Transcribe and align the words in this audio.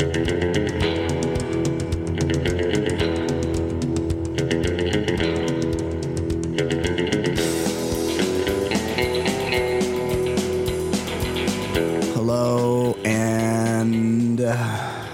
Hello 0.00 0.16
and 13.04 14.40
uh, 14.40 15.04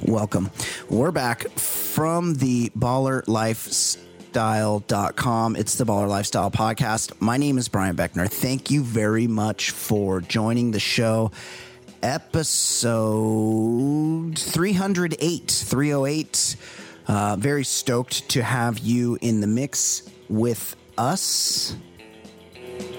welcome. 0.00 0.50
We're 0.88 1.10
back 1.10 1.46
from 1.50 2.36
the 2.36 2.70
Baller 2.70 3.28
Lifestyle.com. 3.28 4.06
It's 5.56 5.74
the 5.74 5.84
Baller 5.84 6.08
Lifestyle 6.08 6.50
Podcast. 6.50 7.12
My 7.20 7.36
name 7.36 7.58
is 7.58 7.68
Brian 7.68 7.94
Beckner. 7.94 8.26
Thank 8.26 8.70
you 8.70 8.82
very 8.82 9.26
much 9.26 9.70
for 9.70 10.22
joining 10.22 10.70
the 10.70 10.80
show. 10.80 11.30
Episode 12.04 13.08
308, 14.38 15.50
308. 15.50 16.56
Uh, 17.06 17.36
very 17.38 17.64
stoked 17.64 18.28
to 18.28 18.42
have 18.42 18.78
you 18.78 19.16
in 19.22 19.40
the 19.40 19.46
mix 19.46 20.02
with 20.28 20.76
us. 20.98 21.74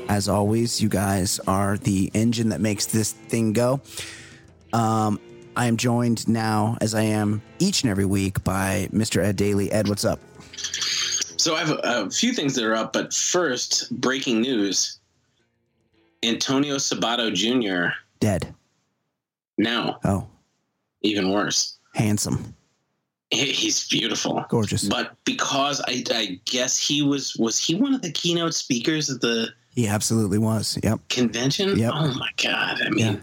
As 0.10 0.27
always, 0.27 0.82
you 0.82 0.90
guys 0.90 1.40
are 1.48 1.77
the 1.77 2.10
engine 2.16 2.49
that 2.49 2.62
makes 2.62 2.88
this 2.88 3.12
thing 3.12 3.54
go. 3.54 3.80
Um, 4.73 5.20
I 5.55 5.68
am 5.68 5.77
joined 5.77 6.27
now, 6.27 6.76
as 6.82 6.96
I 6.96 7.04
am 7.04 7.44
each 7.60 7.84
and 7.84 7.91
every 7.91 8.05
week, 8.05 8.44
by 8.44 8.90
Mr. 8.91 9.24
Ed 9.24 9.35
Daly. 9.35 9.72
Ed, 9.72 9.88
what's 9.88 10.04
up? 10.04 10.20
So 11.38 11.55
I 11.55 11.60
have 11.60 11.70
a, 11.70 11.80
a 11.84 12.10
few 12.10 12.34
things 12.34 12.55
that 12.55 12.66
are 12.66 12.74
up, 12.74 12.91
but 12.94 13.13
first, 13.13 13.91
breaking 14.02 14.41
news: 14.41 14.98
Antonio 16.24 16.77
Sabato 16.77 17.32
Jr. 17.32 17.94
Dead. 18.20 18.55
No, 19.58 19.98
Oh, 20.04 20.27
even 21.02 21.32
worse. 21.32 21.77
handsome, 21.93 22.54
He's 23.32 23.88
beautiful, 23.88 24.46
gorgeous. 24.49 24.88
but 24.88 25.16
because 25.26 25.82
I, 25.82 26.04
I 26.12 26.40
guess 26.46 26.77
he 26.77 27.02
was 27.02 27.35
was 27.38 27.57
he 27.57 27.76
one 27.76 27.94
of 27.94 28.02
the 28.02 28.12
keynote 28.12 28.54
speakers 28.54 29.10
at 29.10 29.20
the 29.21 29.49
He 29.70 29.88
absolutely 29.88 30.38
was. 30.38 30.77
Yep. 30.84 30.99
convention? 31.10 31.77
Yep. 31.77 31.91
Oh 31.96 32.13
my 32.13 32.29
god! 32.41 32.82
I 32.85 32.90
mean, 32.91 32.99
Yeah. 33.05 33.16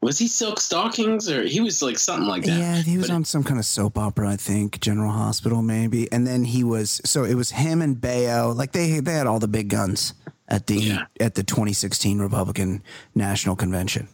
was 0.00 0.18
he 0.18 0.28
Silk 0.28 0.60
Stockings 0.60 1.30
or 1.30 1.42
he 1.44 1.60
was 1.60 1.80
like 1.82 1.98
something 1.98 2.28
like 2.28 2.44
that? 2.44 2.58
Yeah, 2.58 2.76
he 2.82 2.98
was 2.98 3.08
But- 3.08 3.14
on 3.14 3.24
some 3.24 3.42
kind 3.42 3.58
of 3.58 3.64
soap 3.64 3.96
opera, 3.98 4.28
I 4.28 4.36
think, 4.36 4.80
General 4.80 5.12
Hospital, 5.12 5.62
maybe. 5.62 6.10
And 6.12 6.26
then 6.26 6.44
he 6.44 6.62
was 6.62 7.00
so 7.04 7.24
it 7.24 7.34
was 7.34 7.50
him 7.50 7.80
and 7.82 7.96
Baio. 7.96 8.54
Like 8.54 8.72
they 8.72 9.00
they 9.00 9.14
had 9.14 9.26
all 9.26 9.38
the 9.40 9.48
big 9.48 9.68
guns 9.70 10.12
at 10.48 10.66
the 10.66 10.76
Yeah. 10.76 11.04
at 11.20 11.34
the 11.36 11.42
2016 11.42 12.18
Republican 12.20 12.82
National 13.14 13.56
Convention. 13.56 14.08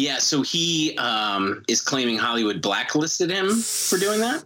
Yeah, 0.00 0.16
so 0.18 0.40
he 0.40 0.96
um, 0.96 1.62
is 1.68 1.82
claiming 1.82 2.16
Hollywood 2.16 2.62
blacklisted 2.62 3.30
him 3.30 3.54
for 3.60 3.98
doing 3.98 4.20
that. 4.20 4.42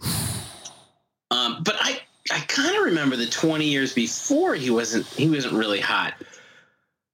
Um, 1.30 1.62
but 1.62 1.76
I, 1.78 2.00
I 2.32 2.40
kind 2.48 2.76
of 2.76 2.82
remember 2.84 3.14
the 3.14 3.26
20 3.26 3.64
years 3.64 3.92
before 3.92 4.56
he 4.56 4.70
wasn't 4.70 5.06
he 5.06 5.28
wasn't 5.28 5.54
really 5.54 5.80
hot. 5.80 6.14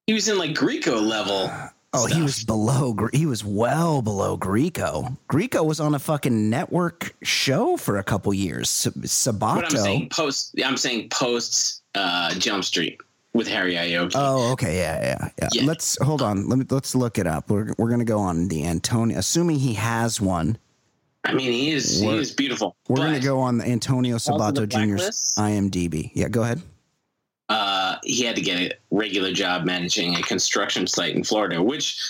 He 0.06 0.14
was 0.14 0.28
in 0.28 0.38
like 0.38 0.52
Grieco 0.52 1.00
level. 1.06 1.50
Oh, 1.92 2.06
he 2.06 2.22
was 2.22 2.44
below. 2.44 2.96
He 3.12 3.26
was 3.26 3.44
well 3.44 4.00
below 4.00 4.38
Grieco. 4.38 5.16
Grieco 5.28 5.64
was 5.64 5.78
on 5.78 5.94
a 5.94 5.98
fucking 5.98 6.48
network 6.48 7.14
show 7.22 7.76
for 7.76 7.98
a 7.98 8.04
couple 8.04 8.32
years. 8.32 8.70
Sa- 8.70 9.32
But 9.32 9.64
I'm 9.64 9.70
saying 9.70 10.08
post. 10.08 10.54
I'm 10.64 10.76
saying 10.76 11.10
post 11.10 11.82
uh, 11.94 12.32
Jump 12.34 12.64
Street 12.64 13.00
with 13.32 13.46
Harry 13.48 13.74
Ioki. 13.74 14.12
Oh, 14.14 14.52
okay, 14.52 14.76
yeah, 14.78 15.00
yeah, 15.02 15.28
yeah, 15.40 15.48
Yeah. 15.52 15.64
Let's 15.64 15.96
hold 16.02 16.22
on. 16.22 16.48
Let 16.48 16.58
me 16.58 16.64
let's 16.70 16.94
look 16.94 17.18
it 17.18 17.26
up. 17.26 17.50
We're 17.50 17.72
we're 17.78 17.90
gonna 17.90 18.04
go 18.04 18.18
on 18.20 18.48
the 18.48 18.64
Antonio, 18.66 19.18
assuming 19.18 19.58
he 19.58 19.74
has 19.74 20.20
one. 20.20 20.58
I 21.24 21.34
mean, 21.34 21.52
he 21.52 21.70
is 21.70 22.00
We're- 22.02 22.14
he 22.16 22.20
is 22.22 22.32
beautiful. 22.32 22.76
We're 22.88 22.96
gonna 22.96 23.20
go 23.20 23.40
on 23.40 23.58
the 23.58 23.66
Antonio 23.66 24.16
Sabato 24.16 24.66
Jr.'s? 24.68 25.34
IMDb. 25.38 26.10
Yeah, 26.14 26.28
go 26.28 26.42
ahead. 26.42 26.62
uh, 27.48 27.96
he 28.04 28.22
had 28.24 28.36
to 28.36 28.42
get 28.42 28.58
a 28.60 28.72
regular 28.90 29.32
job 29.32 29.64
managing 29.64 30.14
a 30.14 30.22
construction 30.22 30.86
site 30.86 31.14
in 31.16 31.24
Florida. 31.24 31.60
Which, 31.62 32.00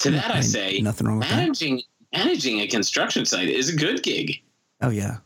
to 0.00 0.10
that 0.12 0.30
I 0.30 0.36
Ain't 0.36 0.44
say, 0.44 0.80
nothing 0.80 1.06
wrong 1.06 1.18
with 1.18 1.28
that. 1.28 1.36
managing 1.36 1.82
managing 2.14 2.60
a 2.60 2.66
construction 2.66 3.24
site 3.26 3.48
is 3.48 3.68
a 3.68 3.76
good 3.76 4.02
gig 4.02 4.40
Oh 4.80 4.90
yeah, 4.90 5.18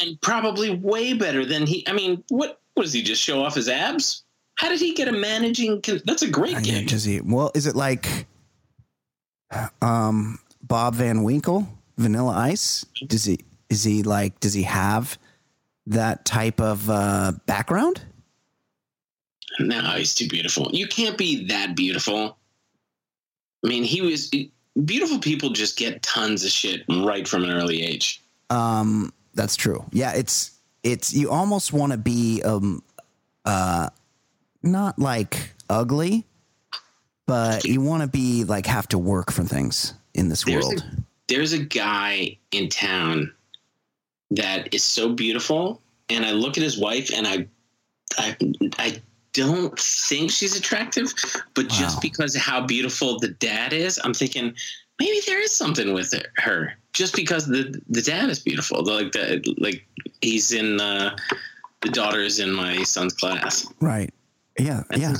and 0.00 0.20
probably 0.20 0.70
way 0.76 1.14
better 1.14 1.46
than 1.46 1.66
he. 1.66 1.86
I 1.88 1.92
mean, 1.92 2.22
what 2.28 2.60
what 2.74 2.82
does 2.82 2.92
he 2.92 3.02
just 3.02 3.22
show 3.22 3.42
off 3.42 3.54
his 3.54 3.68
abs? 3.68 4.24
How 4.58 4.68
did 4.68 4.80
he 4.80 4.92
get 4.92 5.06
a 5.06 5.12
managing? 5.12 5.80
That's 6.04 6.22
a 6.22 6.28
great 6.28 6.60
gig. 6.64 6.88
does 6.88 7.04
he? 7.04 7.20
Well, 7.20 7.52
is 7.54 7.66
it 7.66 7.76
like, 7.76 8.26
um, 9.80 10.40
Bob 10.62 10.96
Van 10.96 11.22
Winkle, 11.22 11.68
Vanilla 11.96 12.32
Ice? 12.32 12.84
Does 13.06 13.24
he? 13.24 13.38
Is 13.70 13.84
he 13.84 14.02
like? 14.02 14.40
Does 14.40 14.54
he 14.54 14.64
have 14.64 15.16
that 15.86 16.24
type 16.24 16.60
of 16.60 16.90
uh, 16.90 17.32
background? 17.46 18.02
No, 19.60 19.80
he's 19.92 20.12
too 20.12 20.26
beautiful. 20.26 20.70
You 20.72 20.88
can't 20.88 21.16
be 21.16 21.44
that 21.46 21.76
beautiful. 21.76 22.36
I 23.64 23.68
mean, 23.68 23.84
he 23.84 24.02
was 24.02 24.28
beautiful. 24.84 25.20
People 25.20 25.50
just 25.50 25.76
get 25.78 26.02
tons 26.02 26.44
of 26.44 26.50
shit 26.50 26.82
right 26.88 27.28
from 27.28 27.44
an 27.44 27.50
early 27.50 27.82
age. 27.84 28.22
Um, 28.50 29.12
that's 29.34 29.54
true. 29.54 29.84
Yeah, 29.92 30.14
it's 30.14 30.58
it's 30.82 31.14
you 31.14 31.30
almost 31.30 31.72
want 31.72 31.92
to 31.92 31.98
be 31.98 32.42
um 32.42 32.82
uh 33.44 33.90
not 34.62 34.98
like 34.98 35.54
ugly, 35.70 36.26
but 37.26 37.64
you 37.64 37.80
want 37.80 38.02
to 38.02 38.08
be 38.08 38.44
like 38.44 38.66
have 38.66 38.88
to 38.88 38.98
work 38.98 39.30
for 39.32 39.44
things 39.44 39.94
in 40.14 40.28
this 40.28 40.44
There's 40.44 40.64
world. 40.66 40.84
there's 41.28 41.52
a 41.52 41.58
guy 41.62 42.38
in 42.52 42.68
town 42.68 43.32
that 44.30 44.72
is 44.74 44.82
so 44.82 45.10
beautiful 45.14 45.80
and 46.10 46.24
i 46.26 46.32
look 46.32 46.56
at 46.58 46.62
his 46.62 46.78
wife 46.78 47.10
and 47.14 47.26
i 47.26 47.46
i 48.18 48.36
i 48.78 49.00
don't 49.32 49.78
think 49.78 50.30
she's 50.30 50.56
attractive 50.56 51.12
but 51.54 51.64
Wow. 51.70 51.78
just 51.78 52.00
because 52.02 52.34
of 52.34 52.42
how 52.42 52.60
beautiful 52.66 53.18
the 53.20 53.28
dad 53.28 53.72
is 53.72 54.00
i'm 54.04 54.12
thinking 54.14 54.54
maybe 54.98 55.20
there 55.26 55.40
is 55.40 55.52
something 55.52 55.92
with 55.94 56.12
her- 56.12 56.32
her 56.42 56.74
just 56.94 57.14
because 57.14 57.46
the 57.46 57.80
the 57.88 58.02
dad 58.02 58.28
is 58.30 58.38
beautiful 58.40 58.82
like 58.84 59.12
the 59.12 59.42
like 59.58 59.86
he's 60.22 60.50
in 60.52 60.80
uh 60.80 61.16
the 61.82 61.90
daughter 61.90 62.20
is 62.20 62.38
in 62.40 62.52
my 62.52 62.82
son's 62.82 63.12
class 63.14 63.66
right. 63.80 64.12
Yeah. 64.58 64.82
Yeah. 64.96 65.14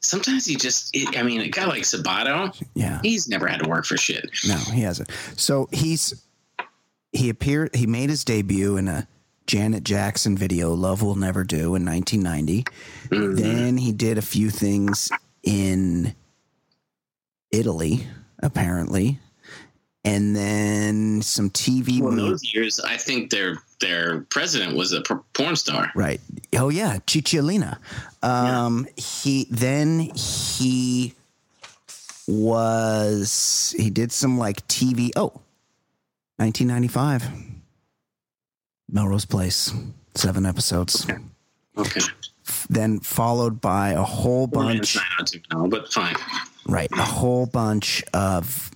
sometimes 0.00 0.44
he 0.44 0.56
just 0.56 0.96
i 1.16 1.22
mean 1.22 1.40
a 1.40 1.48
guy 1.48 1.64
like 1.66 1.82
sabato 1.84 2.52
Yeah. 2.74 3.00
he's 3.02 3.28
never 3.28 3.46
had 3.46 3.62
to 3.62 3.68
work 3.68 3.84
for 3.86 3.96
shit 3.96 4.28
No, 4.46 4.56
he 4.56 4.80
hasn't. 4.82 5.10
So 5.36 5.68
he's 5.72 6.14
he 7.12 7.28
appeared 7.28 7.74
he 7.74 7.86
made 7.86 8.10
his 8.10 8.24
debut 8.24 8.76
in 8.76 8.88
a 8.88 9.06
Janet 9.46 9.82
Jackson 9.84 10.36
video, 10.38 10.72
Love 10.72 11.02
Will 11.02 11.16
Never 11.16 11.42
Do 11.44 11.74
in 11.74 11.84
1990. 11.84 12.64
Mhm. 13.10 13.36
Then 13.36 13.76
he 13.76 13.92
did 13.92 14.16
a 14.16 14.22
few 14.22 14.50
things 14.50 15.10
in 15.42 16.14
Italy, 17.50 18.06
apparently. 18.38 19.18
And 20.04 20.34
then 20.34 21.22
some 21.22 21.50
TV 21.50 22.00
Well, 22.00 22.12
movies. 22.12 22.30
those 22.42 22.54
years, 22.54 22.80
I 22.80 22.96
think 22.96 23.30
their 23.30 23.60
their 23.82 24.20
president 24.30 24.74
was 24.76 24.92
a 24.92 25.02
por- 25.02 25.22
porn 25.34 25.56
star. 25.56 25.90
Right. 25.94 26.20
Oh 26.56 26.70
yeah, 26.70 26.96
Cicciolina. 27.06 27.76
Um 28.22 28.86
he 28.96 29.46
then 29.50 29.98
he 30.14 31.12
was 32.26 33.74
he 33.76 33.90
did 33.90 34.12
some 34.12 34.38
like 34.38 34.66
TV 34.68 35.10
oh 35.16 35.40
1995 36.36 37.28
Melrose 38.90 39.24
Place 39.24 39.72
7 40.14 40.44
episodes. 40.46 41.06
Okay, 41.78 42.00
Then 42.68 43.00
followed 43.00 43.60
by 43.60 43.90
a 43.90 44.02
whole 44.02 44.46
bunch 44.46 44.96
not 44.96 45.04
out 45.20 45.26
to 45.28 45.40
but 45.68 45.90
fine. 45.92 46.14
right, 46.66 46.90
a 46.92 47.02
whole 47.02 47.46
bunch 47.46 48.02
of 48.12 48.70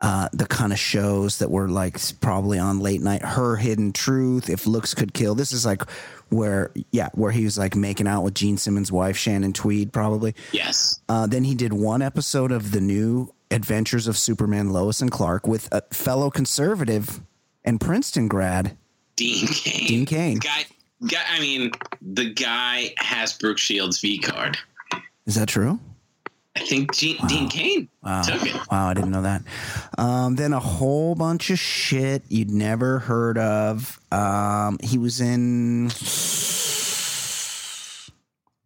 uh, 0.00 0.28
the 0.32 0.46
kind 0.46 0.72
of 0.72 0.78
shows 0.78 1.38
that 1.38 1.50
were 1.50 1.68
like 1.68 1.98
probably 2.20 2.58
on 2.58 2.80
late 2.80 3.00
night. 3.00 3.22
Her 3.22 3.56
Hidden 3.56 3.92
Truth, 3.92 4.50
If 4.50 4.66
Looks 4.66 4.92
Could 4.94 5.14
Kill. 5.14 5.34
This 5.34 5.52
is 5.52 5.64
like 5.64 5.82
where, 6.28 6.70
yeah, 6.90 7.08
where 7.14 7.30
he 7.32 7.44
was 7.44 7.56
like 7.56 7.74
making 7.74 8.06
out 8.06 8.22
with 8.22 8.34
Gene 8.34 8.58
Simmons' 8.58 8.92
wife, 8.92 9.16
Shannon 9.16 9.52
Tweed, 9.52 9.92
probably. 9.92 10.34
Yes, 10.52 11.00
Uh, 11.08 11.26
then 11.26 11.44
he 11.44 11.54
did 11.54 11.72
one 11.72 12.02
episode 12.02 12.52
of 12.52 12.72
the 12.72 12.80
new 12.80 13.32
Adventures 13.50 14.06
of 14.08 14.18
Superman, 14.18 14.70
Lois 14.72 15.00
and 15.00 15.10
Clark, 15.10 15.46
with 15.46 15.68
a 15.72 15.80
fellow 15.94 16.30
conservative 16.30 17.20
and 17.64 17.80
Princeton 17.80 18.26
grad, 18.28 18.76
Dean 19.14 19.46
Cain. 19.46 19.86
Dean 19.86 20.04
Cain. 20.06 20.38
Guy, 20.38 20.66
guy. 21.06 21.22
I 21.32 21.40
mean, 21.40 21.70
the 22.02 22.32
guy 22.34 22.92
has 22.98 23.32
Brooke 23.32 23.58
Shields' 23.58 24.00
V 24.00 24.18
card. 24.18 24.58
Is 25.26 25.36
that 25.36 25.48
true? 25.48 25.78
I 26.56 26.60
think 26.60 26.94
Gene, 26.94 27.18
Dean 27.28 27.48
Cain 27.48 27.88
Wow. 28.02 28.22
took 28.22 28.46
it. 28.46 28.54
Wow, 28.70 28.88
I 28.88 28.94
didn't 28.94 29.10
know 29.10 29.22
that. 29.22 29.42
Um, 29.98 30.36
then 30.36 30.52
a 30.54 30.58
whole 30.60 31.14
bunch 31.14 31.50
of 31.50 31.58
shit 31.58 32.22
you'd 32.28 32.50
never 32.50 32.98
heard 33.00 33.36
of. 33.36 34.00
Um, 34.10 34.78
he 34.82 34.96
was 34.96 35.20
in 35.20 35.88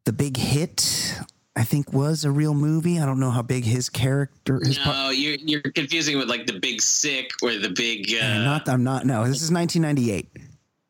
the 0.05 0.13
big 0.13 0.37
hit. 0.37 1.17
I 1.57 1.65
think 1.65 1.93
was 1.93 2.25
a 2.25 2.31
real 2.31 2.55
movie. 2.55 3.01
I 3.01 3.05
don't 3.07 3.19
know 3.21 3.31
how 3.31 3.43
big 3.43 3.65
his 3.65 3.89
character. 3.89 4.61
His 4.65 4.79
no, 4.79 4.85
part- 4.85 5.17
you're 5.17 5.35
you're 5.37 5.61
confusing 5.61 6.17
with 6.17 6.29
like 6.29 6.47
the 6.47 6.59
Big 6.59 6.81
Sick 6.81 7.31
or 7.43 7.55
the 7.57 7.71
Big. 7.71 8.15
Uh, 8.15 8.39
not. 8.39 8.69
I'm 8.69 8.85
not. 8.85 9.05
No, 9.05 9.27
this 9.27 9.43
is 9.43 9.51
1998. 9.51 10.29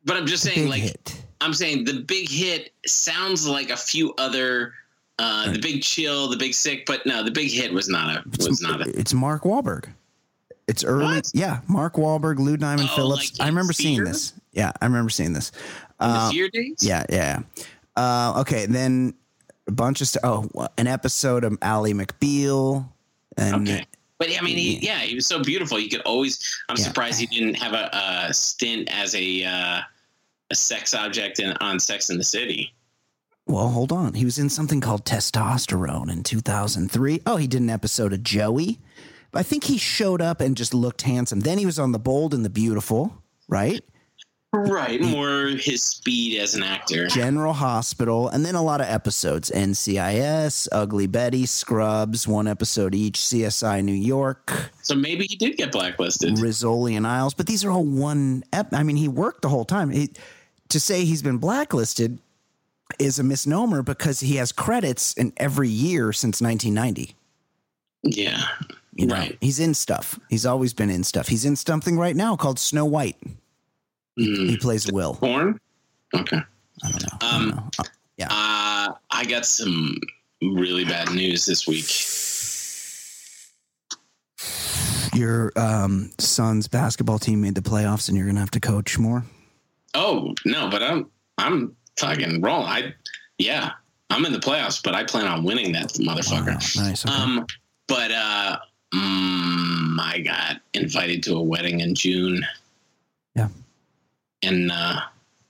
but 0.04 0.16
I'm 0.16 0.26
just 0.26 0.42
saying, 0.44 0.68
like 0.68 0.82
hit. 0.82 1.22
I'm 1.40 1.54
saying, 1.54 1.84
the 1.84 2.00
Big 2.00 2.28
Hit 2.28 2.72
sounds 2.86 3.46
like 3.46 3.70
a 3.70 3.76
few 3.76 4.12
other. 4.18 4.74
Uh, 5.22 5.52
the 5.52 5.58
Big 5.58 5.82
Chill, 5.82 6.28
the 6.28 6.36
Big 6.36 6.54
Sick, 6.54 6.86
but 6.86 7.04
no, 7.04 7.22
the 7.22 7.30
Big 7.30 7.50
Hit 7.50 7.72
was 7.72 7.88
not 7.88 8.16
a 8.16 8.22
was 8.44 8.62
not 8.62 8.80
a. 8.80 8.98
It's 8.98 9.12
Mark 9.12 9.42
Wahlberg. 9.42 9.86
It's 10.66 10.84
early. 10.84 11.16
What? 11.16 11.30
Yeah, 11.34 11.60
Mark 11.68 11.94
Wahlberg, 11.94 12.38
Lou 12.38 12.56
Diamond 12.56 12.88
Oh, 12.92 12.96
Phillips. 12.96 13.38
like 13.38 13.44
I 13.44 13.48
remember 13.48 13.72
seeing 13.72 14.04
this. 14.04 14.32
Yeah, 14.52 14.72
I 14.80 14.86
remember 14.86 15.10
seeing 15.10 15.32
this. 15.32 15.52
Uh, 15.98 16.30
Fear 16.30 16.48
days. 16.48 16.76
yeah, 16.80 17.04
yeah. 17.10 17.40
Uh, 17.96 18.34
okay, 18.40 18.66
then 18.66 19.14
a 19.68 19.72
bunch 19.72 20.00
of 20.00 20.08
st- 20.08 20.24
oh, 20.24 20.48
an 20.78 20.86
episode 20.86 21.44
of 21.44 21.58
Ally 21.60 21.92
McBeal, 21.92 22.88
and 23.36 23.68
Okay. 23.68 23.84
But 24.18 24.28
I 24.38 24.42
mean, 24.42 24.56
he, 24.58 24.78
yeah, 24.78 24.98
he 25.00 25.14
was 25.14 25.26
so 25.26 25.42
beautiful. 25.42 25.78
You 25.78 25.88
could 25.88 26.02
always. 26.02 26.38
I'm 26.68 26.76
Yeah. 26.76 26.84
surprised 26.84 27.18
he 27.20 27.26
didn't 27.26 27.54
have 27.54 27.72
a, 27.72 27.90
a 28.28 28.34
stint 28.34 28.88
as 28.92 29.14
a 29.14 29.44
uh, 29.44 29.80
a 30.50 30.54
sex 30.54 30.94
object 30.94 31.40
in, 31.40 31.52
on 31.60 31.80
Sex 31.80 32.10
in 32.10 32.18
the 32.18 32.24
City. 32.24 32.72
Well, 33.46 33.68
hold 33.68 33.92
on. 33.92 34.14
He 34.14 34.24
was 34.24 34.38
in 34.38 34.48
something 34.48 34.80
called 34.80 35.04
Testosterone 35.04 36.10
in 36.10 36.22
2003. 36.22 37.22
Oh, 37.26 37.36
he 37.36 37.46
did 37.46 37.60
an 37.60 37.70
episode 37.70 38.12
of 38.12 38.22
Joey. 38.22 38.78
I 39.34 39.42
think 39.42 39.64
he 39.64 39.78
showed 39.78 40.20
up 40.20 40.40
and 40.40 40.56
just 40.56 40.74
looked 40.74 41.02
handsome. 41.02 41.40
Then 41.40 41.58
he 41.58 41.66
was 41.66 41.78
on 41.78 41.92
The 41.92 41.98
Bold 41.98 42.34
and 42.34 42.44
the 42.44 42.50
Beautiful, 42.50 43.22
right? 43.48 43.80
Right. 44.52 45.00
More 45.00 45.46
his 45.46 45.80
speed 45.80 46.40
as 46.40 46.56
an 46.56 46.64
actor. 46.64 47.06
General 47.06 47.52
Hospital, 47.52 48.28
and 48.28 48.44
then 48.44 48.56
a 48.56 48.62
lot 48.62 48.80
of 48.80 48.88
episodes 48.88 49.48
NCIS, 49.50 50.66
Ugly 50.72 51.06
Betty, 51.06 51.46
Scrubs, 51.46 52.26
one 52.26 52.48
episode 52.48 52.92
each, 52.92 53.18
CSI 53.20 53.84
New 53.84 53.92
York, 53.92 54.72
So 54.82 54.96
maybe 54.96 55.26
he 55.28 55.36
did 55.36 55.56
get 55.56 55.70
blacklisted. 55.70 56.34
Rizzoli 56.34 56.96
and 56.96 57.06
Isles. 57.06 57.32
But 57.34 57.46
these 57.46 57.64
are 57.64 57.70
all 57.70 57.84
one. 57.84 58.42
Ep- 58.52 58.74
I 58.74 58.82
mean, 58.82 58.96
he 58.96 59.06
worked 59.06 59.42
the 59.42 59.48
whole 59.48 59.64
time. 59.64 59.90
He, 59.90 60.10
to 60.70 60.80
say 60.80 61.04
he's 61.04 61.22
been 61.22 61.38
blacklisted 61.38 62.18
is 62.98 63.18
a 63.18 63.22
misnomer 63.22 63.82
because 63.82 64.20
he 64.20 64.36
has 64.36 64.52
credits 64.52 65.12
in 65.14 65.32
every 65.36 65.68
year 65.68 66.12
since 66.12 66.40
1990. 66.40 67.14
Yeah. 68.02 68.42
You 68.94 69.06
know, 69.06 69.14
Right. 69.14 69.38
he's 69.40 69.60
in 69.60 69.74
stuff. 69.74 70.18
He's 70.28 70.44
always 70.46 70.72
been 70.74 70.90
in 70.90 71.04
stuff. 71.04 71.28
He's 71.28 71.44
in 71.44 71.56
something 71.56 71.96
right 71.98 72.16
now 72.16 72.36
called 72.36 72.58
Snow 72.58 72.84
White. 72.84 73.16
Mm. 74.18 74.48
He 74.50 74.56
plays 74.56 74.90
Will. 74.90 75.14
Porn. 75.14 75.60
Okay. 76.14 76.40
I 76.82 76.90
don't 76.90 77.02
know. 77.02 77.18
I 77.20 77.36
Um, 77.36 77.42
don't 77.50 77.56
know. 77.56 77.70
Uh, 77.78 77.84
Uh, 78.28 78.92
I 79.10 79.24
got 79.26 79.46
some 79.46 79.96
really 80.42 80.84
bad 80.84 81.10
news 81.12 81.46
this 81.46 81.66
week. 81.66 81.86
your 85.14 85.52
um, 85.56 86.10
son's 86.18 86.68
basketball 86.68 87.18
team 87.18 87.40
made 87.40 87.54
the 87.54 87.60
playoffs, 87.62 88.08
and 88.08 88.16
you're 88.16 88.26
gonna 88.26 88.40
have 88.40 88.50
to 88.52 88.60
coach 88.60 88.98
more. 88.98 89.24
Oh 89.94 90.34
no, 90.44 90.68
but 90.70 90.82
I'm 90.82 91.10
I'm 91.38 91.76
fucking 91.98 92.40
wrong. 92.40 92.64
I 92.64 92.94
yeah, 93.38 93.72
I'm 94.10 94.24
in 94.24 94.32
the 94.32 94.38
playoffs, 94.38 94.82
but 94.82 94.94
I 94.94 95.04
plan 95.04 95.26
on 95.26 95.44
winning 95.44 95.72
that 95.72 95.88
motherfucker. 95.94 96.76
Wow, 96.76 96.82
nice. 96.88 97.04
Okay. 97.06 97.14
Um, 97.14 97.46
but 97.88 98.10
uh, 98.12 98.58
mm, 98.94 99.98
I 100.00 100.20
got 100.24 100.60
invited 100.74 101.22
to 101.24 101.36
a 101.36 101.42
wedding 101.42 101.80
in 101.80 101.94
June. 101.94 102.44
Yeah. 103.36 103.48
and 104.42 104.70
uh, 104.72 105.00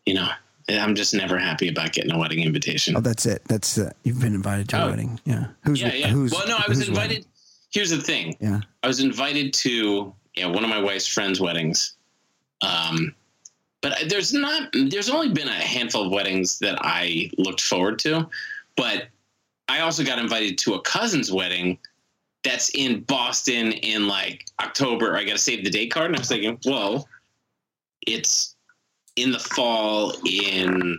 you 0.06 0.14
know, 0.14 0.28
I'm 0.68 0.94
just 0.94 1.14
never 1.14 1.38
happy 1.38 1.68
about 1.68 1.92
getting 1.92 2.12
a 2.12 2.18
wedding 2.18 2.40
invitation. 2.40 2.96
oh, 2.96 3.00
that's 3.00 3.26
it. 3.26 3.42
That's 3.46 3.78
uh, 3.78 3.92
you've 4.04 4.20
been 4.20 4.34
invited 4.34 4.68
to 4.70 4.76
a 4.82 4.84
Oh. 4.86 4.90
wedding. 4.90 5.18
Yeah. 5.24 5.46
Who's 5.64 5.80
yeah, 5.80 5.92
yeah. 5.94 6.08
who's 6.08 6.32
well, 6.32 6.46
no, 6.46 6.56
I 6.56 6.64
was 6.68 6.80
invited. 6.86 6.96
wedding? 6.96 7.24
Here's 7.72 7.90
the 7.90 8.00
thing. 8.00 8.36
Yeah. 8.40 8.60
I 8.82 8.86
was 8.88 9.00
invited 9.00 9.52
to 9.54 10.12
yeah 10.36 10.46
one 10.46 10.62
of 10.64 10.70
my 10.70 10.80
wife's 10.80 11.06
friends' 11.08 11.40
weddings. 11.40 11.94
Um, 12.62 13.14
but 13.82 13.96
there's 14.08 14.32
not 14.32 14.70
there's 14.72 15.10
only 15.10 15.30
been 15.30 15.48
a 15.48 15.52
handful 15.52 16.06
of 16.06 16.12
weddings 16.12 16.58
that 16.58 16.78
I 16.80 17.30
looked 17.38 17.60
forward 17.60 17.98
to, 18.00 18.28
but 18.76 19.08
I 19.68 19.80
also 19.80 20.04
got 20.04 20.18
invited 20.18 20.58
to 20.58 20.74
a 20.74 20.80
cousin's 20.82 21.32
wedding 21.32 21.78
that's 22.42 22.70
in 22.74 23.02
Boston 23.02 23.72
in 23.72 24.08
like 24.08 24.46
October. 24.60 25.16
I 25.16 25.24
got 25.24 25.32
to 25.32 25.38
save 25.38 25.64
the 25.64 25.70
date 25.70 25.90
card, 25.90 26.06
and 26.06 26.16
I 26.16 26.18
was 26.18 26.28
thinking, 26.28 26.58
well, 26.64 27.08
it's 28.06 28.56
in 29.16 29.32
the 29.32 29.38
fall 29.38 30.14
in 30.26 30.98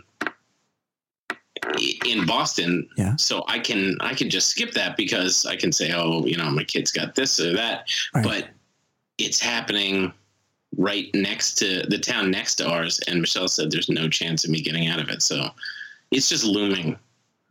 in 2.06 2.26
Boston. 2.26 2.88
Yeah. 2.96 3.16
So 3.16 3.44
I 3.46 3.58
can 3.58 3.96
I 4.00 4.14
can 4.14 4.30
just 4.30 4.48
skip 4.48 4.72
that 4.72 4.96
because 4.96 5.46
I 5.46 5.56
can 5.56 5.72
say, 5.72 5.92
oh, 5.92 6.24
you 6.26 6.36
know, 6.36 6.50
my 6.50 6.64
kid's 6.64 6.90
got 6.90 7.14
this 7.14 7.38
or 7.38 7.52
that. 7.54 7.88
Right. 8.14 8.24
But 8.24 8.48
it's 9.18 9.40
happening 9.40 10.12
right 10.76 11.08
next 11.14 11.54
to 11.58 11.82
the 11.88 11.98
town 11.98 12.30
next 12.30 12.56
to 12.56 12.68
ours, 12.68 13.00
and 13.06 13.20
Michelle 13.20 13.48
said 13.48 13.70
there's 13.70 13.88
no 13.88 14.08
chance 14.08 14.44
of 14.44 14.50
me 14.50 14.60
getting 14.60 14.88
out 14.88 15.00
of 15.00 15.08
it. 15.08 15.22
So 15.22 15.50
it's 16.10 16.28
just 16.28 16.44
looming. 16.44 16.98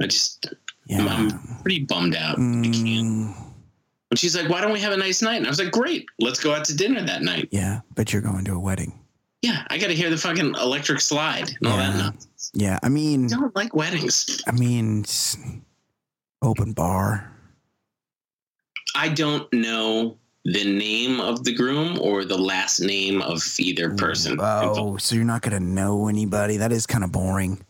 I 0.01 0.07
just 0.07 0.47
Yeah. 0.87 1.05
I'm 1.05 1.57
pretty 1.61 1.79
bummed 1.85 2.15
out. 2.15 2.35
I 2.39 2.41
can't. 2.63 2.75
Mm, 2.75 3.35
And 4.09 4.19
she's 4.19 4.35
like, 4.35 4.49
"Why 4.49 4.59
don't 4.61 4.73
we 4.73 4.79
have 4.81 4.91
a 4.93 4.97
nice 4.97 5.21
night?" 5.21 5.37
And 5.37 5.45
I 5.45 5.49
was 5.49 5.59
like, 5.59 5.71
"Great, 5.71 6.05
let's 6.19 6.39
go 6.39 6.53
out 6.53 6.65
to 6.65 6.75
dinner 6.75 7.01
that 7.03 7.21
night." 7.21 7.47
yeah, 7.51 7.81
but 7.95 8.11
you're 8.11 8.21
going 8.21 8.43
to 8.45 8.53
a 8.55 8.59
wedding. 8.59 8.97
Yeah, 9.41 9.65
I 9.69 9.77
got 9.77 9.87
to 9.87 9.95
hear 9.95 10.09
the 10.09 10.17
fucking 10.17 10.55
electric 10.55 10.99
slide 11.01 11.49
and 11.49 11.67
all 11.67 11.77
that. 11.77 11.95
Yeah. 11.95 12.01
Nonsense. 12.01 12.51
Yeah. 12.53 12.79
I 12.83 12.89
mean, 12.89 13.25
I 13.25 13.37
don't 13.37 13.55
like 13.55 13.73
weddings. 13.75 14.41
I 14.47 14.51
mean, 14.51 15.05
open 16.41 16.73
bar. 16.73 17.31
I 18.95 19.09
don't 19.09 19.51
know 19.53 20.17
the 20.45 20.63
name 20.65 21.19
of 21.19 21.43
the 21.43 21.53
groom 21.53 21.99
or 22.01 22.25
the 22.25 22.37
last 22.37 22.79
name 22.79 23.21
of 23.21 23.41
either 23.59 23.93
person. 23.95 24.37
Oh, 24.41 24.97
so 24.97 25.15
you're 25.15 25.23
not 25.25 25.41
gonna 25.41 25.59
know 25.59 26.07
anybody? 26.07 26.57
That 26.57 26.71
is 26.71 26.85
kind 26.87 27.03
of 27.03 27.11
boring. 27.11 27.63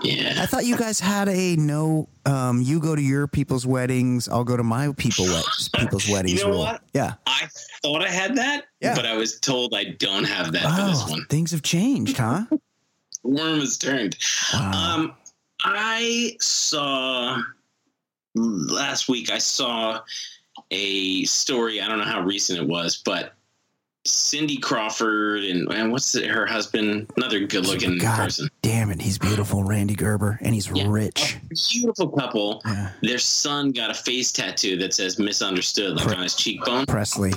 Yeah. 0.00 0.34
I 0.38 0.46
thought 0.46 0.64
you 0.64 0.76
guys 0.76 1.00
had 1.00 1.28
a 1.28 1.56
no. 1.56 2.08
Um, 2.24 2.62
you 2.62 2.78
go 2.78 2.94
to 2.94 3.02
your 3.02 3.26
people's 3.26 3.66
weddings. 3.66 4.28
I'll 4.28 4.44
go 4.44 4.56
to 4.56 4.62
my 4.62 4.92
people 4.96 5.24
wed- 5.24 5.44
people's 5.74 6.08
weddings. 6.08 6.38
you 6.38 6.44
know 6.46 6.50
rule. 6.52 6.60
what? 6.60 6.82
Yeah. 6.94 7.14
I 7.26 7.48
thought 7.82 8.02
I 8.02 8.08
had 8.08 8.36
that, 8.36 8.66
Yeah. 8.80 8.94
but 8.94 9.04
I 9.06 9.16
was 9.16 9.40
told 9.40 9.74
I 9.74 9.84
don't 9.98 10.22
have 10.24 10.52
that 10.52 10.62
for 10.62 10.86
this 10.90 11.02
Oh, 11.04 11.10
one. 11.10 11.24
things 11.26 11.50
have 11.50 11.62
changed, 11.62 12.16
huh? 12.16 12.44
Worm 13.24 13.58
has 13.58 13.76
turned. 13.76 14.16
Wow. 14.54 14.94
Um, 14.94 15.14
I 15.64 16.36
saw 16.40 17.42
last 18.34 19.08
week. 19.08 19.30
I 19.30 19.38
saw 19.38 20.00
a 20.70 21.24
story. 21.24 21.80
I 21.80 21.88
don't 21.88 21.98
know 21.98 22.04
how 22.04 22.22
recent 22.22 22.58
it 22.58 22.66
was, 22.66 22.96
but 23.04 23.34
Cindy 24.04 24.56
Crawford 24.56 25.44
and, 25.44 25.70
and 25.72 25.92
what's 25.92 26.12
the, 26.12 26.26
her 26.28 26.46
husband? 26.46 27.10
Another 27.16 27.40
good-looking 27.40 27.98
God 27.98 28.16
person. 28.16 28.48
damn 28.62 28.90
it, 28.90 29.00
he's 29.02 29.18
beautiful, 29.18 29.64
Rande 29.64 29.96
Gerber, 29.96 30.38
and 30.42 30.54
he's 30.54 30.70
Yeah. 30.70 30.86
rich. 30.88 31.36
Beautiful 31.72 32.08
couple. 32.08 32.62
Yeah. 32.64 32.92
Their 33.02 33.18
son 33.18 33.72
got 33.72 33.90
a 33.90 33.94
face 33.94 34.32
tattoo 34.32 34.76
that 34.78 34.94
says 34.94 35.18
"misunderstood" 35.18 35.96
like 35.96 36.06
Pre- 36.06 36.16
on 36.16 36.22
his 36.22 36.34
cheekbone, 36.36 36.86
Presley 36.86 37.32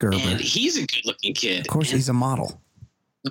Gerber. 0.00 0.16
and 0.18 0.40
he's 0.40 0.76
a 0.78 0.86
good-looking 0.86 1.34
kid. 1.34 1.60
Of 1.60 1.66
course, 1.68 1.90
And 1.90 1.98
he's 1.98 2.08
a 2.08 2.12
model. 2.14 2.60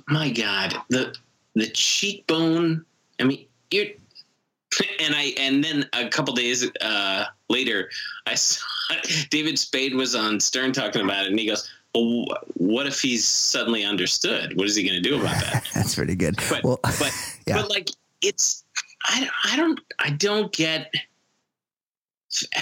my 0.06 0.30
god 0.30 0.74
the 0.90 1.14
the 1.54 1.66
cheekbone 1.70 2.84
i 3.18 3.24
mean 3.24 3.46
you're 3.72 3.86
and 5.00 5.14
i 5.14 5.32
and 5.38 5.64
then 5.64 5.88
a 5.94 6.08
couple 6.08 6.32
days 6.34 6.64
uh 6.82 7.24
later 7.48 7.90
i 8.26 8.34
saw 8.34 8.64
david 9.30 9.58
spade 9.58 9.94
was 9.94 10.14
on 10.14 10.38
stern 10.40 10.72
talking 10.72 11.02
about 11.02 11.24
it 11.24 11.30
and 11.30 11.38
he 11.38 11.46
goes 11.46 11.68
well, 11.94 12.26
what 12.54 12.86
if 12.86 13.00
he's 13.00 13.26
suddenly 13.26 13.84
understood 13.84 14.56
what 14.56 14.66
is 14.66 14.76
he 14.76 14.82
going 14.88 15.02
to 15.02 15.08
do 15.08 15.20
about 15.20 15.34
that 15.42 15.66
That's 15.74 15.94
pretty 15.94 16.14
good. 16.14 16.36
but 16.50 16.62
well, 16.62 16.78
but 16.82 17.12
yeah. 17.46 17.56
but 17.56 17.70
like 17.70 17.90
it's 18.22 18.64
i 19.04 19.28
i 19.44 19.56
don't 19.56 19.80
i 19.98 20.10
don't 20.10 20.52
get 20.52 20.92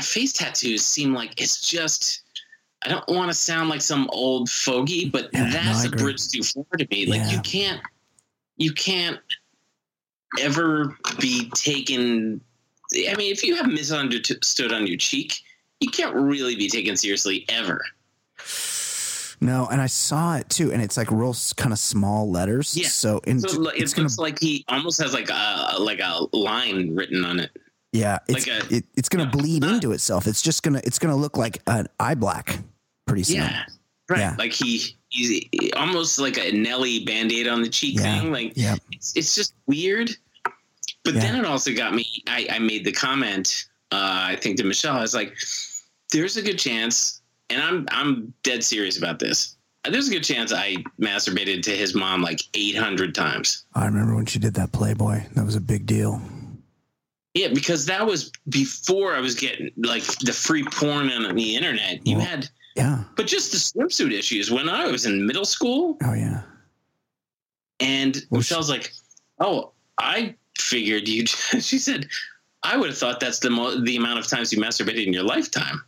face 0.00 0.32
tattoos 0.32 0.84
seem 0.84 1.12
like 1.12 1.40
it's 1.40 1.68
just 1.68 2.22
I 2.84 2.88
don't 2.90 3.08
want 3.08 3.30
to 3.30 3.34
sound 3.34 3.68
like 3.68 3.80
some 3.80 4.08
old 4.12 4.48
fogey, 4.48 5.08
but 5.08 5.30
Yeah, 5.32 5.50
that's 5.50 5.84
I 5.84 5.88
a 5.88 5.90
bridge 5.90 6.28
too 6.28 6.42
far 6.42 6.64
to 6.78 6.86
me. 6.90 7.06
Like 7.06 7.22
Yeah. 7.22 7.30
you 7.32 7.40
can't, 7.40 7.80
you 8.58 8.72
can't 8.72 9.18
ever 10.38 10.96
be 11.18 11.50
taken. 11.54 12.40
I 13.08 13.16
mean, 13.16 13.32
if 13.32 13.42
you 13.42 13.56
have 13.56 13.66
misunderstood 13.66 14.72
on 14.72 14.86
your 14.86 14.98
cheek, 14.98 15.40
you 15.80 15.90
can't 15.90 16.14
really 16.14 16.56
be 16.56 16.68
taken 16.68 16.96
seriously 16.96 17.44
ever. 17.48 17.82
no, 19.40 19.66
and 19.70 19.80
I 19.80 19.86
saw 19.86 20.36
it 20.36 20.48
too, 20.48 20.72
and 20.72 20.80
it's 20.82 20.96
like 20.96 21.10
real 21.10 21.34
kind 21.56 21.72
of 21.72 21.78
small 21.78 22.30
letters. 22.30 22.76
Yeah. 22.76 22.88
So, 22.88 23.18
in, 23.26 23.40
So 23.40 23.60
like, 23.60 23.78
it's 23.80 23.92
it 23.92 23.96
gonna 23.96 24.04
looks 24.08 24.18
like 24.18 24.40
he 24.40 24.64
almost 24.68 25.00
has 25.02 25.12
like 25.12 25.28
a 25.30 25.76
like 25.78 26.00
a 26.00 26.26
line 26.36 26.94
written 26.94 27.24
on 27.24 27.40
it. 27.40 27.50
Yeah, 27.92 28.18
it's 28.28 28.46
Like 28.46 28.64
a- 28.70 28.74
it, 28.76 28.84
it's 28.96 29.08
gonna 29.08 29.26
bleed 29.26 29.64
Uh, 29.64 29.68
into 29.74 29.92
itself. 29.92 30.26
It's 30.26 30.42
just 30.42 30.62
gonna 30.62 30.80
it's 30.84 30.98
gonna 30.98 31.16
look 31.16 31.36
like 31.36 31.60
an 31.66 31.86
eye 32.00 32.14
black 32.14 32.58
pretty 33.06 33.22
soon. 33.24 33.36
Yeah, 33.36 33.64
right. 34.08 34.18
Yeah. 34.20 34.36
Like 34.38 34.52
he 34.52 34.96
he's 35.08 35.42
almost 35.76 36.18
like 36.18 36.36
a 36.38 36.52
Nelly 36.52 37.04
band 37.04 37.30
aid 37.32 37.46
on 37.48 37.62
the 37.62 37.68
cheek 37.68 37.96
Yeah. 37.98 38.20
thing. 38.20 38.32
Like 38.32 38.52
Yeah. 38.56 38.76
it's, 38.92 39.16
it's 39.16 39.34
just 39.34 39.54
weird. 39.66 40.10
But 41.04 41.14
Yeah. 41.14 41.20
then 41.20 41.36
it 41.36 41.44
also 41.46 41.72
got 41.74 41.94
me. 41.94 42.22
I, 42.26 42.46
I 42.50 42.58
made 42.58 42.84
the 42.84 42.92
comment 42.92 43.66
uh, 43.92 43.96
I 44.32 44.36
think 44.36 44.56
to 44.58 44.64
Michelle, 44.64 44.96
I 44.96 45.00
was 45.02 45.14
like, 45.14 45.36
"There's 46.12 46.36
a 46.36 46.42
good 46.42 46.58
chance," 46.58 47.20
and 47.50 47.62
I'm 47.62 47.86
I'm 47.90 48.32
dead 48.42 48.62
serious 48.64 48.98
about 48.98 49.18
this. 49.18 49.56
There's 49.88 50.08
a 50.08 50.10
good 50.10 50.24
chance 50.24 50.52
I 50.52 50.76
masturbated 51.00 51.62
to 51.62 51.70
his 51.70 51.94
mom 51.94 52.20
like 52.20 52.40
800 52.54 53.14
times. 53.14 53.66
I 53.74 53.86
remember 53.86 54.16
when 54.16 54.26
she 54.26 54.40
did 54.40 54.54
that 54.54 54.72
Playboy. 54.72 55.22
That 55.34 55.44
was 55.44 55.54
a 55.54 55.60
big 55.60 55.86
deal. 55.86 56.20
Yeah, 57.34 57.48
because 57.54 57.86
that 57.86 58.04
was 58.04 58.32
before 58.48 59.14
I 59.14 59.20
was 59.20 59.36
getting 59.36 59.70
like 59.76 60.02
the 60.20 60.32
free 60.32 60.64
porn 60.64 61.08
on 61.12 61.36
the 61.36 61.54
internet. 61.54 62.04
You 62.04 62.16
Well- 62.16 62.26
had, 62.26 62.48
Yeah. 62.74 63.04
but 63.14 63.28
just 63.28 63.52
the 63.52 63.58
swimsuit 63.58 64.10
issues 64.12 64.50
when 64.50 64.68
I 64.68 64.86
was 64.90 65.06
in 65.06 65.24
middle 65.24 65.44
school. 65.44 65.98
Oh 66.02 66.14
yeah. 66.14 66.42
And 67.80 68.16
Well, 68.30 68.40
Michelle's 68.40 68.70
like, 68.70 68.92
"Oh, 69.38 69.72
I 69.98 70.34
figured 70.58 71.08
you." 71.08 71.26
She 71.60 71.78
said, 71.78 72.08
"I 72.62 72.76
would 72.76 72.88
have 72.90 72.98
thought 72.98 73.20
that's 73.20 73.38
the 73.40 73.50
mo- 73.50 73.80
the 73.80 73.96
amount 73.96 74.18
of 74.18 74.26
times 74.26 74.52
you 74.52 74.58
masturbated 74.60 75.06
in 75.06 75.12
your 75.12 75.22
lifetime, 75.24 75.82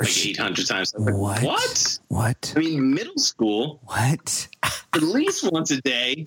like 0.00 0.08
she- 0.08 0.30
eight 0.30 0.38
hundred 0.38 0.66
times." 0.66 0.94
Like, 0.96 1.14
What? 1.14 1.42
What? 1.42 1.98
What? 2.08 2.52
I 2.56 2.60
mean, 2.60 2.92
middle 2.94 3.18
school, 3.18 3.80
What? 3.84 4.48
at 4.94 5.02
least 5.02 5.50
once 5.52 5.70
a 5.70 5.80
day. 5.82 6.24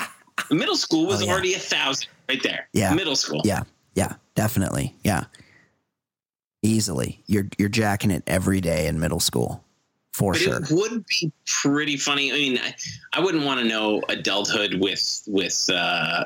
Middle 0.51 0.75
school 0.75 1.05
was 1.07 1.21
Oh, 1.21 1.25
yeah. 1.25 1.31
already 1.31 1.53
a 1.53 1.59
thousand 1.59 2.07
right 2.27 2.41
there. 2.43 2.67
Yeah. 2.73 2.93
middle 2.93 3.15
school. 3.15 3.41
Yeah. 3.45 3.63
Yeah. 3.95 4.15
Definitely. 4.35 4.93
Yeah. 5.03 5.25
Easily. 6.61 7.21
You're 7.27 7.47
you're 7.57 7.69
jacking 7.69 8.11
it 8.11 8.23
every 8.27 8.59
day 8.59 8.87
in 8.87 8.99
middle 8.99 9.19
school. 9.19 9.63
For 10.13 10.31
But 10.33 10.41
sure. 10.41 10.61
it 10.63 10.71
would 10.71 11.05
be 11.07 11.31
pretty 11.45 11.97
funny. 11.97 12.31
I 12.31 12.35
mean, 12.35 12.57
I, 12.57 12.73
I 13.13 13.19
wouldn't 13.19 13.43
want 13.45 13.59
to 13.59 13.65
know 13.65 14.01
adulthood 14.09 14.75
with 14.81 15.21
with 15.27 15.69
uh, 15.69 16.25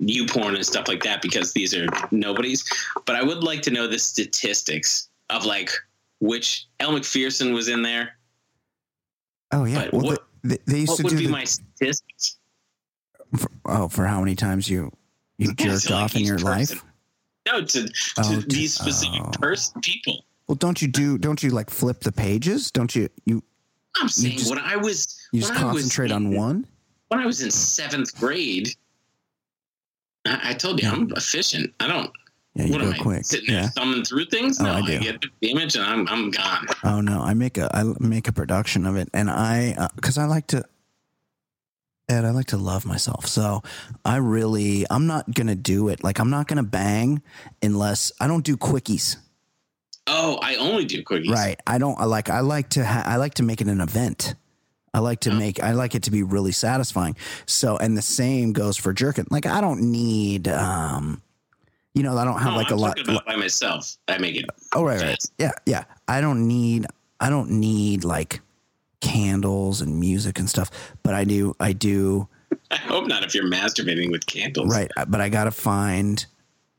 you 0.00 0.26
porn 0.26 0.54
and 0.56 0.64
stuff 0.64 0.88
like 0.88 1.02
that 1.04 1.20
because 1.22 1.52
these 1.52 1.74
are 1.74 1.86
nobodies. 2.10 2.64
But 3.06 3.16
I 3.16 3.22
would 3.22 3.44
like 3.44 3.62
to 3.62 3.70
know 3.70 3.86
the 3.86 3.98
statistics 3.98 5.08
of 5.28 5.44
like 5.44 5.70
which 6.20 6.66
Elle 6.80 6.92
Macpherson 6.92 7.52
was 7.52 7.68
in 7.68 7.82
there. 7.82 8.16
Oh 9.52 9.64
yeah. 9.64 9.84
but 9.84 9.92
Well, 9.92 10.02
what- 10.02 10.26
they, 10.42 10.56
they 10.66 10.78
used 10.78 10.88
What 10.88 10.96
to 10.98 11.02
would 11.04 11.10
do 11.10 11.18
be 11.18 11.26
the, 11.26 11.32
my 11.32 11.44
statistics? 11.44 12.38
for, 13.36 13.50
oh 13.66 13.88
for 13.88 14.06
how 14.06 14.20
many 14.20 14.34
times 14.34 14.68
you 14.70 14.90
you 15.36 15.48
Yeah, 15.58 15.66
jerked 15.72 15.82
so, 15.82 15.94
like, 15.94 16.04
off 16.04 16.16
in 16.16 16.22
your 16.22 16.38
person. 16.38 16.76
life. 16.78 16.84
No, 17.46 17.60
to, 17.64 17.88
to 17.88 17.92
Oh, 18.18 18.40
to- 18.40 18.46
these 18.46 18.72
specific 18.74 19.20
oh. 19.22 19.30
person 19.38 19.80
people. 19.82 20.24
Well, 20.46 20.56
don't 20.56 20.80
you 20.82 20.88
do? 20.88 21.16
Don't 21.18 21.42
you 21.42 21.50
like 21.50 21.68
flip 21.70 22.00
the 22.00 22.10
pages? 22.12 22.70
Don't 22.70 22.94
you? 22.96 23.08
You 23.26 23.42
I'm 23.96 24.08
saying 24.08 24.38
just- 24.38 24.48
when 24.50 24.58
I 24.58 24.76
was 24.76 25.20
you 25.32 25.40
just 25.40 25.52
when 25.54 25.62
I 25.62 25.72
was 25.72 25.82
concentrate 25.82 26.10
on 26.12 26.34
one. 26.34 26.66
when 27.08 27.20
I 27.20 27.26
was 27.26 27.42
in 27.42 27.50
seventh 27.50 28.18
grade. 28.18 28.70
I, 30.26 30.50
I 30.50 30.54
told 30.54 30.80
you 30.82 30.88
Yeah. 30.88 30.94
I'm 30.94 31.10
efficient. 31.16 31.72
I 31.80 31.86
don't. 31.86 32.10
Yeah, 32.54 32.64
you 32.64 32.72
what 32.72 32.80
go 32.80 32.86
am 32.88 32.94
I 32.94 32.98
quick. 32.98 33.24
sitting 33.24 33.54
there 33.54 33.62
Yeah. 33.62 33.68
thumbing 33.70 34.04
through 34.04 34.26
things? 34.26 34.60
Oh, 34.60 34.64
No, 34.64 34.72
I 34.72 34.78
I, 34.78 34.86
do. 34.86 34.98
get 35.00 35.24
the 35.40 35.50
image 35.50 35.76
and 35.76 35.84
I'm 35.84 36.08
I'm 36.08 36.30
gone. 36.30 36.66
Oh 36.84 37.00
no, 37.00 37.20
I 37.22 37.34
make 37.34 37.56
a 37.58 37.70
I 37.74 37.84
make 38.00 38.26
a 38.28 38.32
production 38.32 38.86
of 38.86 38.96
it, 38.96 39.08
and 39.14 39.30
I 39.30 39.74
uh, 39.78 39.88
because 39.96 40.18
I 40.18 40.24
like 40.24 40.46
to. 40.48 40.64
Ed, 42.08 42.24
I 42.24 42.30
like 42.30 42.46
to 42.46 42.56
love 42.56 42.84
myself, 42.86 43.26
so 43.26 43.62
I 44.04 44.16
really 44.16 44.84
I'm 44.90 45.06
not 45.06 45.32
gonna 45.32 45.54
do 45.54 45.88
it. 45.88 46.02
Like 46.02 46.18
I'm 46.18 46.28
not 46.30 46.48
gonna 46.48 46.64
bang 46.64 47.22
unless 47.62 48.10
I 48.20 48.26
don't 48.26 48.44
do 48.44 48.56
quickies. 48.56 49.16
Oh, 50.08 50.40
I 50.42 50.56
only 50.56 50.86
do 50.86 51.04
quickies. 51.04 51.30
Right. 51.30 51.60
I 51.68 51.78
don't 51.78 51.96
I 52.00 52.04
like 52.06 52.28
I 52.28 52.40
like 52.40 52.70
to 52.70 52.84
ha- 52.84 53.04
I 53.06 53.14
like 53.16 53.34
to 53.34 53.44
make 53.44 53.60
it 53.60 53.68
an 53.68 53.80
event. 53.80 54.34
I 54.92 54.98
like 54.98 55.20
to 55.20 55.30
Oh. 55.30 55.34
make 55.34 55.62
I 55.62 55.72
like 55.72 55.94
it 55.94 56.02
to 56.04 56.10
be 56.10 56.22
really 56.22 56.52
satisfying. 56.52 57.16
So 57.46 57.76
and 57.76 57.96
the 57.96 58.02
same 58.02 58.52
goes 58.52 58.76
for 58.76 58.92
jerking. 58.92 59.26
Like 59.30 59.46
I 59.46 59.60
don't 59.60 59.82
need 59.90 60.48
um 60.48 61.22
you 61.94 62.02
know, 62.04 62.16
I 62.16 62.24
don't 62.24 62.38
have 62.40 62.52
No, 62.52 62.56
like 62.56 62.70
I'm 62.70 62.78
a 62.78 62.80
lot 62.80 63.00
about 63.00 63.26
by 63.26 63.36
myself. 63.36 63.96
I 64.08 64.18
make 64.18 64.36
it. 64.36 64.46
Oh 64.74 64.84
right, 64.84 65.00
right. 65.00 65.18
Yeah, 65.38 65.52
yeah. 65.66 65.84
I 66.08 66.20
don't 66.20 66.46
need 66.46 66.86
I 67.20 67.30
don't 67.30 67.50
need 67.50 68.04
like 68.04 68.40
candles 69.00 69.80
and 69.80 69.98
music 69.98 70.38
and 70.38 70.48
stuff, 70.48 70.70
but 71.02 71.14
I 71.14 71.24
do 71.24 71.54
I 71.60 71.72
do 71.72 72.28
I 72.70 72.76
hope 72.76 73.06
not. 73.06 73.22
If 73.24 73.34
you're 73.34 73.48
masturbating 73.48 74.10
with 74.10 74.26
candles, 74.26 74.68
right, 74.74 74.90
but 75.08 75.20
I 75.20 75.28
got 75.28 75.44
to 75.44 75.50
find 75.52 76.24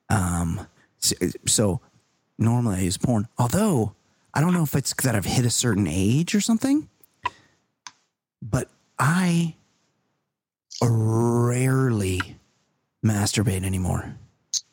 um 0.10 0.68
so, 1.00 1.16
so 1.48 1.82
normally 2.38 2.78
I 2.78 2.82
use 2.82 2.98
porn. 2.98 3.28
Although 3.38 3.96
I 4.34 4.42
don't 4.42 4.54
know 4.54 4.64
if 4.64 4.76
it's 4.76 4.94
that 5.04 5.16
I've 5.16 5.26
hit 5.26 5.46
a 5.46 5.50
certain 5.50 5.88
age 5.88 6.36
or 6.36 6.42
something, 6.42 6.88
but 8.42 8.70
I 9.00 9.56
rarely 10.82 12.22
masturbate 13.06 13.64
anymore. 13.64 14.16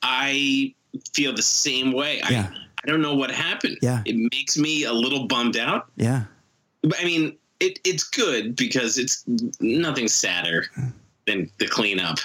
I 0.03 0.75
feel 1.13 1.35
the 1.35 1.43
same 1.43 1.93
way. 1.93 2.21
Yeah. 2.31 2.51
I 2.53 2.59
I 2.85 2.87
don't 2.87 3.03
know 3.03 3.15
what 3.17 3.31
happened. 3.33 3.77
Yeah. 3.83 4.03
it 4.07 4.17
makes 4.33 4.57
me 4.57 4.85
a 4.85 4.93
little 4.93 5.27
bummed 5.27 5.57
out. 5.57 5.89
Yeah. 5.97 6.25
But 6.83 7.01
I 7.01 7.05
mean, 7.05 7.37
it, 7.59 7.81
it's 7.85 8.05
good 8.05 8.55
because 8.55 8.99
it's 8.99 9.25
nothing 9.61 10.07
sadder 10.07 10.67
than 11.27 11.51
the 11.59 11.67
cleanup. 11.67 12.19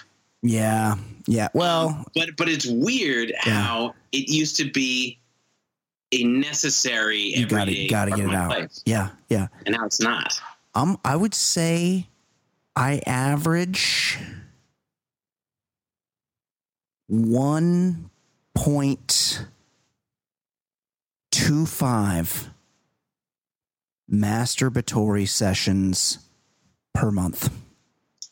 Yeah. 0.44 0.96
Yeah. 1.26 1.48
Well, 1.56 1.90
um, 1.90 2.06
But 2.14 2.38
but 2.38 2.50
it's 2.50 2.68
weird 2.68 3.34
how 3.40 3.96
it 4.12 4.30
used 4.30 4.56
to 4.58 4.70
be 4.72 5.18
a 6.12 6.24
necessary. 6.24 7.20
you 7.36 7.48
got 7.48 7.66
to 7.66 7.88
got 7.88 8.06
to 8.06 8.12
get 8.12 8.26
it 8.28 8.34
out. 8.34 8.50
life, 8.52 8.72
Yeah. 8.86 9.10
Yeah. 9.30 9.48
and 9.66 9.76
now 9.76 9.86
it's 9.86 10.00
not. 10.00 10.40
Um, 10.76 11.00
I 11.06 11.16
would 11.16 11.34
say 11.36 12.08
I 12.76 13.02
average 13.06 14.18
one 17.08 18.10
point 18.56 19.46
two 21.32 21.66
five 21.66 22.50
masturbatory 24.12 25.28
sessions 25.28 26.20
per 26.94 27.12
month. 27.12 27.52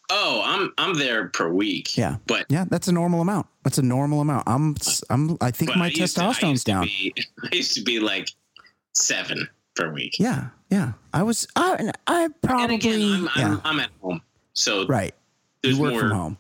Oh, 0.10 0.42
I'm 0.44 0.74
I'm 0.78 0.94
there 0.96 1.28
per 1.30 1.50
week. 1.50 1.98
Yeah. 1.98 2.18
but 2.28 2.46
Yeah, 2.50 2.66
that's 2.70 2.88
a 2.88 2.92
normal 2.92 3.22
amount. 3.22 3.48
That's 3.64 3.78
a 3.78 3.82
normal 3.82 4.20
amount. 4.22 4.44
I'm 4.48 4.76
I'm 5.10 5.38
I 5.42 5.52
think 5.52 5.76
my 5.76 5.86
I 5.86 5.88
used 5.90 6.16
to- 6.18 6.24
I 6.24 6.34
testosterone's 6.34 6.64
down. 6.64 6.86
be- 6.86 7.14
I 7.44 7.56
used 7.56 7.76
to 7.76 7.82
be 7.84 8.00
like 8.00 8.30
seven 8.94 9.48
per 9.76 9.92
week. 9.94 10.20
Yeah, 10.20 10.50
yeah. 10.72 10.94
I 11.14 11.24
was 11.24 11.48
I 11.56 11.92
I 12.08 12.30
probably 12.42 12.64
and 12.64 12.74
again, 12.74 13.02
I'm, 13.02 13.24
yeah. 13.38 13.48
I'm, 13.48 13.62
I'm 13.64 13.80
at 13.82 13.90
home, 14.02 14.22
so 14.54 14.88
right. 14.88 15.14
there's 15.62 15.78
you 15.78 15.84
work 15.84 15.92
more. 15.92 16.02
from 16.02 16.12
home. 16.12 16.38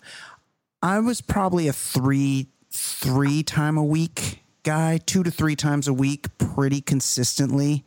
I 0.81 0.99
was 0.99 1.21
probably 1.21 1.67
a 1.67 1.73
three 1.73 2.47
three 2.71 3.43
time 3.43 3.77
a 3.77 3.83
week 3.83 4.39
guy, 4.63 4.99
two 5.05 5.23
to 5.23 5.31
three 5.31 5.55
times 5.55 5.87
a 5.87 5.93
week, 5.93 6.35
pretty 6.37 6.81
consistently 6.81 7.83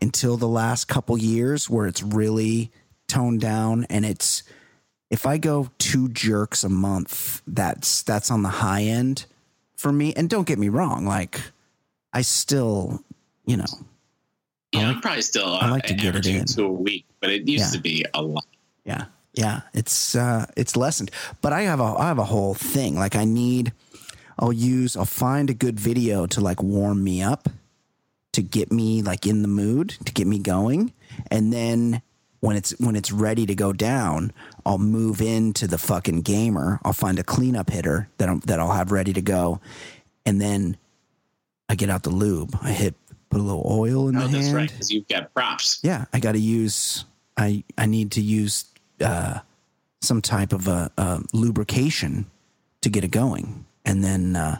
until 0.00 0.36
the 0.36 0.48
last 0.48 0.86
couple 0.86 1.16
years 1.16 1.70
where 1.70 1.86
it's 1.86 2.02
really 2.02 2.70
toned 3.08 3.40
down 3.40 3.86
and 3.88 4.04
it's 4.04 4.42
if 5.08 5.24
I 5.24 5.38
go 5.38 5.70
two 5.78 6.08
jerks 6.08 6.64
a 6.64 6.68
month, 6.68 7.42
that's 7.46 8.02
that's 8.02 8.30
on 8.30 8.42
the 8.42 8.48
high 8.48 8.82
end 8.82 9.26
for 9.76 9.92
me. 9.92 10.12
And 10.14 10.28
don't 10.28 10.46
get 10.46 10.58
me 10.58 10.68
wrong, 10.68 11.06
like 11.06 11.40
I 12.12 12.22
still, 12.22 13.02
you 13.46 13.56
know, 13.56 13.64
I 14.78 14.82
I'm 14.88 14.92
like- 14.94 15.02
probably 15.02 15.22
still. 15.22 15.46
I 15.54 15.70
like 15.70 15.84
to 15.86 15.94
get 15.94 16.14
it 16.16 16.26
in. 16.26 16.44
two 16.44 16.66
a 16.66 16.70
week, 16.72 17.04
but 17.20 17.30
it 17.30 17.48
used 17.48 17.66
Yeah. 17.66 17.76
to 17.76 17.80
be 17.80 18.04
a 18.14 18.22
lot. 18.22 18.44
Yeah. 18.84 19.04
Yeah. 19.34 19.60
It's 19.74 20.14
uh 20.14 20.46
it's 20.56 20.76
lessened. 20.76 21.10
But 21.40 21.52
I 21.52 21.62
have 21.62 21.80
a 21.80 21.84
I 21.98 22.06
have 22.08 22.18
a 22.18 22.24
whole 22.24 22.54
thing. 22.54 22.96
Like 22.96 23.16
I 23.16 23.24
need 23.24 23.72
I'll 24.38 24.52
use 24.52 24.96
I'll 24.96 25.04
find 25.04 25.50
a 25.50 25.54
good 25.54 25.78
video 25.80 26.26
to 26.26 26.40
like 26.40 26.62
warm 26.62 27.02
me 27.04 27.22
up 27.22 27.48
to 28.32 28.42
get 28.42 28.70
me 28.70 29.02
like 29.02 29.26
in 29.26 29.42
the 29.42 29.48
mood, 29.48 29.90
to 30.04 30.12
get 30.12 30.26
me 30.26 30.38
going. 30.38 30.92
And 31.30 31.52
then 31.52 32.02
when 32.40 32.54
it's 32.56 32.72
when 32.78 32.94
it's 32.96 33.10
ready 33.10 33.46
to 33.46 33.54
go 33.54 33.72
down, 33.72 34.30
I'll 34.64 34.78
move 34.78 35.20
into 35.22 35.66
the 35.66 35.78
fucking 35.78 36.20
gamer. 36.22 36.78
I'll 36.84 36.92
find 36.92 37.18
a 37.18 37.24
cleanup 37.24 37.70
hitter 37.70 38.08
that 38.18 38.28
I'm, 38.28 38.40
that 38.40 38.60
I'll 38.60 38.72
have 38.72 38.92
ready 38.92 39.12
to 39.14 39.22
go. 39.22 39.60
And 40.26 40.40
then 40.40 40.76
I 41.68 41.74
get 41.74 41.88
out 41.90 42.02
the 42.04 42.10
lube. 42.10 42.56
I 42.62 42.72
hit 42.72 42.94
put 43.36 43.42
a 43.42 43.44
little 43.44 43.66
oil 43.70 44.08
in 44.08 44.16
Oh, 44.16 44.20
the 44.22 44.28
that's 44.28 44.44
hand 44.46 44.56
right, 44.56 44.70
because 44.70 44.90
you've 44.90 45.06
got 45.08 45.32
props. 45.34 45.78
yeah 45.82 46.06
i 46.14 46.18
got 46.20 46.32
to 46.32 46.38
use 46.38 47.04
i 47.36 47.62
i 47.76 47.84
need 47.84 48.12
to 48.12 48.20
use 48.22 48.64
uh 49.02 49.40
some 50.00 50.22
type 50.22 50.52
of 50.54 50.68
a, 50.68 50.90
a 50.96 51.20
lubrication 51.34 52.24
to 52.80 52.88
get 52.88 53.04
it 53.04 53.10
going 53.10 53.66
and 53.84 54.02
then 54.02 54.36
uh 54.36 54.58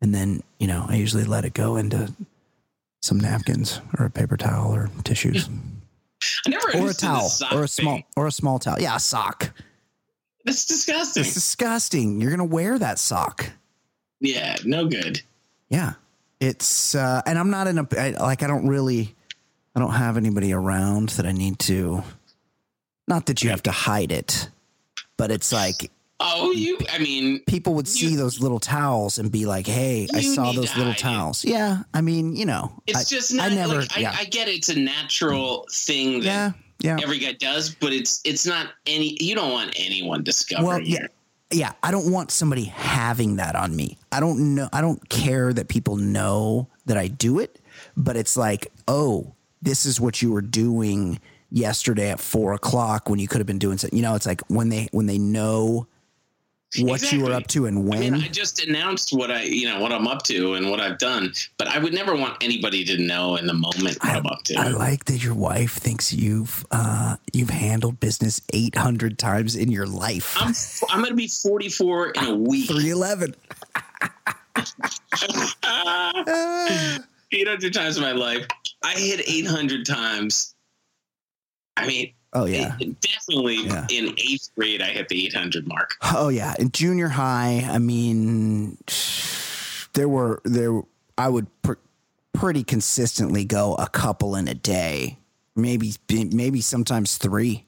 and 0.00 0.14
then 0.14 0.42
you 0.58 0.66
know 0.66 0.86
i 0.88 0.94
usually 0.94 1.24
let 1.24 1.44
it 1.44 1.52
go 1.52 1.76
into 1.76 2.10
some 3.02 3.20
napkins 3.20 3.80
or 3.98 4.06
a 4.06 4.10
paper 4.10 4.36
towel 4.38 4.74
or 4.74 4.88
tissues 5.04 5.48
I 6.46 6.48
never 6.50 6.78
or 6.78 6.90
a 6.90 6.94
towel 6.94 7.30
or 7.52 7.64
a 7.64 7.68
small 7.68 7.96
thing. 7.96 8.04
or 8.16 8.26
a 8.26 8.32
small 8.32 8.58
towel 8.58 8.80
yeah 8.80 8.96
a 8.96 9.00
sock 9.00 9.50
That's 10.46 10.64
disgusting. 10.64 11.24
it's 11.24 11.34
disgusting 11.34 12.20
you're 12.22 12.30
gonna 12.30 12.44
wear 12.44 12.78
that 12.78 12.98
sock 12.98 13.50
yeah, 14.20 14.56
no 14.64 14.86
good. 14.88 15.20
yeah 15.68 15.92
it's 16.40 16.94
uh 16.94 17.20
and 17.26 17.38
i'm 17.38 17.50
not 17.50 17.66
in 17.66 17.78
a 17.78 17.86
I, 17.98 18.10
like 18.10 18.42
i 18.42 18.46
don't 18.46 18.66
really 18.68 19.14
i 19.74 19.80
don't 19.80 19.92
have 19.92 20.16
anybody 20.16 20.52
around 20.52 21.10
that 21.10 21.26
i 21.26 21.32
need 21.32 21.58
to 21.60 22.02
not 23.06 23.26
that 23.26 23.42
you 23.42 23.50
have 23.50 23.62
to 23.64 23.70
hide 23.72 24.12
it 24.12 24.48
but 25.16 25.30
it's 25.30 25.52
like 25.52 25.90
Oh, 26.20 26.50
you. 26.50 26.76
I 26.92 26.98
mean, 26.98 27.38
people 27.46 27.74
would 27.74 27.86
see 27.86 28.08
You- 28.10 28.16
those 28.16 28.40
little 28.40 28.58
towels 28.58 29.18
and 29.18 29.30
be 29.30 29.46
like, 29.46 29.68
"Hey, 29.68 30.08
I 30.12 30.20
saw 30.20 30.50
those 30.50 30.74
little 30.76 30.86
hide 30.92 30.98
it. 30.98 30.98
towels." 30.98 31.44
Yeah, 31.44 31.84
I 31.94 32.00
mean, 32.00 32.34
you 32.34 32.44
know, 32.44 32.72
it's 32.88 32.98
I, 32.98 33.04
just 33.04 33.32
I 33.34 33.36
not. 33.36 33.52
never, 33.52 33.80
like, 33.82 33.96
yeah, 33.96 34.10
I, 34.10 34.22
I 34.22 34.24
get 34.24 34.48
it. 34.48 34.56
It's 34.56 34.68
a 34.68 34.76
natural 34.76 35.64
thing 35.70 36.18
that 36.22 36.24
yeah, 36.24 36.52
yeah. 36.80 36.98
every 37.00 37.20
guy 37.20 37.34
does, 37.34 37.72
but 37.72 37.92
it's 37.92 38.20
it's 38.24 38.44
not 38.44 38.66
any. 38.84 39.16
You 39.20 39.36
don't 39.36 39.52
want 39.52 39.74
anyone 39.78 40.24
discovering. 40.24 40.66
Well, 40.66 40.80
yeah, 40.80 41.04
it. 41.04 41.12
Yeah. 41.50 41.72
I 41.82 41.90
don't 41.90 42.10
want 42.10 42.30
somebody 42.30 42.64
having 42.64 43.36
that 43.36 43.54
on 43.54 43.74
me. 43.74 43.98
I 44.12 44.20
don't 44.20 44.54
know. 44.54 44.68
I 44.72 44.80
don't 44.80 45.08
care 45.08 45.52
that 45.52 45.68
people 45.68 45.96
know 45.96 46.68
that 46.86 46.96
I 46.96 47.08
do 47.08 47.38
it, 47.38 47.60
but 47.96 48.16
it's 48.16 48.36
like, 48.36 48.72
oh, 48.86 49.34
this 49.62 49.86
is 49.86 50.00
what 50.00 50.22
you 50.22 50.32
were 50.32 50.42
doing 50.42 51.20
yesterday 51.50 52.10
at 52.10 52.20
four 52.20 52.52
o'clock 52.52 53.08
when 53.08 53.18
you 53.18 53.28
could 53.28 53.38
have 53.38 53.46
been 53.46 53.58
doing 53.58 53.78
something. 53.78 53.96
You 53.96 54.02
know, 54.02 54.14
it's 54.14 54.26
like 54.26 54.42
when 54.48 54.68
they 54.68 54.88
when 54.92 55.06
they 55.06 55.18
know 55.18 55.86
what 56.80 57.12
you 57.12 57.24
were 57.24 57.32
up 57.32 57.46
to 57.48 57.66
and 57.66 57.78
I 57.78 57.80
when. 57.80 58.12
mean, 58.12 58.22
I 58.22 58.28
just 58.28 58.64
announced 58.64 59.10
what 59.12 59.30
I, 59.30 59.42
you 59.44 59.66
know, 59.66 59.80
what 59.80 59.92
I'm 59.92 60.06
up 60.06 60.22
to 60.24 60.54
and 60.54 60.70
what 60.70 60.80
I've 60.80 60.98
done, 60.98 61.32
but 61.56 61.68
I 61.68 61.78
would 61.78 61.94
never 61.94 62.14
want 62.14 62.42
anybody 62.42 62.84
to 62.84 62.98
know 62.98 63.36
in 63.36 63.46
the 63.46 63.54
moment 63.54 63.96
what 64.02 64.16
I'm 64.16 64.26
up 64.26 64.42
to. 64.44 64.54
I 64.56 64.68
like 64.68 65.06
that 65.06 65.22
your 65.24 65.34
wife 65.34 65.72
thinks 65.72 66.12
you've 66.12 66.66
uh, 66.70 67.16
you've 67.32 67.50
handled 67.50 68.00
business 68.00 68.40
eight 68.52 68.76
hundred 68.76 69.18
times 69.18 69.56
in 69.56 69.70
your 69.72 69.86
life. 69.86 70.36
I'm 70.38 70.54
I'm 70.90 71.00
going 71.00 71.10
to 71.10 71.16
be 71.16 71.28
44 71.28 72.10
in 72.10 72.24
a 72.26 72.34
week. 72.34 72.68
Three 72.68 72.90
eleven. 72.90 73.34
800 77.30 77.74
times 77.74 77.96
in 77.96 78.02
my 78.02 78.12
life. 78.12 78.46
I 78.82 78.94
hit 78.94 79.20
800 79.28 79.84
times. 79.86 80.54
I 81.76 81.86
mean, 81.86 82.12
Oh 82.32 82.44
yeah. 82.44 82.76
it- 82.80 83.00
definitely 83.00 83.64
Yeah. 83.66 83.86
in 83.90 84.14
eighth 84.18 84.50
grade, 84.56 84.82
I 84.82 84.86
hit 84.88 85.08
the 85.08 85.26
800 85.26 85.66
mark. 85.66 85.94
Oh 86.02 86.28
yeah. 86.28 86.54
In 86.58 86.70
junior 86.70 87.08
high, 87.08 87.66
I 87.70 87.78
mean, 87.78 88.76
there 89.94 90.08
were 90.08 90.40
there. 90.44 90.82
I 91.16 91.28
would 91.28 91.46
pr- 91.62 91.72
pretty 92.32 92.62
consistently 92.64 93.44
go 93.44 93.74
a 93.74 93.88
couple 93.88 94.36
in 94.36 94.46
a 94.48 94.54
day. 94.54 95.18
Maybe 95.56 95.94
maybe 96.08 96.60
sometimes 96.60 97.18
three, 97.18 97.66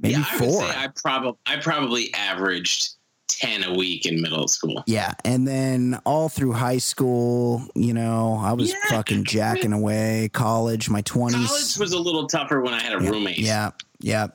maybe 0.00 0.14
yeah, 0.14 0.24
I 0.30 0.36
would 0.40 0.50
four. 0.50 0.62
say 0.62 0.68
I 0.74 0.88
probably 0.88 1.38
I 1.44 1.56
probably 1.56 2.14
averaged 2.14 2.94
10 3.40 3.64
a 3.64 3.74
week 3.74 4.06
in 4.06 4.20
middle 4.20 4.48
school. 4.48 4.82
Yeah, 4.86 5.12
and 5.24 5.46
then 5.46 6.00
all 6.06 6.28
through 6.28 6.52
high 6.52 6.78
school, 6.78 7.62
you 7.74 7.92
know, 7.92 8.38
I 8.40 8.52
was 8.52 8.70
Yeah. 8.70 8.76
fucking 8.88 9.24
jacking 9.24 9.72
away. 9.72 10.30
College, 10.32 10.88
my 10.88 11.02
twenties. 11.02 11.46
College 11.48 11.78
was 11.78 11.92
a 11.92 11.98
little 11.98 12.26
tougher 12.26 12.60
when 12.62 12.72
I 12.74 12.80
had 12.82 12.98
a 12.98 13.02
yeah, 13.04 13.10
roommate. 13.10 13.38
Yeah, 13.38 13.70
yeah, 14.00 14.28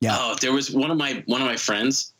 yeah, 0.00 0.16
Oh, 0.18 0.36
there 0.40 0.52
was 0.52 0.70
one 0.70 0.90
of 0.90 0.96
my 0.98 1.22
one 1.26 1.40
of 1.40 1.46
my 1.46 1.56
friends 1.56 2.12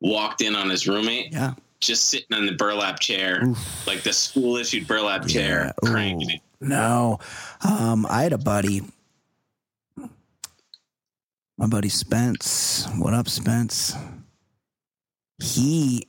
walked 0.00 0.40
in 0.42 0.54
on 0.56 0.68
his 0.68 0.86
roommate 0.88 1.32
yeah. 1.32 1.54
just 1.80 2.08
sitting 2.08 2.36
in 2.36 2.46
the 2.46 2.52
burlap 2.52 2.98
chair, 3.00 3.42
like 3.86 4.02
the 4.02 4.12
school 4.12 4.56
issued 4.56 4.86
burlap 4.88 5.26
chair, 5.26 5.72
Yeah, 5.82 5.90
cranking 5.90 6.30
it. 6.30 6.40
No, 6.60 7.18
um, 7.62 8.06
I 8.10 8.22
had 8.24 8.32
a 8.32 8.38
buddy. 8.38 8.82
My 11.56 11.66
buddy 11.68 11.88
Spence. 11.88 12.88
What 12.98 13.14
up, 13.14 13.28
Spence? 13.28 13.94
He 15.44 16.08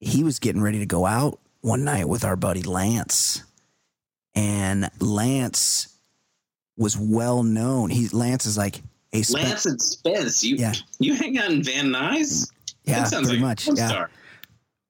he 0.00 0.22
was 0.22 0.38
getting 0.38 0.62
ready 0.62 0.78
to 0.80 0.86
go 0.86 1.04
out 1.06 1.40
one 1.62 1.84
night 1.84 2.08
with 2.08 2.24
our 2.24 2.36
buddy 2.36 2.62
Lance, 2.62 3.42
and 4.34 4.88
Lance 5.00 5.88
was 6.76 6.96
well 6.96 7.42
known. 7.42 7.90
He 7.90 8.08
Lance 8.08 8.46
is 8.46 8.56
like, 8.58 8.82
a 9.12 9.22
Spence. 9.22 9.44
Lance 9.44 9.66
and 9.66 9.82
Spence, 9.82 10.44
you 10.44 10.56
Yeah. 10.56 10.74
you 11.00 11.14
hang 11.14 11.38
out 11.38 11.50
in 11.50 11.62
Van 11.62 11.86
Nuys? 11.86 12.50
yeah, 12.84 13.00
that 13.00 13.08
sounds 13.08 13.28
pretty 13.28 13.42
like 13.42 13.66
much. 13.66 13.68
a 13.68 13.72
Yeah. 13.74 13.88
star. 13.88 14.10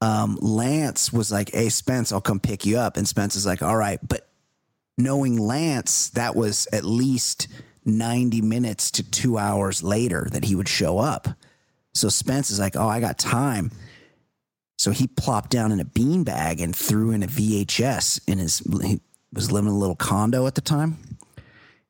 um, 0.02 0.36
Lance 0.42 1.12
was 1.12 1.32
like, 1.32 1.52
"Hey, 1.54 1.68
Spence, 1.70 2.12
I'll 2.12 2.20
come 2.20 2.40
pick 2.40 2.66
you 2.66 2.78
up." 2.78 2.96
And 2.98 3.08
Spence 3.08 3.34
is 3.36 3.46
like, 3.46 3.62
"All 3.62 3.76
right," 3.76 3.98
but 4.06 4.28
knowing 4.98 5.38
Lance, 5.38 6.10
that 6.10 6.36
was 6.36 6.68
at 6.72 6.84
least 6.84 7.48
ninety 7.86 8.42
minutes 8.42 8.90
to 8.90 9.02
two 9.02 9.38
hours 9.38 9.82
later 9.82 10.28
that 10.32 10.44
he 10.44 10.54
would 10.54 10.68
show 10.68 10.98
up. 10.98 11.28
So 11.96 12.08
Spence 12.08 12.50
is 12.50 12.58
like, 12.58 12.76
"Oh, 12.76 12.88
I 12.88 13.00
got 13.00 13.18
time." 13.18 13.70
So 14.78 14.90
he 14.90 15.06
plopped 15.06 15.50
down 15.50 15.72
in 15.72 15.80
a 15.80 15.84
beanbag 15.84 16.62
and 16.62 16.74
threw 16.74 17.10
in 17.10 17.22
a 17.22 17.26
VHS 17.26 18.20
in 18.26 18.38
his. 18.38 18.58
He 18.82 19.00
was 19.32 19.50
living 19.50 19.70
in 19.70 19.76
a 19.76 19.78
little 19.78 19.96
condo 19.96 20.46
at 20.46 20.54
the 20.54 20.60
time, 20.60 20.98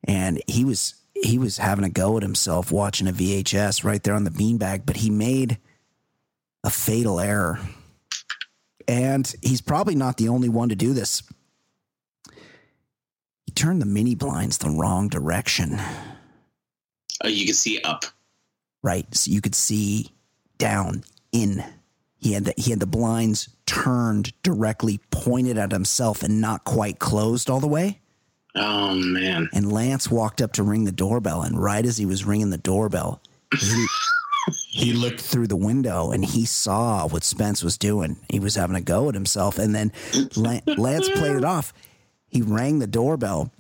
and 0.05 0.41
he 0.47 0.65
was 0.65 0.95
he 1.15 1.39
was 1.39 1.59
having 1.59 1.85
a 1.85 1.91
go 1.91 2.17
at 2.17 2.23
himself 2.23 2.71
watching 2.71 3.09
a 3.09 3.13
VHS 3.13 3.85
right 3.85 4.03
there 4.03 4.15
on 4.15 4.25
the 4.25 4.31
beanbag. 4.31 4.87
But 4.87 4.99
he 4.99 5.11
made 5.11 5.59
a 6.65 6.71
fatal 6.71 7.21
error. 7.21 7.59
And 8.89 9.33
he's 9.43 9.61
probably 9.61 9.97
not 9.97 10.17
the 10.17 10.29
only 10.29 10.49
one 10.49 10.69
to 10.69 10.77
do 10.77 10.93
this. 10.93 11.23
He 13.45 13.53
turned 13.53 13.83
the 13.83 13.87
mini 13.87 14.15
blinds 14.15 14.59
the 14.59 14.71
wrong 14.71 15.09
direction, 15.09 15.81
Oh, 17.25 17.29
you 17.29 17.47
can 17.47 17.55
see 17.55 17.81
up. 17.81 18.05
Right? 18.87 19.13
So 19.15 19.33
you 19.33 19.41
could 19.41 19.57
see 19.57 20.13
down 20.59 21.03
in. 21.33 21.63
He 22.19 22.33
had 22.33 22.45
the, 22.47 22.55
he 22.57 22.71
had 22.71 22.81
the 22.81 22.87
blinds 22.87 23.49
turned 23.67 24.33
directly 24.43 25.01
pointed 25.11 25.59
at 25.59 25.73
himself 25.73 26.23
and 26.23 26.41
not 26.41 26.65
quite 26.65 26.99
closed 26.99 27.51
all 27.51 27.61
the 27.61 27.67
way. 27.67 28.01
Oh 28.55 28.95
man. 28.95 29.51
And 29.53 29.71
Lance 29.71 30.11
walked 30.11 30.41
up 30.41 30.53
to 30.55 30.63
ring 30.63 30.85
the 30.85 30.93
doorbell, 30.93 31.43
and 31.43 31.61
right 31.61 31.85
as 31.85 31.99
he 31.99 32.07
was 32.07 32.25
ringing 32.25 32.51
the 32.51 32.59
doorbell, 32.59 33.21
he, 33.53 33.87
he 34.71 34.93
looked 34.93 35.21
through 35.21 35.49
the 35.49 35.57
window 35.57 36.11
and 36.13 36.25
he 36.25 36.47
saw 36.47 37.07
what 37.07 37.25
Spence 37.25 37.63
was 37.63 37.77
doing. 37.77 38.17
He 38.31 38.41
was 38.41 38.55
having 38.55 38.77
a 38.77 38.81
go 38.81 39.09
at 39.09 39.15
himself, 39.15 39.59
and 39.59 39.75
then 39.75 39.93
Lance 40.37 41.09
played 41.11 41.37
it 41.37 41.45
off. 41.45 41.75
He 42.29 42.41
rang 42.41 42.79
the 42.79 42.87
doorbell, 42.87 43.53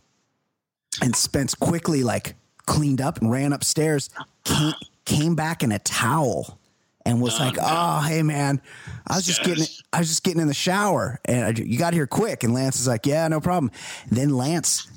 and 1.02 1.16
Spence 1.16 1.54
quickly 1.54 2.04
like 2.04 2.36
cleaned 2.64 3.00
up 3.00 3.18
and 3.18 3.30
ran 3.30 3.52
upstairs, 3.52 4.08
came, 4.44 4.72
came 5.06 5.34
back 5.34 5.62
in 5.62 5.72
a 5.72 5.78
towel. 5.78 6.58
And 7.06 7.22
was 7.22 7.38
like, 7.38 7.56
"Oh, 7.56 7.62
oh 7.64 8.00
hey 8.00 8.24
man, 8.24 8.60
I 9.06 9.14
was 9.14 9.24
just 9.24 9.44
getting, 9.44 9.64
I 9.92 10.00
was 10.00 10.08
just 10.08 10.24
getting 10.24 10.40
in 10.40 10.48
the 10.48 10.54
shower, 10.54 11.20
and 11.24 11.44
I, 11.44 11.62
you 11.62 11.78
got 11.78 11.94
here 11.94 12.08
quick." 12.08 12.42
And 12.42 12.52
Lance 12.52 12.80
is 12.80 12.88
like, 12.88 13.06
"Yeah, 13.06 13.28
no 13.28 13.40
problem." 13.40 13.70
Then 14.10 14.30
Lance 14.30 14.88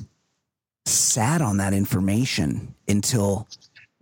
sat 0.87 1.39
on 1.43 1.57
that 1.57 1.71
information 1.71 2.73
until 2.87 3.47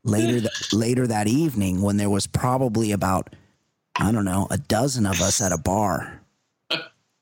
later 0.06 0.40
th- 0.40 0.52
later 0.74 1.06
that 1.08 1.28
evening 1.28 1.82
when 1.82 1.98
there 1.98 2.10
was 2.10 2.28
probably 2.28 2.92
about 2.92 3.36
I 3.96 4.12
don't 4.12 4.26
know 4.26 4.48
a 4.50 4.58
dozen 4.58 5.06
of 5.06 5.22
us 5.22 5.42
at 5.42 5.52
a 5.52 5.58
bar, 5.58 6.22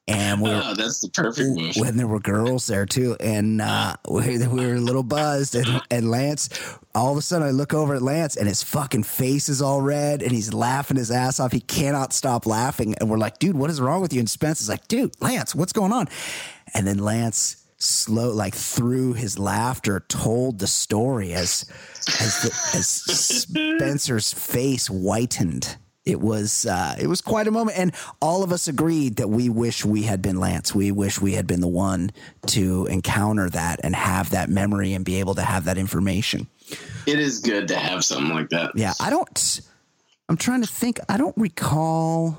and 0.08 0.42
we 0.42 0.50
were, 0.50 0.62
Oh, 0.64 0.74
that's 0.78 1.00
the 1.00 1.10
perfect 1.10 1.50
move. 1.58 1.76
when 1.78 1.98
there 1.98 2.08
were 2.08 2.20
girls 2.20 2.68
there 2.68 2.86
too, 2.86 3.16
and 3.20 3.62
uh, 3.62 3.96
we, 4.10 4.38
we 4.38 4.66
were 4.68 4.76
a 4.76 4.80
little 4.80 5.04
buzzed, 5.04 5.56
and, 5.56 5.82
and 5.90 6.12
Lance. 6.12 6.50
All 6.94 7.12
of 7.12 7.18
a 7.18 7.22
sudden, 7.22 7.48
I 7.48 7.52
look 7.52 7.74
over 7.74 7.96
at 7.96 8.02
Lance, 8.02 8.38
and 8.38 8.48
his 8.48 8.64
fucking 8.64 9.04
face 9.04 9.50
is 9.50 9.62
all 9.62 9.82
red, 9.82 10.22
and 10.22 10.32
he's 10.32 10.54
laughing 10.54 10.98
his 10.98 11.12
ass 11.12 11.40
off. 11.40 11.52
He 11.52 11.60
cannot 11.60 12.14
stop 12.14 12.46
laughing, 12.46 12.96
and 13.00 13.10
we're 13.10 13.18
like, 13.18 13.40
"Dude, 13.40 13.56
what 13.58 13.70
is 13.70 13.82
wrong 13.82 14.02
with 14.02 14.14
you?" 14.14 14.20
And 14.20 14.30
Spence 14.30 14.62
is 14.62 14.70
like, 14.70 14.88
"Dude, 14.88 15.20
Lance, 15.22 15.54
what's 15.56 15.74
going 15.74 15.92
on?" 15.92 16.08
And 16.74 16.88
then 16.88 17.00
Lance 17.00 17.64
slow 17.78 18.32
like 18.32 18.56
through 18.56 19.14
his 19.14 19.38
laughter 19.38 20.00
told 20.08 20.60
the 20.60 20.68
story 20.68 21.34
as 21.34 21.66
as 22.08 22.42
the, 22.44 22.48
as 22.78 22.88
Spencer's 23.78 24.34
face 24.34 24.88
whitened. 24.88 25.76
It 26.06 26.22
was 26.22 26.68
uh, 26.68 26.96
it 27.00 27.08
was 27.08 27.22
quite 27.22 27.48
a 27.48 27.52
moment, 27.52 27.80
and 27.80 27.92
all 28.22 28.44
of 28.44 28.52
us 28.52 28.68
agreed 28.68 29.16
that 29.16 29.28
we 29.28 29.50
wish 29.50 29.84
we 29.84 30.04
had 30.04 30.22
been 30.22 30.40
Lance. 30.40 30.74
We 30.76 30.92
wish 30.92 31.20
we 31.20 31.34
had 31.34 31.48
been 31.48 31.62
the 31.62 31.68
one 31.68 32.12
to 32.48 32.86
encounter 32.86 33.50
that 33.50 33.80
and 33.84 33.96
have 33.96 34.30
that 34.30 34.48
memory 34.50 34.94
and 34.94 35.04
be 35.04 35.16
able 35.20 35.34
to 35.36 35.42
have 35.42 35.66
that 35.66 35.80
information. 35.80 36.46
It 37.08 37.20
is 37.20 37.40
good 37.40 37.68
to 37.70 37.76
have 37.76 38.06
something 38.06 38.34
like 38.36 38.50
that. 38.50 38.74
Yeah, 38.76 38.94
I 39.00 39.10
don't. 39.10 39.62
I'm 40.30 40.38
trying 40.38 40.62
to 40.62 40.68
think. 40.68 41.00
I 41.10 41.18
don't 41.18 41.36
recall. 41.38 42.38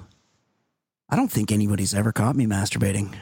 I 1.11 1.17
don't 1.17 1.31
think 1.31 1.51
anybody's 1.51 1.93
ever 1.95 2.13
caught 2.13 2.37
me 2.37 2.47
masturbating. 2.47 3.13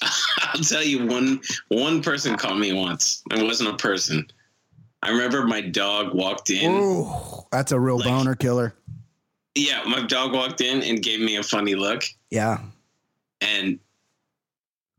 I'll 0.02 0.62
tell 0.62 0.82
you 0.82 1.06
one 1.06 1.40
one 1.68 2.02
person 2.02 2.36
caught 2.36 2.58
me 2.58 2.72
once. 2.72 3.22
It 3.30 3.42
wasn't 3.42 3.70
a 3.70 3.76
person. 3.76 4.26
I 5.02 5.10
remember 5.10 5.44
my 5.44 5.60
dog 5.60 6.14
walked 6.14 6.48
in. 6.50 6.72
Ooh, 6.72 7.10
that's 7.52 7.72
a 7.72 7.78
real 7.78 7.98
Like- 7.98 8.06
boner 8.06 8.34
killer. 8.34 8.74
Yeah, 9.58 9.82
my 9.86 10.02
dog 10.02 10.32
walked 10.32 10.60
in 10.60 10.82
and 10.82 11.02
gave 11.02 11.18
me 11.20 11.36
a 11.36 11.42
funny 11.42 11.74
look. 11.74 12.04
Yeah. 12.30 12.58
and 13.40 13.78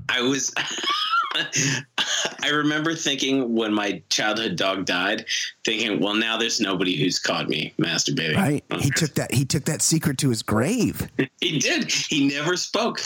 I 0.10 0.22
was 0.22 0.54
I 1.36 2.50
remember 2.52 2.94
thinking 2.96 3.56
when 3.56 3.74
my 3.74 4.02
childhood 4.10 4.56
dog 4.56 4.86
died, 4.86 5.26
thinking, 5.64 6.00
well 6.00 6.16
now 6.16 6.38
there's 6.38 6.60
nobody 6.60 6.98
who's 6.98 7.20
caught 7.20 7.48
me 7.48 7.74
masturbating. 7.80 8.36
Right. 8.36 8.64
He 8.80 8.90
took 8.90 9.14
that. 9.16 9.34
He 9.34 9.46
took 9.46 9.66
that 9.66 9.82
secret 9.82 10.18
to 10.20 10.30
his 10.30 10.44
grave. 10.44 11.08
He 11.40 11.58
did. 11.60 11.90
He 11.90 12.28
never 12.28 12.58
spoke. 12.58 13.00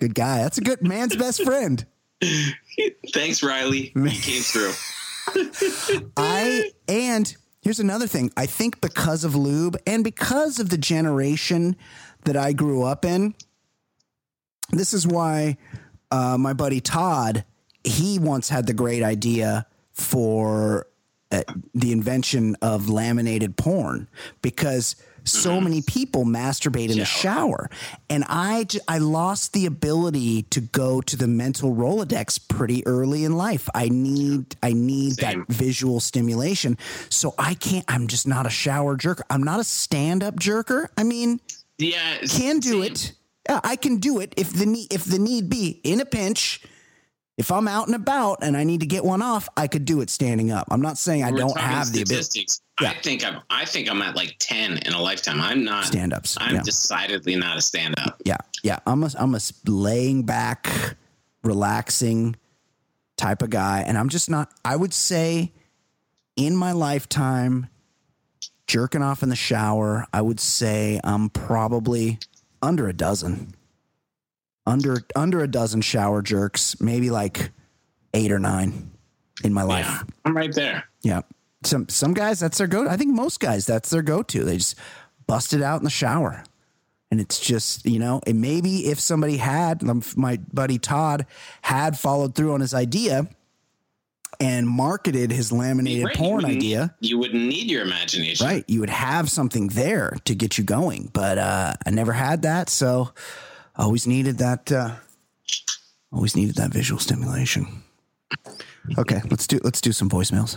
Good 0.00 0.14
guy. 0.14 0.38
That's 0.38 0.58
a 0.58 0.60
good 0.60 0.86
man's 0.86 1.16
best 1.16 1.42
friend. 1.42 1.84
Thanks, 3.12 3.42
Riley. 3.42 3.92
He 3.94 4.20
came 4.20 4.42
through. 4.42 4.72
I 6.16 6.70
and 6.86 7.34
Here's 7.62 7.80
another 7.80 8.06
thing. 8.06 8.32
I 8.36 8.46
think 8.46 8.80
because 8.80 9.22
of 9.22 9.34
lube 9.34 9.76
and 9.86 10.02
because 10.02 10.58
of 10.58 10.70
the 10.70 10.78
generation 10.78 11.76
that 12.24 12.36
I 12.36 12.52
grew 12.52 12.82
up 12.82 13.04
in, 13.04 13.34
this 14.70 14.92
is 14.92 15.06
why 15.06 15.58
uh, 16.10 16.38
my 16.38 16.52
buddy 16.52 16.80
Todd, 16.80 17.44
he 17.84 18.18
once 18.18 18.48
had 18.48 18.66
the 18.66 18.72
great 18.72 19.02
idea 19.02 19.66
for 19.92 20.86
uh, 21.30 21.42
the 21.74 21.92
invention 21.92 22.56
of 22.62 22.88
laminated 22.88 23.56
porn 23.56 24.08
because 24.42 24.96
so 25.24 25.52
mm-hmm. 25.52 25.64
many 25.64 25.82
people 25.82 26.24
masturbate 26.24 26.90
in 26.90 26.98
the 26.98 27.04
shower. 27.04 27.68
And 28.08 28.24
I, 28.28 28.64
j- 28.64 28.80
I 28.88 28.98
lost 28.98 29.52
the 29.52 29.66
ability 29.66 30.42
to 30.44 30.60
go 30.60 31.00
to 31.02 31.16
the 31.16 31.26
mental 31.26 31.74
rolodex 31.74 32.38
pretty 32.48 32.86
early 32.86 33.24
in 33.24 33.36
life. 33.36 33.68
I 33.74 33.88
need 33.88 34.56
i 34.62 34.72
need 34.72 35.14
Same. 35.14 35.40
that 35.40 35.54
visual 35.54 36.00
stimulation. 36.00 36.76
So 37.08 37.34
i 37.38 37.54
can't 37.54 37.84
i'm 37.88 38.06
just 38.06 38.26
not 38.26 38.46
a 38.46 38.50
shower 38.50 38.96
jerker. 38.96 39.22
I'm 39.30 39.42
not 39.42 39.60
a 39.60 39.64
stand-up 39.64 40.36
jerker. 40.36 40.88
I 40.96 41.04
mean 41.04 41.40
Yeah, 41.78 42.18
can 42.26 42.58
do 42.60 42.82
same. 42.82 42.92
it. 42.92 43.12
Yeah, 43.48 43.60
i 43.64 43.76
can 43.76 43.96
do 43.98 44.20
it 44.20 44.34
if 44.36 44.52
the 44.52 44.66
need 44.66 44.92
if 44.92 45.04
the 45.04 45.18
need 45.18 45.48
be. 45.48 45.80
In 45.84 46.00
a 46.00 46.04
pinch 46.04 46.62
if 47.40 47.50
i'm 47.50 47.66
out 47.66 47.86
and 47.86 47.96
about 47.96 48.38
and 48.42 48.56
i 48.56 48.62
need 48.62 48.80
to 48.80 48.86
get 48.86 49.04
one 49.04 49.22
off 49.22 49.48
i 49.56 49.66
could 49.66 49.84
do 49.84 50.00
it 50.00 50.10
standing 50.10 50.50
up 50.50 50.68
i'm 50.70 50.82
not 50.82 50.98
saying 50.98 51.24
i 51.24 51.30
We're 51.30 51.38
don't 51.38 51.58
have 51.58 51.92
the 51.92 52.02
ability. 52.02 52.46
Yeah. 52.80 52.90
I 52.90 52.94
think 52.94 53.24
I'm. 53.24 53.40
I 53.50 53.64
think 53.64 53.90
I'm 53.90 54.00
at 54.00 54.16
like 54.16 54.36
ten 54.38 54.78
in 54.78 54.94
a 54.94 55.00
lifetime. 55.00 55.40
I'm 55.40 55.64
not. 55.64 55.84
stand-ups 55.84 56.38
I'm 56.40 56.56
yeah. 56.56 56.62
decidedly 56.62 57.36
not 57.36 57.58
a 57.58 57.60
stand 57.60 57.94
up. 57.98 58.20
Yeah, 58.24 58.38
yeah. 58.62 58.78
I'm 58.86 59.02
a 59.04 59.10
I'm 59.18 59.34
a 59.34 59.40
laying 59.66 60.22
back, 60.22 60.96
relaxing 61.44 62.36
type 63.16 63.42
of 63.42 63.50
guy, 63.50 63.84
and 63.86 63.98
I'm 63.98 64.08
just 64.08 64.30
not. 64.30 64.50
I 64.64 64.76
would 64.76 64.94
say, 64.94 65.52
in 66.36 66.56
my 66.56 66.72
lifetime, 66.72 67.68
jerking 68.66 69.02
off 69.02 69.22
in 69.22 69.28
the 69.28 69.36
shower, 69.36 70.06
I 70.12 70.22
would 70.22 70.40
say 70.40 71.00
I'm 71.04 71.28
probably 71.28 72.18
under 72.62 72.88
a 72.88 72.94
dozen. 72.94 73.54
Under 74.70 75.02
under 75.16 75.40
a 75.42 75.48
dozen 75.48 75.80
shower 75.80 76.22
jerks, 76.22 76.80
maybe 76.80 77.10
like 77.10 77.50
eight 78.14 78.30
or 78.32 78.38
nine 78.38 78.90
in 79.44 79.52
my 79.52 79.62
life. 79.64 79.86
Yeah, 79.86 80.02
I'm 80.24 80.36
right 80.36 80.54
there. 80.54 80.84
Yeah. 81.02 81.22
Some 81.64 81.88
some 81.88 82.14
guys 82.14 82.40
that's 82.40 82.56
their 82.58 82.66
go. 82.66 82.88
I 82.88 82.96
think 82.96 83.14
most 83.14 83.40
guys 83.40 83.66
that's 83.66 83.90
their 83.90 84.02
go 84.02 84.22
to. 84.22 84.44
They 84.44 84.56
just 84.56 84.76
bust 85.26 85.52
it 85.52 85.60
out 85.62 85.78
in 85.78 85.84
the 85.84 85.90
shower, 85.90 86.42
and 87.10 87.20
it's 87.20 87.38
just 87.40 87.84
you 87.84 87.98
know. 87.98 88.20
And 88.26 88.40
maybe 88.40 88.86
if 88.86 88.98
somebody 89.00 89.36
had 89.38 89.82
my 90.16 90.38
buddy 90.52 90.78
Todd 90.78 91.26
had 91.62 91.98
followed 91.98 92.34
through 92.34 92.54
on 92.54 92.60
his 92.60 92.72
idea 92.72 93.28
and 94.38 94.66
marketed 94.66 95.30
his 95.30 95.52
laminated 95.52 96.04
Right, 96.06 96.16
porn 96.16 96.36
wouldn't- 96.36 96.56
idea, 96.56 96.94
You 97.00 97.18
wouldn't 97.18 97.44
need 97.46 97.70
your 97.70 97.82
imagination. 97.82 98.46
right? 98.46 98.64
You 98.68 98.80
would 98.80 98.88
have 98.88 99.28
something 99.30 99.66
there 99.68 100.16
to 100.24 100.34
get 100.34 100.56
you 100.56 100.64
going. 100.64 101.10
But 101.12 101.36
uh, 101.36 101.74
I 101.84 101.90
never 101.90 102.12
had 102.12 102.40
that, 102.42 102.70
so 102.70 103.12
always 103.80 104.06
needed 104.06 104.38
that. 104.38 104.70
Uh, 104.70 104.96
always 106.12 106.36
needed 106.36 106.56
that 106.56 106.72
visual 106.72 107.00
stimulation. 107.00 107.82
Okay, 108.98 109.20
let's 109.30 109.46
do 109.46 109.58
let's 109.62 109.80
do 109.80 109.92
some 109.92 110.08
voicemails. 110.08 110.56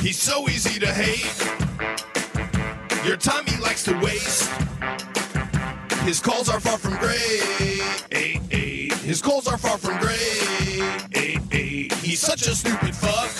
He's 0.00 0.20
so 0.20 0.48
easy 0.48 0.78
to 0.80 0.86
hate. 0.86 1.26
Your 3.06 3.16
time 3.16 3.44
he 3.46 3.56
likes 3.60 3.84
to 3.84 3.98
waste. 4.00 4.50
His 6.04 6.20
calls 6.20 6.48
are 6.48 6.60
far 6.60 6.78
from 6.78 6.96
great. 6.96 7.18
His 9.02 9.22
calls 9.22 9.46
are 9.48 9.58
far 9.58 9.78
from 9.78 9.98
great. 9.98 10.18
He's 12.02 12.20
such 12.20 12.46
a 12.46 12.54
stupid 12.54 12.94
fuck. 12.94 13.30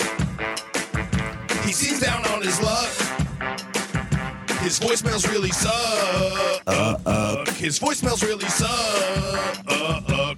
He 1.64 1.72
seems 1.72 2.00
down 2.00 2.24
on 2.26 2.42
his 2.42 2.60
luck. 2.62 3.07
His 4.68 4.78
voicemails 4.80 5.26
really 5.26 5.48
suck. 5.50 6.68
His 7.56 7.78
voicemails 7.78 8.22
really 8.22 8.44
suck. 8.50 9.64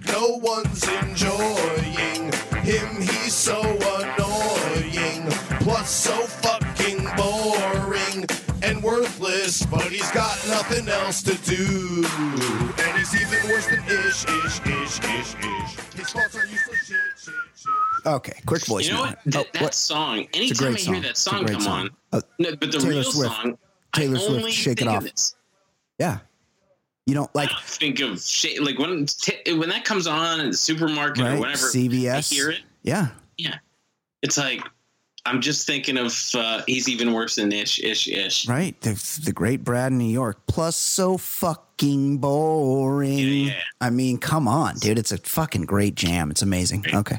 No 0.07 0.37
one's 0.37 0.87
enjoying 0.87 2.31
him. 2.63 3.01
He's 3.03 3.35
so 3.35 3.61
annoying. 3.61 5.27
Plus, 5.65 5.91
so 5.91 6.13
fucking 6.13 7.09
boring 7.17 8.25
and 8.63 8.81
worthless. 8.85 9.67
But 9.67 9.83
he's 9.91 10.09
got 10.13 10.39
nothing 10.47 10.89
else 10.89 11.25
to 11.25 11.35
do. 11.43 12.07
And 12.85 12.99
he's 12.99 13.13
even 13.21 13.51
worse 13.51 13.67
than 13.67 13.83
ish, 13.87 14.25
ish, 14.27 14.61
ish, 14.65 15.01
ish, 15.01 15.35
ish. 15.35 15.95
His 15.97 16.11
faults 16.11 16.37
are 16.37 16.47
useless 16.47 16.87
shit, 16.87 16.97
shit, 17.19 17.35
shit. 17.57 18.07
Okay, 18.07 18.41
quick 18.47 18.63
voicemail. 18.63 18.85
You 18.85 18.93
know 18.93 19.01
what? 19.01 19.19
Oh, 19.19 19.31
That, 19.31 19.53
that 19.55 19.63
what? 19.63 19.75
song. 19.75 20.29
Anytime 20.35 20.69
I 20.77 20.79
hear 20.79 20.95
song. 20.95 21.03
that 21.03 21.17
song 21.17 21.47
come 21.47 21.61
song. 21.61 21.81
on, 21.81 21.91
Uh, 22.13 22.21
no, 22.39 22.51
but 22.55 22.71
the 22.71 22.79
Taylor 22.79 22.91
real 22.91 23.03
Swift. 23.03 23.35
song. 23.35 23.59
Taylor 23.93 24.17
I 24.17 24.21
Swift, 24.21 24.39
only 24.39 24.53
Shake 24.53 24.73
It 24.73 24.85
think 24.85 24.91
Off. 24.91 24.99
Of 25.05 25.11
this. 25.11 25.35
Yeah. 25.99 26.19
You 27.07 27.15
don't 27.15 27.35
like 27.35 27.51
I 27.51 27.61
think 27.63 28.01
of 28.01 28.21
shit 28.21 28.63
like 28.63 28.79
when 28.79 29.07
t- 29.07 29.53
when 29.55 29.69
that 29.71 29.85
comes 29.85 30.07
on 30.07 30.41
in 30.41 30.51
the 30.51 30.57
supermarket 30.57 31.25
right? 31.25 31.37
or 31.37 31.41
whatever. 31.41 31.67
CVS. 31.67 32.15
I 32.15 32.21
hear 32.35 32.51
it. 32.51 32.61
Yeah. 32.83 33.09
Yeah, 33.37 33.57
it's 34.23 34.37
like 34.39 34.63
I'm 35.27 35.41
just 35.41 35.67
thinking 35.67 35.97
of 35.97 36.15
uh, 36.35 36.63
he's 36.67 36.89
even 36.89 37.13
worse 37.13 37.37
than 37.37 37.51
ish, 37.53 37.79
ish, 37.81 38.07
ish. 38.07 38.47
Right. 38.49 38.79
The, 38.83 39.21
the 39.25 39.33
great 39.33 39.65
Brad 39.65 39.93
in 39.93 39.99
New 39.99 40.05
York. 40.13 40.47
Plus 40.47 40.77
so 40.77 41.17
fucking 41.19 42.19
boring. 42.19 43.19
Yeah, 43.19 43.25
yeah. 43.53 43.61
I 43.81 43.91
mean, 43.91 44.19
come 44.19 44.47
on, 44.47 44.77
dude. 44.77 44.99
It's 44.99 45.11
a 45.13 45.19
fucking 45.19 45.63
great 45.63 45.95
jam. 45.95 46.31
It's 46.31 46.43
amazing. 46.43 46.85
Okay. 46.93 47.19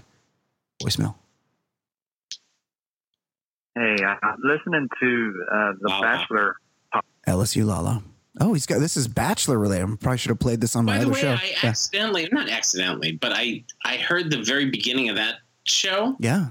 Voicemail. 0.81 1.15
Hey, 3.75 3.95
I'm 4.03 4.37
listening 4.43 4.87
to 4.99 5.45
uh, 5.51 5.71
The 5.79 5.89
Wow. 5.89 6.01
Bachelor. 6.01 6.55
LSU 7.27 7.65
Lala. 7.65 8.03
Oh, 8.39 8.53
he's 8.53 8.65
got 8.65 8.79
this 8.79 8.95
is 8.97 9.07
Bachelor 9.07 9.57
related. 9.57 9.83
I 9.89 9.95
probably 9.97 10.17
should 10.17 10.29
have 10.29 10.39
played 10.39 10.61
this 10.61 10.75
on 10.75 10.85
my 10.85 10.93
By 10.93 10.97
the 10.99 11.03
other 11.05 11.13
way, 11.13 11.21
show. 11.21 11.31
I 11.33 11.53
Yeah. 11.63 11.69
accidentally, 11.69 12.29
not 12.31 12.49
accidentally, 12.49 13.11
but 13.13 13.33
I 13.33 13.63
I 13.83 13.97
heard 13.97 14.31
the 14.31 14.41
very 14.41 14.65
beginning 14.69 15.09
of 15.09 15.15
that 15.17 15.35
show. 15.65 16.15
yeah. 16.19 16.47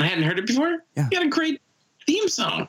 I 0.00 0.06
hadn't 0.06 0.24
heard 0.24 0.38
it 0.38 0.46
before. 0.46 0.78
Yeah. 0.96 1.08
You 1.12 1.18
had 1.18 1.26
a 1.26 1.30
great 1.30 1.60
theme 2.06 2.26
song. 2.28 2.66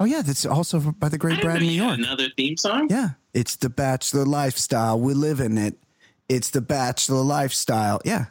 Oh 0.00 0.04
yeah, 0.04 0.22
that's 0.22 0.44
also 0.44 0.78
by 0.80 1.08
the 1.08 1.18
great 1.18 1.40
Brad 1.40 1.60
New 1.62 1.68
York. 1.70 1.96
Another 1.98 2.28
theme 2.36 2.56
song. 2.56 2.88
Yeah. 2.90 3.10
It's 3.32 3.56
the 3.56 3.70
Bachelor 3.70 4.24
lifestyle. 4.26 5.00
We 5.00 5.14
live 5.14 5.40
in 5.40 5.56
it. 5.56 5.76
It's 6.28 6.50
the 6.50 6.60
Bachelor 6.60 7.22
lifestyle. 7.22 8.00
Yeah. 8.04 8.26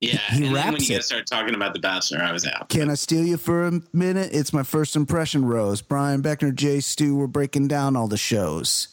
Yeah, 0.00 0.18
He 0.18 0.44
and 0.46 0.54
then 0.54 0.72
when 0.72 0.82
you 0.82 0.94
it. 0.94 0.96
guys 0.98 1.06
started 1.06 1.26
talking 1.26 1.54
about 1.54 1.72
the 1.72 1.80
Bachelor, 1.80 2.20
I 2.22 2.30
was 2.32 2.46
out. 2.46 2.68
Can 2.68 2.90
I 2.90 2.94
steal 2.94 3.24
you 3.24 3.38
for 3.38 3.66
a 3.66 3.80
minute? 3.94 4.30
It's 4.32 4.52
my 4.52 4.62
first 4.62 4.94
impression, 4.94 5.44
Rose. 5.46 5.80
Brian 5.80 6.22
Beckner, 6.22 6.54
Jay 6.54 6.80
Stu, 6.80 7.16
we're 7.16 7.26
breaking 7.26 7.68
down 7.68 7.96
all 7.96 8.06
the 8.06 8.18
shows. 8.18 8.88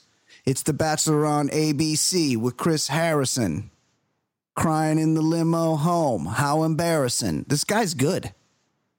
It's 0.45 0.63
The 0.63 0.73
Bachelor 0.73 1.25
on 1.25 1.49
ABC 1.49 2.37
with 2.37 2.55
Chris 2.57 2.87
Harrison. 2.87 3.69
Crying 4.55 4.99
in 4.99 5.13
the 5.15 5.21
limo 5.21 5.75
home. 5.75 6.25
How 6.25 6.63
embarrassing. 6.63 7.45
This 7.47 7.63
guy's 7.63 7.93
good. 7.95 8.33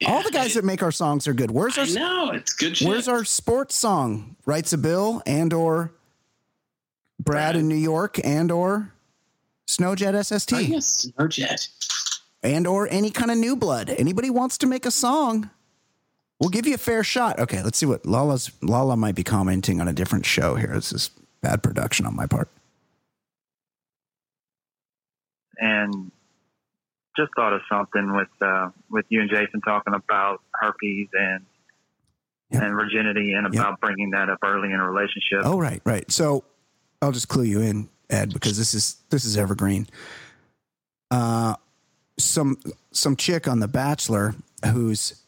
all 0.07 0.23
the 0.23 0.31
guys 0.31 0.57
I, 0.57 0.61
that 0.61 0.67
make 0.67 0.83
our 0.83 0.91
songs 0.93 1.29
are 1.29 1.33
good. 1.35 1.51
Where's 1.53 1.79
our 1.79 1.85
I 1.85 1.89
know 1.91 2.31
it's 2.33 2.53
good. 2.53 2.77
Shit. 2.77 2.89
Where's 2.89 3.07
our 3.09 3.25
sports 3.25 3.77
song? 3.79 4.37
Writes 4.47 4.73
a 4.73 4.79
bill 4.79 5.23
and 5.27 5.53
or 5.53 5.93
Brad 7.21 7.53
Brad. 7.55 7.57
in 7.57 7.69
New 7.69 7.77
York 7.77 8.19
and 8.25 8.51
or 8.51 8.93
Snowjet 9.67 10.15
SST 10.25 10.53
Oh, 10.53 10.59
yes, 10.59 11.07
no 11.19 11.27
jet. 11.29 11.69
and 12.43 12.67
or 12.67 12.87
any 12.91 13.11
kind 13.11 13.31
of 13.31 13.39
new 13.39 13.57
blood. 13.57 13.89
Anybody 13.91 14.31
wants 14.31 14.59
to 14.59 14.67
make 14.67 14.85
a 14.87 14.91
song, 14.91 15.51
we'll 16.39 16.51
give 16.51 16.67
you 16.67 16.75
a 16.75 16.79
fair 16.79 17.03
shot. 17.05 17.39
Okay, 17.39 17.63
let's 17.63 17.79
see 17.79 17.87
what 17.87 18.05
Lala's 18.07 18.51
Lala 18.63 18.97
might 18.97 19.15
be 19.15 19.25
commenting 19.25 19.81
on 19.81 19.89
a 19.89 19.93
different 19.93 20.27
show 20.27 20.55
here. 20.57 20.73
This 20.75 20.93
is 20.93 21.11
bad 21.41 21.63
production 21.63 22.07
on 22.07 22.15
my 22.15 22.27
part. 22.27 22.49
and 25.57 26.11
just 27.17 27.31
thought 27.37 27.53
of 27.53 27.61
something 27.71 28.15
with 28.17 28.29
uh, 28.41 28.71
with 28.91 29.07
you 29.09 29.21
and 29.21 29.31
Jason 29.31 29.61
talking 29.61 29.95
about 29.95 30.41
herpes 30.53 31.09
and 31.13 31.45
Yep. 32.51 32.63
and 32.63 32.73
virginity 32.75 33.33
and 33.33 33.53
Yep. 33.53 33.63
about 33.63 33.81
bringing 33.81 34.11
that 34.11 34.29
up 34.29 34.39
early 34.45 34.71
in 34.73 34.79
a 34.79 34.87
relationship. 34.91 35.41
Oh, 35.45 35.59
right, 35.59 35.81
right. 35.87 36.09
So 36.13 36.45
I'll 37.01 37.11
just 37.11 37.27
clue 37.29 37.45
you 37.45 37.61
in, 37.63 37.89
Ed, 38.11 38.33
because 38.33 38.59
this 38.59 38.75
is 38.75 38.97
this 39.11 39.25
is 39.25 39.37
evergreen. 39.37 39.87
Uh, 41.11 41.55
some 42.19 42.59
some 42.93 43.17
chick 43.17 43.49
on 43.49 43.61
The 43.61 43.69
Bachelor 43.69 44.35
whose 44.73 45.23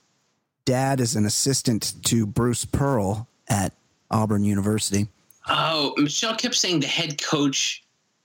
dad 0.64 1.00
is 1.00 1.16
an 1.16 1.24
assistant 1.24 1.94
to 2.04 2.26
Bruce 2.26 2.64
Pearl 2.64 3.28
at 3.48 3.72
Auburn 4.10 4.44
University. 4.44 5.08
Oh, 5.48 5.94
Michelle 5.96 6.34
kept 6.34 6.54
saying 6.54 6.80
the 6.80 6.86
head 6.86 7.22
coach, 7.22 7.84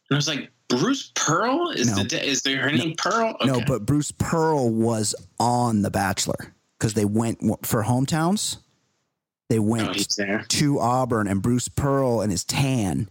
and 0.10 0.16
I 0.16 0.18
was 0.18 0.28
like, 0.28 0.52
Bruce 0.68 1.12
Pearl 1.16 1.70
is 1.70 1.96
No. 1.96 2.04
the 2.04 2.26
is 2.26 2.42
there 2.42 2.62
her 2.62 2.72
name 2.72 2.96
Pearl? 2.98 3.36
No, 3.46 3.62
but 3.66 3.86
Bruce 3.86 4.12
Pearl 4.12 4.70
was 4.70 5.14
on 5.40 5.82
The 5.82 5.92
Bachelor 5.92 6.54
because 6.78 6.94
they 6.94 7.06
went 7.06 7.66
for 7.66 7.84
hometowns. 7.84 8.58
They 9.50 9.60
went 9.60 9.90
oh, 10.20 10.40
to 10.48 10.80
Auburn, 10.80 11.28
and 11.28 11.42
Bruce 11.42 11.68
Pearl 11.68 12.22
and 12.22 12.32
his 12.32 12.46
tan 12.46 13.10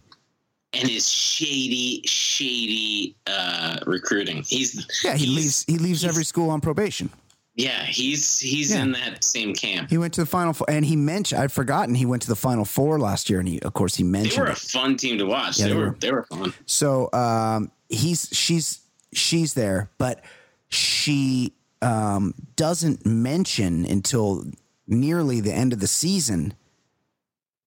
and 0.73 0.87
his 0.87 1.09
shady, 1.09 2.01
shady 2.05 3.15
uh, 3.27 3.77
recruiting. 3.85 4.43
He's 4.47 4.87
Yeah, 5.03 5.15
he 5.15 5.25
he's- 5.25 5.35
leaves. 5.37 5.65
He 5.67 5.77
leaves 5.77 6.05
every 6.05 6.23
school 6.25 6.49
on 6.49 6.61
probation. 6.61 7.09
Yeah, 7.55 7.83
he's 7.83 8.39
he's 8.39 8.71
Yeah. 8.71 8.83
in 8.83 8.93
that 8.93 9.23
same 9.25 9.53
camp. 9.53 9.89
He 9.89 9.97
went 9.97 10.13
to 10.13 10.21
the 10.21 10.25
final 10.25 10.53
four, 10.53 10.69
and 10.69 10.85
he 10.85 10.95
mentioned. 10.95 11.41
I'd 11.41 11.51
forgotten 11.51 11.95
he 11.95 12.05
went 12.05 12.21
to 12.21 12.29
the 12.29 12.35
final 12.35 12.63
four 12.63 12.97
last 12.97 13.29
year, 13.29 13.39
and 13.39 13.47
he, 13.49 13.59
of 13.59 13.73
course, 13.73 13.95
he 13.95 14.03
mentioned 14.03 14.37
They 14.37 14.41
were 14.41 14.47
a 14.47 14.51
it. 14.53 14.57
fun 14.57 14.95
team 14.95 15.17
to 15.17 15.25
watch. 15.25 15.59
Yeah, 15.59 15.65
they, 15.67 15.73
they 15.73 15.77
were, 15.77 15.85
were. 15.89 15.97
they 15.99 16.11
were 16.13 16.23
fun. 16.23 16.53
So 16.65 17.09
um, 17.11 17.69
he's 17.89 18.29
she's 18.31 18.79
she's 19.13 19.53
there, 19.53 19.89
but 19.97 20.23
she 20.69 21.53
um, 21.81 22.33
doesn't 22.55 23.05
mention 23.05 23.85
until 23.85 24.45
nearly 24.87 25.41
the 25.41 25.51
end 25.53 25.73
of 25.73 25.81
the 25.81 25.87
season 25.87 26.53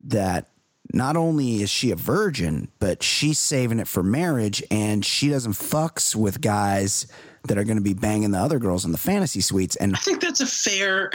that 0.05 0.49
not 0.93 1.17
only 1.17 1.63
is 1.63 1.71
she 1.71 1.91
a 1.91 1.97
virgin, 1.97 2.69
but 2.79 3.03
she's 3.03 3.39
saving 3.39 3.79
it 3.81 3.89
for 3.89 4.03
marriage, 4.03 4.63
and 4.71 5.05
she 5.05 5.29
doesn't 5.29 5.53
fucks 5.53 6.15
with 6.15 6.41
guys 6.41 7.07
that 7.49 7.59
are 7.59 7.65
going 7.65 7.77
to 7.77 7.83
be 7.83 7.95
banging 7.95 8.31
the 8.31 8.39
other 8.39 8.59
girls 8.59 8.85
in 8.85 8.93
the 8.93 8.99
fantasy 8.99 9.41
suites. 9.41 9.77
And 9.77 9.95
I 9.95 9.99
think 9.99 10.21
that's 10.21 10.41
a 10.41 10.47
fair. 10.47 11.11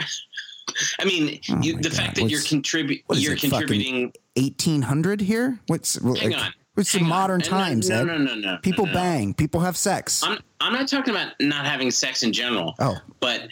I 1.00 1.04
mean, 1.04 1.40
Oh 1.50 1.60
you, 1.62 1.76
the 1.76 1.88
God, 1.88 1.92
fact 1.94 2.14
that 2.16 2.28
you're 2.30 2.40
what's- 2.40 3.02
what 3.06 3.18
is 3.18 3.24
you're 3.24 3.34
it, 3.34 3.40
contributing. 3.40 4.12
eighteen 4.36 4.82
hundred 4.82 5.20
here? 5.20 5.58
What's 5.66 6.00
Hang 6.00 6.12
like, 6.30 6.36
on, 6.36 6.52
It's 6.76 6.92
the 6.92 6.98
hang 7.00 7.08
modern 7.08 7.40
No, 7.40 7.44
no, 7.46 7.50
times. 7.50 7.88
No, 7.90 8.00
Ed. 8.00 8.04
no, 8.04 8.18
no, 8.18 8.34
no. 8.36 8.58
People 8.62 8.86
no. 8.86 8.92
bang. 8.92 9.34
People 9.34 9.60
have 9.60 9.76
sex. 9.76 10.22
I'm 10.22 10.38
I'm 10.60 10.72
not 10.72 10.86
talking 10.86 11.12
about 11.12 11.32
not 11.40 11.66
having 11.66 11.90
sex 11.90 12.22
in 12.22 12.32
general. 12.32 12.74
oh, 12.78 12.98
but 13.18 13.48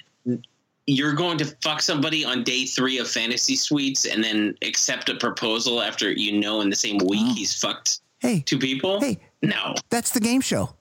you're 0.89 1.13
going 1.13 1.37
to 1.37 1.45
fuck 1.63 1.83
somebody 1.83 2.25
on 2.25 2.43
day 2.43 2.65
three 2.65 2.97
of 2.99 3.07
fantasy 3.09 3.55
suites 3.57 4.07
and 4.07 4.25
then 4.25 4.55
accept 4.63 5.11
a 5.11 5.15
proposal 5.17 5.83
after 5.83 6.11
you 6.11 6.41
know 6.41 6.63
in 6.63 6.71
the 6.71 6.77
same 6.77 6.97
week 6.99 7.21
Oh. 7.23 7.35
he's 7.35 7.53
fucked 7.61 8.01
hey, 8.21 8.41
two 8.47 8.59
people. 8.59 8.99
hey, 9.01 9.19
No, 9.43 9.75
that's 9.91 10.11
the 10.11 10.21
game 10.21 10.41
show. 10.41 10.75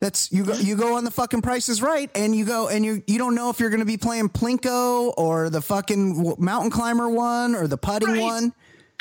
That's 0.00 0.30
you 0.32 0.44
go 0.44 0.52
you 0.54 0.76
go 0.76 0.96
on 0.96 1.04
the 1.04 1.10
fucking 1.10 1.40
Price 1.42 1.68
is 1.70 1.80
Right, 1.80 2.10
and 2.14 2.34
you 2.36 2.44
go 2.44 2.68
and 2.68 2.84
you 2.84 3.02
you 3.06 3.16
don't 3.18 3.34
know 3.34 3.48
if 3.50 3.60
you're 3.60 3.70
going 3.70 3.80
to 3.80 3.86
be 3.86 3.96
playing 3.96 4.28
Plinko 4.28 5.12
or 5.16 5.48
the 5.50 5.62
fucking 5.62 6.34
mountain 6.38 6.70
climber 6.70 7.08
one 7.08 7.54
or 7.54 7.66
the 7.66 7.78
putting 7.78 8.08
Right. 8.10 8.20
one. 8.20 8.52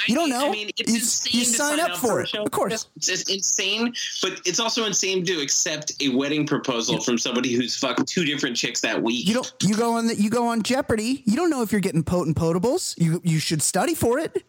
You 0.07 0.15
don't 0.15 0.29
know. 0.29 0.47
I 0.47 0.51
mean, 0.51 0.69
it's 0.77 0.91
You- 0.91 0.97
insane 0.97 1.39
you 1.39 1.45
to 1.45 1.51
sign 1.51 1.79
up 1.79 1.97
for 1.97 2.21
it, 2.21 2.33
of 2.35 2.51
course. 2.51 2.87
It's 2.97 3.29
insane, 3.29 3.93
but 4.21 4.41
it's 4.45 4.59
also 4.59 4.85
insane 4.85 5.25
to 5.25 5.39
accept 5.41 5.93
a 6.01 6.09
wedding 6.09 6.45
proposal 6.45 7.01
from 7.01 7.17
somebody 7.17 7.53
who's 7.53 7.75
fucked 7.77 8.07
two 8.07 8.25
different 8.25 8.57
chicks 8.57 8.81
that 8.81 9.01
week. 9.01 9.27
You 9.27 9.35
don't 9.35 9.53
you 9.61 9.75
go 9.75 9.93
on 9.93 10.07
the 10.07 10.15
you 10.15 10.29
go 10.29 10.47
on 10.47 10.63
Jeopardy. 10.63 11.23
You 11.25 11.35
don't 11.35 11.49
know 11.49 11.61
if 11.61 11.71
you're 11.71 11.81
getting 11.81 12.03
potent 12.03 12.35
potables. 12.37 12.93
You 12.97 13.21
you 13.23 13.39
should 13.39 13.61
study 13.61 13.95
for 13.95 14.19
it. 14.19 14.43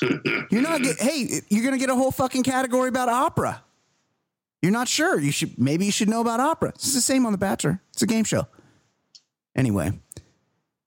You're 0.50 0.60
not 0.60 0.82
get, 0.82 0.98
hey, 1.00 1.40
you're 1.48 1.62
going 1.62 1.72
to 1.74 1.78
get 1.78 1.88
a 1.88 1.94
whole 1.94 2.10
fucking 2.10 2.42
category 2.42 2.88
about 2.88 3.08
opera. 3.08 3.62
You're 4.60 4.72
not 4.72 4.88
sure. 4.88 5.20
You 5.20 5.30
should 5.30 5.56
maybe 5.58 5.86
you 5.86 5.92
should 5.92 6.08
know 6.08 6.20
about 6.20 6.40
opera. 6.40 6.70
It's 6.70 6.92
the 6.94 7.00
same 7.00 7.24
on 7.26 7.32
The 7.32 7.38
Bachelor. 7.38 7.80
It's 7.92 8.02
a 8.02 8.06
game 8.06 8.24
show. 8.24 8.48
Anyway, 9.54 9.92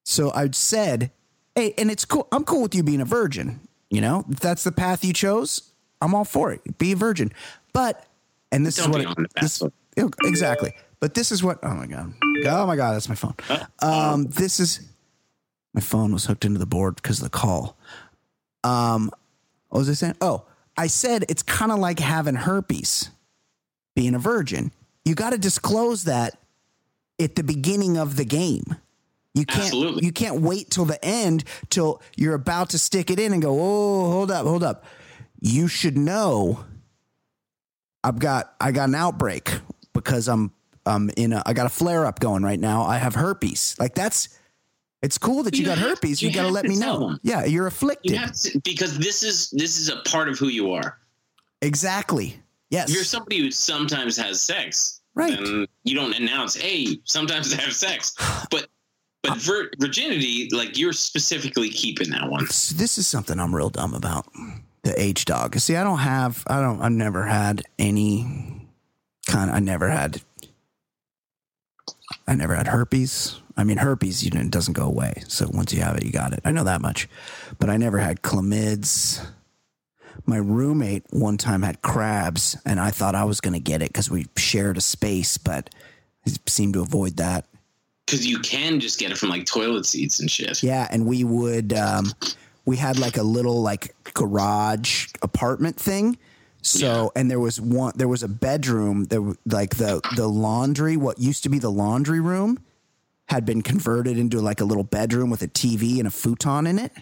so 0.04 0.32
I 0.34 0.50
said, 0.52 1.12
hey, 1.58 1.74
and 1.78 1.90
it's 1.92 2.06
cool. 2.06 2.28
I'm 2.32 2.44
cool 2.46 2.62
with 2.62 2.76
you 2.76 2.84
being 2.84 3.02
a 3.02 3.06
virgin. 3.06 3.60
You 3.90 4.02
know, 4.02 4.24
if 4.30 4.40
that's 4.40 4.64
the 4.64 4.72
path 4.72 5.04
you 5.04 5.14
chose, 5.14 5.72
I'm 6.02 6.14
all 6.14 6.26
for 6.26 6.52
it. 6.54 6.78
Be 6.78 6.92
a 6.92 6.96
virgin. 6.96 7.32
But 7.74 8.06
and 8.52 8.66
this 8.66 8.76
Don't 8.76 8.90
is 8.96 9.08
what 9.08 9.20
it- 9.20 9.32
this- 9.42 9.62
exactly. 10.24 10.74
But 11.00 11.14
this 11.14 11.32
is 11.32 11.44
what. 11.44 11.60
Oh 11.64 11.74
my 11.74 11.88
god. 11.88 12.14
Oh 12.46 12.66
my 12.66 12.76
god. 12.76 12.94
That's 12.94 13.10
my 13.10 13.16
phone. 13.16 13.36
Um, 13.82 14.26
this 14.26 14.60
is 14.60 14.82
my 15.74 15.82
phone 15.82 16.12
was 16.14 16.26
hooked 16.26 16.44
into 16.46 16.60
the 16.60 16.66
board 16.66 16.96
because 16.96 17.20
of 17.20 17.24
the 17.26 17.30
call. 17.30 17.78
Um, 18.64 19.12
what 19.70 19.80
was 19.80 19.90
I 19.90 19.94
saying? 19.94 20.16
Oh, 20.22 20.44
I 20.76 20.88
said 20.88 21.26
it's 21.30 21.44
kind 21.44 21.72
of 21.72 21.80
like 21.80 22.00
having 22.00 22.36
herpes, 22.36 23.10
being 23.96 24.16
a 24.16 24.20
virgin. 24.20 24.72
You 25.06 25.14
got 25.16 25.32
to 25.32 25.38
disclose 25.38 26.04
that 26.06 26.38
at 27.20 27.36
the 27.36 27.44
beginning 27.44 27.98
of 27.98 28.16
the 28.18 28.26
game. 28.26 28.76
You 29.38 29.46
can't. 29.46 29.64
Absolutely. 29.64 30.06
You 30.06 30.12
can't 30.12 30.42
wait 30.42 30.70
till 30.70 30.86
the 30.86 31.04
end 31.04 31.44
till 31.70 32.02
you're 32.16 32.34
about 32.34 32.70
to 32.72 32.80
stick 32.80 33.10
it 33.12 33.20
in 33.20 33.34
and 33.34 33.42
go. 33.42 33.52
Oh, 33.52 34.12
hold 34.12 34.32
up, 34.32 34.46
hold 34.46 34.64
up. 34.64 34.84
You 35.42 35.68
should 35.68 35.98
know. 35.98 36.66
I've 38.04 38.20
got 38.20 38.54
I 38.60 38.72
got 38.72 38.90
an 38.90 38.96
outbreak 38.96 39.52
because 39.94 40.28
I'm 40.28 40.52
I'm 40.86 41.10
in 41.18 41.34
a 41.34 41.44
I 41.46 41.54
got 41.54 41.66
a 41.66 41.70
flare 41.70 42.06
up 42.06 42.20
going 42.20 42.44
right 42.44 42.60
now. 42.60 42.84
I 42.84 42.98
have 42.98 43.16
herpes. 43.16 43.76
Like 43.80 43.96
that's 43.96 44.30
it's 45.02 45.18
cool 45.18 45.44
that 45.44 45.54
you, 45.56 45.60
You 45.62 45.66
got 45.68 45.78
have- 45.78 45.90
herpes. 45.90 46.22
You, 46.22 46.30
you 46.30 46.36
got 46.36 46.44
to 46.44 46.50
let 46.50 46.66
me 46.66 46.76
know. 46.76 47.10
them. 47.10 47.20
Yeah, 47.24 47.46
you're 47.46 47.68
afflicted. 47.68 48.12
You 48.12 48.18
to 48.28 48.60
because 48.64 48.98
this 48.98 49.24
is 49.24 49.50
this 49.52 49.78
is 49.78 49.90
a 49.90 49.98
part 50.10 50.30
of 50.30 50.40
who 50.40 50.48
you 50.48 50.72
are. 50.74 50.98
exactly. 51.62 52.40
Yes. 52.70 52.90
If 52.90 52.96
you're 52.96 53.04
somebody 53.04 53.40
who 53.40 53.52
sometimes 53.52 54.18
has 54.18 54.42
sex, 54.42 55.02
Right. 55.16 55.34
then 55.40 55.68
you 55.84 55.96
don't 55.96 56.14
announce, 56.16 56.56
"Hey, 56.56 57.00
sometimes 57.06 57.54
I 57.54 57.62
have 57.62 57.74
sex." 57.74 58.14
But 58.52 58.68
but 59.28 59.38
vir- 59.38 59.72
virginity, 59.80 60.50
like 60.52 60.78
you're 60.78 60.94
specifically 60.94 61.70
keeping 61.70 62.10
that 62.12 62.30
one. 62.30 62.46
This 62.46 62.98
is 62.98 63.08
something 63.08 63.40
I'm 63.40 63.56
real 63.56 63.70
dumb 63.70 63.94
about. 63.94 64.26
The 64.84 65.00
H 65.02 65.26
dog. 65.26 65.58
See, 65.58 65.76
I 65.76 65.84
don't 65.84 66.00
have. 66.00 66.44
I 66.48 66.62
don't. 66.62 66.82
I've 66.82 66.92
never 66.92 67.24
had 67.26 67.64
any 67.78 68.26
kind. 69.28 69.52
I 69.52 69.60
never 69.60 69.90
had. 69.90 70.22
I 72.28 72.36
never 72.36 72.56
had 72.56 72.68
herpes. 72.68 73.42
I 73.58 73.64
mean, 73.64 73.78
herpes, 73.78 74.24
you 74.24 74.30
know, 74.32 74.40
it 74.40 74.52
doesn't 74.52 74.74
go 74.74 74.86
away. 74.86 75.24
So 75.28 75.48
once 75.52 75.74
you 75.74 75.82
have 75.82 75.98
it, 75.98 76.06
you 76.06 76.12
got 76.12 76.32
it. 76.32 76.42
I 76.46 76.52
know 76.52 76.64
that 76.64 76.82
much. 76.82 77.10
But 77.58 77.70
I 77.70 77.78
never 77.78 77.98
had 77.98 78.22
chlamyds. 78.22 79.26
My 80.26 80.38
roommate 80.38 81.04
one 81.10 81.38
time 81.38 81.64
had 81.64 81.82
crabs, 81.82 82.56
and 82.66 82.80
I 82.80 82.92
thought 82.92 83.16
I 83.16 83.24
was 83.24 83.42
going 83.42 83.54
to 83.54 83.60
get 83.60 83.82
it 83.82 83.90
because 83.90 84.12
we 84.12 84.28
shared 84.36 84.78
a 84.78 84.82
space, 84.82 85.38
but 85.38 85.74
he 86.24 86.34
seemed 86.48 86.74
to 86.74 86.82
avoid 86.82 87.18
that. 87.18 87.46
Because 88.08 88.26
you 88.26 88.40
can 88.40 88.80
just 88.80 89.00
get 89.00 89.12
it 89.12 89.18
from 89.18 89.30
like 89.30 89.46
toilet 89.46 89.86
seats 89.86 90.20
and 90.20 90.32
shit. 90.32 90.64
Yeah, 90.64 90.88
and 90.90 91.06
we 91.06 91.24
would 91.24 91.74
um 91.74 92.14
we 92.66 92.78
had 92.78 92.98
like 92.98 93.18
a 93.18 93.24
little 93.24 93.62
like 93.62 93.96
garage 94.14 95.08
apartment 95.22 95.78
thing. 95.78 96.18
So 96.62 97.12
and 97.16 97.30
there 97.30 97.40
was 97.40 97.62
one 97.62 97.94
there 97.96 98.08
was 98.08 98.24
a 98.24 98.28
bedroom 98.28 99.06
that 99.06 99.38
like 99.46 99.76
the 99.76 100.02
the 100.16 100.28
laundry 100.28 100.98
what 100.98 101.20
used 101.20 101.44
to 101.44 101.50
be 101.50 101.60
the 101.60 101.70
laundry 101.70 102.20
room 102.20 102.60
had 103.28 103.46
been 103.46 103.62
converted 103.62 104.18
into 104.18 104.40
like 104.40 104.62
a 104.62 104.66
little 104.66 104.84
bedroom 104.84 105.30
with 105.30 105.42
a 105.42 105.48
TV 105.48 106.00
and 106.00 106.08
a 106.08 106.12
futon 106.12 106.66
in 106.66 106.80
it. 106.80 106.94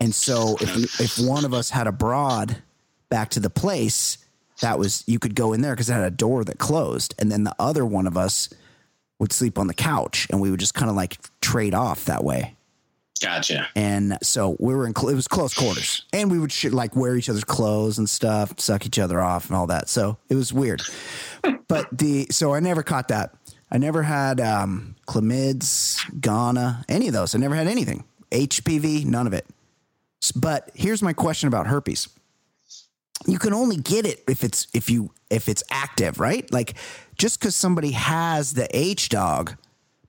And 0.00 0.14
so 0.14 0.56
if 0.60 1.00
if 1.00 1.18
one 1.18 1.44
of 1.44 1.52
us 1.52 1.70
had 1.70 1.86
a 1.86 1.92
broad 1.92 2.56
back 3.10 3.30
to 3.30 3.40
the 3.40 3.50
place, 3.50 4.18
that 4.60 4.78
was 4.78 5.04
you 5.06 5.18
could 5.18 5.34
go 5.34 5.52
in 5.52 5.60
there 5.60 5.74
because 5.74 5.90
it 5.90 5.94
had 5.94 6.04
a 6.04 6.10
door 6.10 6.44
that 6.44 6.58
closed, 6.58 7.14
and 7.18 7.30
then 7.30 7.44
the 7.44 7.54
other 7.58 7.84
one 7.84 8.06
of 8.06 8.16
us 8.16 8.48
would 9.20 9.32
sleep 9.32 9.58
on 9.58 9.68
the 9.68 9.74
couch, 9.74 10.26
and 10.30 10.40
we 10.40 10.50
would 10.50 10.58
just 10.58 10.74
kind 10.74 10.90
of 10.90 10.96
like 10.96 11.18
trade 11.40 11.74
off 11.74 12.06
that 12.06 12.24
way. 12.24 12.56
Gotcha. 13.22 13.68
And 13.76 14.16
so 14.22 14.56
we 14.58 14.74
were 14.74 14.86
in 14.86 14.96
cl- 14.96 15.10
it 15.10 15.14
was 15.14 15.28
close 15.28 15.52
quarters, 15.54 16.06
and 16.12 16.30
we 16.30 16.38
would 16.38 16.50
sh- 16.50 16.64
like 16.66 16.96
wear 16.96 17.16
each 17.16 17.28
other's 17.28 17.44
clothes 17.44 17.98
and 17.98 18.08
stuff, 18.08 18.58
suck 18.58 18.86
each 18.86 18.98
other 18.98 19.20
off, 19.20 19.46
and 19.48 19.56
all 19.56 19.66
that. 19.66 19.88
So 19.90 20.16
it 20.30 20.34
was 20.34 20.52
weird. 20.52 20.82
but 21.68 21.86
the 21.92 22.26
so 22.30 22.54
I 22.54 22.60
never 22.60 22.82
caught 22.82 23.08
that. 23.08 23.34
I 23.70 23.78
never 23.78 24.02
had 24.02 24.40
um, 24.40 24.96
chlamyds, 25.06 26.00
Ghana, 26.20 26.84
any 26.88 27.06
of 27.06 27.12
those. 27.12 27.34
I 27.34 27.38
never 27.38 27.54
had 27.54 27.68
anything. 27.68 28.04
HPV, 28.32 29.04
none 29.04 29.26
of 29.26 29.32
it. 29.32 29.46
But 30.34 30.70
here's 30.74 31.02
my 31.02 31.12
question 31.12 31.46
about 31.46 31.66
herpes. 31.66 32.08
You 33.26 33.38
can 33.38 33.52
only 33.52 33.76
get 33.76 34.06
it 34.06 34.22
if 34.28 34.44
it's 34.44 34.66
if 34.72 34.88
you 34.90 35.12
if 35.28 35.48
it's 35.48 35.62
active, 35.70 36.18
right? 36.18 36.50
Like 36.52 36.74
just 37.18 37.38
because 37.38 37.54
somebody 37.54 37.92
has 37.92 38.54
the 38.54 38.66
H 38.76 39.08
dog 39.10 39.56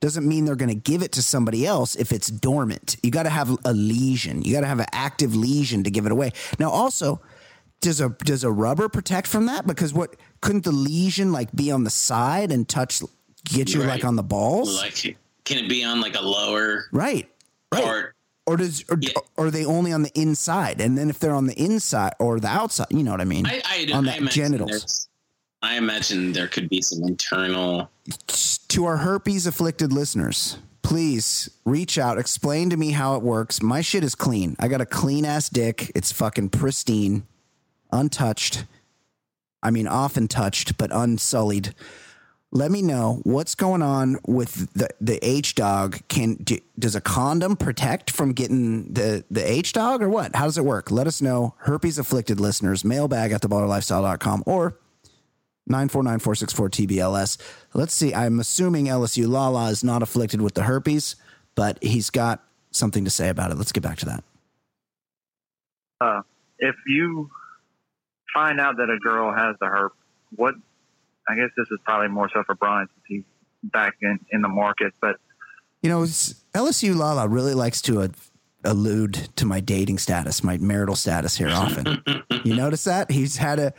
doesn't 0.00 0.26
mean 0.26 0.44
they're 0.44 0.56
going 0.56 0.68
to 0.68 0.74
give 0.74 1.00
it 1.02 1.12
to 1.12 1.22
somebody 1.22 1.64
else 1.64 1.94
if 1.94 2.10
it's 2.10 2.26
dormant. 2.28 2.96
You 3.04 3.12
got 3.12 3.22
to 3.22 3.30
have 3.30 3.56
a 3.64 3.72
lesion. 3.72 4.42
You 4.42 4.52
got 4.52 4.62
to 4.62 4.66
have 4.66 4.80
an 4.80 4.86
active 4.92 5.36
lesion 5.36 5.84
to 5.84 5.90
give 5.90 6.06
it 6.06 6.12
away. 6.12 6.32
Now, 6.58 6.70
also, 6.70 7.20
does 7.80 8.00
a 8.00 8.08
does 8.24 8.42
a 8.44 8.50
rubber 8.50 8.88
protect 8.88 9.28
from 9.28 9.46
that? 9.46 9.66
Because 9.66 9.92
what 9.94 10.16
couldn't 10.40 10.64
the 10.64 10.72
lesion 10.72 11.30
like 11.32 11.52
be 11.54 11.70
on 11.70 11.84
the 11.84 11.90
side 11.90 12.50
and 12.50 12.68
touch 12.68 13.00
get 13.44 13.72
you 13.74 13.80
Right. 13.80 13.88
like 13.90 14.04
on 14.04 14.16
the 14.16 14.22
balls? 14.24 14.76
Like, 14.80 15.16
can 15.44 15.58
it 15.64 15.68
be 15.68 15.84
on 15.84 16.00
like 16.00 16.16
a 16.16 16.22
lower 16.22 16.86
right. 16.92 17.28
Right. 17.70 17.84
part? 17.84 18.16
Or 18.46 18.56
does 18.56 18.84
or, 18.90 18.98
Yeah. 19.00 19.12
or 19.36 19.46
are 19.46 19.50
they 19.50 19.64
only 19.64 19.92
on 19.92 20.02
the 20.02 20.10
inside? 20.20 20.80
And 20.80 20.98
then 20.98 21.08
if 21.10 21.18
they're 21.18 21.34
on 21.34 21.46
the 21.46 21.54
inside 21.60 22.14
or 22.18 22.40
the 22.40 22.48
outside, 22.48 22.88
you 22.90 23.02
know 23.02 23.12
what 23.12 23.20
I 23.20 23.24
mean? 23.24 23.46
I, 23.46 23.62
I, 23.64 23.92
on 23.92 24.04
the 24.04 24.28
genitals. 24.30 25.08
I 25.62 25.76
imagine 25.76 26.32
there 26.32 26.48
could 26.48 26.68
be 26.68 26.82
some 26.82 27.04
internal. 27.04 27.88
to 28.68 28.84
our 28.84 28.96
herpes 28.96 29.46
afflicted 29.46 29.92
listeners, 29.92 30.58
please 30.82 31.48
reach 31.64 31.98
out, 31.98 32.18
explain 32.18 32.68
to 32.70 32.76
me 32.76 32.90
how 32.90 33.14
it 33.14 33.22
works. 33.22 33.62
My 33.62 33.80
shit 33.80 34.02
is 34.02 34.16
clean. 34.16 34.56
I 34.58 34.66
got 34.66 34.80
a 34.80 34.86
clean 34.86 35.24
ass 35.24 35.48
dick. 35.48 35.92
It's 35.94 36.10
fucking 36.10 36.48
pristine, 36.50 37.24
untouched. 37.92 38.64
I 39.62 39.70
mean, 39.70 39.86
often 39.86 40.26
touched, 40.26 40.76
but 40.76 40.90
unsullied. 40.92 41.74
Let 42.52 42.70
me 42.70 42.82
know 42.82 43.20
what's 43.24 43.54
going 43.54 43.82
on 43.82 44.18
with 44.26 44.72
the 44.74 44.88
the 45.00 45.18
H 45.26 45.54
dog. 45.54 46.00
Can 46.08 46.34
do, 46.34 46.58
does 46.78 46.94
a 46.94 47.00
condom 47.00 47.56
protect 47.56 48.10
from 48.10 48.32
getting 48.32 48.92
the 48.92 49.24
the 49.30 49.50
H 49.50 49.72
dog 49.72 50.02
or 50.02 50.08
what? 50.08 50.36
How 50.36 50.44
does 50.44 50.58
it 50.58 50.64
work? 50.64 50.90
Let 50.90 51.06
us 51.06 51.22
know. 51.22 51.54
Herpes 51.58 51.98
afflicted 51.98 52.38
listeners, 52.38 52.84
mailbag 52.84 53.32
at 53.32 53.40
theballerlifestyle.com 53.40 54.44
or 54.46 54.78
949-464-TBLS. 55.70 57.38
Let's 57.72 57.94
see. 57.94 58.12
I'm 58.12 58.40
assuming 58.40 58.86
LSU 58.86 59.28
Lala 59.28 59.70
is 59.70 59.82
not 59.82 60.02
afflicted 60.02 60.42
with 60.42 60.54
the 60.54 60.64
herpes, 60.64 61.16
but 61.54 61.78
he's 61.82 62.10
got 62.10 62.42
something 62.72 63.04
to 63.04 63.10
say 63.10 63.28
about 63.28 63.52
it. 63.52 63.56
Let's 63.56 63.72
get 63.72 63.82
back 63.82 63.98
to 63.98 64.06
that. 64.06 64.24
Uh, 66.00 66.22
if 66.58 66.74
you 66.86 67.30
find 68.34 68.60
out 68.60 68.76
that 68.76 68.90
a 68.90 68.98
girl 68.98 69.32
has 69.32 69.54
the 69.60 69.66
herp, 69.66 69.90
what? 70.34 70.56
I 71.28 71.34
guess 71.34 71.50
this 71.56 71.66
is 71.70 71.78
probably 71.84 72.08
more 72.08 72.28
so 72.32 72.42
for 72.44 72.54
Brian 72.54 72.88
since 72.88 73.04
he's 73.06 73.70
back 73.70 73.94
in, 74.02 74.18
in 74.30 74.42
the 74.42 74.48
market. 74.48 74.92
But 75.00 75.16
You 75.82 75.90
know, 75.90 76.02
it's- 76.02 76.34
LSU 76.54 76.94
Lala 76.94 77.28
really 77.28 77.54
likes 77.54 77.80
to 77.82 78.02
uh, 78.02 78.08
allude 78.64 79.14
to 79.36 79.46
my 79.46 79.60
dating 79.60 79.98
status, 79.98 80.42
my 80.44 80.58
marital 80.58 80.96
status 80.96 81.36
here 81.36 81.48
often. 81.50 82.02
you 82.44 82.54
notice 82.54 82.84
that? 82.84 83.10
He's 83.10 83.36
had 83.36 83.58
a 83.58 83.72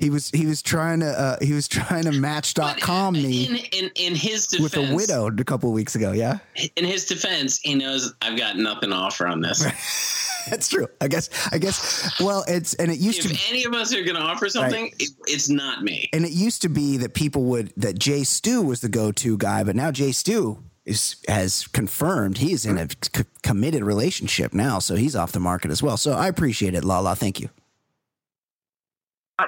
he 0.00 0.08
was 0.10 0.30
he 0.30 0.46
was 0.46 0.62
trying 0.62 1.00
to 1.00 1.06
uh, 1.06 1.36
he 1.42 1.52
was 1.52 1.68
trying 1.68 2.04
to 2.04 2.12
match.com 2.12 3.14
in, 3.14 3.22
me 3.22 3.68
in 3.70 3.90
in 3.94 4.14
his 4.14 4.46
defense, 4.46 4.74
with 4.74 4.90
a 4.90 4.94
widow 4.94 5.26
a 5.26 5.44
couple 5.44 5.68
of 5.68 5.74
weeks 5.74 5.94
ago, 5.94 6.12
yeah? 6.12 6.38
In 6.76 6.84
his 6.84 7.04
defense, 7.04 7.58
he 7.58 7.74
knows 7.74 8.14
I've 8.22 8.38
got 8.38 8.56
nothing 8.56 8.90
to 8.90 8.96
offer 8.96 9.26
on 9.26 9.40
this. 9.40 9.60
That's 10.48 10.68
true. 10.68 10.88
I 11.02 11.08
guess 11.08 11.28
I 11.52 11.58
guess 11.58 12.18
well, 12.18 12.44
it's 12.48 12.72
and 12.74 12.90
it 12.90 12.98
used 12.98 13.22
to 13.22 13.30
if 13.30 13.50
any 13.50 13.64
of 13.64 13.74
us 13.74 13.94
are 13.94 14.02
going 14.02 14.16
to 14.16 14.22
offer 14.22 14.48
something, 14.48 14.86
it, 14.98 15.10
it's 15.26 15.50
not 15.50 15.82
me. 15.82 16.08
and 16.14 16.24
it 16.24 16.32
used 16.32 16.62
to 16.62 16.70
be 16.70 16.96
that 16.96 17.12
people 17.12 17.44
would 17.44 17.72
that 17.76 17.98
Jay 17.98 18.24
Stu 18.24 18.62
was 18.62 18.80
the 18.80 18.88
go-to 18.88 19.36
guy, 19.36 19.62
but 19.64 19.76
now 19.76 19.90
Jay 19.90 20.12
Stu 20.12 20.64
is 20.86 21.16
has 21.28 21.66
confirmed 21.68 22.38
he's 22.38 22.64
in 22.64 22.78
a 22.78 22.88
c- 22.88 23.24
committed 23.42 23.84
relationship 23.84 24.54
now, 24.54 24.78
so 24.78 24.96
he's 24.96 25.14
off 25.14 25.32
the 25.32 25.40
market 25.40 25.70
as 25.70 25.82
well. 25.82 25.98
So 25.98 26.12
I 26.12 26.26
appreciate 26.28 26.74
it, 26.74 26.84
Lala. 26.84 27.14
Thank 27.14 27.38
you. 27.38 27.50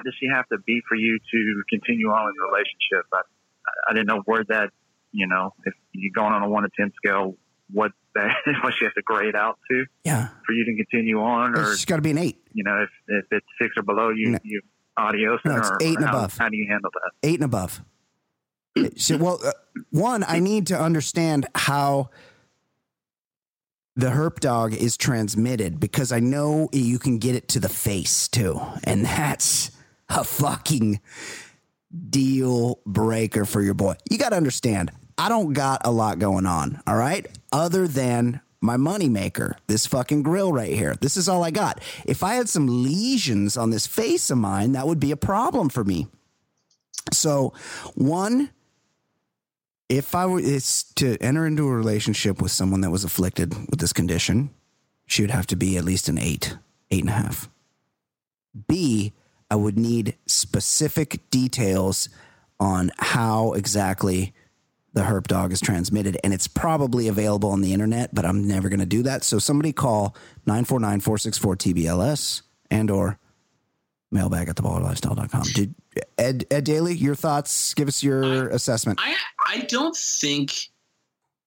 Does 0.03 0.13
she 0.19 0.27
have 0.33 0.47
to 0.49 0.57
be 0.65 0.81
for 0.87 0.95
you 0.95 1.19
to 1.19 1.63
continue 1.69 2.07
on 2.09 2.27
in 2.29 2.33
the 2.39 2.45
relationship? 2.47 3.05
I, 3.13 3.21
I 3.89 3.93
didn't 3.93 4.07
know 4.07 4.21
where 4.25 4.43
that, 4.49 4.69
you 5.11 5.27
know, 5.27 5.53
if 5.65 5.73
you're 5.91 6.11
going 6.13 6.33
on 6.33 6.41
a 6.43 6.49
one 6.49 6.63
to 6.63 6.69
ten 6.77 6.91
scale, 6.95 7.35
what 7.71 7.91
that 8.15 8.29
what 8.63 8.73
she 8.77 8.85
has 8.85 8.93
to 8.95 9.01
grade 9.03 9.35
out 9.35 9.57
to 9.71 9.85
Yeah, 10.03 10.27
for 10.45 10.53
you 10.53 10.65
to 10.65 10.75
continue 10.75 11.19
on, 11.21 11.57
or 11.57 11.71
it's 11.73 11.85
got 11.85 11.95
to 11.97 12.01
be 12.01 12.11
an 12.11 12.17
eight. 12.17 12.41
you 12.53 12.63
know, 12.63 12.83
if 12.83 12.89
if 13.07 13.25
it's 13.31 13.45
six 13.61 13.75
or 13.77 13.83
below, 13.83 14.09
you 14.09 14.31
No. 14.31 14.39
you 14.43 14.61
adios, 14.97 15.39
No, 15.45 15.57
it's 15.57 15.69
or, 15.69 15.77
eight 15.81 15.95
and 15.97 16.05
how, 16.05 16.11
above. 16.17 16.37
How 16.37 16.49
do 16.49 16.57
you 16.57 16.67
handle 16.69 16.91
that? 16.93 17.27
eight 17.27 17.35
and 17.35 17.43
above. 17.45 17.81
So, 18.97 19.17
well, 19.17 19.39
uh, 19.45 19.51
one, 19.91 20.23
I 20.27 20.39
need 20.39 20.67
to 20.67 20.79
understand 20.79 21.45
how 21.53 22.09
the 23.95 24.07
herp 24.09 24.39
dog 24.39 24.73
is 24.73 24.97
transmitted 24.97 25.79
because 25.79 26.11
I 26.11 26.19
know 26.19 26.69
you 26.71 26.97
can 26.97 27.19
get 27.19 27.35
it 27.35 27.47
to 27.49 27.59
the 27.59 27.69
face 27.69 28.27
too, 28.27 28.59
and 28.83 29.05
that's 29.05 29.69
a 30.15 30.23
fucking 30.23 30.99
deal 32.09 32.79
breaker 32.85 33.45
for 33.45 33.61
your 33.61 33.73
boy. 33.73 33.95
You 34.09 34.17
got 34.17 34.29
to 34.29 34.35
understand, 34.37 34.91
I 35.17 35.29
don't 35.29 35.53
got 35.53 35.81
a 35.85 35.91
lot 35.91 36.19
going 36.19 36.45
on, 36.45 36.81
all 36.87 36.95
right, 36.95 37.27
other 37.51 37.87
than 37.87 38.41
my 38.61 38.77
moneymaker, 38.77 39.55
this 39.67 39.85
fucking 39.85 40.23
grill 40.23 40.53
right 40.53 40.73
here. 40.73 40.95
This 41.01 41.17
is 41.17 41.27
all 41.27 41.43
I 41.43 41.51
got. 41.51 41.81
If 42.05 42.23
I 42.23 42.35
had 42.35 42.47
some 42.47 42.83
lesions 42.83 43.57
on 43.57 43.71
this 43.71 43.85
face 43.85 44.29
of 44.29 44.37
mine, 44.37 44.71
that 44.71 44.87
would 44.87 44.99
be 44.99 45.11
a 45.11 45.17
problem 45.17 45.69
for 45.69 45.83
me. 45.83 46.07
So, 47.11 47.53
one, 47.93 48.51
if 49.89 50.15
I 50.15 50.25
were 50.25 50.39
is 50.39 50.83
to 50.95 51.17
enter 51.19 51.45
into 51.45 51.67
a 51.67 51.75
relationship 51.75 52.41
with 52.41 52.51
someone 52.51 52.81
that 52.81 52.89
was 52.89 53.03
afflicted 53.03 53.53
with 53.69 53.79
this 53.79 53.91
condition, 53.91 54.49
she 55.05 55.21
would 55.21 55.31
have 55.31 55.47
to 55.47 55.57
be 55.57 55.77
at 55.77 55.83
least 55.83 56.07
an 56.07 56.17
eight, 56.17 56.57
eight 56.89 57.01
and 57.01 57.09
a 57.09 57.13
half. 57.13 57.49
B, 58.67 59.11
I 59.53 59.55
would 59.55 59.77
need 59.77 60.17
specific 60.25 61.29
details 61.29 62.09
on 62.59 62.89
how 62.97 63.53
exactly 63.53 64.33
the 64.93 65.01
herp 65.01 65.27
dog 65.27 65.51
is 65.51 65.61
transmitted. 65.61 66.17
And 66.23 66.33
it's 66.33 66.47
probably 66.47 67.07
available 67.07 67.51
on 67.51 67.61
the 67.61 67.71
internet, 67.71 68.15
but 68.15 68.25
I'm 68.25 68.47
never 68.47 68.67
going 68.67 68.79
to 68.79 68.87
do 68.87 69.03
that. 69.03 69.23
So 69.23 69.37
somebody 69.37 69.71
call 69.71 70.15
949 70.47 71.01
464 71.01 71.55
TBLS 71.57 72.41
and 72.71 72.89
or 72.89 73.19
mailbag 74.09 74.49
at 74.49 74.55
theballerlifestyle.com. 74.55 75.43
Did 75.53 75.75
Ed, 76.17 76.47
Ed 76.49 76.63
Daly, 76.63 76.95
your 76.95 77.13
thoughts? 77.13 77.75
Give 77.75 77.87
us 77.87 78.01
your 78.01 78.49
assessment. 78.49 78.97
I 78.99 79.15
I 79.47 79.59
don't 79.65 79.95
think 79.95 80.51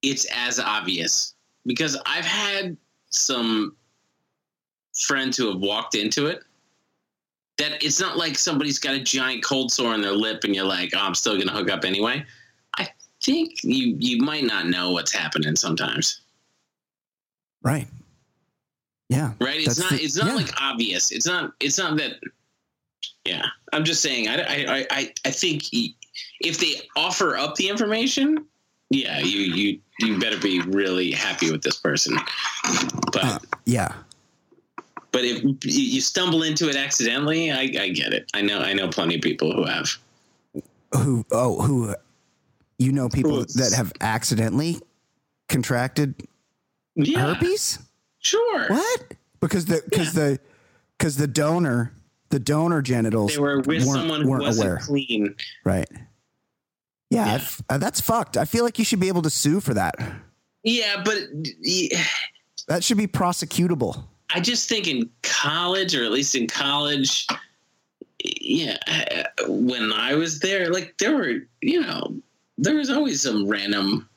it's 0.02 0.28
as 0.32 0.60
obvious 0.60 1.34
because 1.64 2.00
I've 2.06 2.24
had 2.24 2.76
some 3.10 3.74
friends 4.94 5.36
who 5.36 5.50
have 5.50 5.58
walked 5.60 5.96
into 5.96 6.26
it 6.26 6.44
that 7.58 7.82
it's 7.82 8.00
not 8.00 8.16
like 8.16 8.36
somebody's 8.38 8.78
got 8.78 8.94
a 8.94 9.00
giant 9.00 9.42
cold 9.44 9.72
sore 9.72 9.92
on 9.94 10.02
their 10.02 10.12
lip 10.12 10.44
and 10.44 10.54
you're 10.54 10.64
like, 10.66 10.90
oh, 10.94 11.00
I'm 11.00 11.14
still 11.14 11.34
going 11.34 11.48
to 11.48 11.52
hook 11.54 11.70
up 11.70 11.84
anyway. 11.84 12.24
I 12.78 12.88
think 13.22 13.62
you 13.64 13.96
you 13.98 14.18
might 14.22 14.44
not 14.44 14.66
know 14.66 14.90
what's 14.92 15.12
happening 15.12 15.56
sometimes, 15.56 16.20
Right. 17.62 17.88
Yeah. 19.08 19.32
right? 19.40 19.60
It's 19.60 19.78
not 19.78 19.90
the- 19.90 20.02
it's 20.02 20.16
not 20.16 20.26
yeah. 20.28 20.34
like 20.34 20.60
obvious. 20.60 21.10
It's 21.12 21.26
not 21.26 21.52
it's 21.60 21.78
not 21.78 21.96
that. 21.96 22.20
Yeah, 23.24 23.44
I'm 23.72 23.84
just 23.84 24.02
saying. 24.02 24.28
I 24.28 24.36
I 24.42 24.86
I 24.90 25.12
I 25.24 25.30
think 25.30 25.64
if 26.40 26.58
they 26.58 26.82
offer 26.96 27.36
up 27.36 27.54
the 27.56 27.68
information, 27.68 28.44
yeah, 28.90 29.18
you 29.20 29.40
you 29.40 29.80
you 30.00 30.18
better 30.18 30.38
be 30.38 30.60
really 30.60 31.10
happy 31.10 31.50
with 31.50 31.62
this 31.62 31.76
person. 31.76 32.16
But 33.12 33.24
Uh, 33.24 33.38
yeah. 33.64 33.94
But 35.16 35.24
if 35.24 35.42
you- 35.64 36.00
stumble 36.02 36.42
into 36.42 36.68
it 36.68 36.76
accidentally, 36.76 37.50
I, 37.50 37.60
I 37.60 37.88
get 37.88 38.12
it. 38.12 38.30
I 38.34 38.42
know 38.42 38.58
I 38.60 38.74
know 38.74 38.86
plenty 38.88 39.14
of 39.14 39.22
people 39.22 39.50
who 39.50 39.64
have. 39.64 39.88
Who, 40.94 41.24
oh, 41.32 41.62
who, 41.62 41.94
you 42.78 42.92
know, 42.92 43.08
people 43.08 43.40
it's- 43.40 43.54
that 43.54 43.74
have 43.74 43.92
accidentally 44.02 44.78
contracted 45.48 46.14
Yeah, 46.96 47.34
herpes? 47.34 47.78
sure. 48.18 48.68
What? 48.68 49.14
Because 49.40 49.64
the, 49.64 49.82
because 49.88 50.12
the, 50.12 50.38
because 50.98 51.16
the 51.16 51.26
donor, 51.26 51.92
the 52.28 52.38
donor 52.38 52.82
genitals 52.82 53.32
They 53.34 53.38
were 53.40 53.58
with 53.58 53.66
weren't- 53.66 53.82
someone 53.84 54.20
who 54.22 54.28
wasn't 54.38 54.66
aware. 54.68 54.78
clean. 54.82 55.34
Right. 55.64 55.88
Yeah. 57.10 57.26
Yeah. 57.38 57.44
Uh, 57.70 57.78
that's 57.78 58.00
fucked. 58.02 58.36
I 58.36 58.44
feel 58.44 58.64
like 58.64 58.78
you 58.78 58.84
should 58.84 59.00
be 59.00 59.08
able 59.08 59.22
to 59.22 59.30
sue 59.30 59.60
for 59.60 59.72
that. 59.74 59.94
Yeah, 60.62 61.02
but 61.04 61.18
yeah, 61.62 62.02
That 62.68 62.82
should 62.84 62.96
be 62.98 63.06
prosecutable. 63.06 64.04
I 64.30 64.40
just 64.40 64.68
think 64.68 64.88
in 64.88 65.10
college, 65.22 65.94
or 65.94 66.04
at 66.04 66.10
least 66.10 66.34
in 66.34 66.46
college, 66.46 67.26
yeah, 68.24 68.76
when 69.46 69.92
I 69.92 70.14
was 70.14 70.40
there, 70.40 70.72
like 70.72 70.94
there 70.98 71.14
were, 71.14 71.46
you 71.60 71.80
know, 71.80 72.16
there 72.58 72.74
was 72.74 72.90
always 72.90 73.22
some 73.22 73.46
random 73.46 74.08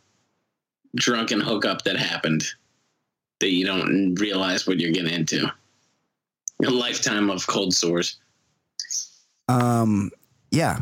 drunken 0.95 1.39
hookup 1.39 1.83
that 1.83 1.97
happened 1.97 2.43
that 3.39 3.51
you 3.51 3.65
don't 3.65 4.15
realize 4.15 4.65
what 4.65 4.79
you're 4.79 4.91
getting 4.91 5.13
into. 5.13 5.51
A 6.65 6.69
lifetime 6.69 7.29
of 7.29 7.45
cold 7.47 7.73
sores. 7.73 8.17
Um, 9.47 10.11
yeah, 10.51 10.79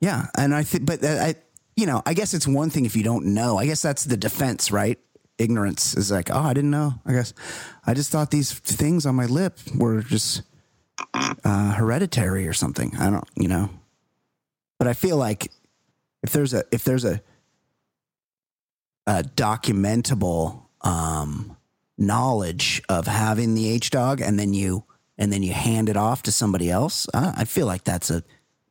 yeah, 0.00 0.26
and 0.36 0.54
I 0.54 0.62
think, 0.62 0.86
but 0.86 1.04
uh, 1.04 1.08
I, 1.08 1.34
you 1.76 1.86
know, 1.86 2.02
I 2.04 2.14
guess 2.14 2.34
it's 2.34 2.48
one 2.48 2.70
thing 2.70 2.84
if 2.84 2.96
you 2.96 3.02
don't 3.02 3.26
know. 3.26 3.58
I 3.58 3.66
guess 3.66 3.82
that's 3.82 4.04
the 4.04 4.16
defense, 4.16 4.70
right? 4.70 4.98
Ignorance 5.40 5.96
is 5.96 6.10
like, 6.10 6.30
oh, 6.30 6.38
I 6.38 6.54
didn't 6.54 6.70
know. 6.70 6.94
I 7.06 7.12
guess 7.12 7.32
I 7.86 7.94
just 7.94 8.10
thought 8.10 8.30
these 8.30 8.52
things 8.52 9.06
on 9.06 9.14
my 9.14 9.26
lip 9.26 9.58
were 9.74 10.02
just 10.02 10.42
uh, 11.14 11.72
hereditary 11.72 12.46
or 12.46 12.52
something. 12.52 12.94
I 12.98 13.10
don't, 13.10 13.24
you 13.36 13.48
know. 13.48 13.70
But 14.78 14.86
I 14.86 14.92
feel 14.92 15.16
like 15.16 15.50
if 16.22 16.32
there's 16.32 16.54
a 16.54 16.64
if 16.70 16.84
there's 16.84 17.04
a 17.04 17.20
a 19.06 19.22
documentable 19.22 20.62
um, 20.82 21.56
knowledge 21.98 22.82
of 22.88 23.06
having 23.06 23.54
the 23.54 23.68
H 23.68 23.90
dog, 23.90 24.20
and 24.20 24.38
then 24.38 24.52
you 24.52 24.84
and 25.18 25.32
then 25.32 25.42
you 25.42 25.52
hand 25.52 25.88
it 25.88 25.96
off 25.96 26.22
to 26.24 26.32
somebody 26.32 26.70
else, 26.70 27.06
I 27.14 27.44
feel 27.44 27.66
like 27.66 27.84
that's 27.84 28.10
a 28.10 28.22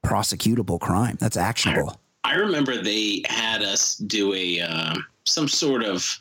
prosecutable 0.06 0.80
crime. 0.80 1.18
That's 1.20 1.38
actionable. 1.38 2.00
I 2.24 2.36
remember 2.36 2.82
they 2.82 3.24
had 3.28 3.62
us 3.64 3.96
do 3.96 4.34
a 4.34 4.62
uh, 4.62 4.96
some 5.26 5.48
sort 5.48 5.84
of 5.84 6.20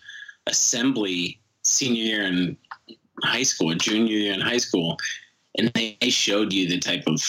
assembly 0.48 1.38
senior 1.62 2.02
year 2.02 2.22
in 2.22 2.56
high 3.22 3.42
school, 3.42 3.74
junior 3.74 4.12
year 4.16 4.32
in 4.32 4.40
high 4.40 4.58
school, 4.58 4.96
and 5.56 5.68
they 5.74 5.96
they 6.00 6.10
showed 6.10 6.52
you 6.52 6.68
the 6.68 6.78
type 6.78 7.04
of 7.06 7.20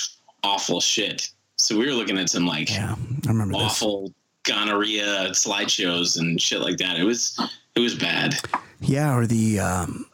awful 0.43 0.81
shit. 0.81 1.29
So 1.57 1.77
we 1.77 1.85
were 1.85 1.93
looking 1.93 2.17
at 2.17 2.29
some 2.29 2.45
like 2.45 2.69
Yeah, 2.69 2.95
I 2.95 3.27
remember 3.27 3.53
this. 3.53 3.63
awful 3.63 4.13
gonorrhea 4.43 5.29
slideshows 5.31 6.17
and 6.17 6.41
shit 6.41 6.61
like 6.61 6.77
that. 6.77 6.97
It 6.97 7.03
was 7.03 7.37
it 7.75 7.79
was 7.79 7.95
bad. 7.95 8.35
Yeah, 8.81 9.13
or 9.15 9.25
the 9.27 9.59
um, 9.59 10.05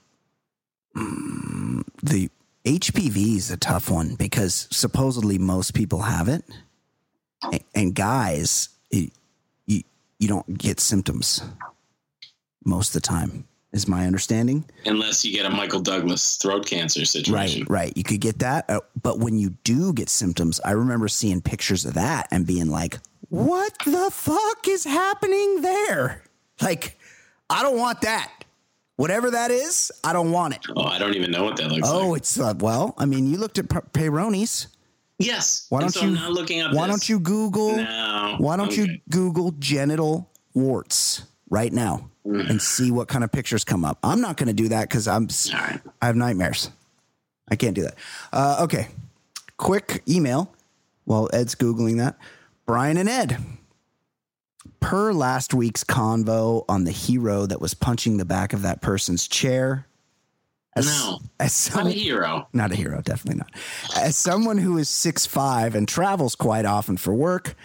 mm, 0.96 1.84
the 2.02 2.30
HPV 2.66 3.38
is 3.38 3.52
a 3.52 3.58
tough 3.58 3.90
one 3.92 4.16
because 4.16 4.68
supposedly 4.72 5.38
most 5.38 5.74
people 5.76 6.02
have 6.02 6.28
it, 6.28 6.44
and 7.76 7.94
guys, 7.94 8.70
it, 8.90 9.12
you 9.68 9.84
you 10.18 10.28
don't 10.28 10.58
get 10.58 10.80
symptoms 10.80 11.44
most 12.66 12.90
of 12.96 13.02
the 13.02 13.08
time. 13.08 13.48
Is 13.74 13.90
my 13.90 14.08
understanding. 14.08 14.64
Unless 14.86 15.26
you 15.26 15.34
get 15.34 15.46
a 15.46 15.50
Michael 15.50 15.82
Douglas 15.82 16.38
throat 16.38 16.66
cancer 16.66 17.04
situation. 17.04 17.64
Right, 17.68 17.88
right. 17.88 17.98
You 17.98 18.04
could 18.04 18.22
get 18.22 18.40
that, 18.40 18.70
uh, 18.70 18.80
but 19.04 19.20
when 19.20 19.38
you 19.38 19.50
do 19.66 19.92
get 19.92 20.08
symptoms, 20.08 20.62
I 20.64 20.72
remember 20.72 21.10
seeing 21.10 21.42
pictures 21.42 21.84
of 21.84 21.96
that 21.96 22.30
and 22.32 22.48
being 22.48 22.70
like, 22.70 23.00
"What 23.28 23.74
the 23.86 24.10
fuck 24.14 24.66
is 24.70 24.86
happening 24.86 25.62
there?" 25.62 26.24
Like, 26.62 26.98
I 27.50 27.64
don't 27.64 27.78
want 27.78 28.00
that. 28.02 28.32
Whatever 28.96 29.32
that 29.32 29.52
is, 29.52 29.92
I 30.06 30.14
don't 30.14 30.32
want 30.32 30.54
it. 30.56 30.62
Oh, 30.74 30.84
I 30.86 30.98
don't 30.98 31.16
even 31.16 31.32
know 31.32 31.44
what 31.44 31.58
that 31.58 31.70
looks 31.70 31.86
Oh, 31.90 31.98
like. 31.98 32.06
Oh, 32.08 32.14
it's 32.14 32.40
uh, 32.40 32.54
well. 32.58 32.94
I 32.98 33.04
mean, 33.04 33.28
you 33.28 33.36
looked 33.36 33.58
at 33.58 33.68
P- 33.70 33.80
Peyronie's. 33.92 34.68
Yes. 35.20 35.66
Why 35.68 35.82
don't 35.82 35.90
so 35.90 36.06
you? 36.06 36.12
Not 36.12 36.32
looking 36.32 36.62
up 36.62 36.74
why 36.74 36.88
this. 36.88 36.94
don't 36.96 37.10
you 37.10 37.20
Google? 37.20 37.76
No. 37.76 38.36
Why 38.38 38.56
don't 38.56 38.78
you 38.78 39.00
Google 39.10 39.52
genital 39.60 40.32
warts 40.54 41.24
right 41.50 41.72
now 41.74 42.10
Mm. 42.26 42.50
and 42.50 42.60
see 42.62 42.90
what 42.90 43.08
kind 43.08 43.24
of 43.24 43.32
pictures 43.32 43.64
come 43.64 43.86
up? 43.86 44.00
I'm 44.02 44.20
not 44.20 44.36
going 44.38 44.48
to 44.48 44.54
do 44.54 44.70
that 44.70 44.90
because 44.90 45.08
I'm 45.08 45.26
s- 45.26 45.54
All 45.54 45.60
right. 45.60 45.80
I 46.02 46.08
have 46.08 46.16
nightmares. 46.16 46.72
I 47.50 47.56
can't 47.56 47.76
do 47.76 47.84
that. 47.84 47.96
Uh, 48.34 48.58
okay, 48.64 48.88
quick 49.58 50.02
email. 50.10 50.52
While 51.04 51.30
Ed's 51.34 51.54
googling 51.54 51.98
that, 51.98 52.18
Brian 52.66 52.98
and 52.98 53.08
Ed. 53.08 53.38
Per 54.80 55.14
last 55.14 55.54
week's 55.54 55.84
convo 55.84 56.66
on 56.68 56.84
the 56.84 56.92
hero 56.92 57.46
that 57.46 57.62
was 57.62 57.74
punching 57.76 58.18
the 58.18 58.26
back 58.26 58.54
of 58.54 58.62
that 58.64 58.82
person's 58.82 59.28
chair. 59.28 59.86
As, 60.76 60.86
No. 60.88 61.20
as 61.40 61.70
Not 61.70 61.78
some, 61.84 61.88
a 61.88 61.92
hero. 61.92 62.48
not 62.54 62.72
a 62.72 62.76
hero, 62.76 63.02
definitely 63.02 63.38
not. 63.40 63.52
As 63.96 64.16
someone 64.16 64.58
who 64.58 64.78
is 64.78 64.90
6'5 64.90 65.74
and 65.76 65.88
travels 65.88 66.36
quite 66.36 66.66
often 66.66 66.98
for 66.98 67.14
work, 67.14 67.56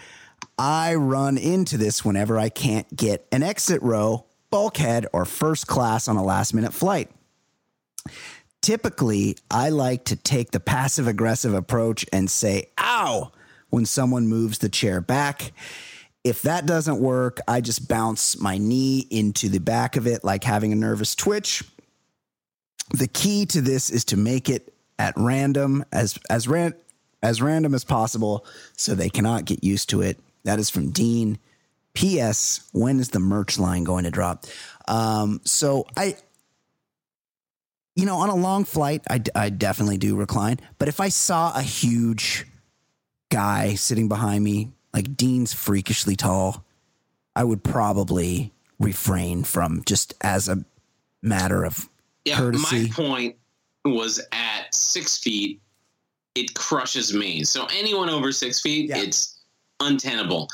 I 0.61 0.93
run 0.93 1.39
into 1.39 1.75
this 1.75 2.05
whenever 2.05 2.37
I 2.37 2.49
can't 2.49 2.95
get 2.95 3.25
an 3.31 3.41
exit 3.41 3.81
row, 3.81 4.27
bulkhead, 4.51 5.07
or 5.11 5.25
first 5.25 5.65
class 5.65 6.07
on 6.07 6.17
a 6.17 6.23
last 6.23 6.53
minute 6.53 6.71
flight. 6.71 7.09
Typically, 8.61 9.37
I 9.49 9.69
like 9.69 10.05
to 10.05 10.15
take 10.15 10.51
the 10.51 10.59
passive 10.59 11.07
aggressive 11.07 11.55
approach 11.55 12.05
and 12.13 12.29
say, 12.29 12.69
ow, 12.79 13.31
when 13.71 13.87
someone 13.87 14.27
moves 14.27 14.59
the 14.59 14.69
chair 14.69 15.01
back. 15.01 15.51
If 16.23 16.43
that 16.43 16.67
doesn't 16.67 16.99
work, 16.99 17.39
I 17.47 17.61
just 17.61 17.87
bounce 17.87 18.39
my 18.39 18.59
knee 18.59 19.07
into 19.09 19.49
the 19.49 19.57
back 19.57 19.95
of 19.95 20.05
it 20.05 20.23
like 20.23 20.43
having 20.43 20.71
a 20.71 20.75
nervous 20.75 21.15
twitch 21.15 21.63
the 22.93 23.07
key 23.07 23.45
to 23.47 23.61
this 23.61 23.89
is 23.89 24.03
to 24.05 24.17
make 24.17 24.49
it 24.49 24.73
at 24.99 25.13
random 25.15 25.85
as 25.91 26.19
as 26.29 26.47
ran 26.47 26.73
as 27.23 27.41
random 27.41 27.73
as 27.73 27.83
possible 27.83 28.45
so 28.75 28.93
they 28.93 29.09
cannot 29.09 29.45
get 29.45 29.63
used 29.63 29.89
to 29.89 30.01
it 30.01 30.19
that 30.43 30.59
is 30.59 30.69
from 30.69 30.91
dean 30.91 31.37
ps 31.93 32.61
when 32.71 32.99
is 32.99 33.09
the 33.09 33.19
merch 33.19 33.59
line 33.59 33.83
going 33.83 34.03
to 34.05 34.11
drop 34.11 34.45
um 34.87 35.41
so 35.43 35.85
i 35.97 36.15
you 37.95 38.05
know 38.05 38.15
on 38.17 38.29
a 38.29 38.35
long 38.35 38.63
flight 38.65 39.01
i, 39.09 39.21
I 39.35 39.49
definitely 39.49 39.97
do 39.97 40.15
recline 40.15 40.59
but 40.77 40.87
if 40.87 40.99
i 40.99 41.09
saw 41.09 41.53
a 41.55 41.61
huge 41.61 42.45
guy 43.29 43.75
sitting 43.75 44.07
behind 44.07 44.43
me 44.43 44.71
like 44.93 45.15
dean's 45.15 45.53
freakishly 45.53 46.15
tall 46.15 46.65
i 47.35 47.43
would 47.43 47.63
probably 47.63 48.53
refrain 48.79 49.43
from 49.43 49.83
just 49.85 50.13
as 50.21 50.47
a 50.47 50.63
matter 51.21 51.63
of 51.63 51.87
Yeah, 52.25 52.37
courtesy. 52.37 52.83
my 52.87 52.89
point 52.93 53.35
was 53.85 54.19
at 54.31 54.73
six 54.73 55.17
feet, 55.19 55.61
it 56.33 56.53
crushes 56.55 57.13
me. 57.13 57.43
So 57.43 57.67
anyone 57.71 58.09
over 58.09 58.31
six 58.31 58.59
feet, 58.59 58.89
Yeah. 58.89 58.97
it's 58.97 59.30
untenable. 59.81 60.47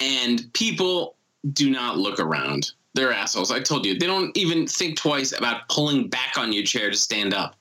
And 0.00 0.52
people 0.52 1.16
do 1.52 1.70
not 1.70 1.98
look 1.98 2.20
around. 2.20 2.72
They're 2.94 3.12
assholes. 3.12 3.50
I 3.50 3.60
told 3.60 3.86
you, 3.86 3.98
they 3.98 4.06
don't 4.06 4.36
even 4.36 4.66
think 4.66 4.96
twice 4.98 5.32
about 5.32 5.68
pulling 5.68 6.08
back 6.08 6.36
on 6.36 6.52
your 6.52 6.64
chair 6.64 6.90
to 6.90 6.96
stand 6.96 7.32
up. 7.32 7.56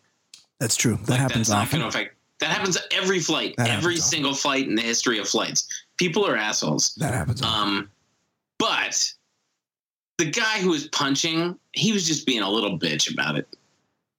That's 0.59 0.75
true. 0.75 0.95
That 1.05 1.09
Like, 1.11 1.19
happens 1.19 1.47
that's 1.47 1.49
not 1.49 1.61
often. 1.67 1.81
affect. 1.83 2.15
That 2.39 2.49
happens 2.49 2.77
every 2.91 3.19
flight, 3.19 3.55
That 3.57 3.69
every 3.69 3.93
happens 3.93 3.99
often. 4.01 4.09
single 4.11 4.33
flight 4.33 4.67
in 4.67 4.75
the 4.75 4.81
history 4.81 5.19
of 5.19 5.27
flights. 5.29 5.67
People 5.97 6.25
are 6.27 6.35
assholes. 6.35 6.95
That 6.95 7.13
happens. 7.13 7.41
Um, 7.43 7.89
but 8.57 9.13
the 10.17 10.25
guy 10.29 10.59
who 10.59 10.69
was 10.69 10.87
punching, 10.87 11.57
he 11.73 11.93
was 11.93 12.05
just 12.05 12.25
being 12.25 12.41
a 12.41 12.49
little 12.49 12.77
bitch 12.77 13.11
about 13.11 13.37
it. 13.37 13.47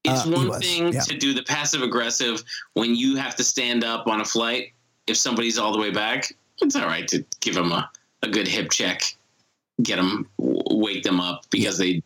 It's 0.05 0.27
Uh, 0.27 0.31
one 0.31 0.49
was, 0.49 0.59
thing 0.65 0.93
yeah. 0.93 1.01
to 1.03 1.17
do 1.17 1.33
the 1.35 1.43
passive 1.43 1.83
aggressive 1.83 2.43
when 2.75 2.95
you 2.97 3.17
have 3.17 3.37
to 3.37 3.45
stand 3.45 3.85
up 3.85 4.07
on 4.09 4.21
a 4.21 4.25
flight. 4.25 4.73
If 5.07 5.17
somebody's 5.17 5.59
all 5.59 5.73
the 5.73 5.79
way 5.79 5.91
back, 5.91 6.33
it's 6.63 6.77
all 6.77 6.87
right 6.87 7.07
to 7.09 7.25
give 7.41 7.55
them 7.55 7.73
a, 7.73 7.91
a 8.23 8.29
good 8.29 8.49
hip 8.49 8.71
check, 8.71 9.03
get 9.83 9.97
them, 9.97 10.29
wake 10.39 11.03
them 11.03 11.21
up 11.21 11.45
because 11.51 11.79
they 11.79 12.03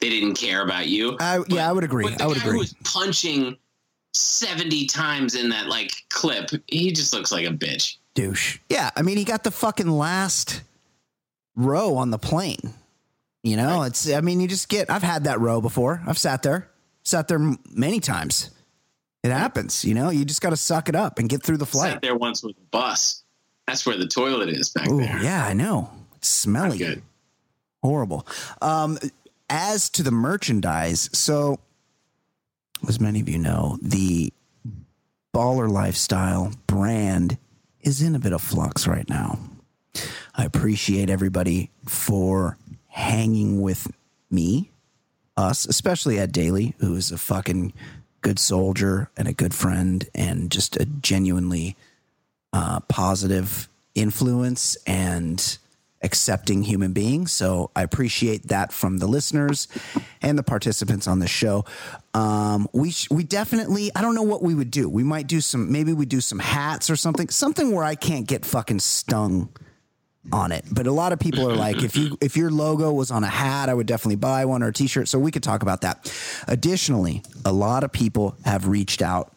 they 0.00 0.08
didn't 0.08 0.34
care 0.34 0.62
about 0.62 0.88
you. 0.88 1.16
I, 1.20 1.42
yeah, 1.48 1.68
I 1.68 1.72
would 1.72 1.84
agree. 1.84 2.04
But 2.04 2.20
I 2.20 2.26
would 2.26 2.36
guy 2.36 2.42
who 2.42 2.48
agree. 2.50 2.58
was 2.60 2.74
punching 2.84 3.56
seventy 4.14 4.86
times 4.86 5.34
in 5.34 5.50
that 5.50 5.68
like 5.68 5.92
clip, 6.08 6.50
he 6.68 6.92
just 6.92 7.12
looks 7.12 7.32
like 7.32 7.46
a 7.46 7.50
bitch. 7.50 7.96
Douche. 8.14 8.58
Yeah, 8.68 8.90
I 8.96 9.02
mean, 9.02 9.18
he 9.18 9.24
got 9.24 9.44
the 9.44 9.50
fucking 9.50 9.90
last 9.90 10.62
row 11.54 11.96
on 11.96 12.10
the 12.10 12.18
plane. 12.18 12.72
You 13.42 13.56
know, 13.56 13.82
it's. 13.82 14.10
I 14.10 14.20
mean, 14.22 14.40
you 14.40 14.48
just 14.48 14.68
get. 14.68 14.90
I've 14.90 15.02
had 15.02 15.24
that 15.24 15.40
row 15.40 15.60
before. 15.60 16.02
I've 16.06 16.18
sat 16.18 16.42
there, 16.42 16.68
sat 17.04 17.28
there 17.28 17.38
many 17.70 18.00
times. 18.00 18.50
It 19.22 19.30
happens. 19.30 19.84
You 19.84 19.94
know, 19.94 20.10
you 20.10 20.24
just 20.24 20.40
got 20.40 20.50
to 20.50 20.56
suck 20.56 20.88
it 20.88 20.96
up 20.96 21.18
and 21.18 21.28
get 21.28 21.42
through 21.42 21.58
the 21.58 21.66
flight. 21.66 21.92
Sat 21.92 22.02
there 22.02 22.16
once 22.16 22.42
with 22.42 22.56
a 22.56 22.66
bus. 22.70 23.22
That's 23.66 23.84
where 23.84 23.96
the 23.96 24.06
toilet 24.06 24.48
is 24.48 24.68
back 24.70 24.88
Ooh, 24.88 24.98
there. 24.98 25.20
yeah, 25.22 25.44
I 25.44 25.52
know. 25.52 25.90
It's 26.16 26.28
smelly. 26.28 26.78
Good. 26.78 27.02
horrible. 27.82 28.26
Um, 28.62 28.98
as 29.48 29.88
to 29.90 30.02
the 30.02 30.10
merchandise, 30.10 31.08
so 31.12 31.58
as 32.88 33.00
many 33.00 33.20
of 33.20 33.28
you 33.28 33.38
know, 33.38 33.78
the 33.82 34.32
baller 35.34 35.68
lifestyle 35.70 36.52
brand 36.66 37.38
is 37.80 38.02
in 38.02 38.14
a 38.14 38.18
bit 38.18 38.32
of 38.32 38.42
flux 38.42 38.86
right 38.86 39.08
now. 39.08 39.38
I 40.34 40.44
appreciate 40.44 41.08
everybody 41.10 41.70
for 41.86 42.58
hanging 42.88 43.60
with 43.62 43.90
me, 44.30 44.70
us, 45.36 45.66
especially 45.66 46.18
Ed 46.18 46.32
Daly, 46.32 46.74
who 46.78 46.94
is 46.94 47.10
a 47.12 47.18
fucking 47.18 47.72
good 48.20 48.38
soldier 48.38 49.10
and 49.16 49.28
a 49.28 49.32
good 49.32 49.54
friend 49.54 50.08
and 50.14 50.50
just 50.50 50.76
a 50.76 50.84
genuinely 50.86 51.76
uh, 52.56 52.80
positive 52.88 53.68
influence 53.94 54.78
and 54.86 55.58
accepting 56.00 56.62
human 56.62 56.94
being. 56.94 57.26
So 57.26 57.70
I 57.76 57.82
appreciate 57.82 58.48
that 58.48 58.72
from 58.72 58.96
the 58.96 59.06
listeners 59.06 59.68
and 60.22 60.38
the 60.38 60.42
participants 60.42 61.06
on 61.06 61.18
the 61.18 61.28
show. 61.28 61.66
Um, 62.14 62.66
we 62.72 62.92
sh- 62.92 63.08
we 63.10 63.24
definitely 63.24 63.90
I 63.94 64.00
don't 64.00 64.14
know 64.14 64.22
what 64.22 64.42
we 64.42 64.54
would 64.54 64.70
do. 64.70 64.88
We 64.88 65.02
might 65.02 65.26
do 65.26 65.42
some 65.42 65.70
maybe 65.70 65.92
we 65.92 66.06
do 66.06 66.22
some 66.22 66.38
hats 66.38 66.88
or 66.88 66.96
something 66.96 67.28
something 67.28 67.74
where 67.74 67.84
I 67.84 67.94
can't 67.94 68.26
get 68.26 68.46
fucking 68.46 68.80
stung 68.80 69.50
on 70.32 70.50
it. 70.50 70.64
But 70.72 70.86
a 70.86 70.92
lot 70.92 71.12
of 71.12 71.18
people 71.18 71.50
are 71.50 71.56
like, 71.56 71.82
if 71.82 71.94
you 71.94 72.16
if 72.22 72.38
your 72.38 72.50
logo 72.50 72.90
was 72.90 73.10
on 73.10 73.22
a 73.22 73.28
hat, 73.28 73.68
I 73.68 73.74
would 73.74 73.86
definitely 73.86 74.16
buy 74.16 74.46
one 74.46 74.62
or 74.62 74.68
a 74.68 74.72
t-shirt. 74.72 75.08
So 75.08 75.18
we 75.18 75.30
could 75.30 75.42
talk 75.42 75.60
about 75.60 75.82
that. 75.82 76.10
Additionally, 76.48 77.22
a 77.44 77.52
lot 77.52 77.84
of 77.84 77.92
people 77.92 78.34
have 78.46 78.66
reached 78.66 79.02
out 79.02 79.30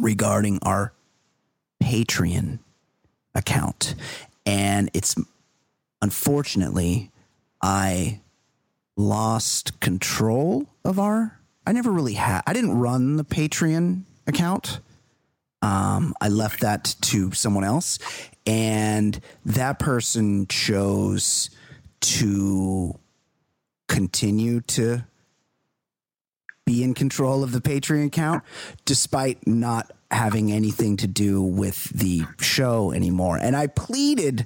regarding 0.00 0.58
our 0.62 0.92
Patreon 1.82 2.58
account. 3.34 3.94
And 4.46 4.90
it's 4.94 5.16
unfortunately 6.02 7.10
I 7.62 8.20
lost 8.96 9.80
control 9.80 10.66
of 10.84 10.98
our 10.98 11.38
I 11.66 11.72
never 11.72 11.90
really 11.90 12.14
had 12.14 12.42
I 12.46 12.52
didn't 12.52 12.78
run 12.78 13.16
the 13.16 13.24
Patreon 13.24 14.02
account. 14.26 14.80
Um, 15.62 16.14
I 16.20 16.28
left 16.28 16.60
that 16.60 16.96
to 17.02 17.32
someone 17.32 17.64
else, 17.64 17.98
and 18.46 19.20
that 19.44 19.78
person 19.78 20.46
chose 20.46 21.50
to 22.00 22.98
continue 23.86 24.62
to 24.62 25.04
be 26.64 26.82
in 26.82 26.94
control 26.94 27.42
of 27.42 27.52
the 27.52 27.60
Patreon 27.60 28.06
account, 28.06 28.42
despite 28.86 29.46
not 29.46 29.90
having 30.10 30.50
anything 30.50 30.96
to 30.98 31.06
do 31.06 31.42
with 31.42 31.84
the 31.84 32.22
show 32.40 32.92
anymore. 32.92 33.38
And 33.40 33.56
I 33.56 33.68
pleaded 33.68 34.44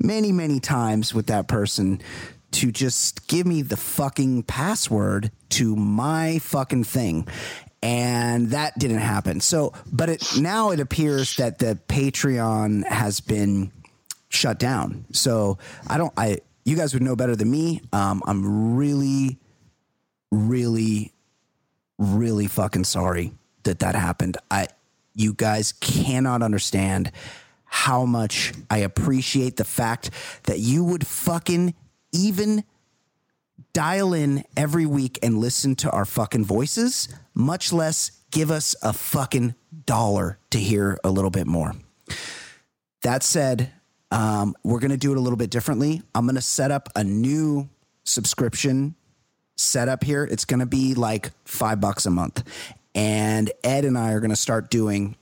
many, 0.00 0.32
many 0.32 0.60
times 0.60 1.14
with 1.14 1.26
that 1.26 1.48
person 1.48 2.00
to 2.52 2.70
just 2.70 3.26
give 3.26 3.46
me 3.46 3.62
the 3.62 3.76
fucking 3.76 4.44
password 4.44 5.30
to 5.50 5.74
my 5.76 6.38
fucking 6.38 6.84
thing. 6.84 7.26
And 7.82 8.50
that 8.50 8.78
didn't 8.78 8.98
happen. 8.98 9.40
So, 9.40 9.74
but 9.92 10.08
it 10.08 10.38
now 10.38 10.70
it 10.70 10.80
appears 10.80 11.36
that 11.36 11.58
the 11.58 11.78
Patreon 11.88 12.86
has 12.86 13.20
been 13.20 13.72
shut 14.30 14.58
down. 14.58 15.04
So 15.12 15.58
I 15.86 15.98
don't, 15.98 16.12
I, 16.16 16.38
you 16.64 16.76
guys 16.76 16.94
would 16.94 17.02
know 17.02 17.14
better 17.14 17.36
than 17.36 17.50
me. 17.50 17.82
Um, 17.92 18.22
I'm 18.26 18.76
really, 18.76 19.38
really, 20.30 21.12
really 21.98 22.46
fucking 22.46 22.84
sorry 22.84 23.32
that 23.64 23.80
that 23.80 23.94
happened. 23.94 24.38
I, 24.50 24.68
you 25.14 25.32
guys 25.32 25.72
cannot 25.72 26.42
understand 26.42 27.10
how 27.64 28.04
much 28.04 28.52
I 28.70 28.78
appreciate 28.78 29.56
the 29.56 29.64
fact 29.64 30.10
that 30.44 30.58
you 30.58 30.84
would 30.84 31.06
fucking 31.06 31.74
even 32.12 32.64
dial 33.72 34.14
in 34.14 34.44
every 34.56 34.86
week 34.86 35.18
and 35.22 35.38
listen 35.38 35.74
to 35.76 35.90
our 35.90 36.04
fucking 36.04 36.44
voices, 36.44 37.08
much 37.34 37.72
less 37.72 38.12
give 38.30 38.50
us 38.50 38.74
a 38.82 38.92
fucking 38.92 39.54
dollar 39.86 40.38
to 40.50 40.58
hear 40.58 40.98
a 41.04 41.10
little 41.10 41.30
bit 41.30 41.46
more. 41.46 41.72
That 43.02 43.22
said, 43.22 43.72
um, 44.10 44.54
we're 44.62 44.78
going 44.78 44.92
to 44.92 44.96
do 44.96 45.12
it 45.12 45.18
a 45.18 45.20
little 45.20 45.36
bit 45.36 45.50
differently. 45.50 46.02
I'm 46.14 46.26
going 46.26 46.36
to 46.36 46.42
set 46.42 46.70
up 46.70 46.88
a 46.94 47.02
new 47.02 47.68
subscription 48.04 48.94
setup 49.56 50.04
here. 50.04 50.24
It's 50.24 50.44
going 50.44 50.60
to 50.60 50.66
be 50.66 50.94
like 50.94 51.30
five 51.44 51.80
bucks 51.80 52.06
a 52.06 52.10
month. 52.10 52.44
And 52.94 53.50
Ed 53.62 53.84
and 53.84 53.98
I 53.98 54.12
are 54.12 54.20
going 54.20 54.30
to 54.30 54.36
start 54.36 54.70
doing 54.70 55.16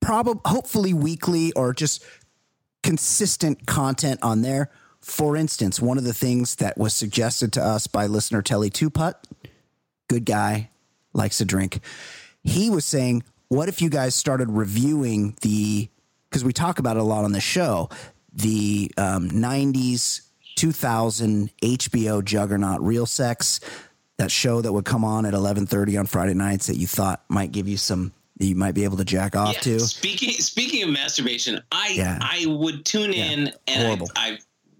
probably, 0.00 0.40
hopefully, 0.44 0.92
weekly 0.92 1.52
or 1.52 1.72
just 1.72 2.04
consistent 2.82 3.66
content 3.66 4.20
on 4.22 4.42
there. 4.42 4.70
For 5.00 5.36
instance, 5.36 5.80
one 5.80 5.98
of 5.98 6.04
the 6.04 6.14
things 6.14 6.56
that 6.56 6.76
was 6.78 6.94
suggested 6.94 7.52
to 7.54 7.64
us 7.64 7.86
by 7.86 8.06
listener 8.06 8.42
Telly 8.42 8.70
Tuput, 8.70 9.14
good 10.08 10.24
guy, 10.24 10.70
likes 11.12 11.38
to 11.38 11.44
drink. 11.44 11.80
He 12.44 12.70
was 12.70 12.84
saying, 12.84 13.22
what 13.48 13.68
if 13.68 13.82
you 13.82 13.90
guys 13.90 14.14
started 14.14 14.50
reviewing 14.50 15.36
the, 15.42 15.88
because 16.28 16.44
we 16.44 16.52
talk 16.52 16.78
about 16.78 16.96
it 16.96 17.00
a 17.00 17.04
lot 17.04 17.24
on 17.24 17.32
the 17.32 17.40
show, 17.40 17.88
the 18.32 18.90
um, 18.96 19.28
90s, 19.28 20.22
2000 20.56 21.50
HBO 21.62 22.24
juggernaut 22.24 22.80
Real 22.80 23.06
Sex, 23.06 23.60
that 24.18 24.30
show 24.30 24.60
that 24.60 24.72
would 24.72 24.84
come 24.84 25.04
on 25.04 25.24
at 25.26 25.34
11:30 25.34 25.98
on 25.98 26.06
Friday 26.06 26.34
nights 26.34 26.66
that 26.66 26.76
you 26.76 26.86
thought 26.86 27.22
might 27.28 27.52
give 27.52 27.68
you 27.68 27.76
some 27.76 28.12
you 28.38 28.54
might 28.56 28.72
be 28.74 28.82
able 28.84 28.96
to 28.96 29.04
jack 29.04 29.36
off 29.36 29.54
Yeah, 29.54 29.60
to. 29.60 29.80
Speaking 29.80 30.30
speaking 30.32 30.82
of 30.82 30.90
masturbation, 30.90 31.60
I 31.70 31.88
Yeah. 31.90 32.18
I 32.20 32.46
would 32.46 32.84
tune 32.84 33.12
in 33.12 33.52
and 33.68 34.02
I, 34.16 34.28
I 34.30 34.38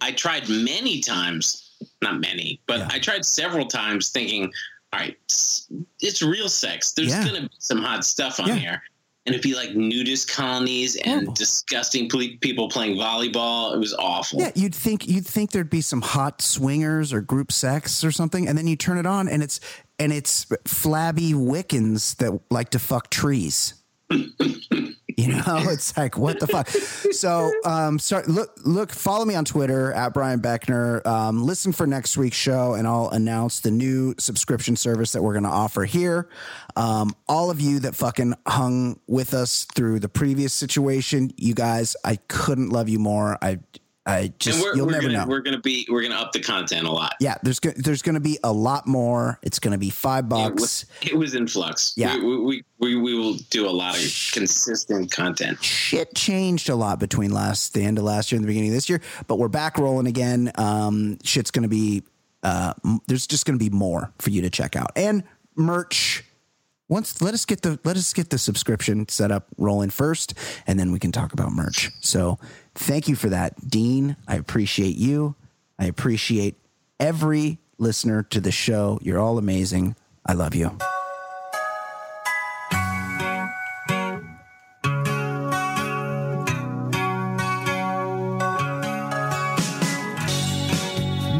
I 0.09 0.12
tried 0.12 0.49
many 0.49 1.01
times, 1.01 1.70
not 2.01 2.18
many, 2.20 2.61
but 2.66 2.80
Yeah. 2.80 2.89
I 2.91 2.99
tried 2.99 3.24
several 3.24 3.66
times 3.66 4.09
thinking, 4.09 4.53
all 4.93 5.01
right, 5.01 5.16
s- 5.30 5.66
it's 6.01 6.22
real 6.22 6.49
sex. 6.49 6.93
There's 6.93 7.09
Yeah. 7.11 7.24
gonna 7.24 7.43
be 7.43 7.51
some 7.59 7.78
hot 7.83 8.05
stuff 8.05 8.41
on 8.41 8.49
Yeah. 8.49 8.57
here. 8.57 8.83
And 9.25 9.35
it'd 9.35 9.43
be 9.43 9.55
like 9.55 9.75
nudist 9.77 10.31
colonies 10.33 10.97
and 10.97 11.33
disgusting 11.35 12.09
ple- 12.09 12.37
people 12.41 12.68
playing 12.68 12.97
volleyball. 12.97 13.73
It 13.73 13.79
was 13.79 13.95
awful. 13.95 14.41
Yeah, 14.41 14.51
you'd 14.57 14.75
think 14.75 15.07
you'd 15.07 15.27
think 15.27 15.53
there'd 15.53 15.70
be 15.70 15.81
some 15.81 16.03
hot 16.03 16.43
swingers 16.43 17.12
or 17.12 17.20
group 17.20 17.53
sex 17.53 18.03
or 18.03 18.11
something, 18.11 18.49
and 18.49 18.59
then 18.59 18.66
you 18.66 18.75
turn 18.75 18.99
it 18.99 19.07
on 19.07 19.29
and 19.29 19.43
it's 19.43 19.61
and 20.01 20.12
it's 20.12 20.47
flabby 20.66 21.35
Wiccans 21.35 22.16
that 22.16 22.41
like 22.51 22.70
to 22.70 22.81
fuck 22.81 23.11
trees. 23.11 23.75
you 25.16 25.28
know, 25.28 25.42
it's 25.46 25.96
like 25.96 26.16
what 26.16 26.40
the 26.40 26.46
fuck. 26.46 26.68
So, 26.68 27.52
um, 27.64 27.98
start 27.98 28.28
look 28.28 28.52
look 28.64 28.92
follow 28.92 29.24
me 29.24 29.34
on 29.34 29.44
Twitter 29.44 29.92
at 29.92 30.14
Brian 30.14 30.40
Beckner. 30.40 31.04
Um, 31.06 31.44
listen 31.44 31.72
for 31.72 31.86
next 31.86 32.16
week's 32.16 32.36
show, 32.36 32.74
and 32.74 32.86
I'll 32.86 33.08
announce 33.10 33.60
the 33.60 33.70
new 33.70 34.14
subscription 34.18 34.76
service 34.76 35.12
that 35.12 35.22
we're 35.22 35.34
going 35.34 35.44
to 35.44 35.50
offer 35.50 35.84
here. 35.84 36.28
Um, 36.76 37.14
all 37.28 37.50
of 37.50 37.60
you 37.60 37.80
that 37.80 37.94
fucking 37.94 38.34
hung 38.46 39.00
with 39.06 39.34
us 39.34 39.66
through 39.74 40.00
the 40.00 40.08
previous 40.08 40.52
situation, 40.52 41.30
you 41.36 41.54
guys, 41.54 41.96
I 42.04 42.16
couldn't 42.28 42.70
love 42.70 42.88
you 42.88 42.98
more. 42.98 43.38
I 43.42 43.60
I 44.05 44.32
just 44.40 44.57
and 44.59 44.64
we're, 44.64 44.76
you'll 44.76 44.86
we're 44.86 44.92
never 44.92 45.07
gonna 45.07 45.18
know. 45.18 45.26
we're 45.28 45.40
gonna 45.42 45.61
be 45.61 45.86
we're 45.88 46.03
gonna 46.03 46.16
up 46.16 46.32
the 46.32 46.40
content 46.40 46.86
a 46.88 46.90
lot. 46.90 47.14
yeah, 47.20 47.36
there's 47.44 47.61
go- 47.61 47.72
there's 47.76 48.03
going 48.03 48.14
to 48.16 48.20
be 48.20 48.36
a 48.42 48.53
lot 48.53 48.86
more. 48.88 49.38
It's 49.42 49.61
going 49.61 49.72
to 49.72 49.78
be 49.78 49.90
five 49.90 50.24
It 50.24 50.28
bucks. 50.30 50.61
was, 50.61 50.86
it 51.03 51.16
was 51.16 51.34
in 51.36 51.46
flux. 51.46 51.94
Yeah. 51.96 52.16
we, 52.16 52.36
we, 52.38 52.64
we, 52.80 52.96
we 52.96 53.14
will 53.14 53.34
do 53.50 53.68
a 53.68 53.70
lot 53.70 53.94
of 53.94 54.03
consistent 54.32 55.12
content. 55.12 55.62
shit 55.62 56.14
changed 56.16 56.68
a 56.68 56.74
lot 56.74 56.98
between 56.98 57.30
last 57.32 57.74
the 57.74 57.82
end 57.84 57.96
of 57.98 58.03
last 58.05 58.32
year 58.32 58.38
and 58.38 58.44
the 58.44 58.48
beginning 58.48 58.70
of 58.70 58.74
this 58.74 58.88
year, 58.88 59.00
but 59.28 59.38
we're 59.38 59.46
back 59.48 59.78
rolling 59.78 60.09
again. 60.09 60.50
Um, 60.57 61.18
shit's 61.22 61.53
going 61.53 61.62
to 61.62 61.68
be 61.68 62.03
uh, 62.42 62.74
there's 63.07 63.28
just 63.28 63.46
going 63.46 63.57
to 63.57 63.64
be 63.64 63.70
more 63.70 64.12
for 64.18 64.30
you 64.30 64.42
to 64.42 64.50
check 64.50 64.74
out 64.74 64.90
and 64.96 65.22
merch. 65.55 66.24
Once 66.88 67.22
let 67.22 67.32
us 67.32 67.44
get 67.46 67.62
the 67.62 67.78
let 67.84 67.96
us 67.96 68.12
get 68.12 68.28
the 68.30 68.36
subscription 68.36 69.09
set 69.09 69.30
up 69.30 69.46
rolling 69.57 69.88
first, 69.90 70.34
and 70.66 70.78
then 70.78 70.92
we 70.92 70.98
can 70.98 71.11
talk 71.12 71.32
about 71.32 71.53
merch. 71.53 71.90
So 72.00 72.38
thank 72.75 73.09
you 73.09 73.16
for 73.16 73.29
that, 73.29 73.68
Dean. 73.68 74.16
I 74.27 74.37
appreciate 74.37 74.97
you. 74.97 75.35
I 75.79 75.87
appreciate 75.87 76.57
every 77.01 77.59
listener 77.79 78.23
to 78.23 78.41
the 78.41 78.53
show. 78.53 78.99
You're 79.03 79.18
all 79.18 79.39
amazing. 79.39 79.97
I 80.25 80.35
love 80.35 80.55
you. 80.55 80.77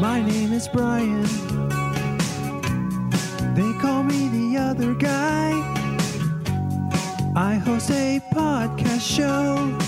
My 0.01 0.21
name 0.21 0.51
is 0.51 0.67
Brian. 0.67 1.23
They 3.55 3.71
call 3.79 4.03
me 4.03 4.27
the 4.27 4.57
other 4.59 4.93
guy. 4.93 5.51
I 7.35 7.55
host 7.55 7.89
a 7.89 8.19
podcast 8.33 9.01
show. 9.01 9.82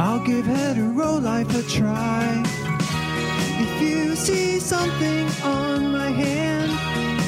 I'll 0.00 0.20
give 0.20 0.46
hetero 0.46 1.18
life 1.18 1.52
a 1.56 1.62
try. 1.68 2.44
If 3.58 3.82
you 3.82 4.14
see 4.14 4.60
something 4.60 5.26
on 5.42 5.90
my 5.90 6.10
hand 6.10 6.70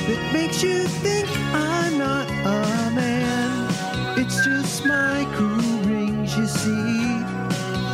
that 0.07 0.33
makes 0.33 0.63
you 0.63 0.85
think 0.85 1.29
I'm 1.53 1.99
not 1.99 2.31
a 2.31 2.95
man, 2.95 3.69
it's 4.17 4.45
just 4.45 4.87
my 4.87 5.27
cool 5.35 5.81
rings, 5.91 6.37
you 6.37 6.47
see. 6.47 7.25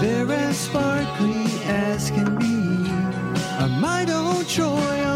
They're 0.02 0.30
as 0.30 0.58
sparkly 0.58 1.46
as 1.64 2.10
can 2.10 2.36
be. 2.36 2.90
A 3.64 3.68
might 3.80 4.10
old 4.10 4.46
Troy 4.46 5.06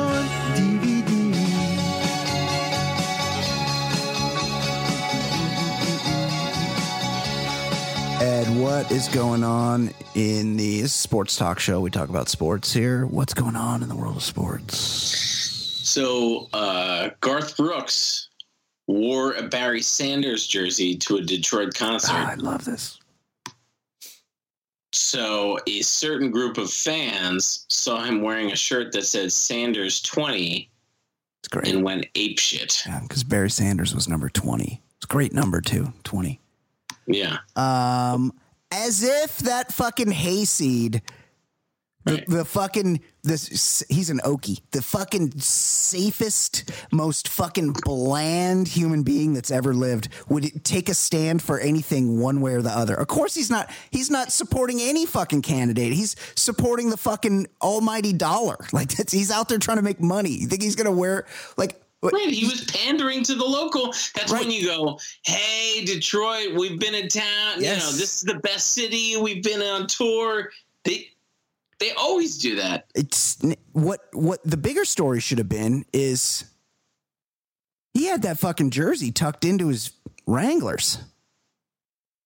what 8.60 8.90
is 8.92 9.08
going 9.08 9.42
on 9.42 9.90
in 10.14 10.56
the 10.56 10.80
this 10.82 10.90
is 10.90 10.94
a 10.96 10.98
sports 10.98 11.36
talk 11.36 11.58
show? 11.58 11.80
We 11.80 11.90
talk 11.90 12.08
about 12.10 12.28
sports 12.28 12.72
here. 12.72 13.06
What's 13.06 13.32
going 13.32 13.56
on 13.56 13.82
in 13.82 13.88
the 13.88 13.96
world 13.96 14.16
of 14.16 14.22
sports? 14.22 14.76
So 14.76 16.48
uh, 16.52 17.10
Garth 17.20 17.56
Brooks 17.56 18.28
wore 18.86 19.32
a 19.32 19.42
Barry 19.42 19.80
Sanders 19.82 20.46
jersey 20.46 20.96
to 20.96 21.16
a 21.16 21.22
Detroit 21.22 21.74
concert. 21.74 22.12
Ah, 22.12 22.30
I 22.32 22.34
love 22.34 22.64
this. 22.64 22.98
So 24.92 25.58
a 25.66 25.80
certain 25.82 26.30
group 26.30 26.58
of 26.58 26.70
fans 26.70 27.64
saw 27.68 28.02
him 28.04 28.20
wearing 28.22 28.52
a 28.52 28.56
shirt 28.56 28.92
that 28.92 29.06
said 29.06 29.32
Sanders 29.32 30.02
20 30.02 30.68
It's 31.40 31.48
great. 31.48 31.68
and 31.68 31.82
went 31.82 32.06
apeshit. 32.14 32.84
Yeah, 32.86 33.00
because 33.00 33.24
Barry 33.24 33.50
Sanders 33.50 33.94
was 33.94 34.08
number 34.08 34.28
20. 34.28 34.82
It's 34.96 35.04
a 35.04 35.08
great 35.08 35.32
number, 35.32 35.60
too. 35.60 35.92
20. 36.04 36.40
Yeah. 37.06 37.38
Um, 37.56 38.32
as 38.72 39.02
if 39.02 39.38
that 39.38 39.72
fucking 39.72 40.10
hayseed, 40.10 41.02
the, 42.06 42.14
Right. 42.14 42.26
the 42.28 42.44
fucking 42.46 43.00
this 43.22 43.82
he's 43.90 44.08
an 44.08 44.20
Okie, 44.24 44.62
the 44.70 44.80
fucking 44.80 45.32
safest, 45.38 46.70
most 46.90 47.28
fucking 47.28 47.74
bland 47.84 48.68
human 48.68 49.02
being 49.02 49.34
that's 49.34 49.50
ever 49.50 49.74
lived 49.74 50.08
would 50.30 50.64
take 50.64 50.88
a 50.88 50.94
stand 50.94 51.42
for 51.42 51.60
anything 51.60 52.18
one 52.18 52.40
way 52.40 52.54
or 52.54 52.62
the 52.62 52.70
other. 52.70 52.94
Of 52.94 53.08
course, 53.08 53.34
he's 53.34 53.50
not. 53.50 53.70
He's 53.90 54.08
not 54.08 54.32
supporting 54.32 54.80
any 54.80 55.04
fucking 55.04 55.42
candidate. 55.42 55.92
He's 55.92 56.16
supporting 56.36 56.88
the 56.88 56.96
fucking 56.96 57.48
almighty 57.60 58.14
dollar. 58.14 58.56
Like 58.72 58.96
that's, 58.96 59.12
he's 59.12 59.30
out 59.30 59.50
there 59.50 59.58
trying 59.58 59.76
to 59.76 59.82
make 59.82 60.00
money. 60.00 60.30
You 60.30 60.46
think 60.46 60.62
he's 60.62 60.76
gonna 60.76 60.90
wear 60.92 61.26
like? 61.58 61.78
Right. 62.02 62.30
He 62.30 62.46
was 62.46 62.64
pandering 62.64 63.22
to 63.24 63.34
the 63.34 63.44
local. 63.44 63.86
That's 64.14 64.32
Right. 64.32 64.40
when 64.40 64.50
you 64.50 64.64
go, 64.66 64.98
hey, 65.22 65.84
Detroit, 65.84 66.54
we've 66.54 66.78
been 66.80 66.94
in 66.94 67.08
town. 67.08 67.56
You 67.58 67.66
know, 67.70 67.92
this 67.92 68.16
is 68.16 68.22
the 68.22 68.36
best 68.38 68.68
city. 68.72 69.16
We've 69.18 69.42
been 69.42 69.60
on 69.60 69.86
tour. 69.86 70.50
They 70.84 71.08
they 71.78 71.92
always 71.92 72.38
do 72.38 72.56
that. 72.56 72.86
it's 72.94 73.38
what 73.72 74.00
what 74.12 74.40
the 74.44 74.56
bigger 74.56 74.84
story 74.86 75.20
should 75.20 75.38
have 75.38 75.48
been 75.48 75.84
is 75.92 76.44
he 77.94 78.06
had 78.06 78.22
that 78.22 78.38
fucking 78.38 78.70
jersey 78.70 79.10
tucked 79.12 79.44
into 79.44 79.68
his 79.68 79.90
Wranglers. 80.26 80.98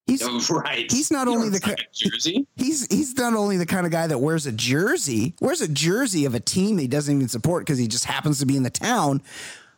He's 0.07 0.23
Oh, 0.23 0.41
right. 0.51 0.91
he's 0.91 1.11
not 1.11 1.27
You 1.27 1.35
only 1.35 1.49
the 1.49 1.61
fucking 1.61 1.85
jersey. 1.93 2.47
he's 2.57 2.87
he's 2.93 3.17
not 3.17 3.35
only 3.35 3.57
the 3.57 3.67
kind 3.67 3.87
of 3.87 3.93
guy 3.93 4.07
that 4.07 4.19
wears 4.19 4.47
a 4.47 4.53
jersey, 4.53 5.35
wears 5.41 5.61
a 5.63 5.69
jersey 5.69 6.27
of 6.27 6.35
a 6.35 6.41
team 6.41 6.77
that 6.77 6.83
he 6.83 6.89
doesn't 6.89 7.15
even 7.15 7.29
support 7.29 7.65
because 7.65 7.79
he 7.79 7.89
just 7.89 8.05
happens 8.05 8.39
to 8.41 8.47
be 8.47 8.57
in 8.57 8.63
the 8.63 8.71
town. 8.71 9.23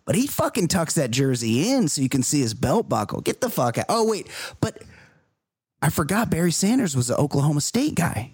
But 0.06 0.14
he 0.14 0.26
fucking 0.28 0.68
tucks 0.68 0.94
that 0.94 1.10
jersey 1.10 1.68
in 1.70 1.88
so 1.88 2.00
you 2.00 2.08
can 2.08 2.22
see 2.22 2.40
his 2.40 2.54
belt 2.54 2.88
buckle. 2.88 3.20
Get 3.20 3.40
the 3.40 3.50
fuck 3.50 3.76
out. 3.76 3.86
Oh 3.88 4.08
wait, 4.08 4.28
but 4.60 4.82
I 5.82 5.90
forgot 5.90 6.30
Barry 6.30 6.52
Sanders 6.52 6.96
was 6.96 7.10
an 7.10 7.16
Oklahoma 7.16 7.60
State 7.60 7.96
guy. 7.96 8.30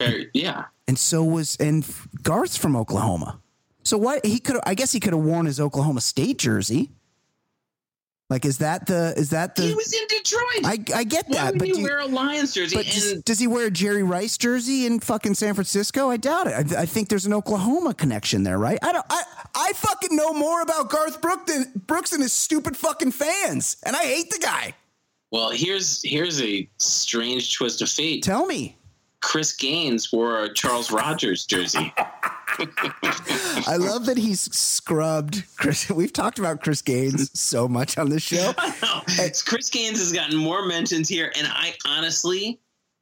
Very- 0.00 0.30
Yeah. 0.34 0.64
and 0.88 0.98
so 0.98 1.22
was 1.22 1.56
and 1.56 1.84
Garth's 2.22 2.56
from 2.56 2.74
Oklahoma. 2.76 3.40
So 3.84 3.98
what 3.98 4.24
he 4.24 4.38
could 4.38 4.58
I 4.64 4.74
guess 4.74 4.92
he 4.92 5.00
could 5.00 5.12
have 5.12 5.22
worn 5.22 5.46
his 5.46 5.60
Oklahoma 5.60 6.00
State 6.00 6.38
jersey. 6.38 6.90
Like, 8.32 8.46
is 8.46 8.58
that 8.58 8.86
the 8.86 9.12
is 9.18 9.28
that 9.30 9.56
the? 9.56 9.62
he 9.62 9.74
was 9.74 9.92
in 9.92 10.06
Detroit. 10.08 10.64
I 10.64 10.78
I 11.00 11.04
get 11.04 11.28
Why 11.28 11.34
that, 11.36 11.52
would 11.52 11.58
but 11.58 11.68
you 11.68 11.74
do 11.74 11.80
you, 11.80 11.86
wear 11.86 11.98
a 11.98 12.06
Lions 12.06 12.54
jersey? 12.54 12.74
but 12.76 12.86
does, 12.86 13.12
and 13.12 13.24
does 13.24 13.38
he 13.38 13.46
wear 13.46 13.66
a 13.66 13.70
Jerry 13.70 14.02
Rice 14.02 14.38
jersey 14.38 14.86
in 14.86 15.00
fucking 15.00 15.34
San 15.34 15.52
Francisco? 15.52 16.08
I 16.08 16.16
doubt 16.16 16.46
it. 16.46 16.54
I, 16.74 16.82
I 16.82 16.86
think 16.86 17.10
there's 17.10 17.26
an 17.26 17.34
Oklahoma 17.34 17.92
connection 17.92 18.42
there, 18.42 18.58
right? 18.58 18.78
I 18.82 18.92
don't. 18.92 19.04
I 19.10 19.22
I 19.54 19.72
fucking 19.74 20.16
know 20.16 20.32
more 20.32 20.62
about 20.62 20.88
Garth 20.88 21.20
Brooks 21.20 21.52
than 21.52 21.72
Brooks 21.86 22.10
than 22.10 22.22
his 22.22 22.32
stupid 22.32 22.74
fucking 22.76 23.12
fans, 23.12 23.76
and 23.84 23.94
I 23.94 24.02
hate 24.04 24.30
the 24.30 24.38
guy. 24.38 24.72
well, 25.30 25.50
here's 25.50 26.00
here's 26.02 26.40
a 26.40 26.66
strange 26.78 27.54
twist 27.54 27.82
of 27.82 27.90
fate. 27.90 28.22
Tell 28.22 28.46
me. 28.46 28.78
Chris 29.22 29.52
Gaines 29.52 30.12
wore 30.12 30.42
a 30.42 30.52
Charles 30.52 30.90
Rogers 30.90 31.46
jersey. 31.46 31.94
I 33.66 33.76
love 33.78 34.06
that 34.06 34.18
he's 34.18 34.40
scrubbed. 34.54 35.44
Chris, 35.56 35.88
we've 35.90 36.12
talked 36.12 36.38
about 36.38 36.60
Chris 36.62 36.82
Gaines 36.82 37.38
so 37.38 37.66
much 37.66 37.96
on 37.96 38.10
this 38.10 38.22
show. 38.22 38.52
It's 39.18 39.42
Chris 39.42 39.68
Gaines 39.68 39.98
has 39.98 40.12
gotten 40.12 40.36
more 40.36 40.64
mentions 40.66 41.08
here, 41.08 41.32
and 41.36 41.46
I 41.50 41.74
honestly 41.86 42.60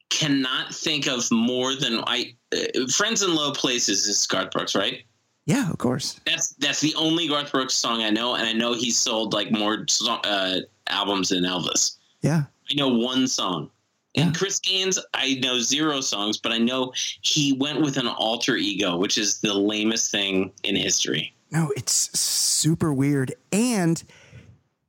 cannot 0.08 0.74
think 0.74 1.06
of 1.06 1.30
more 1.30 1.74
than 1.74 2.02
I. 2.06 2.34
Uh, 2.52 2.86
Friends 2.90 3.22
in 3.22 3.34
Low 3.34 3.52
Places 3.52 4.06
is 4.06 4.26
Garth 4.26 4.50
Brooks, 4.50 4.74
right? 4.74 5.04
Yeah, 5.44 5.70
of 5.70 5.78
course. 5.78 6.18
That's 6.24 6.54
that's 6.54 6.80
the 6.80 6.94
only 6.94 7.28
Garth 7.28 7.52
Brooks 7.52 7.74
song 7.74 8.02
I 8.02 8.10
know, 8.10 8.34
and 8.34 8.46
I 8.46 8.52
know 8.52 8.72
he's 8.72 8.98
sold 8.98 9.34
like 9.34 9.50
more 9.52 9.86
uh, 10.08 10.60
albums 10.88 11.28
than 11.28 11.44
Elvis. 11.44 11.96
Yeah. 12.22 12.44
I 12.70 12.74
know 12.74 12.88
one 12.88 13.28
song. 13.28 13.70
And 14.16 14.26
Yeah. 14.34 14.38
Chris 14.38 14.58
Gaines, 14.58 14.98
I 15.14 15.34
know 15.42 15.60
zero 15.60 16.00
songs, 16.00 16.36
but 16.38 16.52
I 16.52 16.58
know 16.58 16.92
he 17.20 17.52
went 17.52 17.80
with 17.80 17.96
an 17.96 18.08
alter 18.08 18.56
ego, 18.56 18.96
which 18.96 19.16
is 19.18 19.38
the 19.38 19.54
lamest 19.54 20.10
thing 20.10 20.52
in 20.64 20.74
history. 20.76 21.34
No, 21.52 21.72
it's 21.76 22.18
super 22.18 22.92
weird. 22.92 23.34
And 23.52 24.02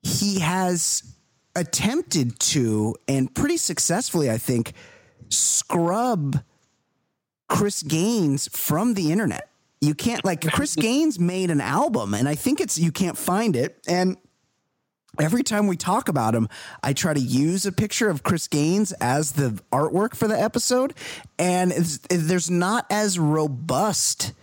he 0.03 0.39
has 0.39 1.03
attempted 1.55 2.39
to, 2.39 2.95
and 3.07 3.33
pretty 3.33 3.57
successfully, 3.57 4.29
I 4.31 4.37
think, 4.37 4.73
scrub 5.29 6.43
Chris 7.47 7.83
Gaines 7.83 8.47
from 8.55 8.93
the 8.93 9.11
internet. 9.11 9.49
You 9.81 9.93
can't, 9.95 10.23
like, 10.23 10.41
Chris 10.51 10.75
Gaines 10.87 11.19
made 11.19 11.49
an 11.51 11.61
album, 11.61 12.13
and 12.13 12.27
I 12.29 12.35
think 12.35 12.61
it's, 12.61 12.77
you 12.77 12.91
can't 12.91 13.17
find 13.17 13.55
it. 13.55 13.79
And 13.87 14.17
every 15.19 15.43
time 15.43 15.67
we 15.67 15.77
talk 15.77 16.09
about 16.09 16.35
him, 16.35 16.47
I 16.83 16.93
try 16.93 17.13
to 17.13 17.19
use 17.19 17.65
a 17.65 17.71
picture 17.71 18.09
of 18.09 18.23
Chris 18.23 18.47
Gaines 18.47 18.91
as 18.93 19.33
the 19.33 19.61
artwork 19.71 20.15
for 20.15 20.27
the 20.27 20.39
episode. 20.39 20.93
And 21.37 21.71
there's 21.71 22.49
not 22.49 22.85
as 22.89 23.19
robust 23.19 24.33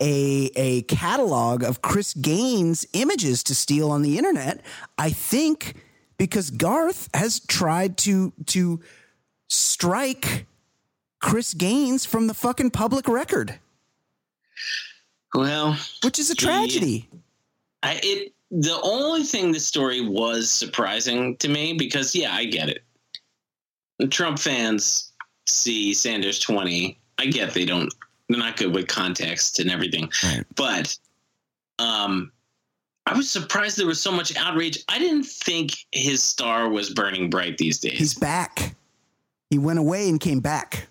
a 0.00 0.50
a 0.56 0.82
catalog 0.82 1.62
of 1.62 1.80
Chris 1.80 2.14
Gaines 2.14 2.86
images 2.92 3.42
to 3.44 3.54
steal 3.54 3.90
on 3.90 4.02
the 4.02 4.18
internet. 4.18 4.60
I 4.98 5.10
think 5.10 5.74
because 6.18 6.50
Garth 6.50 7.08
has 7.14 7.40
tried 7.40 7.96
to 7.98 8.32
to 8.46 8.80
strike 9.48 10.46
Chris 11.20 11.54
Gaines 11.54 12.04
from 12.04 12.26
the 12.26 12.34
fucking 12.34 12.70
public 12.72 13.08
record, 13.08 13.58
Well, 15.32 15.78
which 16.02 16.18
is 16.18 16.28
a 16.30 16.34
tragedy. 16.34 17.08
I, 17.82 18.00
it 18.02 18.33
the 18.56 18.80
only 18.82 19.24
thing 19.24 19.50
this 19.50 19.66
story 19.66 20.00
was 20.00 20.48
surprising 20.50 21.36
to 21.38 21.48
me 21.48 21.72
because 21.72 22.14
yeah, 22.14 22.32
I 22.32 22.44
get 22.44 22.68
it. 22.68 22.84
Trump 24.10 24.38
fans 24.38 25.12
see 25.46 25.92
Sanders 25.92 26.38
twenty. 26.38 26.98
I 27.18 27.26
get 27.26 27.52
they 27.52 27.64
don't. 27.64 27.92
They're 28.28 28.38
not 28.38 28.56
good 28.56 28.74
with 28.74 28.86
context 28.86 29.58
and 29.58 29.70
everything. 29.70 30.10
Right. 30.22 30.44
But 30.54 30.96
um, 31.78 32.30
I 33.06 33.14
was 33.16 33.28
surprised 33.28 33.76
there 33.76 33.86
was 33.86 34.00
so 34.00 34.12
much 34.12 34.36
outrage. 34.36 34.82
I 34.88 34.98
didn't 34.98 35.24
think 35.24 35.72
his 35.92 36.22
star 36.22 36.68
was 36.68 36.90
burning 36.90 37.28
bright 37.30 37.58
these 37.58 37.78
days. 37.80 37.98
He's 37.98 38.14
back. 38.14 38.74
He 39.50 39.58
went 39.58 39.78
away 39.78 40.08
and 40.08 40.18
came 40.20 40.40
back. 40.40 40.86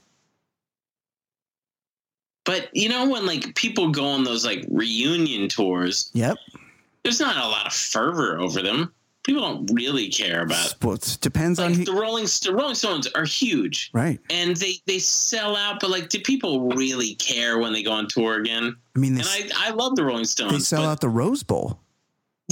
but 2.45 2.69
you 2.73 2.89
know 2.89 3.09
when 3.09 3.25
like 3.25 3.55
people 3.55 3.89
go 3.89 4.05
on 4.05 4.23
those 4.25 4.45
like 4.45 4.65
reunion 4.69 5.47
tours, 5.47 6.11
Yep. 6.13 6.37
There's 7.03 7.19
not 7.19 7.37
a 7.37 7.47
lot 7.47 7.67
of 7.67 7.73
fervor 7.73 8.39
over 8.39 8.61
them. 8.61 8.93
People 9.23 9.41
don't 9.41 9.71
really 9.73 10.09
care 10.09 10.41
about. 10.41 10.75
Well, 10.81 10.95
it 10.95 11.17
depends 11.21 11.57
on 11.57 11.69
Like 11.69 11.77
who. 11.79 11.85
the 11.85 11.93
Rolling 11.93 12.27
St- 12.27 12.53
Rolling 12.53 12.75
Stones 12.75 13.07
are 13.15 13.23
huge, 13.23 13.89
Right. 13.93 14.19
and 14.29 14.55
they 14.57 14.75
they 14.85 14.99
sell 14.99 15.55
out. 15.55 15.79
But 15.79 15.91
like, 15.91 16.09
do 16.09 16.19
people 16.19 16.67
really 16.71 17.15
care 17.15 17.57
when 17.57 17.71
they 17.71 17.83
go 17.83 17.93
on 17.93 18.07
tour 18.09 18.37
again? 18.39 18.75
I 18.95 18.99
mean, 18.99 19.13
they, 19.15 19.21
And 19.21 19.29
I 19.55 19.67
I 19.67 19.69
love 19.71 19.95
the 19.95 20.03
Rolling 20.03 20.25
Stones. 20.25 20.51
they 20.51 20.59
sell 20.59 20.81
but- 20.83 20.89
out 20.89 21.01
the 21.01 21.07
Rose 21.09 21.41
Bowl. 21.43 21.79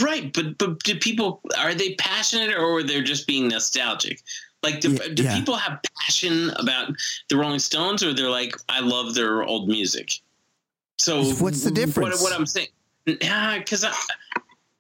Right, 0.02 0.32
but 0.32 0.58
but 0.58 0.80
do 0.84 0.96
people 0.96 1.42
are 1.60 1.74
they 1.74 1.96
passionate 1.96 2.56
or 2.56 2.78
are 2.78 2.84
they're 2.84 3.04
just 3.04 3.28
being 3.28 3.50
nostalgic? 3.50 4.22
Like, 4.64 4.80
do, 4.80 4.94
Yeah, 4.94 5.08
do 5.14 5.24
yeah. 5.24 5.36
people 5.38 5.56
have 5.58 5.80
passion 6.00 6.52
about 6.52 6.94
the 7.28 7.36
Rolling 7.36 7.60
Stones, 7.60 8.02
or 8.02 8.14
they're 8.14 8.30
like, 8.30 8.56
I 8.70 8.80
love 8.80 9.14
their 9.16 9.44
old 9.44 9.68
music? 9.68 10.14
So 10.98 11.24
What's 11.34 11.64
the 11.64 11.72
difference? 11.72 12.22
What, 12.22 12.32
what 12.32 12.40
I'm 12.40 12.46
saying, 12.46 12.68
because 13.06 13.84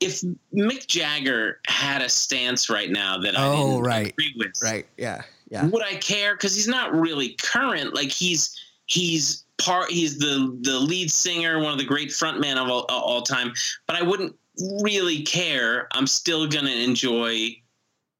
if 0.01 0.21
Mick 0.53 0.87
Jagger 0.87 1.59
had 1.67 2.01
a 2.01 2.09
stance 2.09 2.69
right 2.69 2.89
now 2.89 3.17
that 3.19 3.37
I 3.37 3.45
Oh, 3.47 3.67
didn't 3.73 3.83
right. 3.83 4.07
agree 4.09 4.33
with, 4.37 4.83
Yeah. 4.97 5.21
Yeah. 5.49 5.65
would 5.67 5.83
I 5.83 5.95
care? 5.95 6.33
Because 6.35 6.55
he's 6.55 6.67
not 6.67 6.93
really 6.93 7.29
current. 7.41 7.93
Like 7.93 8.09
he's 8.09 8.59
he's 8.87 9.45
part. 9.57 9.91
He's 9.91 10.17
the 10.17 10.57
the 10.61 10.79
lead 10.79 11.11
singer, 11.11 11.59
one 11.59 11.71
of 11.71 11.77
the 11.77 11.85
great 11.85 12.09
frontmen 12.09 12.57
of 12.57 12.67
all, 12.69 12.85
all 12.89 13.21
time. 13.21 13.53
But 13.87 13.95
I 13.95 14.01
wouldn't 14.01 14.35
really 14.81 15.21
care. 15.23 15.87
I'm 15.91 16.07
still 16.07 16.47
gonna 16.47 16.71
enjoy 16.71 17.55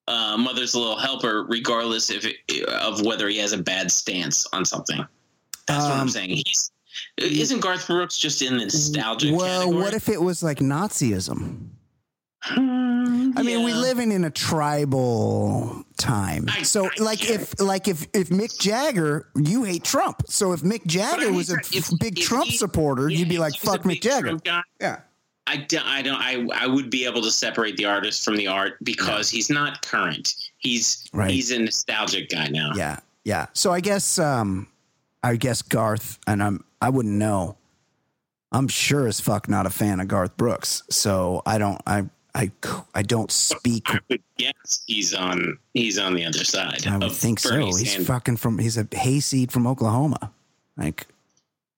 uh, 0.08 0.38
Mother's 0.38 0.76
Little 0.76 0.98
Helper, 0.98 1.44
regardless 1.46 2.10
if 2.10 2.26
it, 2.26 2.64
of 2.66 3.02
whether 3.06 3.28
he 3.30 3.38
has 3.38 3.54
a 3.54 3.58
bad 3.58 3.92
stance 3.92 4.46
on 4.54 4.66
something. 4.66 5.06
That's 5.68 5.84
what 5.86 5.94
I'm 5.94 6.02
Um, 6.02 6.10
saying. 6.10 6.30
He's 6.30 6.72
isn't 7.18 7.60
Garth 7.62 7.88
Brooks 7.88 8.18
just 8.18 8.42
in 8.42 8.58
the 8.58 8.66
nostalgic 8.66 9.36
Well, 9.36 9.62
category? 9.62 9.84
what 9.84 9.94
if 9.94 10.10
it 10.10 10.22
was 10.22 10.42
like 10.44 10.60
Nazism? 10.60 11.68
I 12.44 12.58
mean, 13.44 13.64
we 13.64 13.72
Yeah. 13.72 13.78
living 13.78 14.12
in 14.12 14.26
a 14.26 14.32
tribal 14.32 15.84
time. 15.98 16.48
I- 16.50 16.64
so, 16.64 16.86
I 16.86 16.90
like, 17.04 17.30
if 17.30 17.60
like 17.60 17.88
if 17.88 18.08
if 18.14 18.30
Mick 18.30 18.58
Jagger, 18.60 19.28
you 19.36 19.64
hate 19.64 19.84
Trump. 19.84 20.24
So 20.28 20.52
if 20.54 20.62
Mick 20.62 20.86
Jagger 20.88 21.22
I 21.22 21.26
mean, 21.26 21.36
was 21.36 21.52
a 21.52 21.58
if- 21.72 21.92
big 22.00 22.18
if 22.20 22.26
Trump 22.28 22.48
he- 22.48 22.58
supporter, 22.58 23.10
yeah, 23.10 23.18
you'd 23.20 23.30
be 23.30 23.38
like, 23.38 23.56
"Fuck 23.58 23.84
Mick 23.84 24.02
Jagger." 24.02 24.38
Guy, 24.44 24.62
Yeah. 24.80 25.02
I, 25.48 25.58
don't, 25.58 25.86
I 25.86 26.02
don't 26.02 26.16
I 26.20 26.48
I 26.64 26.68
would 26.68 26.90
be 26.90 27.06
able 27.06 27.22
to 27.24 27.32
separate 27.32 27.76
the 27.78 27.86
artist 27.86 28.24
from 28.24 28.36
the 28.38 28.48
art 28.48 28.78
because 28.84 29.30
he's 29.30 29.50
not 29.50 29.82
current. 29.82 30.34
He's 30.58 31.04
Right. 31.14 31.30
he's 31.32 31.52
a 31.52 31.60
nostalgic 31.60 32.30
guy 32.30 32.48
now. 32.48 32.72
Yeah, 32.76 33.00
yeah. 33.26 33.48
So 33.54 33.72
I 33.74 33.82
guess 33.82 34.18
um 34.18 34.68
I 35.24 35.36
guess 35.36 35.62
Garth 35.62 36.20
and 36.28 36.42
I'm 36.42 36.64
I 36.82 36.90
wouldn't 36.90 37.16
know. 37.16 37.58
I'm 38.52 38.68
sure 38.68 39.08
as 39.08 39.22
fuck 39.22 39.48
not 39.48 39.66
a 39.66 39.70
fan 39.70 40.00
of 40.00 40.08
Garth 40.08 40.36
Brooks. 40.38 40.84
So 40.90 41.42
I 41.46 41.58
don't 41.58 41.82
I 41.86 42.06
I 42.34 42.52
I 42.94 43.02
don't 43.04 43.32
speak 43.32 43.90
I 43.90 44.00
would 44.10 44.24
guess 44.38 44.84
he's 44.88 45.14
on 45.14 45.58
he's 45.74 46.00
on 46.00 46.16
the 46.16 46.26
other 46.26 46.44
side. 46.44 46.86
I 46.88 46.94
would 46.94 47.04
of 47.04 47.16
think 47.16 47.42
Bernie 47.42 47.72
so. 47.72 47.78
He's 47.78 48.08
fucking 48.08 48.38
from 48.38 48.58
he's 48.58 48.78
a 48.78 48.88
hayseed 48.92 49.52
from 49.52 49.68
Oklahoma. 49.68 50.32
Like 50.78 51.08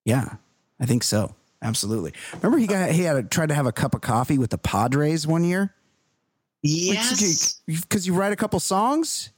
yeah, 0.06 0.36
I 0.80 0.86
think 0.86 1.04
so. 1.04 1.36
Absolutely. 1.62 2.14
Remember 2.34 2.58
he 2.58 2.68
got 2.68 2.92
he 2.92 3.04
had 3.04 3.16
a, 3.16 3.24
tried 3.24 3.50
to 3.50 3.56
have 3.56 3.66
a 3.66 3.72
cup 3.72 3.96
of 3.96 4.02
coffee 4.02 4.38
with 4.38 4.50
the 4.50 4.58
Padres 4.58 5.26
one 5.26 5.44
year? 5.44 5.74
yes. 6.64 7.62
Because 7.68 8.08
you 8.08 8.14
write 8.14 8.34
a 8.34 8.36
couple 8.36 8.60
songs, 8.60 9.30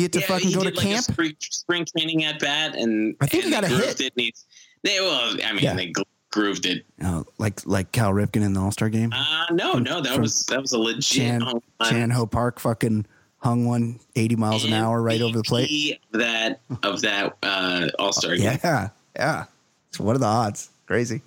you 0.00 0.08
get 0.08 0.12
to 0.14 0.20
Yeah, 0.20 0.26
fucking 0.26 0.48
he 0.48 0.54
go 0.54 0.60
to 0.60 0.70
like, 0.70 0.78
a 0.78 0.80
camp. 0.80 1.04
spring, 1.04 1.36
spring 1.40 1.84
training 1.96 2.24
at 2.24 2.38
bat, 2.40 2.74
and 2.76 3.16
I 3.20 3.26
think 3.26 3.44
he 3.44 3.50
got 3.50 3.64
a 3.64 3.68
hit. 3.68 4.00
It 4.00 4.12
and 4.16 4.24
he's, 4.24 4.44
they 4.82 5.00
well, 5.00 5.36
I 5.44 5.52
mean, 5.52 5.62
Yeah. 5.64 5.74
they 5.74 5.92
grooved 6.30 6.66
it. 6.66 6.84
Know, 6.98 7.26
like 7.38 7.66
like 7.66 7.92
Cal 7.92 8.12
Ripken 8.12 8.42
in 8.42 8.52
the 8.52 8.60
All 8.60 8.70
Star 8.72 8.88
game. 8.88 9.12
Uh 9.12 9.46
no, 9.52 9.74
no, 9.74 10.00
that 10.00 10.18
was 10.20 10.46
that 10.46 10.60
was 10.60 10.72
a 10.72 10.78
legit 10.78 11.02
Chan 11.02 11.40
home. 11.40 11.60
Chan 11.84 12.10
Ho 12.10 12.26
Park 12.26 12.60
fucking 12.60 13.04
hung 13.38 13.64
one 13.66 13.98
80 14.16 14.36
miles 14.36 14.64
an 14.64 14.72
hour 14.72 15.02
right 15.02 15.20
over 15.20 15.38
the 15.38 15.42
plate. 15.44 15.98
That 16.12 16.60
of 16.82 17.00
that 17.02 17.36
uh, 17.42 17.88
All 17.98 18.12
Star 18.12 18.36
game. 18.36 18.58
Yeah, 18.62 18.88
yeah. 19.16 19.44
So 19.92 20.04
what 20.04 20.14
are 20.14 20.18
the 20.20 20.26
odds? 20.26 20.70
Crazy. 20.86 21.22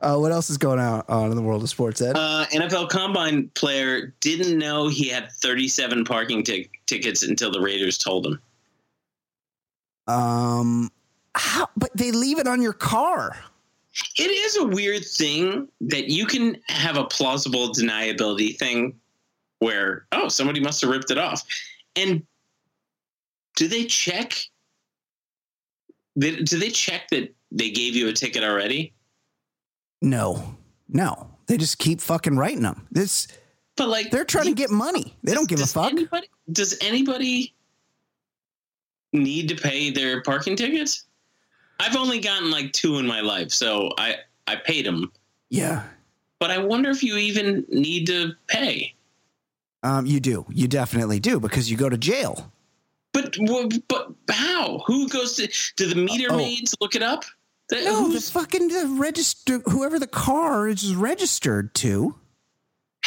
Uh, 0.00 0.16
what 0.16 0.30
else 0.30 0.48
is 0.48 0.58
going 0.58 0.78
on, 0.78 1.30
in 1.30 1.34
the 1.36 1.42
world 1.42 1.60
of 1.60 1.68
sports, 1.68 2.00
Ed? 2.00 2.12
Uh, 2.14 2.44
NFL 2.52 2.88
Combine 2.88 3.48
player 3.56 4.14
didn't 4.20 4.56
know 4.56 4.86
he 4.86 5.08
had 5.08 5.32
37 5.32 6.04
parking 6.04 6.44
tic- 6.44 6.77
tickets 6.88 7.22
until 7.22 7.52
the 7.52 7.60
Raiders 7.60 7.98
told 7.98 8.26
him. 8.26 8.40
Um, 10.08 10.90
how? 11.34 11.68
But 11.76 11.90
they 11.94 12.10
leave 12.10 12.38
it 12.38 12.48
on 12.48 12.62
your 12.62 12.72
car. 12.72 13.36
It 14.16 14.30
is 14.30 14.56
a 14.56 14.64
weird 14.64 15.04
thing 15.04 15.68
that 15.82 16.08
you 16.08 16.26
can 16.26 16.56
have 16.68 16.96
a 16.96 17.04
plausible 17.04 17.70
deniability 17.70 18.56
thing 18.56 18.98
where, 19.58 20.06
oh, 20.12 20.28
somebody 20.28 20.60
must 20.60 20.80
have 20.80 20.90
ripped 20.90 21.10
it 21.10 21.18
off. 21.18 21.44
And 21.96 22.24
do 23.56 23.66
they 23.66 23.84
check? 23.84 24.34
Do 26.18 26.44
they 26.44 26.70
check 26.70 27.08
that 27.10 27.34
they 27.50 27.70
gave 27.70 27.96
you 27.96 28.08
a 28.08 28.12
ticket 28.12 28.44
already? 28.44 28.92
No, 30.00 30.56
no. 30.88 31.30
They 31.46 31.56
just 31.56 31.78
keep 31.78 32.00
fucking 32.00 32.36
writing 32.36 32.62
them. 32.62 32.86
This 32.90 33.26
but 33.78 33.88
like 33.88 34.10
They're 34.10 34.24
trying 34.24 34.46
to 34.46 34.54
get 34.54 34.70
money. 34.70 35.16
They 35.22 35.32
don't 35.34 35.48
give 35.48 35.60
a 35.60 35.66
fuck. 35.66 35.90
Anybody, 35.92 36.28
does 36.52 36.76
anybody 36.82 37.54
need 39.12 39.48
to 39.48 39.54
pay 39.56 39.90
their 39.90 40.22
parking 40.22 40.56
tickets? 40.56 41.04
I've 41.80 41.96
only 41.96 42.18
gotten 42.18 42.50
like 42.50 42.72
two 42.72 42.98
in 42.98 43.06
my 43.06 43.20
life, 43.20 43.50
so 43.50 43.92
I 43.98 44.16
I 44.46 44.56
paid 44.56 44.84
them. 44.84 45.12
Yeah. 45.50 45.84
But 46.40 46.50
I 46.50 46.58
wonder 46.58 46.90
if 46.90 47.02
you 47.02 47.16
even 47.16 47.64
need 47.68 48.06
to 48.08 48.32
pay. 48.48 48.94
Um, 49.82 50.06
you 50.06 50.20
do. 50.20 50.44
You 50.50 50.68
definitely 50.68 51.20
do 51.20 51.38
because 51.40 51.70
you 51.70 51.76
go 51.76 51.88
to 51.88 51.96
jail. 51.98 52.52
But 53.12 53.36
but 53.88 54.12
how? 54.30 54.80
Who 54.86 55.08
goes 55.08 55.36
to? 55.36 55.48
Do 55.76 55.86
the 55.88 55.94
meter 55.96 56.28
Oh. 56.30 56.36
maids 56.36 56.74
look 56.80 56.94
it 56.94 57.02
up? 57.02 57.24
The- 57.68 57.76
No, 57.84 58.02
the 58.08 58.12
who's- 58.14 58.30
fucking 58.30 58.68
the 58.68 58.86
register 58.98 59.58
whoever 59.60 59.98
the 59.98 60.06
car 60.06 60.68
is 60.68 60.94
registered 60.94 61.74
to. 61.76 62.16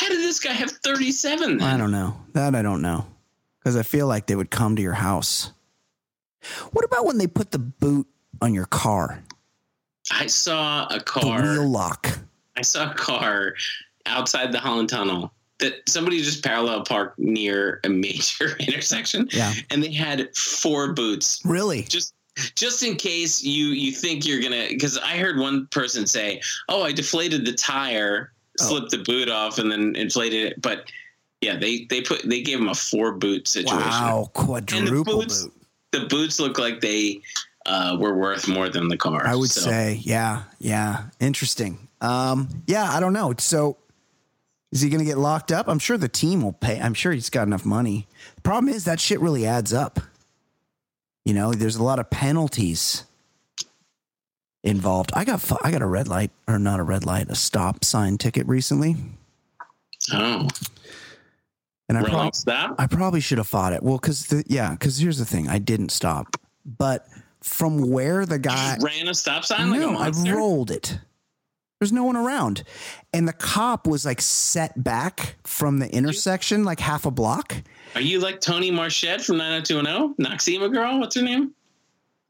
How 0.02 0.10
did 0.10 0.20
this 0.20 0.40
guy 0.40 0.52
have 0.54 0.72
thirty 0.72 1.12
seven? 1.12 1.62
I 1.62 1.78
don't 1.78 1.92
know. 1.92 2.16
That 2.34 2.56
I 2.56 2.62
don't 2.62 2.82
know. 2.82 3.06
Because 3.60 3.76
I 3.78 3.84
feel 3.84 4.08
like 4.08 4.26
they 4.26 4.36
would 4.36 4.50
come 4.50 4.76
to 4.76 4.82
your 4.82 4.94
house. 4.94 5.52
What 6.72 6.84
about 6.86 7.06
when 7.06 7.20
they 7.20 7.28
put 7.28 7.52
the 7.52 7.60
boot 7.60 8.08
on 8.42 8.54
your 8.56 8.66
car? 8.66 9.24
I 10.12 10.26
saw 10.26 10.88
a 10.88 10.98
The 10.98 11.04
car. 11.04 11.42
wheel 11.44 11.68
lock. 11.70 12.08
I 12.58 12.64
saw 12.64 12.90
a 12.90 12.94
car 12.96 13.54
outside 14.08 14.52
the 14.52 14.60
Holland 14.60 14.90
Tunnel 14.90 15.32
that 15.60 15.88
somebody 15.88 16.22
just 16.24 16.44
parallel 16.44 16.84
parked 16.84 17.20
near 17.20 17.80
a 17.84 17.90
major 17.90 18.58
intersection, 18.60 19.28
Yeah. 19.32 19.54
and 19.70 19.84
they 19.84 19.92
had 19.92 20.36
four 20.36 20.94
boots 20.94 21.40
Really? 21.46 21.84
just 21.84 22.16
just 22.56 22.82
in 22.82 22.96
case 22.96 23.44
you 23.44 23.68
you 23.68 23.92
think 23.92 24.26
you're 24.26 24.42
gonna. 24.42 24.68
Because 24.70 24.98
I 24.98 25.18
heard 25.18 25.38
one 25.38 25.68
person 25.68 26.08
say, 26.08 26.42
"Oh, 26.70 26.82
I 26.82 26.92
deflated 26.94 27.46
the 27.46 27.54
tire. 27.54 28.32
Slipped 28.62 28.92
the 28.92 29.00
boot 29.00 29.30
off, 29.30 29.60
and 29.60 29.72
then 29.72 29.96
inflated 29.96 30.52
it." 30.52 30.62
But 30.62 30.86
yeah, 31.42 31.58
they 31.58 31.86
they 31.90 32.02
put 32.02 32.22
they 32.28 32.42
gave 32.42 32.60
him 32.60 32.70
a 32.70 32.76
four 32.76 33.14
boot 33.14 33.48
situation. 33.48 33.78
Wow. 33.80 34.30
Quadruple 34.34 35.04
boots- 35.22 35.44
boot. 35.44 35.54
The 35.92 36.06
boots 36.06 36.40
look 36.40 36.58
like 36.58 36.80
they 36.80 37.22
uh, 37.66 37.98
were 38.00 38.16
worth 38.16 38.48
more 38.48 38.70
than 38.70 38.88
the 38.88 38.96
car. 38.98 39.28
I 39.28 39.36
would 39.36 39.50
So- 39.52 39.62
say, 39.62 40.00
yeah, 40.04 40.44
yeah. 40.60 41.04
Interesting. 41.20 41.88
Um, 42.00 42.64
yeah, 42.66 42.90
I 42.92 43.00
don't 43.00 43.14
know. 43.14 43.34
So 43.38 43.78
is 44.72 44.80
he 44.82 44.90
gonna 44.90 45.04
get 45.04 45.18
locked 45.18 45.52
up? 45.52 45.68
I'm 45.68 45.80
sure 45.80 45.98
the 45.98 46.08
team 46.08 46.42
will 46.42 46.54
pay. 46.54 46.80
I'm 46.80 46.94
sure 46.94 47.12
he's 47.12 47.30
got 47.30 47.46
enough 47.48 47.66
money. 47.66 48.08
The 48.38 48.42
problem 48.42 48.74
is 48.74 48.86
that 48.86 49.00
shit 49.00 49.20
really 49.20 49.46
adds 49.46 49.74
up. 49.74 50.00
You 51.26 51.34
know, 51.34 51.54
there's 51.54 51.76
a 51.76 51.84
lot 51.84 52.00
of 52.00 52.10
penalties 52.10 53.04
involved. 54.64 55.12
I 55.14 55.26
got 55.26 55.50
I 55.64 55.72
got 55.72 55.82
a 55.82 55.88
red 55.88 56.08
light 56.08 56.32
or 56.48 56.60
not 56.60 56.80
a 56.80 56.84
red 56.84 57.06
light, 57.06 57.30
a 57.30 57.36
stop 57.36 57.84
sign 57.84 58.18
ticket 58.18 58.48
recently, 58.48 58.96
Oh, 60.14 60.48
and 61.90 61.98
I 61.98 62.04
probably 62.04 62.32
stop. 62.34 62.76
I 62.80 62.88
probably 62.88 63.20
should 63.22 63.38
have 63.38 63.48
fought 63.48 63.74
it. 63.74 63.84
Well, 63.84 63.98
because 63.98 64.28
the 64.28 64.44
yeah, 64.48 64.72
because 64.72 64.98
here's 64.98 65.18
the 65.18 65.26
thing, 65.26 65.48
I 65.50 65.60
didn't 65.60 65.90
stop, 65.90 66.38
but 66.66 67.08
from 67.42 67.90
where 67.90 68.26
the 68.26 68.40
guy 68.40 68.78
ran 68.82 69.08
a 69.08 69.14
stop 69.14 69.46
sign 69.46 69.72
like 69.72 69.80
no, 69.80 69.90
I 69.90 69.94
monster. 69.94 70.36
rolled 70.36 70.72
it. 70.72 71.00
There's 71.80 71.92
no 71.92 72.04
one 72.04 72.16
around, 72.16 72.64
and 73.12 73.28
the 73.28 73.34
cop 73.34 73.88
was 73.88 74.06
like 74.06 74.22
set 74.22 74.84
back 74.84 75.38
from 75.44 75.80
the 75.80 75.90
intersection, 75.92 76.64
like 76.64 76.80
half 76.80 77.08
a 77.08 77.12
block. 77.12 77.56
Are 77.96 78.02
you 78.02 78.20
like 78.20 78.40
Toni 78.40 78.70
Marchette 78.70 79.22
from 79.22 79.38
90210? 79.38 80.24
Noxzema 80.24 80.72
girl? 80.72 81.00
What's 81.00 81.16
her 81.16 81.24
name? 81.24 81.56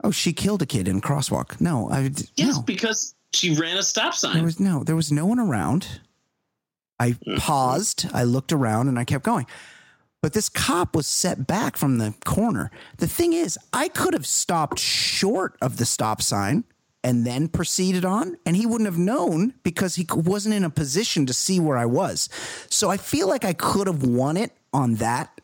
Oh, 0.03 0.11
she 0.11 0.33
killed 0.33 0.61
a 0.61 0.65
kid 0.65 0.87
in 0.87 0.97
a 0.97 1.01
crosswalk. 1.01 1.61
No, 1.61 1.89
I 1.91 2.11
Yes, 2.35 2.55
no. 2.55 2.61
because 2.63 3.13
she 3.33 3.53
ran 3.55 3.77
a 3.77 3.83
stop 3.83 4.13
sign. 4.15 4.33
There 4.33 4.43
was 4.43 4.59
no, 4.59 4.83
there 4.83 4.95
was 4.95 5.11
no 5.11 5.25
one 5.25 5.39
around. 5.39 6.01
I 6.99 7.11
Mm-hmm. 7.11 7.37
paused, 7.37 8.05
I 8.13 8.23
looked 8.23 8.51
around, 8.51 8.87
and 8.87 8.97
I 8.99 9.05
kept 9.05 9.23
going. 9.23 9.45
But 10.21 10.33
this 10.33 10.49
cop 10.49 10.95
was 10.95 11.07
set 11.07 11.47
back 11.47 11.77
from 11.77 11.97
the 11.97 12.13
corner. 12.25 12.69
The 12.97 13.07
thing 13.07 13.33
is, 13.33 13.57
I 13.73 13.87
could 13.87 14.13
have 14.13 14.27
stopped 14.27 14.77
short 14.79 15.55
of 15.61 15.77
the 15.77 15.85
stop 15.85 16.21
sign 16.21 16.63
and 17.03 17.25
then 17.25 17.47
proceeded 17.47 18.05
on, 18.05 18.37
and 18.45 18.55
he 18.55 18.67
wouldn't 18.67 18.85
have 18.87 18.99
known 18.99 19.55
because 19.63 19.95
he 19.95 20.05
wasn't 20.13 20.53
in 20.53 20.63
a 20.63 20.69
position 20.69 21.25
to 21.25 21.33
see 21.33 21.59
where 21.59 21.75
I 21.77 21.85
was. 21.87 22.29
So 22.69 22.91
I 22.91 22.97
feel 22.97 23.27
like 23.27 23.43
I 23.43 23.53
could 23.53 23.87
have 23.87 24.03
won 24.03 24.37
it 24.37 24.51
on 24.71 24.95
that 24.95 25.41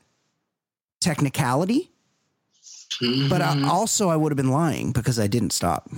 technicality, 1.02 1.92
but 3.30 3.42
I, 3.42 3.68
also 3.68 4.10
I 4.10 4.16
would 4.16 4.32
have 4.32 4.38
been 4.38 4.52
lying 4.52 4.92
because 4.92 5.20
I 5.20 5.28
didn't 5.28 5.52
stop. 5.52 5.90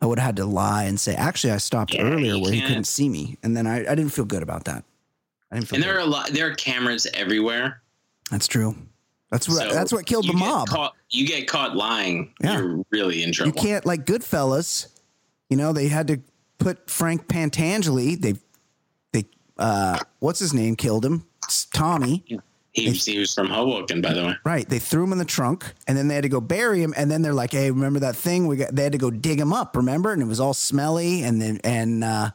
I 0.00 0.06
would 0.06 0.18
have 0.18 0.26
had 0.26 0.36
to 0.36 0.44
lie 0.46 0.84
and 0.84 0.98
say, 0.98 1.14
actually, 1.14 1.52
I 1.52 1.58
stopped 1.58 1.94
Yeah, 1.94 2.02
earlier 2.02 2.38
where 2.38 2.52
he 2.52 2.58
can't. 2.58 2.68
couldn't 2.68 2.84
see 2.84 3.08
me, 3.08 3.38
and 3.42 3.56
then 3.56 3.66
I, 3.66 3.78
I 3.80 3.94
didn't 3.94 4.10
feel 4.10 4.24
good 4.24 4.42
about 4.42 4.64
that. 4.64 4.84
I 5.50 5.56
didn't 5.56 5.68
feel. 5.68 5.76
and 5.76 5.84
good. 5.84 5.88
there 5.90 5.96
are 5.98 6.02
a 6.02 6.06
lot. 6.06 6.28
There 6.30 6.46
are 6.48 6.54
cameras 6.54 7.06
everywhere. 7.14 7.82
That's 8.30 8.48
true. 8.48 8.74
That's 9.30 9.48
what 9.48 9.58
So 9.58 9.72
that's 9.74 9.92
what 9.92 10.04
killed 10.06 10.26
the 10.28 10.32
mob. 10.34 10.68
Caught, 10.68 10.94
you 11.10 11.26
get 11.26 11.46
caught 11.48 11.74
lying. 11.76 12.34
Yeah. 12.42 12.58
You're 12.58 12.84
really 12.90 13.22
in 13.22 13.32
trouble. 13.32 13.48
you 13.48 13.52
can't 13.62 13.86
like 13.86 14.04
Goodfellas. 14.04 14.88
You 15.48 15.56
know 15.56 15.72
they 15.72 15.88
had 15.88 16.08
to 16.08 16.20
put 16.58 16.90
Frank 16.90 17.28
Pentangeli. 17.28 18.20
They 18.20 18.34
they 19.12 19.24
uh 19.58 19.98
what's 20.18 20.38
his 20.38 20.52
name 20.52 20.76
killed 20.76 21.04
him. 21.04 21.24
It's 21.44 21.64
Tommy. 21.66 22.24
He, 22.72 22.88
was- 22.88 23.04
he 23.04 23.18
was 23.18 23.34
from 23.34 23.48
Hoboken, 23.48 24.00
by 24.00 24.14
the 24.14 24.22
way. 24.24 24.34
Right. 24.44 24.66
They 24.68 24.78
threw 24.78 25.04
him 25.04 25.12
in 25.12 25.18
the 25.18 25.24
trunk 25.26 25.72
and 25.86 25.96
then 25.98 26.08
they 26.08 26.14
had 26.14 26.22
to 26.22 26.30
go 26.30 26.40
bury 26.40 26.82
him. 26.82 26.94
And 26.96 27.10
then 27.10 27.20
they're 27.22 27.34
like, 27.34 27.52
hey, 27.52 27.70
remember 27.70 28.00
that 28.00 28.16
thing? 28.16 28.46
We 28.46 28.56
got 28.56 28.74
they 28.74 28.82
had 28.82 28.92
to 28.92 28.98
go 28.98 29.10
dig 29.10 29.38
him 29.38 29.52
up, 29.52 29.76
remember? 29.76 30.12
And 30.12 30.22
it 30.22 30.26
was 30.26 30.40
all 30.40 30.54
smelly 30.54 31.22
and 31.22 31.40
then 31.40 31.60
and 31.64 32.02
uh 32.02 32.30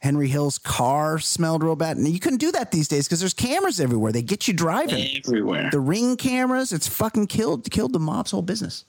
Henry 0.00 0.28
Hill's 0.28 0.58
car 0.58 1.18
smelled 1.18 1.62
real 1.64 1.74
bad. 1.74 1.96
And 1.96 2.06
you 2.06 2.20
couldn't 2.20 2.38
do 2.38 2.52
that 2.52 2.70
these 2.70 2.86
days 2.86 3.08
because 3.08 3.18
there's 3.20 3.34
cameras 3.34 3.80
everywhere. 3.80 4.12
They 4.12 4.22
get 4.22 4.46
you 4.46 4.54
driving. 4.54 5.08
Everywhere. 5.26 5.70
The 5.72 5.80
ring 5.80 6.16
cameras, 6.16 6.72
it's 6.72 6.86
fucking 6.86 7.26
killed 7.26 7.70
killed 7.70 7.92
the 7.92 7.98
mob's 7.98 8.30
whole 8.30 8.42
business. 8.42 8.84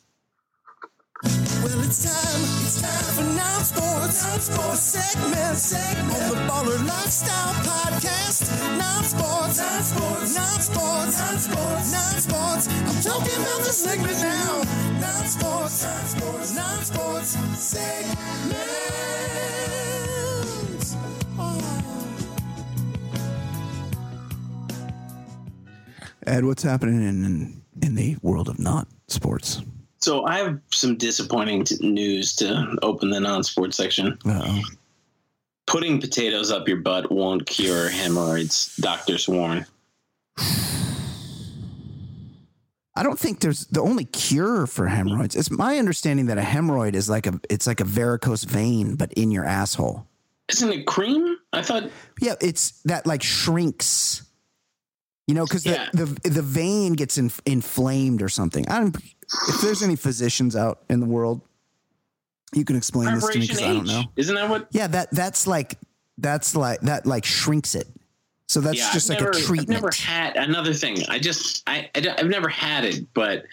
Well, 1.24 1.82
it's 1.84 2.04
time, 2.06 2.42
it's 2.64 2.82
time 2.82 3.14
for 3.16 3.24
non 3.36 3.64
sports, 3.64 4.24
non 4.26 4.40
sports 4.40 4.80
segment, 4.80 5.58
segment 5.58 6.14
on 6.14 6.30
the 6.30 6.36
Baller 6.48 6.88
Lifestyle 6.88 7.54
Podcast. 7.68 8.48
Non 8.78 9.04
sports, 9.04 9.58
non 9.60 9.84
sports, 9.84 10.36
non 10.36 10.62
sports, 10.62 11.20
non 11.20 11.40
sports, 11.40 11.92
non 11.92 12.22
sports. 12.22 12.68
I'm 12.70 13.02
talking 13.04 13.36
about 13.44 13.60
the 13.68 13.74
segment 13.74 14.22
now. 14.22 14.64
Non 15.02 15.26
sports, 15.26 15.84
non 15.84 16.06
sports, 16.06 16.56
non 16.56 16.84
sports 16.86 17.38
segment. 17.60 18.56
Oh. 21.38 21.60
Ed, 26.26 26.46
what's 26.46 26.64
happening 26.64 27.02
in, 27.04 27.26
in 27.26 27.62
in 27.82 27.96
the 27.96 28.16
world 28.22 28.48
of 28.48 28.58
not 28.58 28.88
sports? 29.08 29.62
So 30.02 30.26
I 30.26 30.38
have 30.38 30.60
some 30.72 30.96
disappointing 30.96 31.66
t- 31.66 31.78
news 31.82 32.36
to 32.38 32.78
open 32.82 33.10
the 33.10 33.20
non-sports 33.20 33.76
section. 33.78 34.18
Uh-oh. 34.26 34.62
Putting 35.68 36.00
potatoes 36.00 36.52
up 36.52 36.68
your 36.68 36.78
butt 36.78 37.12
won't 37.12 37.46
cure 37.46 37.90
hemorrhoids. 37.90 38.76
Doctors 38.78 39.28
warn. 39.28 39.66
I 42.96 43.04
don't 43.04 43.20
think 43.20 43.40
there's 43.40 43.66
the 43.68 43.82
only 43.82 44.06
cure 44.06 44.68
for 44.68 44.88
hemorrhoids. 44.88 45.36
It's 45.36 45.52
my 45.52 45.78
understanding 45.78 46.26
that 46.26 46.38
a 46.38 46.42
hemorrhoid 46.42 46.96
is 46.96 47.10
like 47.10 47.28
a 47.28 47.40
it's 47.50 47.66
like 47.68 47.80
a 47.80 47.86
varicose 47.86 48.44
vein, 48.44 48.96
but 48.96 49.14
in 49.14 49.32
your 49.32 49.46
asshole. 49.46 50.06
Isn't 50.50 50.72
it 50.72 50.86
cream? 50.86 51.38
I 51.54 51.62
thought. 51.62 51.90
Yeah, 52.20 52.36
it's 52.42 52.82
that 52.84 53.06
like 53.06 53.24
shrinks. 53.24 54.24
You 55.28 55.36
know, 55.36 55.46
because 55.46 55.66
Yeah. 55.66 55.88
the, 55.94 56.06
the 56.24 56.30
the 56.30 56.42
vein 56.42 56.94
gets 56.94 57.18
in, 57.18 57.32
inflamed 57.46 58.22
or 58.22 58.30
something. 58.30 58.68
I 58.68 58.80
don't. 58.80 58.98
If 59.48 59.62
there's 59.62 59.84
any 59.84 59.96
physicians 59.96 60.56
out 60.56 60.84
in 60.90 61.00
the 61.00 61.06
world, 61.06 61.42
you 62.54 62.66
can 62.66 62.76
explain 62.76 63.14
this 63.14 63.28
to 63.28 63.40
me 63.40 63.48
because 63.48 63.62
I 63.62 63.74
don't 63.74 63.86
know. 63.86 64.04
Isn't 64.16 64.36
that 64.36 64.50
what? 64.50 64.68
Yeah, 64.72 64.88
that 64.88 65.12
that's 65.12 65.46
like 65.46 65.78
that's 66.18 66.56
like 66.56 66.82
that 66.82 67.06
like 67.06 67.26
shrinks 67.26 67.76
it. 67.76 67.88
So 68.48 68.62
that's 68.62 68.80
yeah, 68.80 68.92
just 68.92 69.12
I've 69.12 69.18
like 69.18 69.26
never, 69.26 69.38
a 69.38 69.42
treatment. 69.42 69.70
I've 69.78 69.84
never 69.84 69.92
had 69.96 70.36
another 70.36 70.74
thing. 70.74 70.98
I 71.08 71.20
just 71.20 71.62
I, 71.68 71.90
I 71.96 72.16
I've 72.18 72.30
never 72.30 72.50
had 72.50 72.84
it, 72.86 73.14
but 73.14 73.46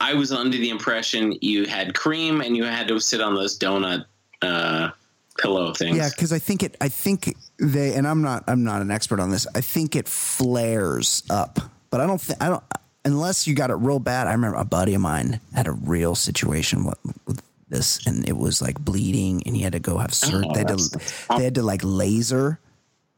I 0.00 0.14
was 0.14 0.32
under 0.32 0.56
the 0.56 0.70
impression 0.70 1.38
you 1.40 1.66
had 1.66 1.94
cream 1.94 2.40
and 2.40 2.56
you 2.56 2.64
had 2.64 2.88
to 2.88 2.98
sit 2.98 3.20
on 3.20 3.36
those 3.36 3.56
donut 3.56 4.04
uh, 4.42 4.90
pillow 5.38 5.72
things. 5.74 5.96
Yeah, 5.96 6.10
because 6.10 6.32
I 6.32 6.40
think 6.40 6.64
it. 6.64 6.76
I 6.80 6.88
think 6.88 7.36
they, 7.58 7.94
and 7.94 8.06
I'm 8.06 8.20
not. 8.20 8.42
I'm 8.48 8.64
not 8.64 8.82
an 8.82 8.90
expert 8.90 9.20
on 9.20 9.30
this. 9.30 9.46
I 9.54 9.60
think 9.60 9.94
it 9.94 10.08
flares 10.08 11.22
up, 11.30 11.60
but 11.90 12.00
I 12.00 12.06
don't 12.08 12.20
think. 12.20 12.42
I 12.42 12.48
don't. 12.48 12.64
Unless 13.04 13.46
you 13.46 13.54
got 13.54 13.70
it 13.70 13.74
real 13.74 13.98
bad. 13.98 14.26
I 14.28 14.32
remember 14.32 14.58
a 14.58 14.64
buddy 14.64 14.94
of 14.94 15.00
mine 15.00 15.40
had 15.54 15.66
a 15.66 15.72
real 15.72 16.14
situation 16.14 16.84
with, 16.84 16.98
with 17.26 17.42
this, 17.68 18.06
and 18.06 18.28
it 18.28 18.36
was 18.36 18.62
like 18.62 18.78
bleeding, 18.78 19.42
and 19.44 19.56
he 19.56 19.62
had 19.62 19.72
to 19.72 19.80
go 19.80 19.98
have 19.98 20.14
surgery. 20.14 20.46
Oh, 20.48 20.52
they, 20.54 20.60
had 20.60 20.68
to, 20.68 21.00
they 21.36 21.44
had 21.44 21.54
to 21.56 21.62
like 21.62 21.80
laser. 21.82 22.60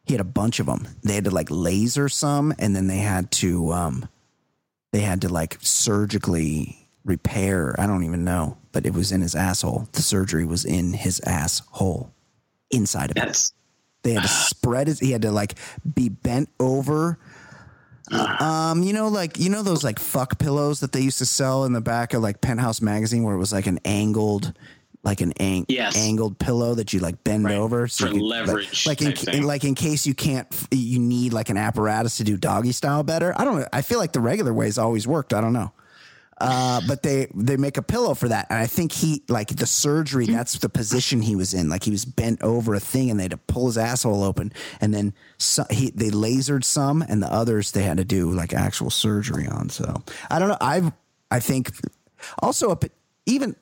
He 0.07 0.15
had 0.15 0.21
a 0.21 0.25
bunch 0.25 0.61
of 0.61 0.67
them. 0.67 0.87
They 1.03 1.15
had 1.15 1.25
to 1.25 1.31
like 1.31 1.49
laser 1.51 2.09
some, 2.09 2.55
and 2.59 2.75
then 2.75 2.87
they 2.87 2.99
had 2.99 3.31
to. 3.33 3.73
um 3.73 4.09
They 4.93 5.01
had 5.01 5.21
to 5.23 5.29
like 5.29 5.59
surgically 5.61 6.79
repair. 7.05 7.75
I 7.79 7.87
don't 7.87 8.05
even 8.05 8.25
know, 8.25 8.57
but 8.73 8.87
it 8.87 8.95
was 8.95 9.13
in 9.13 9.21
his 9.21 9.35
asshole. 9.35 9.89
The 9.93 10.03
surgery 10.03 10.47
was 10.47 10.65
in 10.65 10.95
his 10.95 11.21
asshole, 11.27 12.11
inside 12.71 13.11
of 13.11 13.17
it. 13.19 13.23
They 14.03 14.13
had 14.13 14.23
to 14.23 14.29
spread 14.29 14.87
his. 14.87 14.99
He 15.01 15.11
had 15.13 15.23
to 15.23 15.31
like 15.31 15.55
be 15.95 16.09
bent 16.09 16.49
over. 16.61 17.19
Um, 18.13 18.83
you 18.83 18.93
know, 18.93 19.09
like 19.09 19.39
you 19.39 19.49
know 19.51 19.63
those 19.63 19.83
like 19.85 19.99
fuck 19.99 20.39
pillows 20.39 20.81
that 20.81 20.93
they 20.93 21.01
used 21.01 21.19
to 21.19 21.27
sell 21.27 21.65
in 21.65 21.73
the 21.73 21.81
back 21.81 22.15
of 22.15 22.23
like 22.23 22.41
Penthouse 22.41 22.81
magazine, 22.81 23.23
where 23.23 23.35
it 23.35 23.39
was 23.39 23.53
like 23.53 23.67
an 23.67 23.81
angled, 23.85 24.53
like 25.03 25.21
an 25.21 25.33
ang- 25.41 25.67
Yes. 25.69 25.97
angled 25.97 26.39
pillow 26.39 26.75
that 26.75 26.93
you 26.93 27.01
like 27.01 27.23
bend 27.25 27.45
Right. 27.47 27.55
over 27.57 27.89
For 27.89 28.07
you 28.07 28.13
could, 28.13 28.21
like- 28.23 28.47
leverage 28.47 28.87
like, 28.87 29.01
in, 29.03 29.09
type 29.15 29.19
thing. 29.19 29.43
like 29.45 29.65
in 29.65 29.75
case 29.75 30.07
you 30.07 30.15
can't, 30.15 30.47
you 30.71 30.99
need 30.99 31.33
like 31.33 31.49
an 31.51 31.57
apparatus 31.57 32.19
to 32.19 32.25
do 32.25 32.37
doggy 32.37 32.73
style 32.73 33.03
better. 33.03 33.35
I 33.41 33.45
don't. 33.45 33.61
know. 33.61 33.67
I 33.73 33.83
feel 33.83 33.99
like 33.99 34.13
the 34.13 34.21
regular 34.21 34.53
ways 34.53 34.77
always 34.79 35.07
worked. 35.07 35.33
I 35.33 35.41
don't 35.41 35.53
know. 35.53 35.73
Uh, 36.39 36.81
but 36.89 37.03
they 37.03 37.29
they 37.35 37.57
make 37.57 37.77
a 37.77 37.83
pillow 37.83 38.15
for 38.15 38.29
that, 38.29 38.47
and 38.51 38.59
I 38.59 38.67
think 38.67 38.91
he 38.93 39.23
like 39.29 39.49
the 39.49 39.67
surgery. 39.67 40.27
That's 40.27 40.59
the 40.59 40.69
position 40.69 41.23
he 41.23 41.37
was 41.37 41.55
in. 41.55 41.69
Like 41.69 41.85
he 41.85 41.91
was 41.91 42.05
bent 42.05 42.43
over 42.43 42.75
a 42.75 42.81
thing, 42.81 43.11
and 43.11 43.19
they 43.19 43.25
had 43.25 43.31
to 43.31 43.37
pull 43.37 43.67
his 43.67 43.79
asshole 43.79 44.25
open, 44.25 44.53
and 44.81 44.93
then 44.93 45.15
so, 45.39 45.65
he 45.71 45.91
they 45.91 46.11
lasered 46.11 46.65
some, 46.65 47.03
and 47.03 47.23
the 47.23 47.33
others 47.33 47.71
they 47.73 47.83
had 47.83 47.99
to 47.99 48.05
do 48.05 48.31
like 48.33 48.53
actual 48.53 48.91
surgery 48.91 49.47
on. 49.47 49.69
So 49.69 50.03
I 50.31 50.39
don't 50.39 50.49
know. 50.49 50.59
I 50.61 50.93
I 51.31 51.41
think 51.41 51.71
also 52.41 52.71
up 52.71 52.85
even 53.27 53.55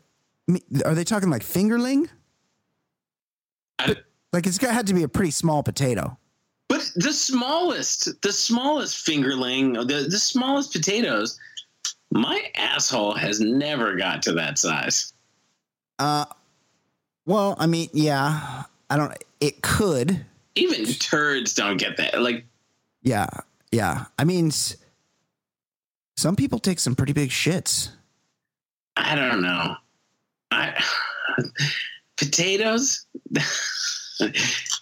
are 0.84 0.94
they 0.94 1.04
talking 1.04 1.30
like 1.30 1.42
fingerling? 1.42 2.08
I- 3.78 3.96
Like 4.32 4.46
it's 4.46 4.58
got 4.58 4.72
had 4.72 4.86
to 4.86 4.94
be 4.94 5.02
a 5.02 5.08
pretty 5.08 5.30
small 5.30 5.62
potato. 5.62 6.16
But 6.68 6.90
the 6.96 7.12
smallest, 7.12 8.22
the 8.22 8.32
smallest 8.32 9.06
fingerling, 9.06 9.74
the, 9.86 10.08
the 10.08 10.18
smallest 10.18 10.72
potatoes, 10.72 11.38
my 12.12 12.50
asshole 12.54 13.14
has 13.14 13.40
never 13.40 13.96
got 13.96 14.22
to 14.22 14.32
that 14.34 14.58
size. 14.58 15.12
Uh, 15.98 16.26
well, 17.26 17.56
I 17.58 17.66
mean, 17.66 17.88
yeah, 17.92 18.64
I 18.90 18.96
don't. 18.96 19.12
It 19.40 19.62
could. 19.62 20.24
Even 20.54 20.84
turds 20.84 21.54
don't 21.54 21.78
get 21.78 21.96
that. 21.96 22.20
Like, 22.20 22.44
Yeah, 23.02 23.26
yeah. 23.70 24.06
I 24.18 24.24
mean, 24.24 24.50
some 26.16 26.36
people 26.36 26.58
take 26.58 26.78
some 26.78 26.94
pretty 26.94 27.14
big 27.14 27.30
shits. 27.30 27.88
I 28.96 29.14
don't 29.14 29.40
know. 29.40 29.76
I 30.50 30.82
potatoes. 32.18 33.06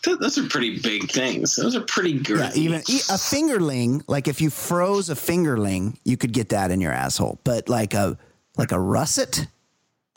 Those 0.05 0.39
are 0.39 0.49
pretty 0.49 0.79
big 0.81 1.11
things. 1.11 1.57
Those 1.57 1.77
are 1.77 1.83
pretty 1.83 2.13
Yeah, 2.13 2.19
girthy. 2.51 2.57
even 2.57 2.79
a 2.81 3.19
fingerling. 3.19 4.03
Like 4.09 4.29
if 4.29 4.41
you 4.41 4.51
froze 4.51 5.11
a 5.11 5.15
fingerling, 5.15 5.97
you 6.05 6.17
could 6.17 6.33
get 6.33 6.49
that 6.51 6.71
in 6.71 6.81
your 6.81 6.93
asshole. 6.93 7.39
But 7.45 7.69
like 7.69 7.95
a 7.95 8.17
like 8.57 8.73
a 8.73 8.81
russet, 8.81 9.47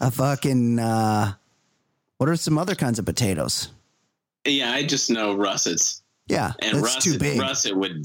a 0.00 0.10
fucking. 0.10 0.78
uh 0.78 1.32
What 2.18 2.28
are 2.28 2.36
some 2.36 2.58
other 2.58 2.74
kinds 2.74 2.98
of 2.98 3.04
potatoes? 3.04 3.68
yeah, 4.46 4.72
I 4.72 4.82
just 4.82 5.10
know 5.10 5.34
russets, 5.34 6.02
Yeah, 6.28 6.52
and 6.62 6.78
that's 6.78 6.94
russet, 6.96 7.02
too 7.02 7.18
big. 7.18 7.40
russet 7.40 7.76
would. 7.76 8.04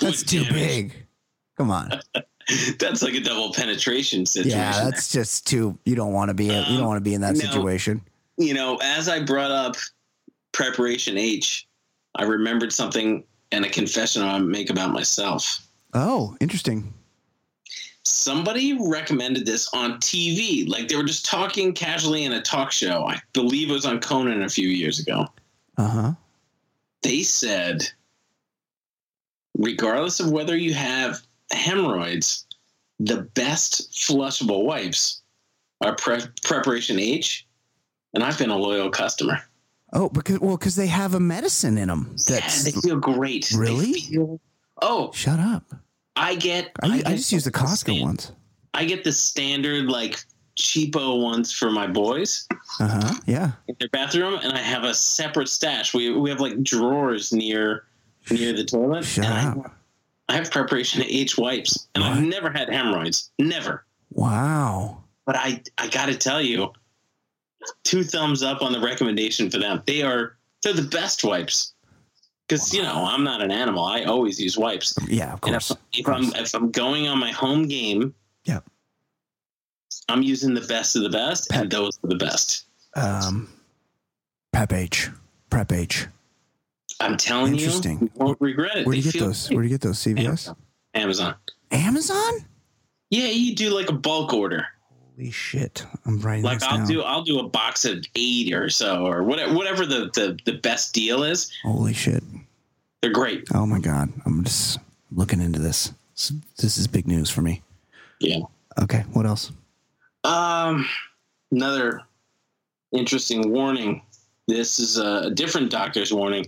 that's 0.00 0.20
would 0.22 0.28
too 0.28 0.44
damage. 0.44 0.52
big. 0.54 1.06
Come 1.56 1.70
on. 1.70 1.90
That's 2.80 3.02
like 3.04 3.14
a 3.14 3.20
double 3.20 3.52
penetration 3.52 4.26
situation. 4.26 4.58
Yeah, 4.58 4.82
that's 4.84 5.12
just 5.12 5.46
too. 5.46 5.78
You 5.84 5.94
don't 5.94 6.12
want 6.12 6.28
to 6.30 6.34
be. 6.34 6.46
you 6.46 6.50
don't 6.76 6.86
want 6.86 6.96
to 6.96 7.00
be 7.08 7.14
in 7.14 7.20
that 7.20 7.34
no. 7.34 7.40
situation. 7.40 8.02
You 8.36 8.54
know, 8.54 8.78
as 8.82 9.08
I 9.08 9.22
brought 9.22 9.50
up 9.50 9.76
preparation 10.52 11.16
H, 11.16 11.66
I 12.14 12.24
remembered 12.24 12.72
something 12.72 13.24
and 13.50 13.64
a 13.64 13.70
confession 13.70 14.22
I 14.22 14.38
make 14.38 14.70
about 14.70 14.92
myself. 14.92 15.66
Oh, 15.94 16.36
interesting. 16.40 16.92
Somebody 18.04 18.78
recommended 18.80 19.46
this 19.46 19.68
on 19.72 19.98
TV. 19.98 20.68
Like 20.68 20.88
they 20.88 20.96
were 20.96 21.04
just 21.04 21.24
talking 21.24 21.72
casually 21.72 22.24
in 22.24 22.32
a 22.32 22.42
talk 22.42 22.72
show. 22.72 23.04
I 23.06 23.20
believe 23.32 23.70
it 23.70 23.74
was 23.74 23.86
on 23.86 24.00
Conan 24.00 24.42
a 24.42 24.48
few 24.48 24.68
years 24.68 24.98
ago. 24.98 25.26
Uh 25.76 25.88
huh. 25.88 26.12
They 27.02 27.22
said, 27.22 27.82
regardless 29.56 30.20
of 30.20 30.30
whether 30.30 30.56
you 30.56 30.74
have 30.74 31.20
hemorrhoids, 31.50 32.46
the 32.98 33.22
best 33.34 33.92
flushable 33.92 34.64
wipes 34.64 35.22
are 35.80 35.96
pre- 35.96 36.22
preparation 36.42 36.98
H. 36.98 37.46
And 38.14 38.22
I've 38.22 38.38
been 38.38 38.50
a 38.50 38.56
loyal 38.56 38.90
customer. 38.90 39.42
Oh, 39.92 40.08
because 40.08 40.40
well, 40.40 40.56
because 40.56 40.76
they 40.76 40.86
have 40.86 41.14
a 41.14 41.20
medicine 41.20 41.76
in 41.78 41.88
them. 41.88 42.14
That's 42.26 42.64
yeah, 42.66 42.72
they 42.72 42.80
feel 42.80 42.96
great. 42.98 43.50
Really? 43.54 43.92
feel- 43.92 44.40
oh, 44.80 45.12
shut 45.12 45.38
up. 45.38 45.64
I 46.16 46.34
get. 46.34 46.72
I, 46.82 46.86
I, 46.88 46.96
get 46.98 47.06
just 47.16 47.32
use 47.32 47.44
the 47.44 47.52
Costco 47.52 48.00
ones. 48.02 48.32
I 48.74 48.84
get 48.84 49.04
the 49.04 49.12
standard 49.12 49.86
like 49.86 50.24
cheapo 50.56 51.22
ones 51.22 51.50
for 51.52 51.70
my 51.70 51.86
boys 51.86 52.46
Uh 52.78 52.88
huh. 52.88 53.14
Yeah. 53.26 53.52
in 53.68 53.76
their 53.80 53.88
bathroom, 53.88 54.38
and 54.42 54.52
I 54.52 54.58
have 54.58 54.84
a 54.84 54.94
separate 54.94 55.48
stash. 55.48 55.92
We 55.94 56.10
we 56.14 56.30
have 56.30 56.40
like 56.40 56.62
drawers 56.62 57.32
near 57.32 57.84
near 58.30 58.52
the 58.52 58.64
toilet. 58.64 59.04
Shut 59.04 59.24
and 59.26 59.34
I- 59.34 59.52
up. 59.66 59.76
I, 60.28 60.36
have 60.36 60.50
preparation 60.50 61.02
H 61.02 61.36
wipes, 61.36 61.88
and 61.94 62.02
I've 62.02 62.22
never 62.22 62.50
had 62.50 62.70
hemorrhoids. 62.72 63.30
Never. 63.38 63.84
Wow. 64.10 65.04
But 65.26 65.36
I 65.36 65.62
I 65.76 65.88
got 65.88 66.06
to 66.06 66.16
tell 66.16 66.40
you, 66.40 66.72
two 67.84 68.02
thumbs 68.04 68.42
up 68.42 68.62
on 68.62 68.72
the 68.72 68.80
recommendation 68.80 69.50
for 69.50 69.58
them. 69.58 69.82
They 69.86 70.02
are 70.02 70.36
they're 70.62 70.72
the 70.72 70.82
best 70.82 71.24
wipes. 71.24 71.72
Because 72.48 72.74
you 72.74 72.82
know 72.82 73.06
I'm 73.08 73.24
not 73.24 73.40
an 73.40 73.50
animal. 73.50 73.84
I 73.84 74.04
always 74.04 74.38
use 74.40 74.58
wipes. 74.58 74.94
Yeah, 75.08 75.32
of 75.34 75.40
And 75.44 75.56
if, 75.56 75.68
course. 75.68 75.78
if 75.94 76.08
I'm 76.08 76.24
if 76.34 76.54
I'm 76.54 76.70
going 76.70 77.08
on 77.08 77.18
my 77.18 77.30
home 77.30 77.66
game, 77.68 78.14
Yeah. 78.44 78.60
I'm 80.08 80.22
using 80.22 80.52
the 80.54 80.60
best 80.62 80.96
of 80.96 81.02
the 81.02 81.08
best, 81.10 81.50
and 81.52 81.70
those 81.70 81.98
are 82.04 82.08
the 82.08 82.16
best. 82.16 82.64
Um, 82.94 83.48
Prep 84.52 84.72
H. 84.72 85.08
Prep 85.48 85.72
H. 85.72 86.06
I'm 87.00 87.16
telling 87.16 87.54
you, 87.54 87.60
Interesting. 87.60 88.00
you 88.00 88.10
won't 88.16 88.38
regret 88.40 88.76
it. 88.76 88.86
Where 88.86 88.92
do 88.94 88.98
you 89.00 89.04
They 89.04 89.12
get 89.12 89.24
those? 89.24 89.46
great. 89.48 89.56
Where 89.56 89.62
do 89.62 89.68
you 89.68 89.74
get 89.74 89.80
those? 89.80 89.98
CVS? 89.98 90.54
Amazon. 90.94 91.34
Amazon? 91.70 92.32
Yeah, 93.10 93.26
you 93.28 93.54
do 93.54 93.70
like 93.70 93.88
a 93.88 93.92
bulk 93.94 94.32
order. 94.34 94.66
Holy 95.22 95.30
shit! 95.30 95.86
I'm 96.04 96.18
writing 96.20 96.42
Like 96.44 96.58
this 96.58 96.68
I'll 96.68 96.78
down. 96.78 96.86
do 96.88 97.02
I'll 97.02 97.22
do 97.22 97.38
a 97.38 97.48
box 97.48 97.84
of 97.84 98.04
eight 98.16 98.52
or 98.52 98.68
so, 98.68 99.06
or 99.06 99.22
whatever 99.22 99.54
whatever 99.54 99.86
the 99.86 100.10
the, 100.14 100.36
the 100.44 100.58
best 100.58 100.92
deal 100.92 101.22
is. 101.22 101.52
Holy 101.62 101.92
shit! 101.94 102.24
They're 103.00 103.12
great. 103.12 103.46
Oh 103.54 103.64
my 103.64 103.78
god! 103.78 104.12
I'm 104.26 104.42
just 104.42 104.78
looking 105.12 105.40
into 105.40 105.60
this. 105.60 105.92
This- 106.16 106.32
This 106.58 106.76
is 106.76 106.88
big 106.88 107.06
news 107.06 107.30
for 107.30 107.40
me. 107.40 107.62
Yeah. 108.20 108.40
Okay, 108.80 109.04
what 109.12 109.24
else? 109.26 109.52
Um, 110.24 110.88
another 111.52 112.02
interesting 112.92 113.52
warning. 113.52 114.02
This 114.48 114.80
is 114.80 114.98
a 114.98 115.30
different 115.30 115.70
doctor's 115.70 116.12
warning. 116.12 116.46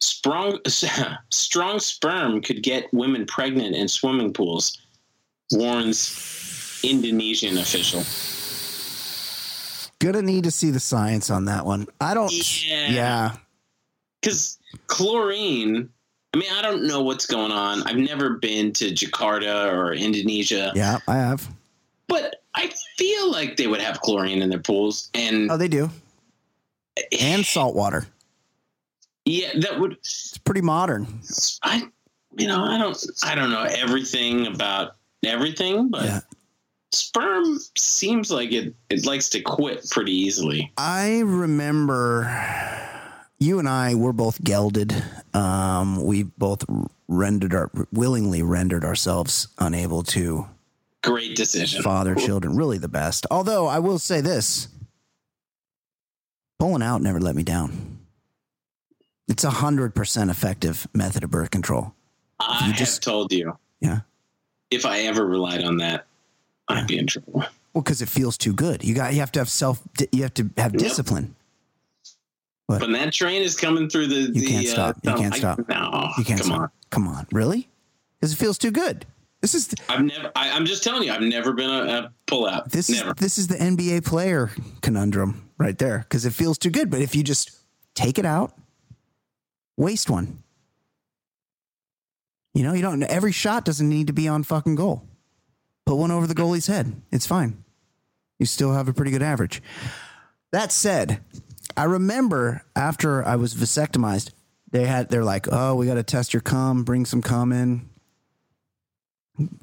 Strong, 0.00 0.60
strong 1.30 1.78
sperm 1.80 2.40
could 2.40 2.62
get 2.62 2.92
women 2.94 3.26
pregnant 3.26 3.74
in 3.76 3.86
swimming 3.88 4.32
pools, 4.32 4.78
warns 5.52 6.08
Indonesian 6.82 7.58
official. 7.58 8.04
Gonna 9.98 10.22
need 10.22 10.44
to 10.44 10.50
see 10.50 10.70
the 10.70 10.80
science 10.80 11.30
on 11.30 11.44
that 11.44 11.64
one. 11.64 11.86
I 12.00 12.14
don't. 12.14 12.32
Yeah. 12.66 12.90
Yeah. 12.90 13.36
Because 14.20 14.58
chlorine, 14.88 15.88
I 16.34 16.36
mean, 16.38 16.50
I 16.52 16.62
don't 16.62 16.86
know 16.86 17.02
what's 17.02 17.26
going 17.26 17.52
on. 17.52 17.82
I've 17.84 17.96
never 17.96 18.30
been 18.38 18.72
to 18.74 18.90
Jakarta 18.90 19.72
or 19.72 19.92
Indonesia, 19.92 20.72
Yeah, 20.74 20.98
I 21.06 21.14
have. 21.16 21.48
but 22.08 22.36
I 22.54 22.72
feel 22.96 23.30
like 23.30 23.56
they 23.56 23.66
would 23.66 23.80
have 23.80 24.00
chlorine 24.00 24.42
in 24.42 24.50
their 24.50 24.58
pools. 24.60 25.08
And 25.14 25.50
Oh, 25.50 25.56
they 25.56 25.68
do. 25.68 25.90
And 27.20 27.44
salt 27.46 27.74
water. 27.76 28.06
yeah, 29.24 29.50
that 29.60 29.78
would 29.78 29.92
It's 29.94 30.38
pretty 30.38 30.62
modern. 30.62 31.20
I 31.62 31.88
you 32.38 32.46
know, 32.48 32.64
I 32.64 32.78
don't 32.78 32.96
I 33.22 33.34
don't 33.36 33.50
know 33.50 33.62
everything 33.62 34.46
about 34.48 34.96
everything, 35.24 35.90
but 35.90 36.04
Yeah. 36.04 36.20
Sperm 36.92 37.58
seems 37.76 38.30
like 38.30 38.52
it 38.52 38.74
it 38.90 39.04
likes 39.06 39.28
to 39.30 39.40
quit 39.40 39.88
pretty 39.90 40.12
easily. 40.12 40.72
I 40.76 41.20
remember 41.20 42.28
you 43.38 43.58
and 43.58 43.68
I 43.68 43.94
were 43.94 44.12
both 44.12 44.42
gelded. 44.44 44.94
Um, 45.34 46.04
we 46.04 46.22
both 46.22 46.64
rendered 47.08 47.54
our 47.54 47.70
willingly 47.92 48.42
rendered 48.42 48.84
ourselves 48.84 49.48
unable 49.58 50.02
to 50.04 50.46
Great 51.02 51.34
decision. 51.36 51.82
father 51.82 52.14
children. 52.14 52.56
Really 52.56 52.78
the 52.78 52.88
best. 52.88 53.26
Although 53.30 53.66
I 53.66 53.78
will 53.80 53.98
say 53.98 54.20
this 54.20 54.68
pulling 56.58 56.82
out 56.82 57.02
never 57.02 57.20
let 57.20 57.34
me 57.34 57.42
down. 57.42 57.98
It's 59.28 59.44
a 59.44 59.50
hundred 59.50 59.94
percent 59.94 60.30
effective 60.30 60.86
method 60.94 61.24
of 61.24 61.30
birth 61.30 61.50
control. 61.50 61.94
I 62.38 62.68
you 62.68 62.72
just- 62.74 63.02
told 63.02 63.32
you. 63.32 63.56
Yeah. 63.80 64.00
If 64.70 64.86
I 64.86 65.00
ever 65.00 65.26
relied 65.26 65.64
on 65.64 65.76
that, 65.78 66.06
I'd 66.78 66.86
be 66.86 66.98
in 66.98 67.06
trouble. 67.06 67.44
Well, 67.74 67.82
because 67.82 68.02
it 68.02 68.08
feels 68.08 68.36
too 68.36 68.52
good. 68.52 68.84
You 68.84 68.94
got 68.94 69.12
you 69.14 69.20
have 69.20 69.32
to 69.32 69.40
have 69.40 69.48
self 69.48 69.80
you 70.12 70.22
have 70.22 70.34
to 70.34 70.50
have 70.56 70.72
Yep. 70.72 70.80
discipline. 70.82 71.34
When 72.66 72.92
that 72.92 73.12
train 73.12 73.42
is 73.42 73.54
coming 73.54 73.88
through 73.90 74.06
the, 74.06 74.20
You 74.20 74.32
the 74.32 74.46
can't 74.46 74.66
uh, 74.66 74.70
stop. 74.70 74.96
You 75.04 75.14
can't 75.14 75.34
I- 75.34 75.38
stop. 75.38 75.58
No, 75.68 76.10
You 76.16 76.24
can't 76.24 76.40
come 76.40 76.46
stop. 76.48 76.60
on. 76.60 76.70
Come 76.90 77.08
on. 77.08 77.26
Really? 77.30 77.68
Because 78.18 78.32
it 78.32 78.36
feels 78.36 78.56
too 78.56 78.70
good. 78.70 79.04
This 79.42 79.54
is 79.54 79.74
I've 79.88 80.04
never. 80.04 80.30
I, 80.36 80.50
I'm 80.52 80.64
just 80.64 80.84
telling 80.84 81.02
you, 81.02 81.12
I've 81.12 81.20
never 81.20 81.52
been 81.52 81.68
a, 81.68 81.82
a 81.82 82.12
pullout. 82.28 82.70
This 82.70 82.88
never. 82.88 83.10
is 83.10 83.14
this 83.18 83.38
is 83.38 83.48
the 83.48 83.56
NBA 83.56 84.04
player 84.06 84.50
conundrum 84.82 85.48
right 85.58 85.76
there 85.76 85.98
because 85.98 86.24
it 86.24 86.32
feels 86.32 86.56
too 86.58 86.70
good. 86.70 86.90
But 86.90 87.00
if 87.00 87.14
you 87.16 87.24
just 87.24 87.50
take 87.94 88.18
it 88.18 88.24
out, 88.24 88.54
waste 89.76 90.08
one. 90.08 90.38
You 92.54 92.62
know, 92.62 92.72
you 92.74 92.82
don't. 92.82 93.02
Every 93.02 93.32
shot 93.32 93.64
doesn't 93.64 93.88
need 93.88 94.06
to 94.06 94.12
be 94.12 94.28
on 94.28 94.44
fucking 94.44 94.76
goal. 94.76 95.02
Put 95.86 95.96
one 95.96 96.10
over 96.10 96.26
the 96.26 96.34
goalie's 96.34 96.66
head. 96.66 97.02
It's 97.10 97.26
fine. 97.26 97.64
You 98.38 98.46
still 98.46 98.72
have 98.72 98.88
a 98.88 98.92
pretty 98.92 99.10
good 99.10 99.22
average. 99.22 99.62
That 100.52 100.72
said, 100.72 101.20
I 101.76 101.84
remember 101.84 102.62
after 102.76 103.24
I 103.24 103.36
was 103.36 103.54
vasectomized, 103.54 104.30
they 104.70 104.86
had 104.86 105.08
they're 105.08 105.24
like, 105.24 105.46
"Oh, 105.50 105.74
we 105.74 105.86
got 105.86 105.94
to 105.94 106.02
test 106.02 106.32
your 106.32 106.40
cum. 106.40 106.84
Bring 106.84 107.04
some 107.04 107.22
cum 107.22 107.52
in. 107.52 107.88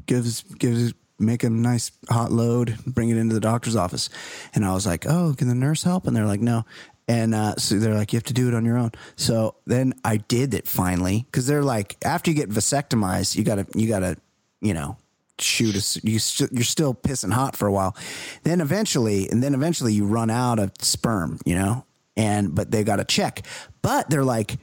Gives 0.06 0.44
gives 0.44 0.94
make 1.20 1.44
a 1.44 1.50
nice 1.50 1.92
hot 2.10 2.32
load. 2.32 2.78
Bring 2.86 3.10
it 3.10 3.18
into 3.18 3.34
the 3.34 3.42
doctor's 3.42 3.76
office." 3.76 4.10
And 4.54 4.66
I 4.66 4.74
was 4.74 4.86
like, 4.86 5.06
"Oh, 5.08 5.36
can 5.38 5.48
the 5.48 5.56
nurse 5.56 5.84
help?" 5.84 6.08
And 6.08 6.16
they're 6.16 6.26
like, 6.26 6.42
"No." 6.42 6.66
And 7.08 7.34
uh, 7.34 7.56
so 7.56 7.80
they're 7.80 7.96
like, 7.96 8.14
"You 8.14 8.18
have 8.18 8.24
to 8.26 8.34
do 8.34 8.48
it 8.48 8.54
on 8.54 8.66
your 8.66 8.78
own." 8.78 8.92
So 9.16 9.56
then 9.66 9.94
I 10.06 10.18
did 10.18 10.54
it 10.54 10.68
finally 10.68 11.26
because 11.26 11.48
they're 11.48 11.64
like, 11.64 11.98
after 12.06 12.30
you 12.30 12.36
get 12.38 12.50
vasectomized, 12.50 13.36
you 13.36 13.44
gotta 13.44 13.66
you 13.74 13.88
gotta 13.88 14.18
you 14.62 14.74
know 14.76 14.98
shoot 15.42 15.76
a, 15.76 16.08
you 16.08 16.20
st- 16.20 16.52
you're 16.52 16.64
still 16.64 16.94
pissing 16.94 17.32
hot 17.34 17.56
for 17.56 17.68
a 17.68 17.72
while. 17.72 17.96
Then 18.44 18.62
eventually 18.62 19.30
and 19.30 19.42
then 19.44 19.54
eventually 19.54 19.94
you 19.94 20.06
run 20.06 20.30
out 20.30 20.60
of 20.60 20.72
sperm 20.80 21.40
you 21.46 21.56
know? 21.56 21.86
And 22.18 22.54
but 22.54 22.72
they 22.72 22.84
got 22.84 22.98
to 22.98 23.06
check. 23.06 23.46
But 23.82 24.10
they're 24.10 24.24
like 24.26 24.58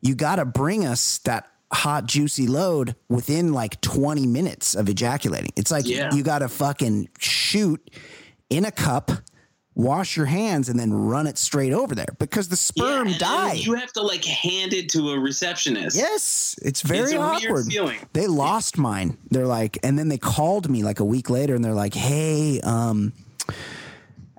you 0.00 0.14
got 0.14 0.36
to 0.36 0.44
bring 0.44 0.84
us 0.86 1.18
that 1.18 1.46
hot 1.72 2.06
juicy 2.06 2.46
load 2.46 2.94
within 3.08 3.52
like 3.52 3.80
20 3.80 4.26
minutes 4.26 4.74
of 4.74 4.88
ejaculating. 4.88 5.52
It's 5.56 5.70
like 5.70 5.86
Yeah. 5.86 6.12
you 6.12 6.22
got 6.22 6.40
to 6.40 6.48
fucking 6.48 7.08
shoot 7.18 7.80
in 8.50 8.64
a 8.64 8.70
cup 8.70 9.10
wash 9.74 10.16
your 10.16 10.26
hands 10.26 10.68
and 10.68 10.78
then 10.78 10.92
run 10.92 11.26
it 11.26 11.38
straight 11.38 11.72
over 11.72 11.94
there 11.94 12.14
because 12.18 12.48
the 12.48 12.56
sperm 12.56 13.08
then 13.08 13.18
die 13.18 13.52
You 13.54 13.74
have 13.74 13.92
to 13.94 14.02
like 14.02 14.24
hand 14.24 14.72
it 14.74 14.88
to 14.90 15.10
a 15.12 15.18
receptionist. 15.18 15.96
Yes, 15.96 16.54
it's 16.62 16.82
very 16.82 17.04
It's 17.04 17.12
a 17.14 17.18
weird 17.20 17.44
awkward. 17.44 17.66
feeling. 17.66 17.98
They 18.12 18.26
lost 18.26 18.76
mine. 18.76 19.16
They're 19.30 19.46
like, 19.46 19.78
and 19.82 19.98
then 19.98 20.08
they 20.08 20.18
called 20.18 20.68
me 20.68 20.82
like 20.82 21.00
a 21.00 21.04
week 21.04 21.30
later, 21.30 21.54
and 21.54 21.64
they're 21.64 21.72
like, 21.74 21.94
"Hey, 21.94 22.60
um, 22.60 23.12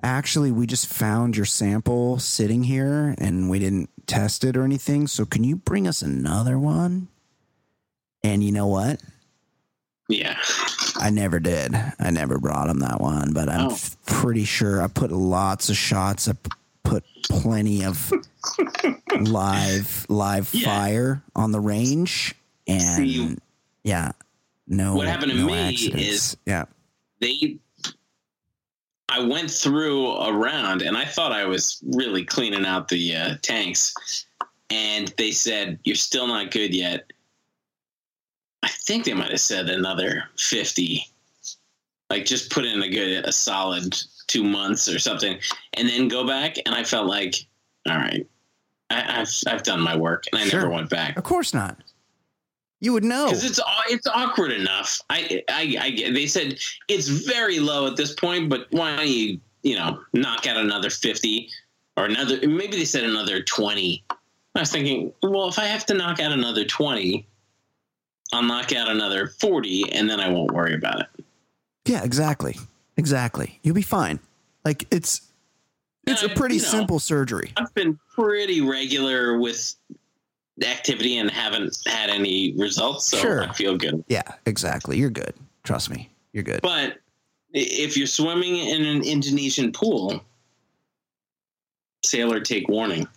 actually, 0.02 0.52
we 0.52 0.66
just 0.66 0.86
found 0.86 1.36
your 1.36 1.46
sample 1.46 2.18
sitting 2.18 2.62
here, 2.64 3.14
and 3.18 3.50
we 3.50 3.58
didn't 3.58 3.90
test 4.06 4.44
it 4.44 4.56
or 4.56 4.62
anything. 4.64 5.06
So 5.06 5.24
can 5.24 5.42
you 5.44 5.56
bring 5.56 5.86
us 5.88 6.00
another 6.02 6.58
one?" 6.58 7.08
And 8.22 8.42
you 8.42 8.52
know 8.52 8.66
what? 8.68 9.00
Yeah. 10.08 10.36
I 10.96 11.10
never 11.10 11.40
did. 11.40 11.74
I 11.98 12.10
never 12.10 12.38
brought 12.38 12.68
him 12.68 12.80
that 12.80 13.00
one, 13.00 13.32
but 13.32 13.48
I'm 13.48 13.68
Oh. 13.68 13.72
f- 13.72 13.96
pretty 14.06 14.44
sure 14.44 14.82
I 14.82 14.86
put 14.86 15.10
lots 15.10 15.70
of 15.70 15.76
shots. 15.76 16.28
I 16.28 16.34
put 16.82 17.04
plenty 17.28 17.84
of 17.84 18.12
live 19.20 20.06
live 20.08 20.50
Yeah. 20.52 20.64
fire 20.66 21.22
on 21.34 21.52
the 21.52 21.60
range, 21.60 22.34
and 22.66 22.82
See, 22.82 23.36
yeah, 23.82 24.12
no. 24.66 24.94
what 24.94 25.06
happened 25.06 25.32
to 25.32 25.38
no 25.38 25.46
me 25.46 25.54
accidents. 25.58 26.02
is- 26.02 26.36
yeah, 26.46 26.64
They 27.20 27.58
I 29.08 29.20
went 29.20 29.50
through 29.50 30.08
a 30.08 30.32
round 30.32 30.82
and 30.82 30.96
I 30.96 31.04
thought 31.04 31.30
I 31.32 31.44
was 31.44 31.78
really 31.94 32.24
cleaning 32.24 32.66
out 32.66 32.88
the 32.88 33.14
uh, 33.16 33.34
tanks. 33.42 33.94
And 34.70 35.14
they 35.18 35.30
said, 35.30 35.78
You're 35.84 35.94
still 35.94 36.26
not 36.26 36.50
good 36.50 36.74
yet. 36.74 37.12
I 38.64 38.68
think 38.68 39.04
they 39.04 39.12
might 39.12 39.30
have 39.30 39.40
said 39.40 39.68
another 39.68 40.24
50. 40.38 41.06
Like 42.10 42.24
just 42.24 42.50
put 42.50 42.64
in 42.64 42.82
a 42.82 42.88
good, 42.88 43.24
a 43.26 43.32
solid 43.32 43.94
two 44.26 44.42
months 44.42 44.88
or 44.88 44.98
something, 44.98 45.38
and 45.74 45.88
then 45.88 46.08
go 46.08 46.26
back. 46.26 46.56
And 46.64 46.74
I 46.74 46.82
felt 46.82 47.06
like, 47.06 47.34
all 47.88 47.96
right, 47.96 48.26
I, 48.90 49.20
I've, 49.20 49.30
I've 49.46 49.62
done 49.62 49.80
my 49.80 49.96
work 49.96 50.24
and 50.32 50.40
I 50.40 50.46
Sure. 50.46 50.60
never 50.60 50.72
went 50.72 50.88
back. 50.90 51.16
of 51.18 51.24
course 51.24 51.52
not. 51.52 51.76
You 52.80 52.92
would 52.94 53.04
know. 53.04 53.26
because 53.26 53.44
it's 53.44 53.60
it's 53.88 54.06
awkward 54.06 54.50
enough. 54.52 55.00
I, 55.10 55.42
I 55.48 55.76
I 55.80 56.10
they 56.12 56.26
said 56.26 56.58
it's 56.88 57.08
very 57.08 57.58
low 57.58 57.86
at 57.86 57.96
this 57.96 58.12
point, 58.14 58.48
but 58.50 58.66
why 58.70 58.96
don't 58.96 59.08
you 59.08 59.40
you 59.62 59.76
know 59.76 60.00
knock 60.12 60.46
out 60.46 60.56
another 60.58 60.90
fifty 60.90 61.48
or 61.96 62.04
another? 62.06 62.36
Maybe 62.46 62.76
they 62.76 62.84
said 62.84 63.04
another 63.04 63.42
twenty. 63.42 64.04
I 64.54 64.60
was 64.60 64.70
thinking, 64.70 65.12
well, 65.22 65.48
if 65.48 65.58
I 65.58 65.64
have 65.64 65.86
to 65.86 65.94
knock 65.94 66.20
out 66.20 66.32
another 66.32 66.64
twenty, 66.66 67.26
I'll 68.34 68.42
knock 68.42 68.74
out 68.74 68.88
another 68.88 69.28
forty, 69.28 69.90
and 69.92 70.10
then 70.10 70.18
I 70.20 70.28
won't 70.28 70.50
worry 70.52 70.74
about 70.74 71.00
it. 71.00 71.06
Yeah, 71.86 72.02
exactly, 72.02 72.56
exactly. 72.96 73.60
You'll 73.62 73.74
be 73.74 73.82
fine. 73.82 74.18
Like 74.64 74.86
it's 74.90 75.22
it's 76.06 76.22
a 76.22 76.30
Uh, 76.30 76.34
pretty 76.34 76.56
you 76.56 76.62
know. 76.62 76.68
simple 76.68 76.98
surgery. 76.98 77.52
I've 77.56 77.72
been 77.74 77.98
pretty 78.14 78.60
regular 78.60 79.38
with 79.38 79.74
activity 80.62 81.16
and 81.18 81.30
haven't 81.30 81.78
had 81.86 82.10
any 82.10 82.52
results, 82.56 83.06
so 83.06 83.16
Sure. 83.18 83.44
I 83.44 83.52
feel 83.54 83.76
good. 83.76 84.04
Yeah, 84.08 84.22
exactly. 84.46 84.98
You're 84.98 85.10
good. 85.10 85.32
Trust 85.62 85.90
me, 85.90 86.10
you're 86.32 86.42
good. 86.44 86.60
But 86.62 86.98
if 87.52 87.96
you're 87.96 88.06
swimming 88.06 88.56
in 88.56 88.84
an 88.84 89.02
Indonesian 89.04 89.72
pool, 89.72 90.22
sailor 92.04 92.40
take 92.40 92.68
warning. 92.68 93.08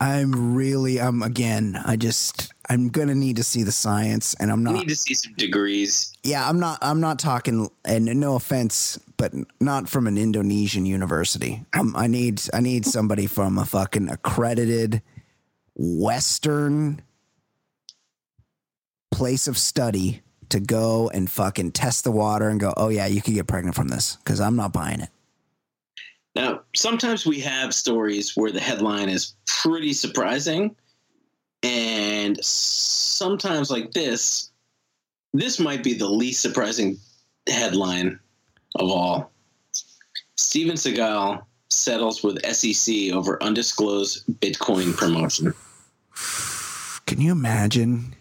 I'm 0.00 0.54
really, 0.54 1.00
I'm 1.00 1.22
again, 1.22 1.78
I 1.84 1.96
just, 1.96 2.53
I'm 2.68 2.88
gonna 2.88 3.14
need 3.14 3.36
to 3.36 3.44
see 3.44 3.62
the 3.62 3.72
science, 3.72 4.34
and 4.40 4.50
I'm 4.50 4.62
not 4.62 4.72
You 4.72 4.80
need 4.80 4.88
to 4.88 4.96
see 4.96 5.14
some 5.14 5.34
degrees. 5.34 6.12
yeah, 6.22 6.48
I'm 6.48 6.58
not. 6.58 6.78
I'm 6.82 7.00
not 7.00 7.18
talking, 7.18 7.68
and 7.84 8.04
no 8.04 8.36
offense, 8.36 8.98
but 9.16 9.32
not 9.60 9.88
from 9.88 10.06
an 10.06 10.16
Indonesian 10.16 10.86
university. 10.86 11.64
Um, 11.78 11.94
I 11.96 12.06
need, 12.06 12.40
I 12.52 12.60
need 12.60 12.86
somebody 12.86 13.26
from 13.26 13.58
a 13.58 13.64
fucking 13.64 14.08
accredited 14.08 15.02
Western 15.74 17.02
place 19.10 19.46
of 19.46 19.56
study 19.56 20.22
to 20.48 20.60
go 20.60 21.10
and 21.12 21.30
fucking 21.30 21.72
test 21.72 22.04
the 22.04 22.12
water 22.12 22.48
and 22.48 22.60
go, 22.60 22.72
oh 22.76 22.88
yeah, 22.88 23.06
you 23.06 23.22
could 23.22 23.34
get 23.34 23.46
pregnant 23.46 23.74
from 23.74 23.88
this 23.88 24.16
because 24.16 24.40
I'm 24.40 24.56
not 24.56 24.72
buying 24.72 25.00
it. 25.00 25.08
Now, 26.34 26.62
sometimes 26.74 27.24
we 27.24 27.40
have 27.40 27.72
stories 27.72 28.36
where 28.36 28.50
the 28.50 28.60
headline 28.60 29.08
is 29.08 29.34
pretty 29.46 29.92
surprising, 29.92 30.74
and 31.64 32.38
sometimes 32.44 33.70
like 33.70 33.92
this, 33.92 34.50
this 35.32 35.58
might 35.58 35.82
be 35.82 35.94
the 35.94 36.08
least 36.08 36.42
surprising 36.42 36.98
headline 37.48 38.20
of 38.76 38.90
all. 38.90 39.32
Steven 40.36 40.76
Seagal 40.76 41.42
settles 41.70 42.22
with 42.22 42.44
SEC 42.44 43.12
over 43.12 43.42
undisclosed 43.42 44.24
Bitcoin 44.40 44.94
promotion. 44.96 45.54
Can 47.06 47.20
you 47.20 47.32
imagine? 47.32 48.14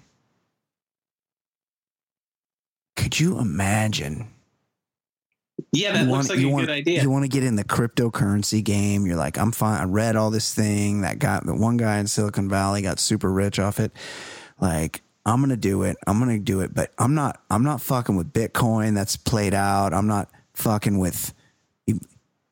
Could 2.95 3.19
you 3.19 3.39
imagine? 3.39 4.32
Yeah, 5.73 5.91
that 5.93 6.05
you 6.05 6.11
looks 6.11 6.29
wanna- 6.29 6.39
like 6.41 6.45
a 6.45 6.49
wanna- 6.53 6.67
good 6.67 6.73
idea. 6.73 7.01
You 7.01 7.09
want 7.09 7.23
to 7.25 7.29
get 7.29 7.43
in 7.43 7.55
the 7.55 7.63
cryptocurrency 7.63 8.63
game. 8.63 9.05
You're 9.05 9.15
like, 9.17 9.37
I'm 9.37 9.51
fine. 9.51 9.81
I 9.81 9.85
read 9.85 10.15
all 10.15 10.29
this 10.31 10.53
thing 10.53 11.01
that 11.01 11.19
got 11.19 11.45
the 11.45 11.53
one 11.55 11.77
guy 11.77 11.97
in 11.97 12.07
Silicon 12.07 12.47
Valley 12.47 12.81
got 12.83 12.99
super 12.99 13.31
rich 13.31 13.59
off 13.59 13.79
it. 13.79 13.91
Like, 14.61 15.01
I'm 15.25 15.41
gonna 15.41 15.57
do 15.57 15.83
it. 15.83 15.97
I'm 16.05 16.19
gonna 16.19 16.37
do 16.39 16.59
it, 16.61 16.73
but 16.73 16.91
I'm 16.99 17.15
not. 17.15 17.41
I'm 17.49 17.63
not 17.63 17.81
fucking 17.81 18.15
with 18.15 18.33
Bitcoin. 18.33 18.93
That's 18.93 19.15
played 19.15 19.53
out. 19.53 19.93
I'm 19.93 20.05
not 20.07 20.29
fucking 20.53 20.99
with 20.99 21.33
E- 21.87 21.93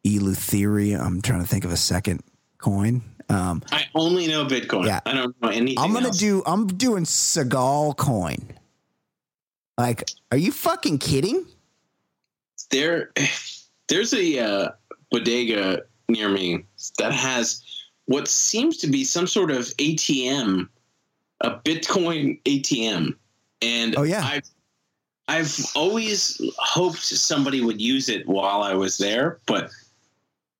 Ethereum. 0.06 1.00
I'm 1.06 1.22
trying 1.22 1.42
to 1.42 1.48
think 1.48 1.64
of 1.66 1.72
a 1.72 1.78
second 1.78 2.24
coin. 2.58 3.04
Um, 3.30 3.62
I 3.72 3.86
only 3.94 4.28
know 4.28 4.46
Bitcoin. 4.46 4.88
Yeah. 4.88 5.00
I 5.06 5.14
don't 5.14 5.36
know 5.42 5.50
anything. 5.50 5.78
I'm 5.80 5.94
gonna 5.94 6.08
else. 6.08 6.18
do. 6.18 6.42
I'm 6.46 6.66
doing 6.68 7.04
Seagal 7.04 7.98
coin. 7.98 8.54
Like, 9.78 10.10
are 10.32 10.38
you 10.38 10.52
fucking 10.52 10.98
kidding? 11.00 11.46
There. 12.72 13.12
There's 13.88 14.14
a 14.14 14.40
uh, 14.40 14.70
bodega 15.12 15.82
near 16.10 16.30
me 16.30 16.66
that 16.98 17.12
has 17.12 17.64
what 18.06 18.28
seems 18.28 18.78
to 18.78 18.88
be 18.88 19.04
some 19.04 19.28
sort 19.28 19.52
of 19.52 19.66
ATM, 19.78 20.68
a 21.42 21.52
Bitcoin 21.52 22.42
ATM, 22.44 23.16
and 23.62 23.98
Oh, 23.98 24.04
yeah. 24.04 24.24
I've 24.24 24.50
I've 25.28 25.66
always 25.76 26.42
hoped 26.58 27.00
somebody 27.00 27.62
would 27.62 27.80
use 27.80 28.10
it 28.10 28.28
while 28.28 28.64
I 28.64 28.74
was 28.74 28.98
there, 28.98 29.40
but 29.46 29.70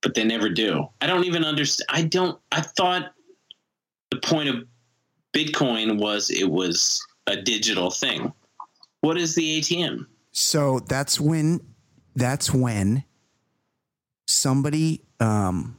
but 0.02 0.16
they 0.16 0.24
never 0.24 0.50
do. 0.50 0.88
I 1.02 1.08
don't 1.08 1.26
even 1.26 1.44
understand. 1.44 1.88
I 1.90 2.04
don't. 2.04 2.40
I 2.52 2.62
thought 2.62 3.14
the 4.12 4.18
point 4.18 4.50
of 4.50 4.66
Bitcoin 5.34 6.00
was 6.00 6.30
it 6.30 6.50
was 6.50 7.06
a 7.28 7.36
digital 7.42 7.92
thing. 7.92 8.32
What 9.02 9.18
is 9.18 9.36
the 9.36 9.60
ATM? 9.60 10.06
So 10.32 10.80
that's 10.80 11.20
when 11.20 11.60
that's 12.16 12.54
when 12.54 13.04
somebody 14.28 15.02
um 15.20 15.78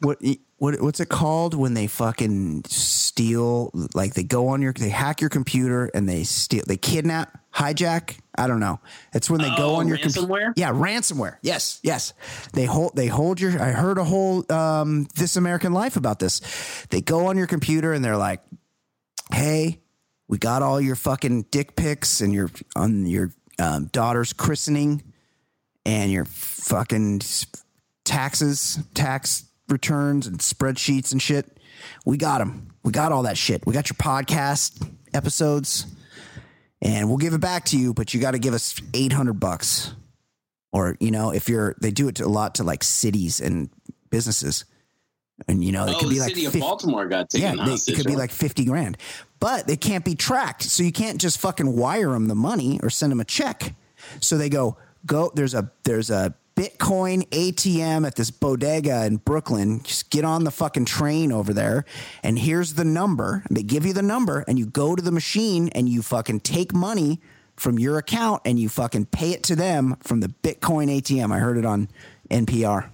what 0.00 0.18
what 0.58 0.80
what's 0.82 1.00
it 1.00 1.08
called 1.08 1.54
when 1.54 1.74
they 1.74 1.86
fucking 1.86 2.62
steal 2.66 3.70
like 3.94 4.14
they 4.14 4.22
go 4.22 4.48
on 4.48 4.60
your 4.60 4.72
they 4.72 4.90
hack 4.90 5.20
your 5.20 5.30
computer 5.30 5.90
and 5.94 6.08
they 6.08 6.24
steal 6.24 6.62
they 6.66 6.76
kidnap 6.76 7.38
hijack. 7.54 8.18
I 8.36 8.46
don't 8.46 8.60
know. 8.60 8.80
It's 9.12 9.28
when 9.28 9.40
they 9.40 9.48
go 9.56 9.70
Oh, 9.70 9.74
on 9.76 9.88
your 9.88 9.98
computer. 9.98 10.52
Yeah, 10.56 10.70
ransomware. 10.72 11.36
Yes, 11.42 11.80
yes. 11.82 12.14
They 12.54 12.64
hold 12.64 12.94
they 12.94 13.08
hold 13.08 13.40
your. 13.40 13.60
I 13.60 13.72
heard 13.72 13.98
a 13.98 14.04
whole 14.04 14.50
um, 14.52 15.08
This 15.16 15.36
American 15.36 15.72
Life 15.72 15.96
about 15.96 16.20
this. 16.20 16.40
They 16.90 17.00
go 17.02 17.26
on 17.26 17.36
your 17.36 17.46
computer 17.48 17.92
and 17.92 18.04
they're 18.04 18.16
like, 18.16 18.40
"Hey, 19.32 19.80
we 20.28 20.38
got 20.38 20.62
all 20.62 20.80
your 20.80 20.94
fucking 20.96 21.46
dick 21.50 21.74
pics 21.76 22.20
and 22.20 22.32
your 22.32 22.50
on 22.76 23.04
your 23.06 23.32
um, 23.60 23.86
daughter's 23.86 24.32
christening 24.32 25.02
and 25.84 26.10
your 26.10 26.24
fucking 26.24 27.20
taxes, 28.04 28.78
tax 28.94 29.44
returns 29.68 30.26
and 30.26 30.38
spreadsheets 30.38 31.12
and 31.12 31.20
shit. 31.20 31.58
We 32.04 32.16
got 32.16 32.38
them. 32.38 32.68
We 32.82 32.92
got 32.92 33.12
all 33.12 33.22
that 33.22 33.38
shit. 33.38 33.66
We 33.66 33.74
got 33.74 33.90
your 33.90 33.96
podcast 33.96 34.88
episodes." 35.14 35.86
and 36.82 37.08
we'll 37.08 37.18
give 37.18 37.34
it 37.34 37.40
back 37.40 37.66
to 37.66 37.78
you, 37.78 37.92
but 37.92 38.14
you 38.14 38.20
got 38.20 38.30
to 38.32 38.38
give 38.38 38.54
us 38.54 38.80
800 38.94 39.34
bucks. 39.34 39.92
Or, 40.72 40.96
you 41.00 41.10
know, 41.10 41.32
if 41.32 41.48
you're, 41.48 41.74
they 41.80 41.90
do 41.90 42.08
it 42.08 42.20
a 42.20 42.28
lot 42.28 42.54
to 42.56 42.64
like 42.64 42.82
cities 42.82 43.40
and 43.40 43.68
businesses. 44.08 44.64
And, 45.48 45.64
you 45.64 45.72
know, 45.72 45.86
it 45.86 45.96
oh, 45.96 46.00
could 46.00 46.10
be 46.10 46.20
like, 46.20 46.30
city 46.30 46.44
of 46.46 46.58
Baltimore 46.58 47.06
got 47.06 47.32
yeah, 47.32 47.50
taken 47.52 47.66
they, 47.66 47.74
it 47.74 47.96
could 47.96 48.06
be 48.06 48.16
like 48.16 48.30
50 48.30 48.64
grand, 48.64 48.96
but 49.38 49.66
they 49.66 49.76
can't 49.76 50.04
be 50.04 50.14
tracked. 50.14 50.62
So 50.64 50.82
you 50.82 50.92
can't 50.92 51.20
just 51.20 51.38
fucking 51.38 51.76
wire 51.76 52.10
them 52.10 52.26
the 52.26 52.34
money 52.34 52.78
or 52.82 52.90
send 52.90 53.12
them 53.12 53.20
a 53.20 53.24
check. 53.24 53.74
So 54.20 54.38
they 54.38 54.48
go, 54.48 54.76
go, 55.06 55.30
there's 55.34 55.54
a, 55.54 55.70
there's 55.84 56.10
a 56.10 56.34
Bitcoin 56.60 57.26
ATM 57.30 58.06
at 58.06 58.16
this 58.16 58.30
bodega 58.30 59.06
in 59.06 59.16
Brooklyn. 59.16 59.82
Just 59.82 60.10
get 60.10 60.26
on 60.26 60.44
the 60.44 60.50
fucking 60.50 60.84
train 60.84 61.32
over 61.32 61.54
there. 61.54 61.86
And 62.22 62.38
here's 62.38 62.74
the 62.74 62.84
number. 62.84 63.44
They 63.50 63.62
give 63.62 63.86
you 63.86 63.94
the 63.94 64.02
number 64.02 64.44
and 64.46 64.58
you 64.58 64.66
go 64.66 64.94
to 64.94 65.02
the 65.02 65.10
machine 65.10 65.70
and 65.70 65.88
you 65.88 66.02
fucking 66.02 66.40
take 66.40 66.74
money 66.74 67.20
from 67.56 67.78
your 67.78 67.98
account 67.98 68.42
and 68.44 68.58
you 68.58 68.68
fucking 68.68 69.06
pay 69.06 69.30
it 69.30 69.42
to 69.44 69.56
them 69.56 69.96
from 70.00 70.20
the 70.20 70.28
Bitcoin 70.28 70.94
ATM. 71.00 71.32
I 71.32 71.38
heard 71.38 71.56
it 71.56 71.64
on 71.64 71.88
NPR. 72.30 72.90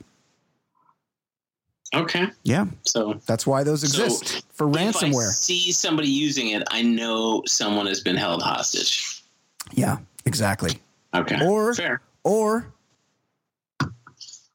Okay. 1.94 2.26
Yeah. 2.42 2.66
So 2.84 3.20
That's 3.26 3.46
why 3.46 3.62
those 3.62 3.80
So, 3.90 4.04
exist 4.04 4.44
for 4.52 4.68
if 4.70 4.76
I 4.76 4.84
ransomware. 4.84 5.28
see 5.30 5.72
somebody 5.72 6.08
using 6.08 6.48
it, 6.48 6.62
I 6.70 6.82
know 6.82 7.42
someone 7.46 7.86
has 7.86 8.00
been 8.00 8.16
held 8.16 8.42
hostage. 8.42 9.22
Yeah, 9.72 9.98
exactly. 10.24 10.80
Okay. 11.14 11.44
Or 11.44 11.74
fair. 11.74 12.00
or 12.24 12.72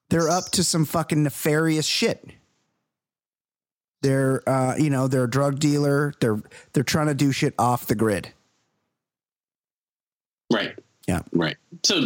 they're 0.09 0.29
up 0.29 0.45
to 0.51 0.63
some 0.63 0.85
fucking 0.85 1.23
nefarious 1.23 1.85
shit. 1.85 2.31
They're 4.01 4.47
uh, 4.49 4.75
you 4.77 4.89
know, 4.89 5.07
they're 5.07 5.25
a 5.25 5.29
drug 5.29 5.59
dealer. 5.59 6.13
They're 6.19 6.41
they're 6.73 6.83
trying 6.83 7.07
to 7.07 7.13
do 7.13 7.31
shit 7.31 7.53
off 7.59 7.87
the 7.87 7.95
grid. 7.95 8.31
Right. 10.51 10.77
Yeah. 11.07 11.21
Right. 11.33 11.55
So 11.83 12.03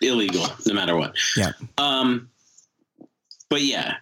illegal, 0.00 0.46
no 0.66 0.74
matter 0.74 0.96
what. 0.96 1.16
Yeah. 1.36 1.52
Um, 1.78 2.28
but 3.48 3.62
yeah, 3.62 3.94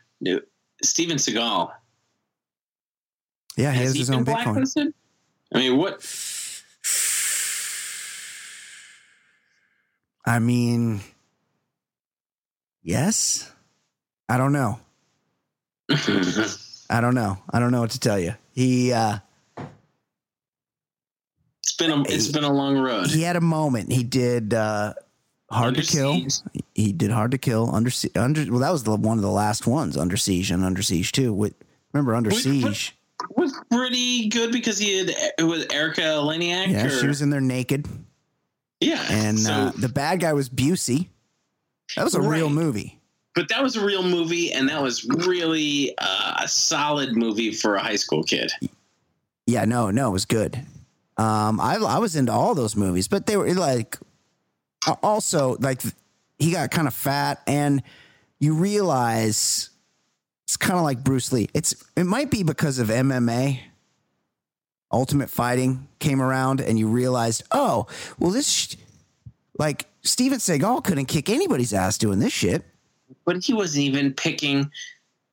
Steven 0.84 1.16
Seagal 1.16 1.70
Yeah, 3.56 3.72
he 3.72 3.78
has 3.78 3.88
has 3.88 3.96
his 3.96 4.08
been 4.10 4.18
own 4.20 4.24
Bitcoin. 4.24 4.44
blacklisted? 4.44 4.94
I 5.52 5.58
mean, 5.58 5.76
what? 5.76 6.02
I 10.26 10.38
mean, 10.38 11.00
yes. 12.82 13.50
I 14.28 14.38
don't 14.38 14.52
know. 14.52 14.80
I 15.90 17.00
don't 17.00 17.14
know. 17.14 17.38
I 17.50 17.58
don't 17.60 17.72
know 17.72 17.80
what 17.80 17.90
to 17.90 18.00
tell 18.00 18.18
you. 18.18 18.34
He 18.52 18.92
uh 18.92 19.18
been 21.78 21.90
a 21.90 22.02
it's 22.02 22.28
been 22.28 22.44
a 22.44 22.52
long 22.52 22.78
road. 22.78 23.08
he 23.08 23.22
had 23.22 23.36
a 23.36 23.40
moment. 23.40 23.92
He 23.92 24.02
did 24.04 24.54
uh 24.54 24.94
Hard 25.54 25.68
Under 25.68 25.82
to 25.82 25.92
Kill. 25.92 26.14
Siege. 26.14 26.62
He 26.74 26.92
did 26.92 27.10
Hard 27.10 27.30
to 27.30 27.38
Kill. 27.38 27.74
Under 27.74 27.90
under 28.16 28.50
well, 28.50 28.60
that 28.60 28.72
was 28.72 28.84
the 28.84 28.96
one 28.96 29.18
of 29.18 29.22
the 29.22 29.30
last 29.30 29.66
ones. 29.66 29.96
Under 29.96 30.16
Siege 30.16 30.50
and 30.50 30.64
Under 30.64 30.82
Siege 30.82 31.12
too. 31.12 31.32
With 31.32 31.54
remember 31.92 32.14
Under 32.14 32.30
Siege? 32.30 32.96
was 33.36 33.58
pretty 33.70 34.28
good 34.28 34.52
because 34.52 34.78
he 34.78 34.98
had 34.98 35.10
it 35.38 35.44
was 35.44 35.66
Erika 35.72 36.02
Eleniak. 36.02 36.68
Yeah, 36.68 36.86
or, 36.86 36.90
she 36.90 37.06
was 37.06 37.22
in 37.22 37.30
there 37.30 37.40
naked, 37.40 37.86
yeah, 38.80 39.04
and 39.08 39.38
so, 39.38 39.52
uh, 39.52 39.72
the 39.76 39.88
bad 39.88 40.20
guy 40.20 40.32
was 40.32 40.48
Busey. 40.48 41.08
That 41.96 42.04
was 42.04 42.14
a 42.14 42.20
real 42.20 42.50
movie. 42.50 43.00
but 43.34 43.48
that 43.48 43.62
was 43.62 43.76
a 43.76 43.84
real 43.84 44.02
movie, 44.02 44.52
and 44.52 44.68
that 44.68 44.82
was 44.82 45.04
really 45.04 45.94
uh, 45.98 46.40
a 46.42 46.48
solid 46.48 47.16
movie 47.16 47.52
for 47.52 47.76
a 47.76 47.80
high 47.80 47.96
school 47.96 48.22
kid. 48.24 48.52
Yeah, 49.46 49.64
no, 49.64 49.90
no, 49.90 50.08
it 50.08 50.12
was 50.12 50.24
good. 50.24 50.56
Um, 51.16 51.60
I 51.60 51.76
I 51.76 51.98
was 51.98 52.16
into 52.16 52.32
all 52.32 52.54
those 52.54 52.74
movies, 52.74 53.08
but 53.08 53.26
they 53.26 53.36
were 53.36 53.52
like 53.54 53.96
also 55.02 55.56
like 55.60 55.82
he 56.38 56.52
got 56.52 56.70
kind 56.70 56.86
of 56.86 56.94
fat, 56.94 57.42
and 57.46 57.82
you 58.40 58.54
realize 58.54 59.70
it's 60.44 60.56
kind 60.56 60.78
of 60.78 60.84
like 60.84 61.02
Bruce 61.02 61.32
Lee. 61.32 61.48
It's 61.54 61.74
it 61.96 62.04
might 62.04 62.30
be 62.30 62.42
because 62.42 62.78
of 62.78 62.88
MMA. 62.88 63.60
Ultimate 64.92 65.28
Fighting 65.28 65.88
came 65.98 66.22
around, 66.22 66.60
and 66.60 66.78
you 66.78 66.86
realized, 66.86 67.42
oh, 67.50 67.86
well, 68.18 68.30
this 68.30 68.48
sh- 68.48 68.76
like 69.58 69.86
Steven 70.02 70.38
Seagal 70.38 70.84
couldn't 70.84 71.06
kick 71.06 71.28
anybody's 71.28 71.72
ass 71.72 71.98
doing 71.98 72.20
this 72.20 72.32
shit. 72.32 72.62
But 73.24 73.42
he 73.42 73.54
wasn't 73.54 73.84
even 73.84 74.12
picking 74.12 74.70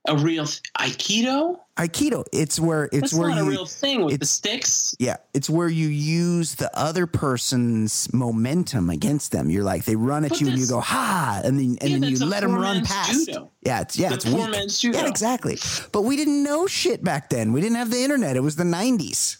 a 0.08 0.18
real 0.18 0.45
th- 0.45 0.62
Aikido. 0.80 1.60
Aikido, 1.78 2.26
it's 2.34 2.60
where 2.60 2.86
it's 2.86 2.99
That's 3.02 3.14
where 3.14 3.30
not 3.30 3.38
you 3.38 3.43
a 3.43 3.49
real 3.49 3.66
thing 3.66 4.04
with 4.04 4.20
the 4.20 4.26
sticks. 4.26 4.95
Yeah, 4.99 5.18
it's 5.34 5.49
where 5.49 5.68
you 5.70 5.88
use 5.88 6.56
the 6.56 6.70
other 6.78 7.08
person's 7.08 8.12
momentum 8.14 8.89
against 8.89 9.32
them. 9.32 9.49
You're 9.49 9.64
like 9.64 9.86
they 9.86 9.95
run 9.95 10.24
at 10.26 10.30
But 10.32 10.41
you 10.41 10.47
and 10.49 10.58
you 10.60 10.68
go 10.68 10.80
ha, 10.80 11.41
and 11.43 11.58
then 11.60 11.78
and 11.82 11.89
Yeah, 11.89 11.97
then 11.99 12.10
you 12.10 12.26
let 12.26 12.41
them 12.41 12.54
run 12.56 12.84
past. 12.84 13.26
judo. 13.28 13.52
Yeah, 13.64 13.82
it's 13.82 13.97
yeah, 13.97 14.10
That's 14.10 14.26
it's 14.26 14.34
poor 14.34 14.43
weak. 14.45 14.52
man's 14.52 14.80
judo. 14.80 14.99
Yeah, 14.99 15.08
exactly. 15.08 15.58
But 15.91 16.02
we 16.02 16.16
didn't 16.18 16.43
know 16.43 16.68
shit 16.68 17.04
back 17.04 17.30
then. 17.30 17.54
We 17.54 17.62
didn't 17.62 17.78
have 17.78 17.91
the 17.91 18.04
internet. 18.04 18.36
It 18.36 18.41
was 18.41 18.56
the 18.56 18.64
'90s. 18.64 19.38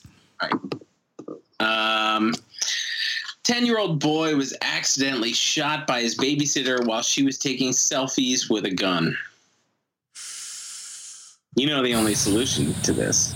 Um, 1.60 2.34
10 3.44 3.66
year 3.66 3.78
old 3.78 4.00
boy 4.00 4.36
was 4.36 4.56
accidentally 4.62 5.34
shot 5.34 5.86
by 5.86 6.02
his 6.02 6.16
babysitter 6.18 6.86
while 6.86 7.02
she 7.02 7.24
was 7.24 7.38
taking 7.38 7.72
selfies 7.72 8.50
with 8.50 8.66
a 8.66 8.72
gun. 8.72 9.16
You 11.56 11.68
know 11.68 11.84
the 11.84 11.94
only 11.96 12.16
solution 12.16 12.74
to 12.84 12.94
this. 12.94 13.34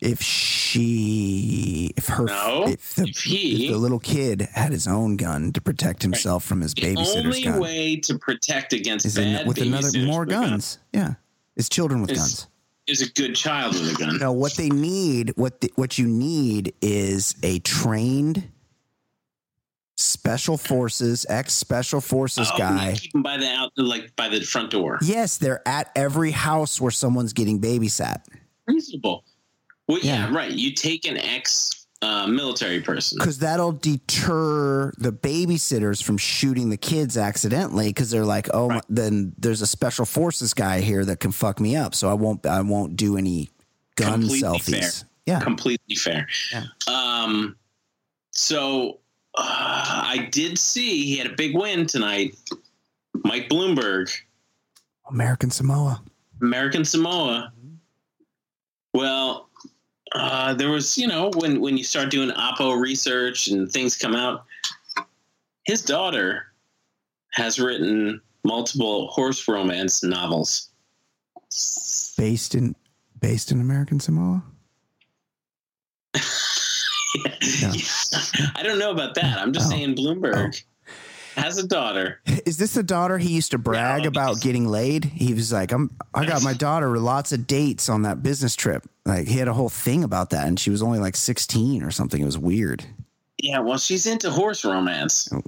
If 0.00 0.20
she, 0.20 1.92
if 1.96 2.08
her, 2.08 2.24
No, 2.24 2.64
if 2.68 2.94
the, 2.96 3.04
if 3.04 3.18
he- 3.22 3.66
if 3.66 3.72
the 3.72 3.78
little 3.78 4.00
kid 4.00 4.42
had 4.52 4.72
his 4.72 4.86
own 4.86 5.16
gun 5.16 5.52
to 5.52 5.60
protect 5.60 6.02
himself 6.02 6.44
from 6.44 6.60
his 6.60 6.74
The 6.74 6.82
babysitter's 6.82 7.16
only 7.24 7.42
gun, 7.42 7.60
way 7.60 7.96
to 8.00 8.18
protect 8.18 8.72
against 8.72 9.06
is 9.06 9.14
bad 9.14 9.42
in, 9.42 9.46
with 9.48 9.58
another 9.58 9.96
more 10.04 10.20
with 10.20 10.30
a 10.30 10.32
gun 10.32 10.50
guns. 10.50 10.78
Yeah, 10.92 11.14
is 11.56 11.68
children 11.70 12.02
with 12.02 12.14
guns. 12.14 12.48
is 12.86 13.00
a 13.00 13.10
good 13.12 13.34
child 13.34 13.74
with 13.74 13.94
a 13.94 13.98
gun. 13.98 14.18
No, 14.18 14.32
what 14.32 14.54
they 14.56 14.68
need, 14.68 15.32
what 15.36 15.60
the, 15.62 15.72
what 15.76 15.96
you 15.96 16.06
need 16.06 16.74
is 16.82 17.34
a 17.42 17.60
trained 17.60 18.46
special 19.96 20.56
forces, 20.56 21.24
ex 21.28 21.52
special 21.54 22.00
forces 22.00 22.48
Oh, 22.52 22.58
guy. 22.58 22.94
keep 22.98 23.12
them 23.12 23.22
by 23.22 23.36
the 23.36 23.48
out, 23.48 23.72
like 23.76 24.14
by 24.16 24.28
the 24.28 24.40
front 24.40 24.70
door. 24.70 24.98
Yes, 25.02 25.36
they're 25.36 25.66
at 25.66 25.90
every 25.94 26.30
house 26.32 26.80
where 26.80 26.90
someone's 26.90 27.32
getting 27.32 27.60
babysat. 27.60 28.22
Reasonable. 28.66 29.24
Well, 29.86 29.98
yeah, 30.02 30.28
Yeah. 30.30 30.34
right. 30.36 30.50
You 30.50 30.72
take 30.72 31.06
an 31.06 31.16
ex 31.18 31.70
uh, 32.02 32.26
military 32.26 32.80
person. 32.82 33.16
Because 33.18 33.38
that'll 33.38 33.72
deter 33.72 34.92
the 34.98 35.10
babysitters 35.12 36.02
from 36.02 36.18
shooting 36.18 36.68
the 36.68 36.76
kids 36.76 37.16
accidentally. 37.16 37.88
Because 37.88 38.10
they're 38.10 38.26
like, 38.26 38.48
oh, 38.52 38.68
Right. 38.68 38.82
then 38.90 39.32
there's 39.38 39.62
a 39.62 39.66
special 39.66 40.04
forces 40.04 40.52
guy 40.52 40.80
here 40.80 41.02
that 41.06 41.20
can 41.20 41.32
fuck 41.32 41.60
me 41.60 41.76
up, 41.76 41.94
so 41.94 42.10
I 42.10 42.14
won't. 42.14 42.44
I 42.44 42.60
won't 42.60 42.96
do 42.96 43.16
any 43.16 43.48
gun 43.96 44.20
Completely 44.20 44.40
selfies. 44.42 45.00
fair. 45.00 45.08
Yeah, 45.26 45.40
completely 45.40 45.94
fair. 45.96 46.26
Yeah. 46.52 46.64
Um, 46.86 47.56
so 48.32 48.98
uh, 49.36 50.04
I 50.06 50.28
did 50.30 50.58
see 50.58 51.04
he 51.04 51.16
had 51.16 51.26
a 51.26 51.34
big 51.34 51.56
win 51.56 51.86
tonight. 51.86 52.36
Mike 53.24 53.48
Bloomberg, 53.48 54.10
American 55.10 55.50
Samoa. 55.50 56.02
American 56.40 56.84
Samoa. 56.84 57.52
Well, 58.92 59.48
uh, 60.12 60.54
there 60.54 60.70
was, 60.70 60.96
you 60.96 61.06
know, 61.06 61.30
when 61.34 61.60
when 61.60 61.76
you 61.76 61.84
start 61.84 62.10
doing 62.10 62.30
Oppo 62.30 62.78
research 62.78 63.48
and 63.48 63.70
things 63.70 63.96
come 63.96 64.14
out, 64.14 64.44
his 65.64 65.82
daughter 65.82 66.46
has 67.32 67.58
written 67.58 68.20
multiple 68.44 69.08
horse 69.08 69.46
romance 69.48 70.04
novels. 70.04 70.70
Based 72.16 72.54
in 72.54 72.76
based 73.20 73.50
in 73.50 73.60
American 73.60 73.98
Samoa. 73.98 74.44
I 78.56 78.62
don't 78.62 78.78
know 78.78 78.90
about 78.90 79.14
that. 79.16 79.38
I'm 79.38 79.52
just 79.52 79.66
Oh. 79.66 79.70
saying 79.70 79.96
Bloomberg 79.96 80.62
oh. 81.36 81.40
has 81.40 81.58
a 81.58 81.66
daughter. 81.66 82.20
Is 82.46 82.58
this 82.58 82.74
the 82.74 82.82
daughter 82.82 83.18
he 83.18 83.30
used 83.30 83.50
to 83.52 83.58
brag 83.58 84.02
Yeah, 84.02 84.08
about 84.08 84.40
getting 84.40 84.66
laid? 84.68 85.04
He 85.04 85.34
was 85.34 85.52
like, 85.52 85.72
"I'm 85.72 85.90
I 86.12 86.26
got 86.26 86.42
my 86.42 86.52
daughter 86.66 86.98
lots 86.98 87.32
of 87.32 87.46
dates 87.46 87.88
on 87.88 88.02
that 88.02 88.22
business 88.22 88.54
trip." 88.56 88.84
Like 89.04 89.26
he 89.28 89.38
had 89.38 89.48
a 89.48 89.52
whole 89.54 89.68
thing 89.68 90.04
about 90.04 90.30
that, 90.30 90.46
and 90.46 90.58
she 90.58 90.70
was 90.70 90.82
only 90.82 90.98
like 90.98 91.16
16 91.16 91.82
or 91.82 91.90
something. 91.90 92.20
It 92.20 92.24
was 92.24 92.38
weird. 92.38 92.84
Yeah, 93.38 93.58
well, 93.60 93.78
she's 93.78 94.06
into 94.06 94.30
horse 94.30 94.64
romance. 94.64 95.28
Oh. 95.32 95.42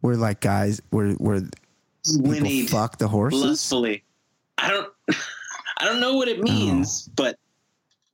We're 0.00 0.14
like 0.14 0.40
guys. 0.40 0.80
We're 0.90 1.14
we're 1.18 1.42
Winnie 2.16 2.66
fuck 2.66 2.98
the 2.98 3.06
horses. 3.08 3.40
lustfully. 3.42 4.02
I 4.58 4.68
don't, 4.70 4.92
I 5.78 5.84
don't 5.84 6.00
know 6.00 6.14
what 6.14 6.26
it 6.28 6.38
oh. 6.40 6.42
means, 6.42 7.08
but 7.14 7.38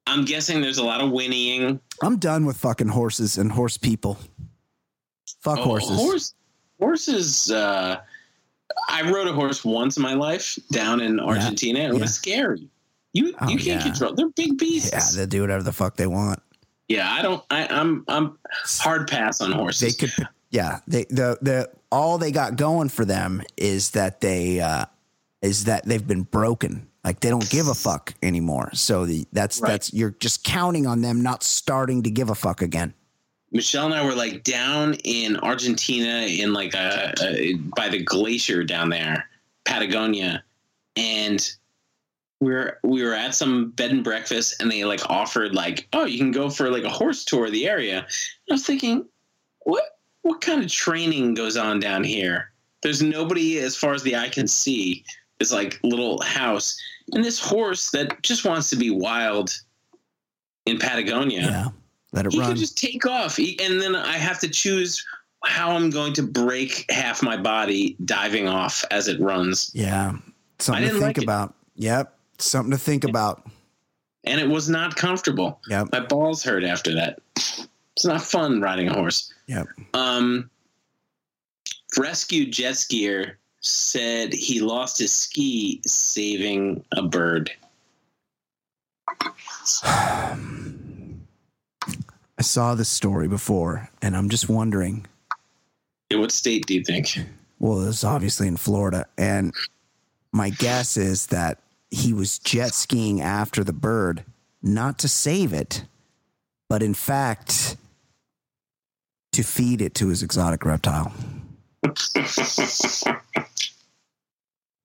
I'm 0.09 0.24
guessing 0.24 0.60
there's 0.60 0.78
a 0.78 0.85
lot 0.85 1.01
of 1.01 1.10
whinnying. 1.10 1.80
I'm 2.02 2.18
done 2.18 2.47
with 2.47 2.56
fucking 2.56 2.89
horses 2.89 3.39
and 3.39 3.52
horse 3.52 3.76
people. 3.76 4.18
Fuck 5.40 5.59
Oh, 5.59 5.64
horses. 5.64 5.97
Horse, 5.97 6.35
horses. 6.80 7.51
Uh, 7.51 8.01
I 8.89 9.02
rode 9.10 9.28
a 9.28 9.32
horse 9.32 9.64
once 9.64 9.97
in 9.97 10.02
my 10.02 10.14
life 10.14 10.59
down 10.72 11.01
in 11.01 11.20
Argentina. 11.20 11.80
It 11.80 11.94
yeah. 11.94 12.01
was 12.01 12.14
scary. 12.14 12.68
You 13.12 13.35
Oh, 13.40 13.48
you 13.48 13.56
can't 13.56 13.66
yeah. 13.66 13.82
control. 13.82 14.14
They're 14.14 14.28
big 14.30 14.59
beasts. 14.59 14.93
Yeah, 14.93 15.20
they 15.22 15.26
do 15.26 15.40
whatever 15.43 15.62
the 15.62 15.72
fuck 15.72 15.97
they 15.97 16.06
want. 16.06 16.43
Yeah, 16.89 17.10
I 17.10 17.22
don't. 17.22 17.44
I, 17.51 17.66
I'm 17.66 18.05
I'm 18.09 18.39
hard 18.64 19.09
pass 19.09 19.40
on 19.40 19.52
horses. 19.52 19.97
They 19.97 20.06
could, 20.06 20.28
yeah. 20.51 20.80
They 20.86 21.05
the 21.05 21.39
the 21.43 21.70
all 21.93 22.18
they 22.18 22.32
got 22.32 22.56
going 22.56 22.89
for 22.89 23.05
them 23.05 23.43
is 23.56 23.90
that 23.90 24.20
they 24.20 24.60
uh 24.60 24.86
is 25.43 25.64
that 25.64 25.85
they've 25.85 26.06
been 26.06 26.22
broken. 26.22 26.88
Like 27.04 27.20
they 27.20 27.30
don't 27.30 27.48
give 27.48 27.68
a 27.68 27.74
fuck 27.74 28.14
anymore. 28.22 28.70
So 28.74 29.06
the 29.06 29.26
that's 29.32 29.60
Right. 29.60 29.70
that's 29.70 29.92
you're 29.92 30.16
just 30.18 30.44
counting 30.44 30.86
on 30.86 31.00
them 31.00 31.22
not 31.22 31.42
starting 31.42 32.02
to 32.02 32.10
give 32.10 32.30
a 32.30 32.34
fuck 32.34 32.60
again. 32.62 32.94
Michelle 33.50 33.86
and 33.86 33.94
I 33.94 34.04
were 34.04 34.14
like 34.14 34.44
down 34.44 34.94
in 35.04 35.36
Argentina 35.38 36.26
in 36.26 36.52
like 36.52 36.74
a, 36.74 37.14
a 37.22 37.54
by 37.54 37.88
the 37.88 38.02
glacier 38.02 38.62
down 38.62 38.90
there, 38.90 39.28
Patagonia, 39.64 40.44
and 40.96 41.50
we 42.40 42.52
were 42.52 42.78
we 42.82 43.02
were 43.02 43.14
at 43.14 43.34
some 43.34 43.70
bed 43.70 43.90
and 43.90 44.04
breakfast, 44.04 44.60
and 44.60 44.70
they 44.70 44.84
like 44.84 45.08
offered 45.08 45.54
like, 45.54 45.88
oh, 45.92 46.04
you 46.04 46.18
can 46.18 46.30
go 46.30 46.50
for 46.50 46.70
like 46.70 46.84
a 46.84 46.90
horse 46.90 47.24
tour 47.24 47.46
of 47.46 47.52
the 47.52 47.66
area. 47.66 47.98
And 47.98 48.06
I 48.50 48.54
was 48.54 48.66
thinking, 48.66 49.06
what 49.60 49.98
what 50.22 50.40
kind 50.40 50.62
of 50.62 50.70
training 50.70 51.34
goes 51.34 51.56
on 51.56 51.80
down 51.80 52.04
here? 52.04 52.50
There's 52.82 53.02
nobody 53.02 53.58
as 53.58 53.76
far 53.76 53.94
as 53.94 54.02
the 54.02 54.16
eye 54.16 54.28
can 54.28 54.46
see. 54.46 55.04
This 55.39 55.52
like 55.52 55.78
little 55.82 56.20
house, 56.23 56.77
and 57.12 57.24
this 57.24 57.39
horse 57.39 57.90
that 57.93 58.20
just 58.23 58.44
wants 58.44 58.70
to 58.70 58.77
be 58.77 58.90
wild 58.90 59.56
in 60.66 60.78
Patagonia 60.78 61.43
Yeah. 61.43 61.69
Let 62.12 62.27
it 62.27 62.32
he 62.32 62.40
run. 62.40 62.48
could 62.51 62.56
just 62.59 62.77
take 62.78 63.06
off 63.06 63.36
He- 63.36 63.59
and 63.62 63.81
then 63.81 63.94
i 63.94 64.16
have 64.16 64.39
to 64.40 64.48
choose 64.48 65.05
how 65.44 65.70
i'm 65.73 65.89
going 65.90 66.12
to 66.15 66.23
break 66.23 66.85
half 66.90 67.23
my 67.23 67.36
body 67.36 67.97
diving 68.05 68.48
off 68.48 68.85
as 68.90 69.09
it 69.09 69.20
runs 69.20 69.70
yeah. 69.74 70.16
Something 70.59 70.85
to 70.85 70.90
think 70.90 71.02
like 71.02 71.19
it. 71.19 71.24
about. 71.24 71.55
Yep. 71.77 72.19
Something 72.39 72.73
to 72.73 72.78
think 72.78 73.05
about. 73.05 73.47
and 74.24 74.40
it 74.40 74.48
was 74.48 74.69
not 74.69 74.97
comfortable 74.97 75.60
Yep. 75.69 75.89
my 75.93 76.01
balls 76.01 76.43
hurt 76.43 76.65
after 76.65 76.94
that 76.97 77.20
it's 77.36 78.05
not 78.05 78.23
fun 78.23 78.60
riding 78.60 78.89
a 78.89 78.93
horse 78.94 79.32
Yep. 79.47 79.69
um 79.94 80.51
rescue 81.97 82.51
jet 82.51 82.74
skier 82.74 83.35
said 83.60 84.32
he 84.32 84.60
lost 84.60 84.98
his 84.98 85.12
ski 85.12 85.80
saving 85.85 86.85
a 86.93 87.02
bird 87.02 87.51
I 92.40 92.43
saw 92.43 92.74
this 92.74 92.89
story 92.89 93.28
before 93.28 93.90
and 94.01 94.16
I'm 94.16 94.28
just 94.28 94.48
wondering 94.48 95.06
in 96.10 96.20
what 96.20 96.32
state 96.32 96.66
do 96.66 96.74
you 96.74 96.85
think 96.85 97.18
Well, 97.59 97.89
it's 97.89 98.05
obviously 98.05 98.47
in 98.47 98.56
Florida. 98.56 99.06
And 99.16 99.52
my 100.32 100.51
guess 100.51 100.97
is 100.97 101.26
that 101.26 101.59
he 101.90 102.12
was 102.12 102.39
jet 102.39 102.72
skiing 102.72 103.20
after 103.20 103.64
the 103.64 103.72
bird, 103.72 104.24
not 104.62 104.98
to 105.01 105.09
save 105.09 105.52
it, 105.52 105.85
but 106.68 106.82
in 106.82 106.94
fact 106.94 107.76
to 109.32 109.43
feed 109.43 109.80
it 109.80 109.94
to 109.97 110.09
his 110.09 110.22
exotic 110.22 110.64
reptile. 110.64 111.12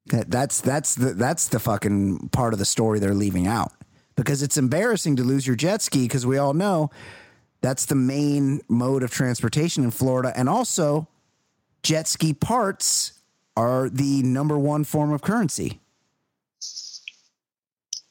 That, 0.08 0.26
that's 0.30 0.62
that's 0.62 0.96
the 0.96 1.14
that's 1.14 1.48
the 1.48 1.60
fucking 1.60 2.30
part 2.30 2.54
of 2.54 2.60
the 2.60 2.66
story 2.66 3.00
they're 3.00 3.14
leaving 3.14 3.48
out 3.48 3.72
because 4.16 4.44
it's 4.44 4.58
embarrassing 4.58 5.16
to 5.16 5.24
lose 5.24 5.48
your 5.48 5.56
jet 5.56 5.82
ski 5.82 6.04
because 6.04 6.26
we 6.26 6.38
all 6.38 6.54
know 6.54 6.92
that's 7.62 7.86
the 7.86 7.96
main 7.96 8.62
mode 8.68 9.04
of 9.04 9.12
transportation 9.12 9.84
in 9.84 9.92
Florida, 9.92 10.34
and 10.36 10.50
also 10.50 11.08
jet 11.82 12.08
ski 12.08 12.34
parts 12.34 13.14
are 13.56 13.90
the 13.90 14.22
number 14.24 14.58
one 14.58 14.84
form 14.84 15.12
of 15.14 15.22
currency. 15.22 15.80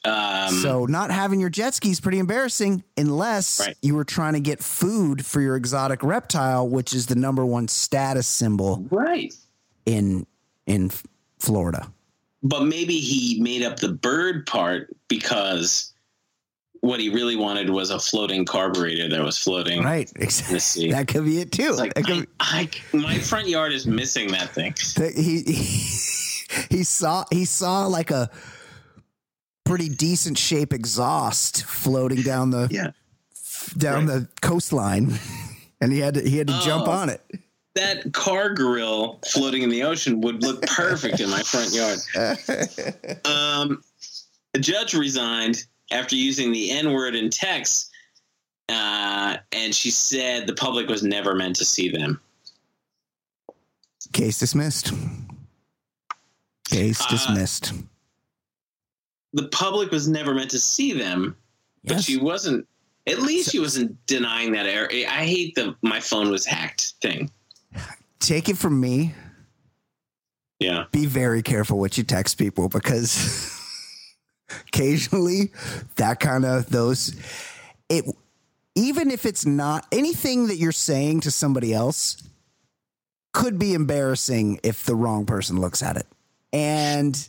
Um 0.05 0.53
so 0.55 0.85
not 0.85 1.11
having 1.11 1.39
your 1.39 1.49
jet 1.49 1.73
ski 1.73 1.89
is 1.91 1.99
pretty 2.01 2.19
embarrassing 2.19 2.83
unless 2.97 3.59
Right. 3.59 3.77
you 3.81 3.95
were 3.95 4.03
trying 4.03 4.33
to 4.33 4.39
get 4.41 4.61
food 4.61 5.25
for 5.25 5.39
your 5.39 5.55
exotic 5.55 6.03
reptile, 6.03 6.67
which 6.67 6.93
is 6.93 7.05
the 7.05 7.15
number 7.15 7.45
one 7.45 7.67
status 7.67 8.27
symbol 8.27 8.85
right 8.91 9.33
in 9.85 10.25
in 10.67 10.91
Florida. 11.39 11.91
but 12.41 12.63
maybe 12.65 12.99
he 12.99 13.41
made 13.41 13.63
up 13.63 13.77
the 13.79 13.89
bird 13.93 14.45
part 14.45 14.93
because 15.07 15.89
what 16.81 16.99
he 16.99 17.07
really 17.07 17.37
wanted 17.37 17.69
was 17.69 17.89
a 17.91 17.99
floating 17.99 18.43
carburetor 18.43 19.07
that 19.07 19.23
was 19.23 19.37
floating. 19.37 19.81
Right. 19.83 20.11
Exactly. 20.17 20.91
That 20.91 21.07
could 21.07 21.23
be 21.23 21.39
it 21.39 21.53
too. 21.53 21.69
It's 21.69 21.79
like 21.79 21.93
I, 21.95 22.25
I, 22.41 22.69
my 22.91 23.17
front 23.19 23.47
yard 23.47 23.71
is 23.71 23.87
missing 23.87 24.31
that 24.33 24.49
thing. 24.49 24.73
he, 25.15 25.43
he 25.43 25.63
he 26.69 26.83
saw 26.83 27.23
he 27.31 27.45
saw 27.45 27.85
like 27.87 28.11
a 28.11 28.29
pretty 29.63 29.89
decent 29.89 30.37
shape 30.37 30.73
exhaust 30.73 31.63
floating 31.65 32.21
down 32.21 32.49
the 32.51 32.67
Yeah, 32.71 32.91
down 33.77 34.05
the 34.05 34.27
coastline 34.41 35.17
and 35.81 35.91
he 35.93 35.99
had 35.99 36.15
to 36.15 36.21
he 36.29 36.37
had 36.37 36.47
to 36.47 36.59
jump 36.63 36.87
Oh. 36.87 36.91
on 36.91 37.09
it. 37.09 37.21
that 37.75 38.11
car 38.13 38.53
grill 38.53 39.19
floating 39.27 39.63
in 39.63 39.69
the 39.69 39.83
ocean 39.83 40.21
would 40.21 40.43
look 40.43 40.61
perfect 40.67 41.19
in 41.19 41.29
my 41.29 41.41
front 41.41 41.73
yard. 41.73 41.99
Um, 43.25 43.81
a 44.53 44.59
judge 44.59 44.93
resigned 44.93 45.65
after 45.91 46.15
using 46.15 46.51
the 46.51 46.69
N 46.71 46.91
word 46.93 47.15
in 47.15 47.29
text, 47.31 47.89
uh, 48.69 49.37
and 49.51 49.73
she 49.73 49.89
said 49.89 50.45
the 50.45 50.53
public 50.53 50.87
was 50.87 51.01
never 51.03 51.33
meant 51.35 51.55
to 51.57 51.65
see 51.65 51.89
them. 51.89 52.19
Case 54.11 54.37
dismissed. 54.39 54.91
Case 56.69 57.01
Uh, 57.01 57.09
dismissed. 57.09 57.73
The 59.33 59.47
public 59.49 59.91
was 59.91 60.07
never 60.07 60.33
meant 60.33 60.51
to 60.51 60.59
see 60.59 60.93
them, 60.93 61.35
but 61.83 62.01
she 62.01 62.17
wasn't. 62.17 62.67
At 63.05 63.19
least 63.19 63.51
she 63.51 63.59
wasn't 63.59 63.97
denying 64.05 64.53
that 64.53 64.65
error. 64.65 64.87
I 64.91 65.25
hate 65.25 65.55
the 65.55 65.75
my 65.81 65.99
phone 65.99 66.29
was 66.29 66.45
hacked 66.45 66.93
thing. 67.01 67.29
Take 68.19 68.47
it 68.47 68.57
from 68.57 68.79
me. 68.79 69.13
Yeah. 70.59 70.85
Be 70.91 71.05
very 71.05 71.41
careful 71.41 71.77
what 71.77 71.97
you 71.97 72.03
text 72.05 72.37
people 72.37 72.69
because 72.69 73.59
occasionally 74.67 75.51
that 75.95 76.21
kind 76.21 76.45
of 76.45 76.69
those 76.69 77.15
it 77.89 78.05
even 78.75 79.11
if 79.11 79.25
it's 79.25 79.45
not 79.45 79.85
anything 79.91 80.47
that 80.47 80.55
you're 80.55 80.71
saying 80.71 81.21
to 81.21 81.31
somebody 81.31 81.73
else 81.73 82.23
could 83.33 83.59
be 83.59 83.73
embarrassing 83.73 84.59
if 84.63 84.85
the 84.85 84.95
wrong 84.95 85.25
person 85.25 85.59
looks 85.59 85.83
at 85.83 85.97
it. 85.97 86.07
And 86.51 87.27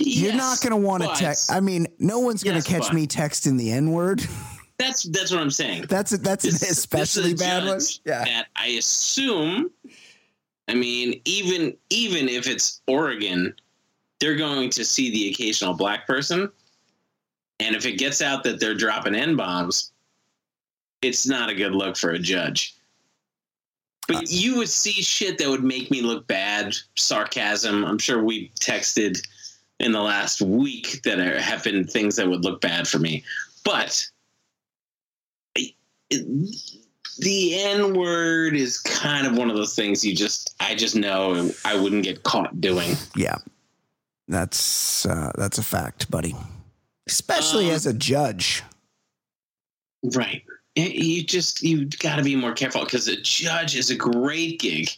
you're 0.00 0.32
Yes, 0.32 0.36
not 0.36 0.60
going 0.60 0.80
to 0.80 0.86
want 0.88 1.02
to 1.02 1.08
text. 1.14 1.52
I 1.52 1.60
mean, 1.60 1.86
no 1.98 2.18
one's 2.20 2.42
going 2.42 2.56
Yes, 2.56 2.64
to 2.64 2.70
catch 2.72 2.82
but- 2.88 2.94
me 2.94 3.06
texting 3.06 3.58
the 3.58 3.70
N 3.72 3.90
word. 3.92 4.24
That's 4.76 5.04
that's 5.04 5.30
what 5.30 5.40
I'm 5.40 5.52
saying. 5.52 5.86
That's 5.88 6.12
a, 6.12 6.18
that's 6.18 6.42
This- 6.42 6.62
an 6.62 6.68
especially 6.70 7.32
bad 7.34 7.64
one. 7.64 7.78
Yeah. 8.04 8.24
That 8.24 8.46
I 8.56 8.66
assume. 8.70 9.70
I 10.66 10.74
mean, 10.74 11.20
even 11.24 11.76
even 11.90 12.28
if 12.28 12.48
it's 12.48 12.80
Oregon, 12.88 13.54
they're 14.18 14.34
going 14.34 14.70
to 14.70 14.84
see 14.84 15.12
the 15.12 15.28
occasional 15.30 15.74
black 15.74 16.08
person, 16.08 16.50
and 17.60 17.76
if 17.76 17.86
it 17.86 17.98
gets 17.98 18.20
out 18.20 18.42
that 18.44 18.58
they're 18.58 18.74
dropping 18.74 19.14
n 19.14 19.36
bombs, 19.36 19.92
it's 21.02 21.24
not 21.24 21.50
a 21.50 21.54
good 21.54 21.72
look 21.72 21.96
for 21.96 22.10
a 22.10 22.18
judge. 22.18 22.74
But 24.08 24.16
Uh, 24.16 24.20
you 24.26 24.56
would 24.56 24.68
see 24.68 24.90
shit 24.90 25.38
that 25.38 25.48
would 25.48 25.62
make 25.62 25.88
me 25.92 26.02
look 26.02 26.26
bad, 26.26 26.74
sarcasm. 26.96 27.84
I'm 27.84 27.98
sure 27.98 28.24
we 28.24 28.50
texted 28.60 29.24
in 29.80 29.92
the 29.92 30.00
last 30.02 30.40
week 30.40 31.02
that 31.02 31.16
there 31.16 31.40
have 31.40 31.64
been 31.64 31.86
things 31.86 32.16
that 32.16 32.28
would 32.28 32.44
look 32.44 32.60
bad 32.60 32.86
for 32.86 32.98
me. 32.98 33.24
But 33.64 34.06
the 37.18 37.54
N 37.54 37.94
word 37.94 38.56
is 38.56 38.78
kind 38.80 39.26
of 39.26 39.36
one 39.36 39.50
of 39.50 39.56
those 39.56 39.74
things 39.74 40.04
you 40.04 40.14
just, 40.14 40.54
I 40.60 40.74
just 40.74 40.96
know 40.96 41.50
I 41.64 41.76
wouldn't 41.76 42.04
get 42.04 42.22
caught 42.22 42.60
doing. 42.60 42.96
Yeah. 43.16 43.36
That's 44.28 45.04
uh, 45.04 45.32
that's 45.36 45.58
a 45.58 45.62
fact, 45.62 46.10
buddy. 46.10 46.34
Especially 47.06 47.66
Um, 47.68 47.74
as 47.74 47.86
a 47.86 47.92
judge. 47.92 48.62
Right. 50.02 50.42
You- 50.74 50.84
You 50.84 51.22
just, 51.24 51.62
you 51.62 51.84
got 51.86 52.16
to 52.16 52.22
be 52.22 52.34
more 52.34 52.52
careful 52.52 52.84
because 52.84 53.06
a 53.06 53.20
judge 53.20 53.76
is 53.76 53.90
a 53.90 53.94
great 53.96 54.60
gig. 54.60 54.88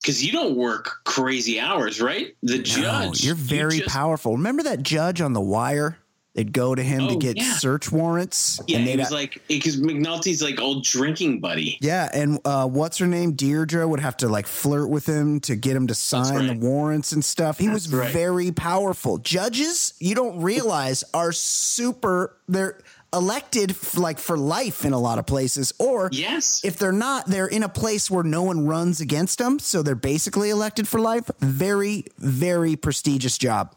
Because 0.00 0.24
you 0.24 0.32
don't 0.32 0.56
work 0.56 1.00
crazy 1.04 1.60
hours, 1.60 2.00
right? 2.00 2.34
The 2.42 2.58
No, 2.58 2.62
judge. 2.62 3.24
you're 3.24 3.34
you 3.36 3.42
very 3.42 3.78
just- 3.80 3.90
powerful. 3.90 4.32
Remember 4.36 4.62
that 4.62 4.82
judge 4.82 5.20
on 5.20 5.32
The 5.34 5.40
Wire? 5.40 5.98
They'd 6.34 6.52
go 6.52 6.76
to 6.76 6.82
him 6.82 7.08
to 7.08 7.14
Oh, 7.14 7.18
get 7.18 7.36
yeah. 7.36 7.54
search 7.58 7.90
warrants. 7.90 8.60
Yeah, 8.68 8.78
and 8.78 9.00
was 9.00 9.10
like 9.10 9.42
because 9.48 9.78
McNulty's 9.80 10.40
like 10.40 10.60
old 10.60 10.84
drinking 10.84 11.40
buddy. 11.40 11.76
Yeah, 11.80 12.08
and 12.14 12.38
uh, 12.44 12.68
what's 12.68 12.98
her 12.98 13.08
name? 13.08 13.32
Deirdre 13.32 13.86
would 13.86 13.98
have 13.98 14.16
to 14.18 14.28
like 14.28 14.46
flirt 14.46 14.88
with 14.88 15.06
him 15.06 15.40
to 15.40 15.56
get 15.56 15.74
him 15.74 15.88
to 15.88 15.94
sign 15.94 16.46
the 16.46 16.54
warrants 16.54 17.10
and 17.10 17.24
stuff. 17.24 17.58
He 17.58 17.68
was 17.68 17.92
right. 17.92 18.12
very 18.12 18.52
powerful. 18.52 19.18
Judges, 19.18 19.92
you 19.98 20.14
don't 20.14 20.40
realize, 20.40 21.02
are 21.12 21.32
super. 21.32 22.36
They're 22.48 22.78
elected 23.12 23.70
f- 23.72 23.96
like 23.96 24.18
for 24.18 24.36
life 24.36 24.84
in 24.84 24.92
a 24.92 24.98
lot 24.98 25.18
of 25.18 25.26
places, 25.26 25.72
or 25.78 26.08
Yes. 26.12 26.60
if 26.64 26.76
they're 26.78 26.92
not, 26.92 27.26
they're 27.26 27.46
in 27.46 27.62
a 27.62 27.68
place 27.68 28.10
where 28.10 28.22
no 28.24 28.42
one 28.42 28.66
runs 28.66 29.00
against 29.00 29.38
them, 29.38 29.58
so 29.58 29.82
they're 29.82 29.94
basically 29.94 30.50
elected 30.50 30.86
for 30.88 31.00
life. 31.00 31.30
Very, 31.40 32.04
very 32.18 32.76
prestigious 32.76 33.36
job. 33.38 33.74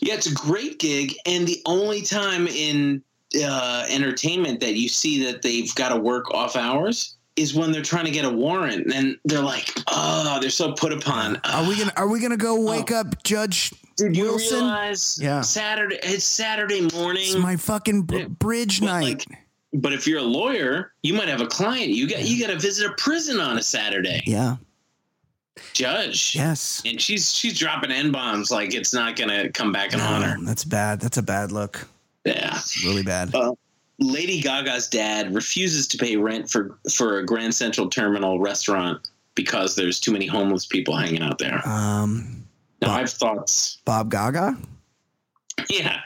Yeah, 0.00 0.14
it's 0.14 0.26
a 0.30 0.34
great 0.34 0.78
gig, 0.78 1.14
and 1.26 1.46
the 1.46 1.60
only 1.66 2.02
time 2.02 2.46
in 2.48 3.02
uh, 3.44 3.84
entertainment 3.88 4.60
that 4.60 4.74
you 4.74 4.88
see 4.88 5.24
that 5.24 5.42
they've 5.42 5.74
got 5.74 5.88
to 5.90 5.96
work 5.96 6.30
off 6.32 6.56
hours 6.56 7.16
is 7.36 7.52
when 7.52 7.72
they're 7.72 7.82
trying 7.82 8.04
to 8.04 8.12
get 8.12 8.24
a 8.24 8.30
warrant, 8.30 8.92
and 8.94 9.16
they're 9.24 9.42
like, 9.42 9.68
"Oh, 9.88 10.38
they're 10.40 10.50
so 10.50 10.72
put 10.72 10.92
upon." 10.92 11.36
Are 11.44 11.68
we 11.68 11.76
gonna 11.76 11.92
Are 11.96 12.06
we 12.08 12.20
gonna 12.20 12.36
go 12.36 12.60
wake 12.60 12.92
up 12.92 13.22
Judge 13.24 13.72
Did 13.96 14.16
you 14.16 14.24
Wilson? 14.24 14.58
realize? 14.58 15.18
Yeah. 15.20 15.40
Saturday. 15.40 15.98
It's 16.02 16.24
Saturday 16.24 16.88
morning. 16.94 17.24
It's 17.24 17.36
my 17.36 17.56
fucking 17.56 18.08
Yeah, 18.12 18.26
bridge 18.26 18.80
but, 18.80 18.86
night. 18.86 19.26
like, 19.30 19.38
but 19.72 19.92
if 19.92 20.06
you're 20.06 20.18
a 20.20 20.22
lawyer, 20.22 20.92
you 21.02 21.14
might 21.14 21.28
have 21.28 21.40
a 21.40 21.46
client. 21.46 21.88
You 21.88 22.08
got 22.08 22.22
you 22.24 22.44
got 22.44 22.52
to 22.52 22.58
visit 22.58 22.90
a 22.90 22.94
prison 22.94 23.40
on 23.40 23.58
a 23.58 23.62
Saturday. 23.62 24.22
yeah. 24.26 24.56
Judge. 25.72 26.34
Yes. 26.34 26.82
And 26.84 27.00
she's 27.00 27.32
she's 27.32 27.56
dropping 27.58 27.92
n 27.92 28.10
bombs 28.10 28.50
like 28.50 28.74
it's 28.74 28.92
not 28.92 29.14
gonna 29.16 29.48
come 29.50 29.70
back 29.70 29.92
and 29.92 30.02
haunt 30.02 30.24
her. 30.24 30.36
That's 30.42 30.64
bad. 30.64 31.00
That's 31.00 31.16
a 31.16 31.22
bad 31.22 31.52
look. 31.52 31.86
Yeah. 32.24 32.58
Really 32.84 33.04
bad. 33.04 33.32
Uh, 33.34 33.54
Lady 34.00 34.40
Gaga's 34.40 34.88
dad 34.88 35.32
refuses 35.32 35.86
to 35.88 35.96
pay 35.98 36.16
rent 36.16 36.50
for 36.50 36.76
for 36.92 37.18
a 37.20 37.24
Grand 37.26 37.54
Central 37.54 37.88
Terminal 37.88 38.40
restaurant 38.40 39.06
because 39.36 39.76
there's 39.76 40.00
too 40.00 40.10
many 40.12 40.26
homeless 40.26 40.66
people 40.66 40.96
hanging 40.96 41.22
out 41.22 41.38
there. 41.38 41.60
Um, 41.68 42.43
Now 42.80 42.92
I 42.94 43.00
have 43.00 43.10
thoughts. 43.10 43.78
Bob 43.84 44.10
Gaga. 44.10 44.56
Yeah, 45.70 46.00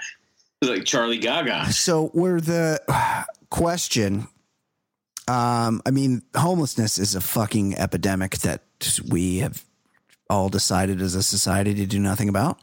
like 0.62 0.84
Charlie 0.84 1.18
Gaga. 1.18 1.72
So 1.72 2.08
where 2.08 2.40
the 2.40 2.80
question? 3.50 4.28
Um, 5.26 5.82
I 5.84 5.90
mean, 5.90 6.22
homelessness 6.34 6.98
is 6.98 7.14
a 7.14 7.20
fucking 7.20 7.76
epidemic 7.76 8.38
that 8.38 8.62
we 9.10 9.38
have 9.38 9.64
all 10.30 10.48
decided 10.48 11.02
as 11.02 11.14
a 11.14 11.22
society 11.22 11.74
to 11.74 11.86
do 11.86 11.98
nothing 11.98 12.28
about. 12.28 12.58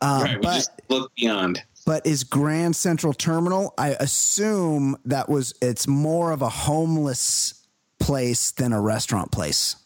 Um, 0.00 0.22
right, 0.22 0.36
we 0.36 0.42
but 0.42 0.54
just 0.54 0.70
look 0.88 1.14
beyond. 1.14 1.62
but 1.86 2.04
is 2.06 2.24
Grand 2.24 2.74
Central 2.74 3.12
Terminal? 3.12 3.74
I 3.78 3.90
assume 4.00 4.96
that 5.04 5.28
was 5.28 5.54
it's 5.60 5.86
more 5.86 6.30
of 6.32 6.42
a 6.42 6.48
homeless 6.48 7.54
place 8.00 8.50
than 8.52 8.72
a 8.72 8.80
restaurant 8.80 9.30
place. 9.30 9.76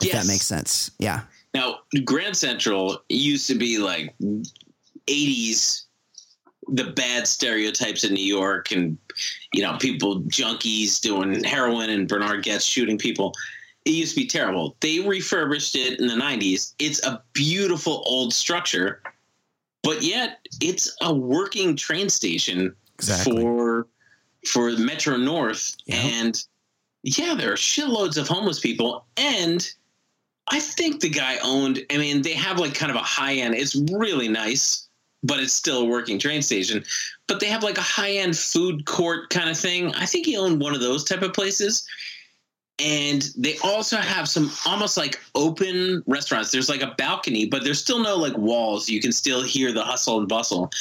If 0.00 0.08
Yes. 0.08 0.22
that 0.26 0.32
makes 0.32 0.46
sense. 0.46 0.90
Yeah. 0.98 1.22
Now, 1.54 1.80
Grand 2.04 2.36
Central 2.36 3.02
used 3.08 3.46
to 3.48 3.54
be 3.54 3.78
like 3.78 4.14
80s, 5.06 5.82
the 6.68 6.84
bad 6.84 7.26
stereotypes 7.26 8.04
in 8.04 8.14
New 8.14 8.24
York 8.24 8.72
and, 8.72 8.96
you 9.52 9.62
know, 9.62 9.76
people, 9.78 10.20
junkies 10.22 11.00
doing 11.00 11.44
heroin 11.44 11.90
and 11.90 12.08
Bernhard 12.08 12.44
Goetz 12.44 12.64
shooting 12.64 12.96
people. 12.96 13.34
It 13.84 13.90
used 13.90 14.14
to 14.14 14.20
be 14.20 14.26
terrible. 14.26 14.76
They 14.80 15.00
refurbished 15.00 15.74
it 15.74 16.00
in 16.00 16.06
the 16.06 16.14
90s. 16.14 16.74
It's 16.78 17.04
a 17.04 17.22
beautiful 17.32 18.02
old 18.06 18.32
structure, 18.32 19.02
but 19.82 20.02
yet 20.02 20.38
it's 20.60 20.94
a 21.02 21.12
working 21.12 21.76
train 21.76 22.08
station 22.08 22.74
Exactly. 22.98 23.42
for 23.42 23.88
for 24.46 24.70
Metro 24.72 25.16
North. 25.16 25.76
Yep. 25.86 26.04
And 26.04 26.44
yeah, 27.02 27.34
there 27.34 27.52
are 27.52 27.56
shitloads 27.56 28.16
of 28.16 28.28
homeless 28.28 28.60
people. 28.60 29.06
And 29.16 29.68
I 30.48 30.60
think 30.60 31.00
the 31.00 31.08
guy 31.08 31.38
owned, 31.42 31.84
I 31.90 31.98
mean, 31.98 32.22
they 32.22 32.34
have 32.34 32.58
like 32.58 32.74
kind 32.74 32.90
of 32.90 32.96
a 32.96 33.02
high 33.02 33.34
end, 33.34 33.54
it's 33.54 33.76
really 33.92 34.28
nice, 34.28 34.88
but 35.22 35.40
it's 35.40 35.52
still 35.52 35.82
a 35.82 35.84
working 35.84 36.18
train 36.18 36.42
station. 36.42 36.84
But 37.28 37.40
they 37.40 37.46
have 37.46 37.62
like 37.62 37.78
a 37.78 37.82
high 37.82 38.12
end 38.12 38.36
food 38.36 38.84
court 38.84 39.30
kind 39.30 39.48
of 39.48 39.56
thing. 39.56 39.94
I 39.94 40.06
think 40.06 40.26
he 40.26 40.36
owned 40.36 40.60
one 40.60 40.74
of 40.74 40.80
those 40.80 41.04
type 41.04 41.22
of 41.22 41.32
places. 41.32 41.86
And 42.78 43.30
they 43.36 43.56
also 43.58 43.98
have 43.98 44.28
some 44.28 44.50
almost 44.66 44.96
like 44.96 45.20
open 45.36 46.02
restaurants. 46.06 46.50
There's 46.50 46.68
like 46.68 46.82
a 46.82 46.94
balcony, 46.98 47.46
but 47.46 47.62
there's 47.62 47.80
still 47.80 48.00
no 48.00 48.16
like 48.16 48.36
walls. 48.36 48.88
You 48.88 49.00
can 49.00 49.12
still 49.12 49.42
hear 49.42 49.72
the 49.72 49.84
hustle 49.84 50.18
and 50.18 50.28
bustle. 50.28 50.72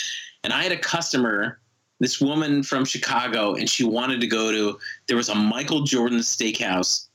And 0.43 0.51
I 0.51 0.63
had 0.63 0.71
a 0.71 0.77
customer, 0.77 1.59
this 1.99 2.19
woman 2.19 2.63
from 2.63 2.85
Chicago, 2.85 3.53
and 3.53 3.69
she 3.69 3.83
wanted 3.83 4.19
to 4.21 4.27
go 4.27 4.51
to, 4.51 4.79
there 5.07 5.17
was 5.17 5.29
a 5.29 5.35
Michael 5.35 5.83
Jordan 5.83 6.19
steakhouse 6.19 7.07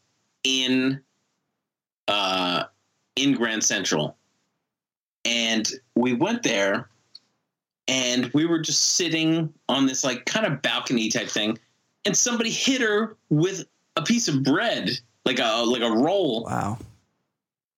in 0.45 1.01
uh, 2.09 2.65
in 3.17 3.35
Grand 3.35 3.65
Central. 3.65 4.17
And 5.25 5.69
we 5.95 6.15
went 6.15 6.43
there 6.43 6.89
and 7.89 8.27
we 8.33 8.47
were 8.47 8.61
just 8.61 8.95
sitting 8.97 9.53
on 9.69 9.87
this 9.87 10.05
like 10.05 10.25
kind 10.27 10.47
of 10.47 10.63
balcony 10.63 11.09
type 11.09 11.29
thing. 11.29 11.59
And 12.05 12.17
somebody 12.17 12.51
hit 12.51 12.81
her 12.81 13.17
with 13.31 13.65
a 13.97 14.03
piece 14.03 14.29
of 14.29 14.45
bread, 14.45 14.91
like 15.25 15.41
a 15.41 15.65
like 15.65 15.83
a 15.83 15.91
roll. 15.91 16.45
Wow. 16.45 16.79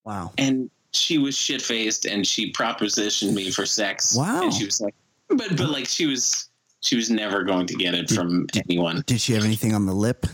Wow. 0.04 0.32
And 0.36 0.70
she 0.92 1.18
was 1.18 1.36
shit 1.36 1.62
faced 1.62 2.04
and 2.04 2.26
she 2.26 2.52
propositioned 2.52 3.34
me 3.34 3.50
for 3.50 3.64
sex. 3.64 4.16
Wow. 4.16 4.42
And 4.42 4.52
she 4.52 4.66
was 4.66 4.80
like 4.80 4.94
but 5.28 5.56
but 5.56 5.70
like 5.70 5.86
she 5.86 6.06
was 6.06 6.48
she 6.80 6.96
was 6.96 7.10
never 7.10 7.42
going 7.42 7.66
to 7.66 7.74
get 7.74 7.94
it 7.94 8.10
from 8.10 8.46
anyone. 8.54 9.02
Did 9.06 9.20
she 9.20 9.34
have 9.34 9.44
anything 9.44 9.74
on 9.74 9.86
the 9.86 9.94
lip? 9.94 10.26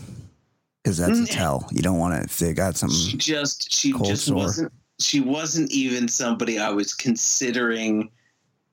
Because 0.85 0.97
that's 0.97 1.17
a 1.17 1.23
Mm. 1.23 1.29
tell. 1.31 1.67
You 1.71 1.81
don't 1.81 1.97
want 1.97 2.13
to 2.13 2.21
if 2.21 2.37
they 2.37 2.53
got 2.53 2.75
she 2.75 2.79
something. 2.79 3.17
just 3.17 3.73
she 3.73 3.91
Cold 3.91 4.05
just 4.05 4.25
sore. 4.25 4.35
wasn't 4.37 4.71
she 4.99 5.19
wasn't 5.19 5.71
even 5.71 6.07
somebody 6.07 6.59
I 6.59 6.69
was 6.69 6.93
considering 6.93 8.11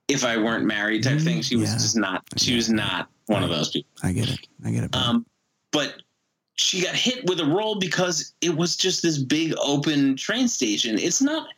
if 0.08 0.22
I 0.22 0.36
weren't 0.36 0.66
married 0.66 1.04
type 1.04 1.20
thing. 1.20 1.40
She 1.40 1.56
was 1.56 1.70
Yeah. 1.70 1.76
just 1.78 1.96
not 1.96 2.22
she 2.36 2.54
was 2.54 2.68
not 2.68 3.08
one 3.26 3.42
of 3.42 3.48
those 3.48 3.70
people. 3.70 3.90
I 4.02 4.12
get 4.12 4.28
it. 4.28 4.40
I 4.62 4.70
get 4.72 4.84
it. 4.84 4.94
Um 4.94 5.24
but 5.70 6.02
she 6.56 6.82
got 6.82 6.94
hit 6.94 7.24
with 7.24 7.40
a 7.40 7.46
roll 7.46 7.76
because 7.76 8.34
it 8.42 8.54
was 8.54 8.76
just 8.76 9.00
this 9.02 9.16
big 9.16 9.54
open 9.56 10.14
train 10.16 10.48
station. 10.48 10.98
It's 10.98 11.22
not 11.22 11.48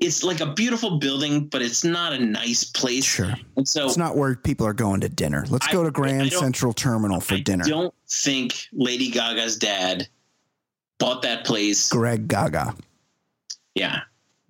it's 0.00 0.22
like 0.22 0.40
a 0.40 0.46
beautiful 0.52 0.98
building, 0.98 1.46
but 1.46 1.60
it's 1.62 1.82
not 1.84 2.12
a 2.12 2.18
nice 2.18 2.62
place. 2.64 3.04
Sure. 3.04 3.34
And 3.56 3.66
so 3.68 3.84
it's 3.86 3.96
not 3.96 4.16
where 4.16 4.36
people 4.36 4.66
are 4.66 4.72
going 4.72 5.00
to 5.00 5.08
dinner. 5.08 5.44
Let's 5.48 5.66
I- 5.68 5.72
go 5.72 5.82
to 5.82 5.90
Grand 5.90 6.32
Central 6.32 6.72
Terminal 6.72 7.20
for 7.20 7.34
I 7.34 7.40
dinner. 7.40 7.64
don't 7.64 7.94
think 8.08 8.68
Lady 8.72 9.10
Gaga's 9.10 9.56
dad 9.56 10.08
bought 10.98 11.22
that 11.22 11.44
place. 11.44 11.88
Greg 11.88 12.28
Gaga. 12.28 12.74
Yeah. 13.74 14.00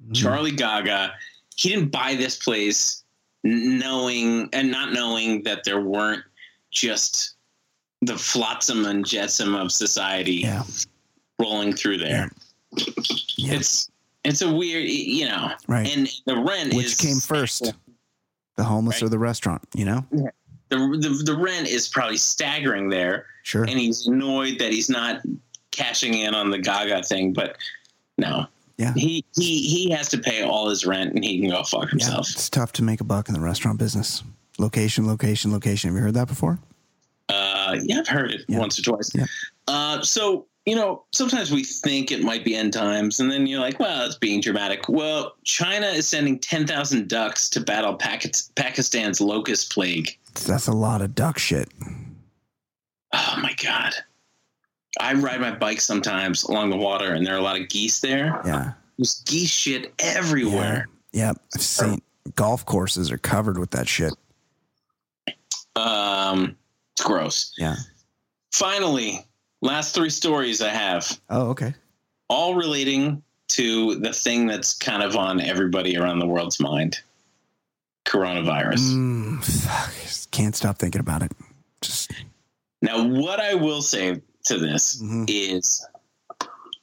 Mm-hmm. 0.02 0.12
Charlie 0.12 0.52
Gaga, 0.52 1.12
he 1.56 1.70
didn't 1.70 1.90
buy 1.90 2.14
this 2.14 2.36
place 2.36 3.04
knowing 3.44 4.48
and 4.52 4.70
not 4.70 4.92
knowing 4.92 5.42
that 5.44 5.64
there 5.64 5.80
weren't 5.80 6.22
just 6.70 7.34
the 8.02 8.16
flotsam 8.18 8.84
and 8.84 9.04
jetsam 9.06 9.54
of 9.54 9.72
society 9.72 10.36
Yeah. 10.36 10.62
rolling 11.38 11.72
through 11.72 11.98
there. 11.98 12.30
Yeah. 13.36 13.54
It's 13.54 13.88
it's 14.28 14.42
a 14.42 14.52
weird, 14.52 14.88
you 14.88 15.26
know, 15.26 15.52
Right. 15.66 15.96
and 15.96 16.08
the 16.26 16.36
rent 16.36 16.74
Which 16.74 16.86
is 16.86 16.94
came 16.94 17.18
first? 17.18 17.72
The 18.56 18.64
homeless 18.64 18.96
Right. 18.96 19.02
or 19.04 19.08
the 19.08 19.18
restaurant, 19.18 19.62
you 19.74 19.84
know? 19.84 20.04
The, 20.10 20.76
the 21.00 21.22
the 21.24 21.36
rent 21.36 21.66
is 21.68 21.88
probably 21.88 22.16
staggering 22.18 22.88
there, 22.90 23.26
Sure. 23.42 23.62
and 23.64 23.78
he's 23.78 24.06
annoyed 24.06 24.58
that 24.58 24.72
he's 24.72 24.90
not 24.90 25.22
cashing 25.70 26.14
in 26.14 26.34
on 26.34 26.50
the 26.50 26.58
Gaga 26.58 27.02
thing. 27.04 27.32
But 27.32 27.56
no, 28.18 28.46
Yeah. 28.76 28.92
he 28.94 29.24
he 29.36 29.62
he 29.62 29.90
has 29.90 30.08
to 30.10 30.18
pay 30.18 30.42
all 30.42 30.68
his 30.68 30.84
rent, 30.84 31.14
and 31.14 31.24
he 31.24 31.40
can 31.40 31.48
go 31.50 31.62
fuck 31.62 31.84
Yeah. 31.84 31.90
himself. 31.90 32.28
It's 32.32 32.50
tough 32.50 32.72
to 32.72 32.82
make 32.82 33.00
a 33.00 33.04
buck 33.04 33.28
in 33.28 33.34
the 33.34 33.40
restaurant 33.40 33.78
business. 33.78 34.22
Location, 34.58 35.06
location, 35.06 35.52
location. 35.52 35.88
Have 35.90 35.96
you 35.96 36.02
heard 36.02 36.14
that 36.14 36.26
before? 36.28 36.58
Uh, 37.30 37.76
yeah, 37.84 38.00
I've 38.00 38.08
heard 38.08 38.32
it 38.32 38.44
Yeah. 38.48 38.58
once 38.58 38.78
or 38.78 38.82
twice. 38.82 39.10
Yeah. 39.14 39.26
Uh, 39.68 40.02
so 40.02 40.46
you 40.68 40.74
know, 40.76 41.04
sometimes 41.12 41.50
we 41.50 41.64
think 41.64 42.12
it 42.12 42.22
might 42.22 42.44
be 42.44 42.54
end 42.54 42.72
times, 42.74 43.20
and 43.20 43.30
then 43.30 43.46
you're 43.46 43.60
like, 43.60 43.80
well, 43.80 44.06
it's 44.06 44.16
being 44.16 44.40
dramatic. 44.40 44.88
Well, 44.88 45.34
China 45.44 45.86
is 45.86 46.06
sending 46.06 46.38
ten 46.38 46.66
thousand 46.66 47.08
ducks 47.08 47.48
to 47.50 47.60
battle 47.60 47.96
Pakis- 47.96 48.50
Pakistan's 48.54 49.20
locust 49.20 49.72
plague. 49.72 50.10
That's 50.46 50.66
a 50.68 50.72
lot 50.72 51.00
of 51.00 51.14
duck 51.14 51.38
shit. 51.38 51.68
Oh 53.12 53.38
my 53.40 53.54
god. 53.64 53.94
I 55.00 55.14
ride 55.14 55.40
my 55.40 55.52
bike 55.54 55.80
sometimes 55.80 56.42
along 56.44 56.70
the 56.70 56.76
water, 56.76 57.12
and 57.14 57.24
there 57.26 57.34
are 57.34 57.38
a 57.38 57.42
lot 57.42 57.58
of 57.60 57.68
geese 57.68 58.00
there. 58.00 58.40
Yeah. 58.44 58.72
There's 58.98 59.22
geese 59.22 59.50
shit 59.50 59.82
Yeah. 59.98 60.06
everywhere. 60.16 60.88
Yeah. 61.12 61.32
I've 61.54 61.62
seen 61.62 62.02
golf 62.34 62.66
courses 62.66 63.10
are 63.10 63.18
covered 63.18 63.58
with 63.58 63.70
that 63.70 63.88
shit. 63.88 64.12
Um, 65.76 66.56
it's 66.94 67.04
gross. 67.06 67.52
Yeah. 67.56 67.76
Finally, 68.52 69.24
last 69.60 69.94
three 69.94 70.10
stories 70.10 70.60
I 70.62 70.68
have, 70.70 71.18
Oh, 71.30 71.48
okay. 71.50 71.74
all 72.28 72.54
relating 72.54 73.22
to 73.48 73.94
the 73.96 74.12
thing 74.12 74.46
that's 74.46 74.74
kind 74.74 75.02
of 75.02 75.16
on 75.16 75.40
everybody 75.40 75.96
around 75.96 76.18
the 76.18 76.26
world's 76.26 76.60
mind 76.60 76.98
coronavirus. 78.06 78.92
Mm, 78.94 79.44
fuck, 79.44 79.92
just 80.02 80.30
can't 80.30 80.56
stop 80.56 80.78
thinking 80.78 81.00
about 81.00 81.22
it. 81.22 81.32
Just 81.80 82.10
Now, 82.82 83.04
what 83.06 83.40
I 83.40 83.54
will 83.54 83.82
say 83.82 84.20
to 84.44 84.58
this 84.58 85.00
Mhm. 85.02 85.24
is 85.28 85.84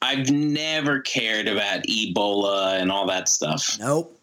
I've 0.02 0.30
never 0.30 1.00
cared 1.00 1.48
about 1.48 1.82
Ebola 1.84 2.80
and 2.80 2.92
all 2.92 3.06
that 3.06 3.28
stuff, 3.28 3.76
nope. 3.80 4.16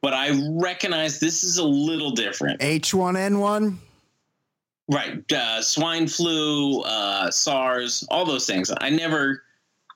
but 0.00 0.12
I 0.14 0.30
recognize 0.50 1.18
this 1.18 1.42
is 1.44 1.58
a 1.58 1.64
little 1.64 2.10
different. 2.12 2.60
H1N1. 2.60 3.78
Right. 4.88 5.32
Uh, 5.32 5.62
swine 5.62 6.06
flu, 6.06 6.80
uh, 6.82 7.30
SARS, 7.30 8.04
all 8.10 8.24
those 8.24 8.46
things. 8.46 8.70
I 8.80 8.90
never 8.90 9.42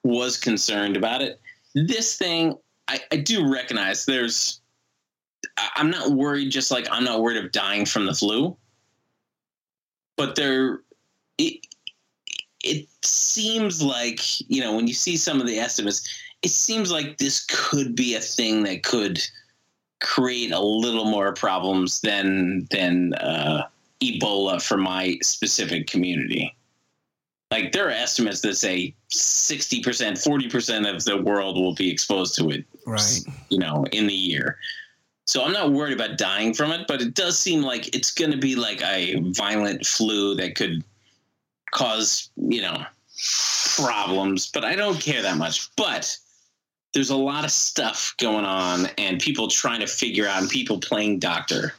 was 0.05 0.37
concerned 0.37 0.97
about 0.97 1.23
it. 1.23 1.41
This 1.75 2.17
thing, 2.17 2.57
I, 2.89 3.01
I 3.13 3.17
do 3.17 3.51
recognize 3.53 4.07
there's, 4.07 4.61
I- 5.59 5.71
I'm 5.77 5.91
not 5.91 6.13
worried, 6.13 6.51
just 6.51 6.71
like 6.71 6.87
I'm 6.91 7.05
not 7.05 7.21
worried 7.21 7.45
of 7.45 7.53
dying 7.53 7.85
from 7.85 8.07
the 8.07 8.15
flu. 8.15 8.57
But 10.17 10.37
there, 10.37 10.81
it, 11.37 11.67
it 12.63 12.89
seems 13.05 13.83
like, 13.83 14.21
you 14.49 14.63
know, 14.63 14.75
when 14.75 14.87
you 14.87 14.95
see 14.95 15.17
some 15.17 15.41
of 15.41 15.47
the 15.47 15.59
estimates, 15.59 16.09
it 16.43 16.51
seems 16.51 16.91
like 16.91 17.19
this 17.19 17.45
could 17.45 17.95
be 17.97 18.15
a 18.15 18.21
thing 18.21 18.63
that 18.63 18.83
could 18.83 19.21
create 20.01 20.53
a 20.53 20.61
little 20.61 21.05
more 21.07 21.35
problems 21.35 22.01
than, 22.01 22.67
than, 22.71 23.15
uh, 23.15 23.67
Ebola 24.03 24.63
for 24.63 24.77
my 24.77 25.19
specific 25.23 25.87
community. 25.87 26.55
Like 27.51 27.73
there 27.73 27.87
are 27.87 27.93
estimates 27.93 28.41
that 28.41 28.57
say 28.57 28.95
60%, 29.11 29.83
40% 29.83 30.95
of 30.95 31.05
the 31.05 31.23
world 31.23 31.57
will 31.57 31.75
be 31.75 31.91
exposed 31.91 32.35
to 32.37 32.51
it, 32.51 32.65
Right. 32.87 33.21
you 33.49 33.59
know, 33.59 33.85
in 33.93 34.07
the 34.07 34.15
year. 34.15 34.59
So 35.27 35.45
I'm 35.45 35.53
not 35.53 35.73
worried 35.73 35.95
about 35.95 36.19
dying 36.19 36.55
from 36.55 36.73
it, 36.73 36.87
but 36.87 37.01
it 37.03 37.15
does 37.15 37.39
seem 37.39 37.63
like 37.63 37.95
it's 37.95 38.13
going 38.13 38.31
to 38.31 38.37
be 38.37 38.55
like 38.55 38.83
a 38.83 39.17
violent 39.31 39.87
flu 39.87 40.35
that 40.37 40.55
could 40.55 40.85
cause, 41.73 42.31
you 42.37 42.63
know, 42.63 42.85
problems, 43.77 44.51
but 44.51 44.65
I 44.65 44.77
don't 44.77 45.01
care 45.01 45.23
that 45.23 45.37
much. 45.37 45.69
But 45.77 46.17
there's 46.95 47.11
a 47.11 47.17
lot 47.17 47.45
of 47.45 47.51
stuff 47.51 48.15
going 48.19 48.45
on 48.45 48.87
and 48.99 49.21
people 49.21 49.49
trying 49.49 49.81
to 49.81 49.87
figure 49.87 50.27
out 50.27 50.41
and 50.41 50.51
people 50.51 50.79
playing 50.79 51.19
doctor. 51.19 51.75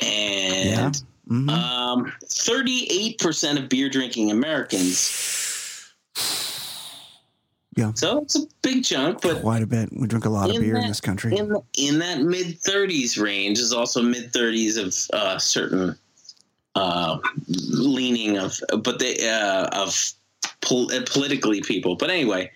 And 0.00 0.68
Yeah. 0.68 0.90
Mhm. 1.28 1.50
um, 1.50 2.12
38% 2.24 3.58
of 3.58 3.68
beer 3.68 3.88
drinking 3.88 4.30
Americans. 4.30 5.10
Yeah. 7.76 7.92
So 7.94 8.18
it's 8.22 8.36
a 8.36 8.40
big 8.60 8.84
chunk, 8.84 9.22
but 9.22 9.40
Quite 9.40 9.62
a 9.62 9.66
bit. 9.66 9.88
We 9.92 10.06
drink 10.06 10.26
a 10.26 10.30
lot 10.30 10.50
of 10.50 10.60
beer 10.60 10.76
in 10.76 10.88
this 10.88 11.00
country. 11.00 11.34
in 11.36 11.56
in 11.78 11.98
that 12.00 12.20
mid 12.20 12.60
30s 12.60 13.18
range 13.18 13.58
is 13.58 13.72
also 13.72 14.02
mid 14.02 14.30
30s 14.32 14.76
of 14.76 14.94
uh, 15.18 15.38
certain 15.38 15.96
uh, 16.74 17.18
leaning 17.48 18.36
of, 18.38 18.60
but 18.82 18.98
they 18.98 19.26
uh, 19.28 19.68
of 19.72 20.12
pol- 20.60 20.92
uh, 20.92 21.00
politically 21.06 21.62
people. 21.62 21.96
But 21.96 22.10
anyway, 22.10 22.50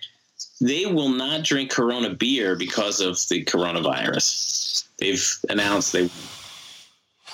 they 0.61 0.85
will 0.85 1.09
not 1.09 1.43
drink 1.43 1.71
Corona 1.71 2.13
beer 2.13 2.55
because 2.55 2.99
of 3.01 3.17
the 3.29 3.43
coronavirus. 3.45 4.83
They've 4.99 5.27
announced 5.49 5.93
they 5.93 6.09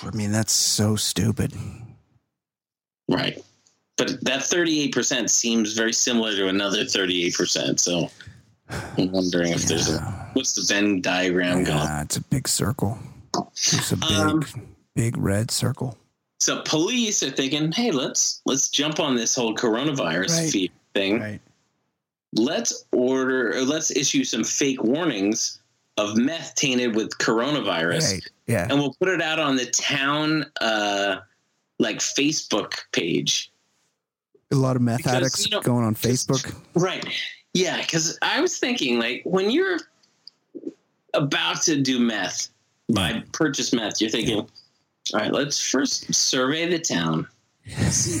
I 0.02 0.10
mean, 0.14 0.32
that's 0.32 0.52
so 0.52 0.96
stupid. 0.96 1.52
Right. 3.08 3.42
But 3.96 4.24
that 4.24 4.40
38% 4.40 5.30
seems 5.30 5.72
very 5.74 5.92
similar 5.92 6.34
to 6.34 6.48
another 6.48 6.84
38%. 6.84 7.78
So 7.78 8.10
I'm 8.68 9.12
wondering 9.12 9.52
if 9.52 9.66
there's 9.66 9.88
a, 9.90 10.00
what's 10.32 10.54
the 10.54 10.74
Venn 10.74 11.00
diagram 11.00 11.64
going? 11.64 11.78
Yeah, 11.78 12.02
it's 12.02 12.16
a 12.16 12.22
big 12.22 12.48
circle. 12.48 12.98
It's 13.52 13.92
a 13.92 13.96
big, 13.96 14.10
Um, 14.10 14.42
big 14.94 15.16
red 15.16 15.50
circle. 15.50 15.96
So 16.40 16.62
police 16.62 17.22
are 17.22 17.30
thinking, 17.30 17.72
hey, 17.72 17.90
let's 17.90 18.42
let's 18.44 18.68
jump 18.68 19.00
on 19.00 19.16
this 19.16 19.34
whole 19.34 19.54
coronavirus 19.54 20.30
Right. 20.40 20.50
fee 20.52 20.70
thing. 20.94 21.20
Right. 21.20 21.40
Let's 22.34 22.84
order 22.92 23.56
or 23.56 23.62
let's 23.62 23.90
issue 23.92 24.24
some 24.24 24.44
fake 24.44 24.82
warnings 24.82 25.60
of 25.96 26.16
meth 26.16 26.54
tainted 26.56 26.96
with 26.96 27.16
coronavirus. 27.18 28.12
Right. 28.12 28.30
Yeah. 28.46 28.66
And 28.68 28.78
we'll 28.78 28.94
put 28.94 29.08
it 29.08 29.22
out 29.22 29.38
on 29.38 29.56
the 29.56 29.66
town 29.66 30.46
uh 30.60 31.16
like 31.78 31.98
Facebook 31.98 32.74
page. 32.92 33.50
A 34.52 34.54
lot 34.54 34.76
of 34.76 34.82
meth 34.82 34.98
because, 34.98 35.14
addicts 35.14 35.44
you 35.44 35.50
know, 35.50 35.60
going 35.60 35.84
on 35.84 35.94
Facebook. 35.94 36.54
Right. 36.74 37.04
Yeah, 37.54 37.80
because 37.80 38.18
I 38.20 38.40
was 38.40 38.58
thinking, 38.58 38.98
like, 38.98 39.22
when 39.24 39.50
you're 39.50 39.78
about 41.14 41.62
to 41.62 41.80
do 41.80 42.00
meth, 42.00 42.48
buy 42.92 43.22
purchase 43.32 43.72
meth, 43.72 44.00
you're 44.00 44.10
thinking, 44.10 44.38
all 44.38 44.48
right, 45.14 45.32
let's 45.32 45.60
first 45.60 46.12
survey 46.12 46.68
the 46.68 46.80
town, 46.80 47.26
see, 47.66 48.18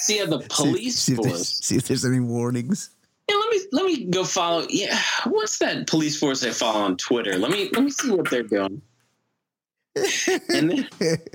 see 0.00 0.18
how 0.18 0.26
the 0.26 0.38
police 0.48 0.96
see, 0.96 1.14
see, 1.14 1.20
if 1.20 1.26
force. 1.26 1.48
see 1.48 1.76
if 1.76 1.88
there's 1.88 2.04
any 2.04 2.20
warnings. 2.20 2.90
Yeah, 3.28 3.36
let 3.36 3.50
me 3.50 3.60
let 3.72 3.84
me 3.84 4.04
go 4.04 4.22
follow. 4.22 4.66
Yeah, 4.70 4.96
what's 5.24 5.58
that 5.58 5.88
police 5.88 6.16
force 6.18 6.44
I 6.44 6.50
follow 6.50 6.80
on 6.80 6.96
Twitter? 6.96 7.36
Let 7.36 7.50
me 7.50 7.68
let 7.72 7.82
me 7.82 7.90
see 7.90 8.10
what 8.12 8.30
they're 8.30 8.44
doing. 8.44 8.80
And 10.52 10.70
then, 10.70 10.88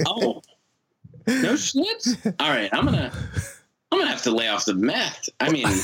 oh, 0.05 0.41
no 1.27 1.55
shit. 1.55 2.07
All 2.39 2.49
right, 2.49 2.69
I'm 2.73 2.85
gonna 2.85 3.11
I'm 3.91 3.99
gonna 3.99 4.11
have 4.11 4.23
to 4.23 4.31
lay 4.31 4.47
off 4.47 4.65
the 4.65 4.75
meth. 4.75 5.29
I 5.39 5.49
mean. 5.49 5.67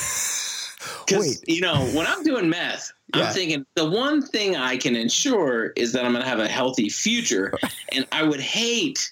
Because 1.06 1.42
Wait. 1.42 1.44
you 1.48 1.62
know, 1.62 1.86
when 1.88 2.06
I'm 2.08 2.24
doing 2.24 2.50
meth, 2.50 2.94
Yeah. 3.14 3.24
I'm 3.24 3.34
thinking 3.34 3.66
the 3.76 3.90
one 3.90 4.22
thing 4.22 4.56
I 4.56 4.78
can 4.78 4.96
ensure 4.96 5.74
is 5.76 5.92
that 5.94 6.06
I'm 6.06 6.12
going 6.12 6.24
to 6.24 6.30
have 6.30 6.40
a 6.40 6.48
healthy 6.48 6.88
future, 6.90 7.54
and 7.92 8.06
I 8.12 8.24
would 8.24 8.40
hate 8.40 9.12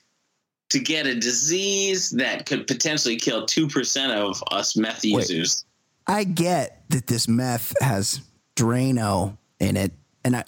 to 0.70 0.80
get 0.80 1.06
a 1.06 1.16
disease 1.16 2.12
that 2.12 2.46
could 2.46 2.68
potentially 2.68 3.18
kill 3.18 3.46
two 3.46 3.68
percent 3.68 4.14
of 4.14 4.42
us 4.52 4.78
meth 4.78 5.04
users. 5.04 5.66
I 6.08 6.24
get 6.24 6.84
that 6.90 7.08
this 7.08 7.28
meth 7.28 7.74
has 7.82 8.22
Drano 8.56 9.38
in 9.60 9.76
it 9.76 9.92
and 10.24 10.38
I, 10.38 10.44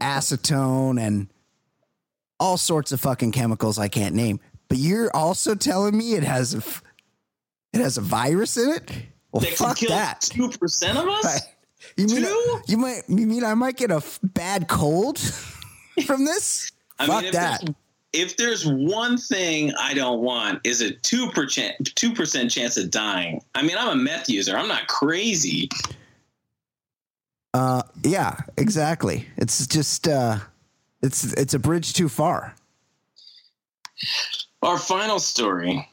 acetone 0.00 1.00
and 1.00 1.28
all 2.40 2.56
sorts 2.56 2.90
of 2.90 3.00
fucking 3.00 3.30
chemicals 3.32 3.78
I 3.78 3.86
can't 3.88 4.14
name. 4.14 4.40
But 4.68 4.78
you're 4.78 5.14
also 5.14 5.54
telling 5.54 5.96
me 5.96 6.14
it 6.14 6.24
has 6.24 6.54
a 6.54 6.58
f- 6.58 6.82
it 7.72 7.80
has 7.80 7.98
a 7.98 8.00
virus 8.00 8.56
in 8.56 8.70
it? 8.70 8.90
Well, 9.30 9.40
that 9.42 9.52
fuck 9.52 9.76
kill 9.76 9.90
that. 9.90 10.22
two 10.22 10.48
percent 10.48 10.98
of 10.98 11.06
us. 11.06 11.24
Right. 11.24 11.42
You 11.96 12.06
mean 12.06 12.24
Two? 12.24 12.60
you 12.66 12.76
might 12.76 13.02
you 13.08 13.26
mean 13.26 13.44
I 13.44 13.54
might 13.54 13.76
get 13.76 13.90
a 13.90 13.96
f- 13.96 14.18
bad 14.22 14.68
cold 14.68 15.18
from 16.06 16.24
this? 16.24 16.72
I 16.98 17.06
fuck 17.06 17.16
mean, 17.22 17.24
if 17.26 17.32
that. 17.32 17.60
There's, 17.62 17.74
if 18.12 18.36
there's 18.36 18.66
one 18.66 19.16
thing 19.16 19.72
I 19.78 19.94
don't 19.94 20.20
want 20.20 20.60
is 20.64 20.80
a 20.80 20.90
two 20.90 21.30
percent 21.30 21.94
two 21.94 22.12
percent 22.12 22.50
chance 22.50 22.76
of 22.76 22.90
dying. 22.90 23.40
I 23.54 23.62
mean, 23.62 23.76
I'm 23.78 23.88
a 23.88 23.94
meth 23.94 24.28
user. 24.28 24.56
I'm 24.56 24.68
not 24.68 24.88
crazy. 24.88 25.68
Uh, 27.54 27.82
yeah, 28.04 28.36
exactly. 28.56 29.26
It's 29.36 29.66
just 29.66 30.06
uh, 30.06 30.38
it's 31.02 31.32
it's 31.34 31.54
a 31.54 31.58
bridge 31.58 31.92
too 31.92 32.08
far. 32.08 32.54
Our 34.62 34.78
final 34.78 35.18
story 35.18 35.88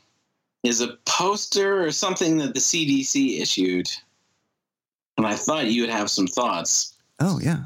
is 0.64 0.82
a 0.82 0.98
poster 1.06 1.84
or 1.84 1.92
something 1.92 2.38
that 2.38 2.54
the 2.54 2.60
CDC 2.60 3.40
issued. 3.42 3.90
And 5.18 5.26
I 5.26 5.36
thought 5.36 5.68
you 5.68 5.82
would 5.82 5.90
have 5.90 6.10
some 6.10 6.28
thoughts. 6.28 6.94
Oh 7.20 7.40
yeah. 7.40 7.66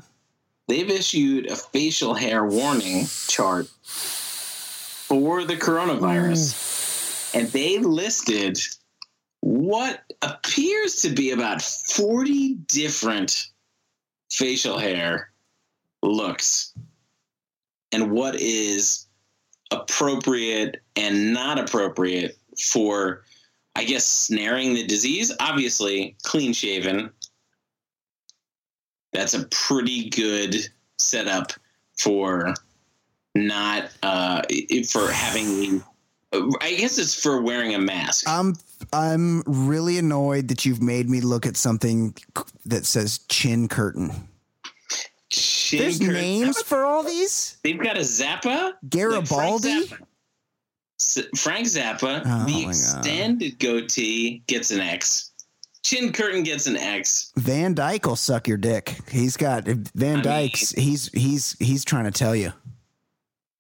They've 0.68 0.90
issued 0.90 1.52
a 1.52 1.56
facial 1.56 2.14
hair 2.14 2.46
warning 2.46 3.06
chart 3.28 3.68
for 3.84 5.44
the 5.44 5.58
coronavirus. 5.58 7.36
And 7.36 7.48
they 7.50 7.80
listed 7.80 8.60
what 9.42 10.04
appears 10.22 10.98
to 11.02 11.10
be 11.10 11.32
about 11.32 11.62
40 11.62 12.56
different 12.68 13.48
facial 14.30 14.78
hair 14.78 15.32
looks 16.04 16.74
and 17.92 18.12
what 18.12 18.36
is 18.36 19.08
appropriate 19.72 20.82
and 20.96 21.34
not 21.34 21.58
appropriate 21.58 22.38
for 22.60 23.24
i 23.76 23.84
guess 23.84 24.06
snaring 24.06 24.74
the 24.74 24.86
disease? 24.86 25.32
Obviously 25.40 26.16
clean 26.24 26.54
shaven. 26.54 27.10
That's 29.14 29.34
a 29.34 29.46
pretty 29.46 30.10
good 30.10 30.56
setup 30.98 31.52
for 31.98 32.54
not 33.36 33.92
uh 34.04 34.42
for 34.90 35.10
having 35.12 35.84
i 36.34 36.76
guess 36.76 36.98
it's 36.98 37.14
for 37.22 37.42
wearing 37.42 37.74
a 37.74 37.80
mask. 37.80 38.28
I'm 38.28 38.56
I'm 38.94 39.44
really 39.46 39.98
annoyed 39.98 40.48
that 40.50 40.66
you've 40.66 40.82
made 40.82 41.10
me 41.10 41.22
look 41.22 41.46
at 41.46 41.56
something 41.56 42.16
that 42.66 42.86
says 42.86 43.20
chin 43.30 43.68
curtain. 43.68 44.28
Chin 45.32 45.80
There's 45.80 46.02
names 46.02 46.62
for 46.62 46.86
all 46.86 47.04
these. 47.04 47.58
They've 47.64 47.80
got 47.80 47.96
a 47.96 48.02
Zappa. 48.02 48.74
Garibaldi. 48.90 49.80
Like 49.80 49.88
Frank 49.88 50.08
Zappa. 51.00 51.38
Frank 51.38 51.68
Zappa. 51.68 52.22
Oh, 52.26 52.46
the 52.46 52.68
extended 52.68 53.58
goatee 53.58 54.44
gets 54.48 54.72
an 54.72 54.82
X. 54.82 55.32
Chin 55.84 56.12
curtain 56.12 56.44
gets 56.44 56.68
an 56.68 56.76
X. 56.76 57.32
Van 57.38 57.74
Dyke 57.74 58.06
will 58.06 58.18
suck 58.18 58.48
your 58.48 58.58
dick. 58.58 58.98
He's 59.10 59.38
got 59.38 59.64
Van 59.64 60.20
I 60.20 60.22
Dyke's. 60.22 60.72
he's 60.72 61.10
he's 61.14 61.56
he's 61.60 61.86
trying 61.86 62.06
to 62.06 62.12
tell 62.12 62.36
you. 62.36 62.52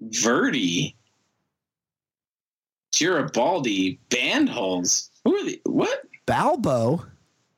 Verdi, 0.01 0.95
Garibaldi, 2.97 3.99
Bandholz. 4.09 5.09
Who 5.23 5.35
are 5.35 5.45
the 5.45 5.61
what? 5.65 6.01
Balbo. 6.25 7.05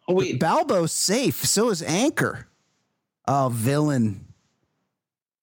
Oh 0.07 0.13
wait, 0.13 0.39
Balbo's 0.39 0.91
safe. 0.91 1.45
So 1.45 1.69
is 1.69 1.81
Anchor. 1.81 2.47
Oh, 3.27 3.49
villain. 3.53 4.25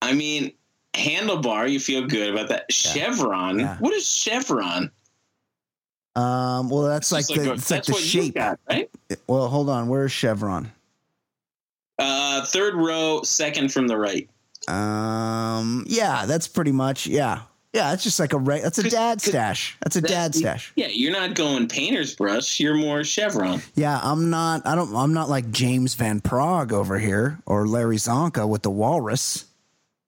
I 0.02 0.12
mean 0.12 0.52
Handlebar. 0.94 1.70
You 1.70 1.78
feel 1.80 2.06
good 2.06 2.32
about 2.32 2.48
that? 2.48 2.70
Chevron. 2.72 3.60
Yeah. 3.60 3.76
What 3.78 3.94
is 3.94 4.06
Chevron? 4.08 4.90
Um, 6.16 6.68
well, 6.68 6.82
that's 6.82 7.12
like 7.12 7.28
Just 7.28 7.40
the 7.40 7.50
a- 7.50 7.54
it's 7.54 7.70
like 7.70 7.78
that's 7.78 7.86
the 7.86 7.92
what 7.92 8.02
you 8.14 8.22
shape. 8.24 8.34
got, 8.34 8.58
right? 8.68 8.90
Well, 9.26 9.48
hold 9.48 9.70
on. 9.70 9.88
Where's 9.88 10.10
Chevron? 10.12 10.72
Uh, 11.98 12.44
third 12.46 12.74
row, 12.74 13.20
second 13.22 13.72
from 13.72 13.86
the 13.86 13.96
right. 13.96 14.28
Um, 14.68 15.84
yeah, 15.86 16.26
that's 16.26 16.48
pretty 16.48 16.72
much 16.72 17.06
yeah, 17.06 17.42
yeah. 17.72 17.92
It's 17.92 18.02
just 18.02 18.18
like 18.20 18.32
a 18.32 18.38
re- 18.38 18.60
that's 18.60 18.78
a 18.78 18.88
dad 18.88 19.20
stash. 19.20 19.76
That's 19.82 19.96
a 19.96 20.00
that- 20.00 20.08
dad 20.08 20.34
stash. 20.34 20.72
Yeah, 20.76 20.88
you're 20.88 21.12
not 21.12 21.34
going 21.34 21.68
painter's 21.68 22.14
brush. 22.14 22.60
You're 22.60 22.74
more 22.74 23.04
Chevron. 23.04 23.62
Yeah, 23.74 23.98
I'm 24.02 24.30
not. 24.30 24.66
I 24.66 24.74
don't. 24.74 24.94
I'm 24.94 25.12
not 25.14 25.28
like 25.28 25.50
James 25.50 25.94
Van 25.94 26.20
Praagh 26.20 26.72
over 26.72 26.98
here 26.98 27.38
or 27.46 27.66
Larry 27.66 27.96
Csonka 27.96 28.48
with 28.48 28.62
the 28.62 28.70
Walrus. 28.70 29.46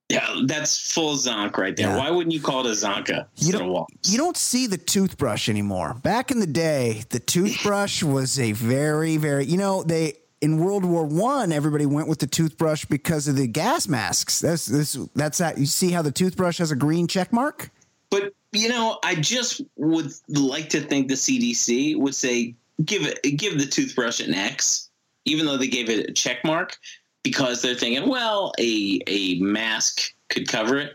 Yeah, 0.08 0.42
that's 0.44 0.92
full 0.92 1.14
Zonk 1.16 1.56
right 1.56 1.74
there. 1.74 1.86
Yeah. 1.88 1.96
Why 1.96 2.10
wouldn't 2.10 2.34
you 2.34 2.40
call 2.42 2.66
it 2.66 2.70
a 2.70 2.74
Csonka 2.74 3.26
You 3.36 3.52
don't- 3.52 3.86
You 4.04 4.18
don't 4.18 4.36
see 4.36 4.66
the 4.66 4.76
toothbrush 4.76 5.48
anymore. 5.48 5.94
Back 6.02 6.30
in 6.30 6.38
the 6.38 6.46
day, 6.46 7.04
the 7.08 7.18
toothbrush 7.18 8.02
was 8.02 8.38
a 8.38 8.52
very, 8.52 9.16
very. 9.16 9.46
You 9.46 9.56
know, 9.56 9.82
they 9.82 10.14
in 10.42 10.58
World 10.58 10.84
War 10.84 11.06
One, 11.06 11.52
everybody 11.52 11.86
went 11.86 12.08
with 12.08 12.18
the 12.18 12.26
toothbrush 12.26 12.84
because 12.84 13.28
of 13.28 13.36
the 13.36 13.46
gas 13.46 13.88
masks. 13.88 14.40
That's 14.40 14.66
this. 14.66 14.98
That's 15.14 15.38
that. 15.38 15.56
You 15.56 15.66
see 15.66 15.92
how 15.92 16.02
the 16.02 16.10
toothbrush 16.10 16.58
has 16.58 16.72
a 16.72 16.76
green 16.76 17.06
check 17.06 17.32
mark? 17.32 17.70
But 18.10 18.34
you 18.50 18.68
know, 18.68 18.98
I 19.02 19.14
just 19.14 19.62
would 19.76 20.12
like 20.28 20.68
to 20.70 20.80
think 20.80 21.08
the 21.08 21.14
CDC 21.14 21.96
would 21.96 22.14
say 22.14 22.54
give 22.84 23.06
it 23.06 23.22
give 23.22 23.58
the 23.58 23.66
toothbrush 23.66 24.20
an 24.20 24.34
X, 24.34 24.90
even 25.24 25.46
though 25.46 25.56
they 25.56 25.68
gave 25.68 25.88
it 25.88 26.10
a 26.10 26.12
check 26.12 26.44
mark, 26.44 26.76
because 27.22 27.62
they're 27.62 27.76
thinking, 27.76 28.08
well, 28.08 28.52
a 28.58 29.00
a 29.06 29.38
mask 29.38 30.12
could 30.28 30.48
cover 30.48 30.76
it. 30.76 30.94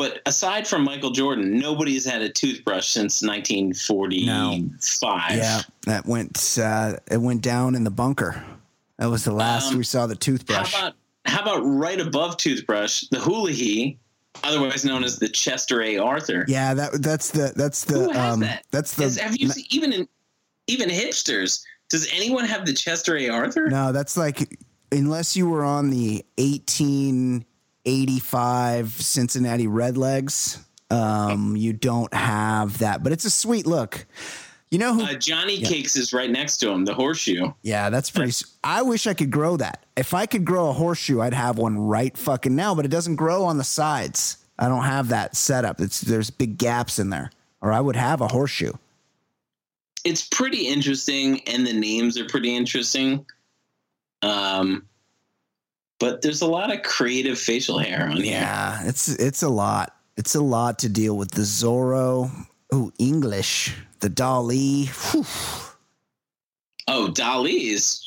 But 0.00 0.22
aside 0.24 0.66
from 0.66 0.82
Michael 0.82 1.10
Jordan, 1.10 1.58
nobody's 1.58 2.06
had 2.06 2.22
a 2.22 2.30
toothbrush 2.30 2.88
since 2.88 3.22
1945. 3.22 5.36
Yeah, 5.36 5.60
that 5.86 6.06
went. 6.06 6.58
Uh, 6.60 6.96
it 7.10 7.18
went 7.20 7.42
down 7.42 7.74
in 7.74 7.84
the 7.84 7.90
bunker. 7.90 8.42
That 8.98 9.06
was 9.10 9.24
the 9.24 9.32
last 9.32 9.72
Um, 9.72 9.78
we 9.78 9.84
saw 9.84 10.06
the 10.06 10.14
How 10.14 10.18
toothbrush. 10.18 10.74
about 10.74 10.94
how 11.26 11.42
about 11.42 11.60
right 11.60 12.00
above 12.00 12.38
toothbrush, 12.38 13.04
the 13.10 13.18
Hulihee, 13.18 13.98
otherwise 14.42 14.84
known 14.86 15.04
as 15.04 15.18
the 15.18 15.28
Chester 15.28 15.82
A. 15.82 15.98
Arthur? 15.98 16.44
yeah, 16.48 16.72
that 16.74 17.02
that's 17.02 17.30
the 17.30 17.52
that's 17.54 17.84
the 17.84 17.98
Who 18.04 18.10
has 18.12 18.34
um 18.34 18.40
that? 18.40 18.64
that's 18.70 18.94
the 18.94 19.04
Is- 19.04 19.18
have 19.18 19.36
you 19.36 19.48
seen, 19.50 19.64
even 19.70 19.92
in 19.92 20.08
even 20.66 20.88
hipsters? 20.88 21.62
Does 21.90 22.08
anyone 22.14 22.44
have 22.46 22.64
the 22.66 22.72
Chester 22.72 23.16
A. 23.18 23.28
Arthur? 23.28 23.68
No, 23.68 23.92
that's 23.92 24.16
like 24.16 24.58
unless 24.92 25.36
you 25.36 25.46
were 25.48 25.62
on 25.64 25.90
the 25.90 26.24
1885 27.84 28.92
Cincinnati 28.92 29.66
Redlegs, 29.66 30.62
um, 30.90 31.56
you 31.56 31.72
don't 31.72 32.12
have 32.12 32.78
that. 32.78 33.02
But 33.02 33.12
it's 33.12 33.24
a 33.24 33.30
sweet 33.30 33.66
look. 33.66 34.06
You 34.70 34.78
know 34.78 34.94
who? 34.94 35.02
Uh, 35.02 35.14
Johnny 35.14 35.58
Cakes 35.58 35.96
is 35.96 36.12
right 36.12 36.30
next 36.30 36.58
to 36.58 36.70
him, 36.70 36.84
the 36.84 36.94
horseshoe. 36.94 37.52
yeah, 37.62 37.90
that's 37.90 38.10
pretty. 38.10 38.32
I 38.62 38.82
wish 38.82 39.06
I 39.06 39.14
could 39.14 39.30
grow 39.30 39.56
that. 39.56 39.84
If 39.96 40.14
I 40.14 40.26
could 40.26 40.44
grow 40.44 40.68
a 40.68 40.72
horseshoe, 40.72 41.20
I'd 41.20 41.34
have 41.34 41.58
one 41.58 41.78
right 41.78 42.16
fucking 42.16 42.54
now. 42.54 42.74
But 42.74 42.84
it 42.84 42.90
doesn't 42.90 43.16
grow 43.16 43.44
on 43.44 43.58
the 43.58 43.64
sides. 43.64 44.36
I 44.58 44.68
don't 44.68 44.84
have 44.84 45.08
that 45.08 45.34
setup. 45.34 45.80
It's 45.80 46.00
there's 46.00 46.30
big 46.30 46.58
gaps 46.58 46.98
in 46.98 47.10
there, 47.10 47.30
or 47.60 47.72
I 47.72 47.80
would 47.80 47.96
have 47.96 48.20
a 48.20 48.28
horseshoe. 48.28 48.72
It's 50.04 50.26
pretty 50.28 50.68
interesting, 50.68 51.40
and 51.48 51.66
the 51.66 51.72
names 51.72 52.16
are 52.18 52.26
pretty 52.26 52.54
interesting. 52.54 53.26
Um, 54.22 54.86
but 56.00 56.22
there's 56.22 56.42
a 56.42 56.46
lot 56.46 56.74
of 56.74 56.82
creative 56.82 57.38
facial 57.38 57.78
hair 57.78 58.08
on 58.08 58.16
here. 58.16 58.32
Yeah, 58.32 58.80
it's 58.84 59.08
it's 59.08 59.42
a 59.42 59.48
lot. 59.48 59.94
It's 60.16 60.34
a 60.34 60.42
lot 60.42 60.80
to 60.80 60.88
deal 60.88 61.16
with. 61.16 61.30
The 61.30 61.42
Zorro, 61.42 62.30
oh 62.72 62.90
English, 62.98 63.76
the 64.00 64.10
Dali. 64.10 64.88
Whew. 65.12 65.24
Oh, 66.88 67.08
Dali 67.12 67.70
is 67.70 68.02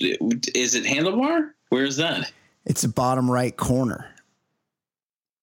is 0.53 0.75
it 0.75 0.83
handlebar? 0.83 1.51
Where 1.69 1.85
is 1.85 1.95
that? 1.97 2.31
It's 2.65 2.81
the 2.81 2.89
bottom 2.89 3.31
right 3.31 3.55
corner. 3.55 4.09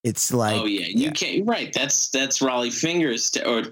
It's 0.05 0.33
oh, 0.33 0.39
like 0.39 0.61
oh 0.61 0.67
yeah, 0.67 0.87
you 0.87 1.11
can't. 1.13 1.47
Right, 1.47 1.73
that's 1.73 2.11
that's 2.11 2.41
Rollie 2.41 2.73
Fingers. 2.73 3.31
To, 3.33 3.49
or 3.49 3.63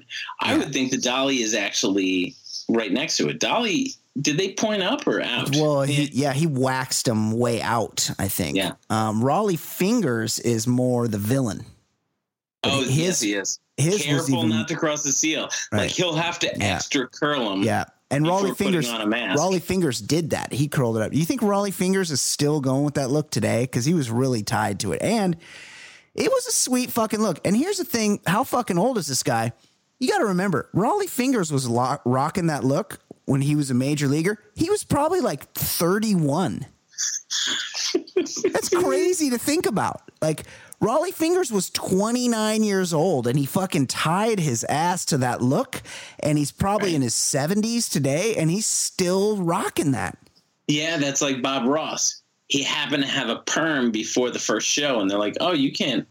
I 0.41 0.53
Yeah. 0.53 0.59
would 0.59 0.73
think 0.73 0.91
the 0.91 0.97
Dali 0.99 1.41
is 1.41 1.55
actually 1.55 2.35
right 2.69 2.93
next 2.93 3.17
to 3.19 3.29
it. 3.29 3.41
Dali, 3.41 3.97
did 4.21 4.37
they 4.39 4.53
point 4.55 4.83
up 4.83 5.07
or 5.07 5.21
out? 5.23 5.51
Well, 5.53 5.83
he, 5.83 6.05
yeah, 6.13 6.33
he 6.33 6.47
waxed 6.47 7.07
him 7.07 7.33
way 7.33 7.61
out. 7.63 8.11
I 8.19 8.29
think. 8.29 8.57
Yeah. 8.57 8.73
Um, 8.91 9.23
Rollie 9.23 9.59
Fingers 9.59 10.39
is 10.41 10.67
more 10.67 11.07
the 11.09 11.19
villain. 11.19 11.65
But 12.63 12.73
oh 12.73 12.81
his- 12.83 12.97
yes, 12.97 13.21
he 13.21 13.33
is. 13.35 13.61
His 13.77 14.03
Careful 14.03 14.39
even 14.39 14.49
not 14.49 14.67
to 14.69 14.75
cross 14.77 15.05
the 15.05 15.13
seal. 15.13 15.49
Right. 15.71 15.83
Like 15.83 15.91
he'll 15.93 16.15
have 16.17 16.41
to 16.41 16.49
Yeah. 16.49 16.75
extra 16.75 17.07
curl 17.07 17.53
him. 17.53 17.63
yeah. 17.63 17.85
And 18.11 18.25
Rollie 18.25 18.57
Fingers, 18.57 18.89
on 18.91 19.03
a 19.03 19.07
mask. 19.07 19.39
Rollie 19.39 19.61
Fingers 19.63 20.01
did 20.01 20.31
that. 20.31 20.51
He 20.53 20.67
curled 20.67 20.97
it 20.97 21.03
up. 21.03 21.13
You 21.13 21.25
think 21.27 21.43
Rollie 21.43 21.73
Fingers 21.75 22.11
is 22.11 22.21
still 22.23 22.61
going 22.61 22.83
with 22.83 22.95
that 22.95 23.11
look 23.11 23.31
today? 23.31 23.65
Because 23.65 23.85
he 23.85 23.93
was 23.95 24.11
really 24.11 24.43
tied 24.43 24.81
to 24.81 24.93
it, 24.93 25.03
and 25.03 25.37
it 26.15 26.29
was 26.31 26.47
a 26.47 26.53
sweet 26.53 26.91
fucking 26.91 27.21
look. 27.21 27.39
And 27.45 27.55
here's 27.57 27.77
the 27.77 27.85
thing: 27.85 28.19
how 28.27 28.43
fucking 28.45 28.79
old 28.79 28.97
is 28.99 29.07
this 29.07 29.23
guy? 29.23 29.53
You 30.01 30.09
got 30.09 30.19
to 30.19 30.25
remember, 30.27 30.71
Rollie 30.75 31.09
Fingers 31.09 31.53
was 31.53 31.69
lo- 31.69 31.99
rocking 32.07 32.47
that 32.47 32.65
look 32.65 32.99
when 33.29 33.43
he 33.43 33.55
was 33.55 33.71
a 33.71 33.75
major 33.75 34.09
leaguer. 34.09 34.39
He 34.55 34.71
was 34.71 34.85
probably 34.85 35.21
like 35.21 35.53
31. 35.53 36.65
That's 38.17 38.71
crazy 38.71 39.31
to 39.31 39.39
think 39.39 39.67
about. 39.67 40.01
Like 40.23 40.45
Rollie 40.81 41.13
Fingers 41.13 41.53
was 41.53 41.69
29 41.71 42.63
years 42.63 42.95
old 42.95 43.27
and 43.27 43.39
he 43.39 43.45
fucking 43.45 43.89
tied 43.89 44.41
his 44.41 44.65
ass 44.65 45.05
to 45.07 45.19
that 45.19 45.43
look 45.43 45.83
and 46.21 46.39
he's 46.39 46.51
probably 46.51 46.95
in 46.95 47.03
his 47.03 47.15
70s 47.15 47.91
today 47.91 48.35
and 48.37 48.51
he's 48.51 48.67
still 48.67 49.37
rocking 49.37 49.93
that. 49.93 50.17
Yeah, 50.67 50.97
that's 50.97 51.21
like 51.21 51.43
Bob 51.43 51.67
Ross. 51.67 52.23
He 52.49 52.63
happened 52.63 53.03
to 53.03 53.09
have 53.11 53.29
a 53.29 53.37
perm 53.37 53.91
before 53.91 54.31
the 54.31 54.39
first 54.39 54.67
show, 54.67 55.01
and 55.01 55.11
they're 55.11 55.19
like, 55.19 55.37
"Oh, 55.39 55.53
you 55.53 55.71
can't, 55.71 56.07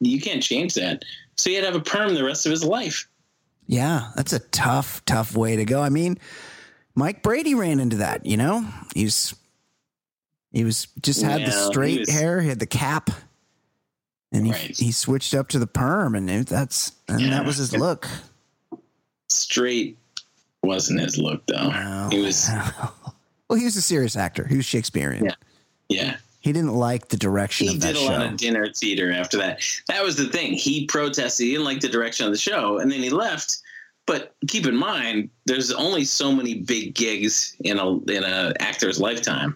you 0.00 0.18
can't 0.18 0.42
change 0.42 0.74
that." 0.74 1.04
So 1.36 1.50
he 1.50 1.56
had 1.56 1.62
to 1.62 1.66
have 1.66 1.76
a 1.76 1.84
perm 1.84 2.14
the 2.14 2.24
rest 2.24 2.46
of 2.46 2.50
his 2.50 2.64
life. 2.64 3.06
Yeah, 3.68 4.10
that's 4.16 4.32
a 4.32 4.38
tough 4.40 5.04
tough 5.04 5.36
way 5.36 5.54
to 5.56 5.64
go. 5.64 5.80
I 5.82 5.90
mean, 5.90 6.18
Mike 6.94 7.22
Brady 7.22 7.54
ran 7.54 7.78
into 7.78 7.98
that, 7.98 8.26
you 8.26 8.36
know? 8.36 8.66
He's 8.94 9.34
he 10.50 10.64
was 10.64 10.88
just 11.02 11.22
had 11.22 11.42
the 11.42 11.50
Well, 11.50 11.66
he 11.66 11.72
straight 11.72 11.98
was- 12.00 12.10
hair, 12.10 12.40
he 12.40 12.48
had 12.48 12.58
the 12.58 12.66
cap. 12.66 13.10
And 14.32 14.44
he, 14.46 14.52
Right. 14.52 14.76
he 14.76 14.92
switched 14.92 15.32
up 15.34 15.48
to 15.50 15.58
the 15.58 15.66
perm 15.66 16.14
and 16.14 16.28
it, 16.28 16.46
that's 16.48 16.92
and 17.08 17.20
Yeah. 17.20 17.30
that 17.30 17.44
was 17.46 17.56
his 17.58 17.72
look. 17.74 18.06
Straight 19.28 19.98
wasn't 20.62 21.00
his 21.00 21.18
look 21.18 21.46
though. 21.46 21.70
No. 21.70 22.08
He 22.10 22.20
was, 22.20 22.48
Well, 23.48 23.58
he 23.58 23.64
was 23.64 23.76
a 23.76 23.82
serious 23.82 24.16
actor. 24.16 24.46
He 24.46 24.56
was 24.56 24.66
Shakespearean. 24.66 25.24
Yeah. 25.24 25.34
yeah. 25.88 26.16
He 26.48 26.52
didn't 26.54 26.72
like 26.74 27.08
the 27.08 27.18
direction 27.18 27.68
He 27.68 27.74
of 27.74 27.80
that 27.82 27.94
did 27.94 28.02
a 28.02 28.10
lot 28.10 28.26
of 28.26 28.36
dinner 28.38 28.72
theater 28.74 29.12
after 29.12 29.36
that. 29.36 29.60
That 29.88 30.02
was 30.02 30.16
the 30.16 30.24
thing. 30.28 30.54
He 30.54 30.86
protested. 30.86 31.44
He 31.44 31.52
didn't 31.52 31.66
like 31.66 31.80
the 31.80 31.88
direction 31.90 32.24
of 32.24 32.32
the 32.32 32.38
show, 32.38 32.78
and 32.78 32.90
then 32.90 33.02
he 33.02 33.10
left. 33.10 33.58
But 34.06 34.34
keep 34.46 34.66
in 34.66 34.74
mind, 34.74 35.28
there's 35.44 35.70
only 35.72 36.04
so 36.04 36.32
many 36.32 36.54
big 36.54 36.94
gigs 36.94 37.54
in 37.60 37.78
a 37.78 37.98
in 38.10 38.24
a 38.24 38.54
actor's 38.60 38.98
lifetime. 38.98 39.54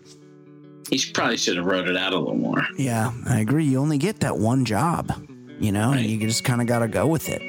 He 0.90 0.98
should, 0.98 1.14
probably 1.14 1.38
should 1.38 1.56
have 1.56 1.64
wrote 1.64 1.88
it 1.88 1.96
out 1.96 2.12
a 2.12 2.18
little 2.18 2.34
more. 2.34 2.62
Yeah, 2.76 3.12
I 3.26 3.40
agree. 3.40 3.64
You 3.64 3.78
only 3.78 3.96
get 3.96 4.20
that 4.20 4.36
one 4.36 4.66
job, 4.66 5.10
you 5.58 5.72
know, 5.72 5.92
Right. 5.92 6.00
and 6.00 6.10
you 6.10 6.18
just 6.20 6.44
kind 6.44 6.60
of 6.60 6.66
got 6.66 6.80
to 6.80 6.88
go 6.88 7.06
with 7.06 7.30
it. 7.30 7.40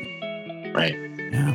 Right. 0.74 0.96
Yeah. 1.34 1.54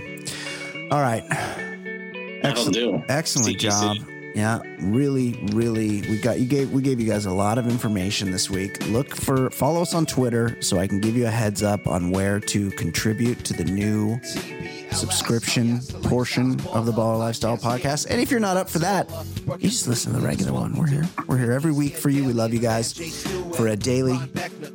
All 0.91 1.01
right. 1.01 1.25
That'll 1.31 2.51
Excellent. 2.51 2.75
do. 2.75 3.03
Excellent 3.09 3.57
CGC. 3.59 3.61
job. 3.61 3.97
Yeah, 4.35 4.61
really, 4.81 5.39
really. 5.53 6.03
We 6.03 6.19
got 6.21 6.39
you 6.39 6.47
gave 6.47 6.71
we 6.73 6.83
gave 6.83 7.01
you 7.01 7.09
guys 7.09 7.27
a 7.27 7.33
lot 7.33 7.59
of 7.59 7.67
information 7.67 8.31
this 8.31 8.49
week. 8.49 8.87
Look 8.89 9.15
for 9.15 9.51
follow 9.51 9.83
us 9.83 9.95
on 9.95 10.07
Twitter 10.07 10.57
so 10.61 10.79
I 10.79 10.87
can 10.87 11.01
give 11.01 11.17
you 11.17 11.27
a 11.27 11.31
heads 11.31 11.63
up 11.63 11.87
on 11.87 12.11
where 12.11 12.39
to 12.41 12.71
contribute 12.73 13.45
to 13.47 13.55
the 13.55 13.65
new 13.65 14.21
subscription 14.93 15.81
portion 16.05 16.61
of 16.69 16.87
the 16.87 16.93
Baller 16.93 17.19
Lifestyle 17.19 17.57
podcast. 17.57 18.07
And 18.11 18.21
if 18.21 18.31
you're 18.31 18.41
not 18.41 18.57
up 18.57 18.69
for 18.69 18.79
that, 18.81 19.11
you 19.59 19.69
just 19.69 19.89
listen 19.89 20.13
to 20.13 20.21
the 20.21 20.27
regular 20.27 20.53
one. 20.53 20.75
We're 20.75 20.87
here. 20.87 21.05
We're 21.27 21.39
here 21.39 21.53
every 21.53 21.73
week 21.73 21.97
for 21.97 22.11
you. 22.11 22.25
We 22.25 22.33
love 22.33 22.53
you 22.53 22.61
guys. 22.61 22.93
For 23.57 23.69
a 23.69 23.77
daily, 23.77 24.19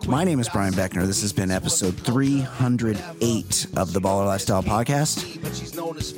my 0.08 0.24
name 0.24 0.40
is 0.40 0.50
Brian 0.50 0.74
Beckner. 0.74 1.06
This 1.06 1.22
has 1.22 1.32
been 1.34 1.52
episode 1.52 1.96
308 1.98 3.68
of 3.78 3.94
the 3.94 4.00
Baller 4.00 4.26
Lifestyle 4.26 4.64
podcast. 4.64 5.24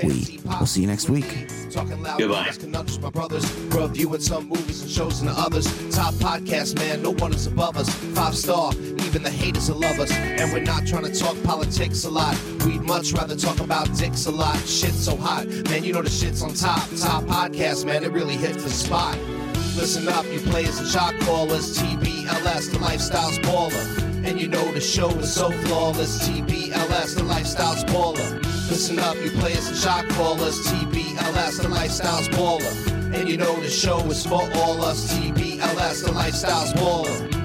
we 0.03 0.39
will 0.59 0.65
see 0.65 0.81
you 0.81 0.87
next 0.87 1.09
week. 1.09 1.47
Talking 1.75 2.01
loud, 2.01 2.17
Goodbye. 2.19 2.51
conundrums, 2.57 3.01
my 3.01 3.09
brothers. 3.09 3.51
Reviewing 3.67 4.21
some 4.21 4.47
movies 4.47 4.81
and 4.81 4.89
shows 4.89 5.19
and 5.19 5.29
others. 5.29 5.65
Top 5.93 6.13
podcast, 6.13 6.77
man, 6.77 7.01
no 7.01 7.11
one 7.11 7.33
is 7.33 7.47
above 7.47 7.75
us. 7.75 7.93
Five 8.15 8.33
star, 8.33 8.71
even 8.73 9.23
the 9.23 9.29
haters 9.29 9.69
will 9.69 9.81
love 9.81 9.99
us. 9.99 10.09
And 10.09 10.53
we're 10.53 10.61
not 10.61 10.87
trying 10.87 11.03
to 11.03 11.13
talk 11.13 11.35
politics 11.43 12.05
a 12.05 12.09
lot. 12.09 12.33
We'd 12.65 12.79
much 12.81 13.11
rather 13.11 13.35
talk 13.35 13.59
about 13.59 13.93
dicks 13.97 14.25
a 14.25 14.31
lot. 14.31 14.55
Shit's 14.59 15.03
so 15.03 15.17
hot, 15.17 15.47
man, 15.69 15.83
you 15.83 15.91
know 15.91 16.01
the 16.01 16.09
shit's 16.09 16.41
on 16.41 16.53
top. 16.53 16.79
Top 16.97 17.25
podcast, 17.25 17.83
man, 17.85 18.05
it 18.05 18.11
really 18.13 18.37
hits 18.37 18.63
the 18.63 18.69
spot. 18.69 19.17
Listen 19.75 20.07
up, 20.07 20.25
you 20.31 20.39
players 20.39 20.79
and 20.79 20.87
shot 20.87 21.13
callers. 21.23 21.77
TBLS, 21.77 22.71
the 22.71 22.79
lifestyle's 22.79 23.37
baller. 23.39 24.14
And 24.25 24.41
you 24.41 24.47
know 24.47 24.71
the 24.73 24.81
show 24.81 25.09
is 25.19 25.31
so 25.31 25.51
flawless. 25.51 26.27
TBLS, 26.27 27.15
the 27.15 27.23
lifestyle's 27.23 27.83
baller. 27.85 28.41
Listen 28.69 28.97
up, 28.97 29.15
you 29.17 29.29
players 29.29 29.67
and 29.67 29.77
shot 29.77 30.09
callers. 30.09 30.59
TBLS, 30.67 31.61
the 31.61 31.69
lifestyle's 31.69 32.27
baller. 32.29 33.13
And 33.13 33.29
you 33.29 33.37
know 33.37 33.55
the 33.61 33.69
show 33.69 33.99
is 34.07 34.25
for 34.25 34.41
all 34.55 34.81
us. 34.83 35.13
TBLS, 35.13 36.05
the 36.05 36.11
lifestyle's 36.11 36.73
baller. 36.73 37.44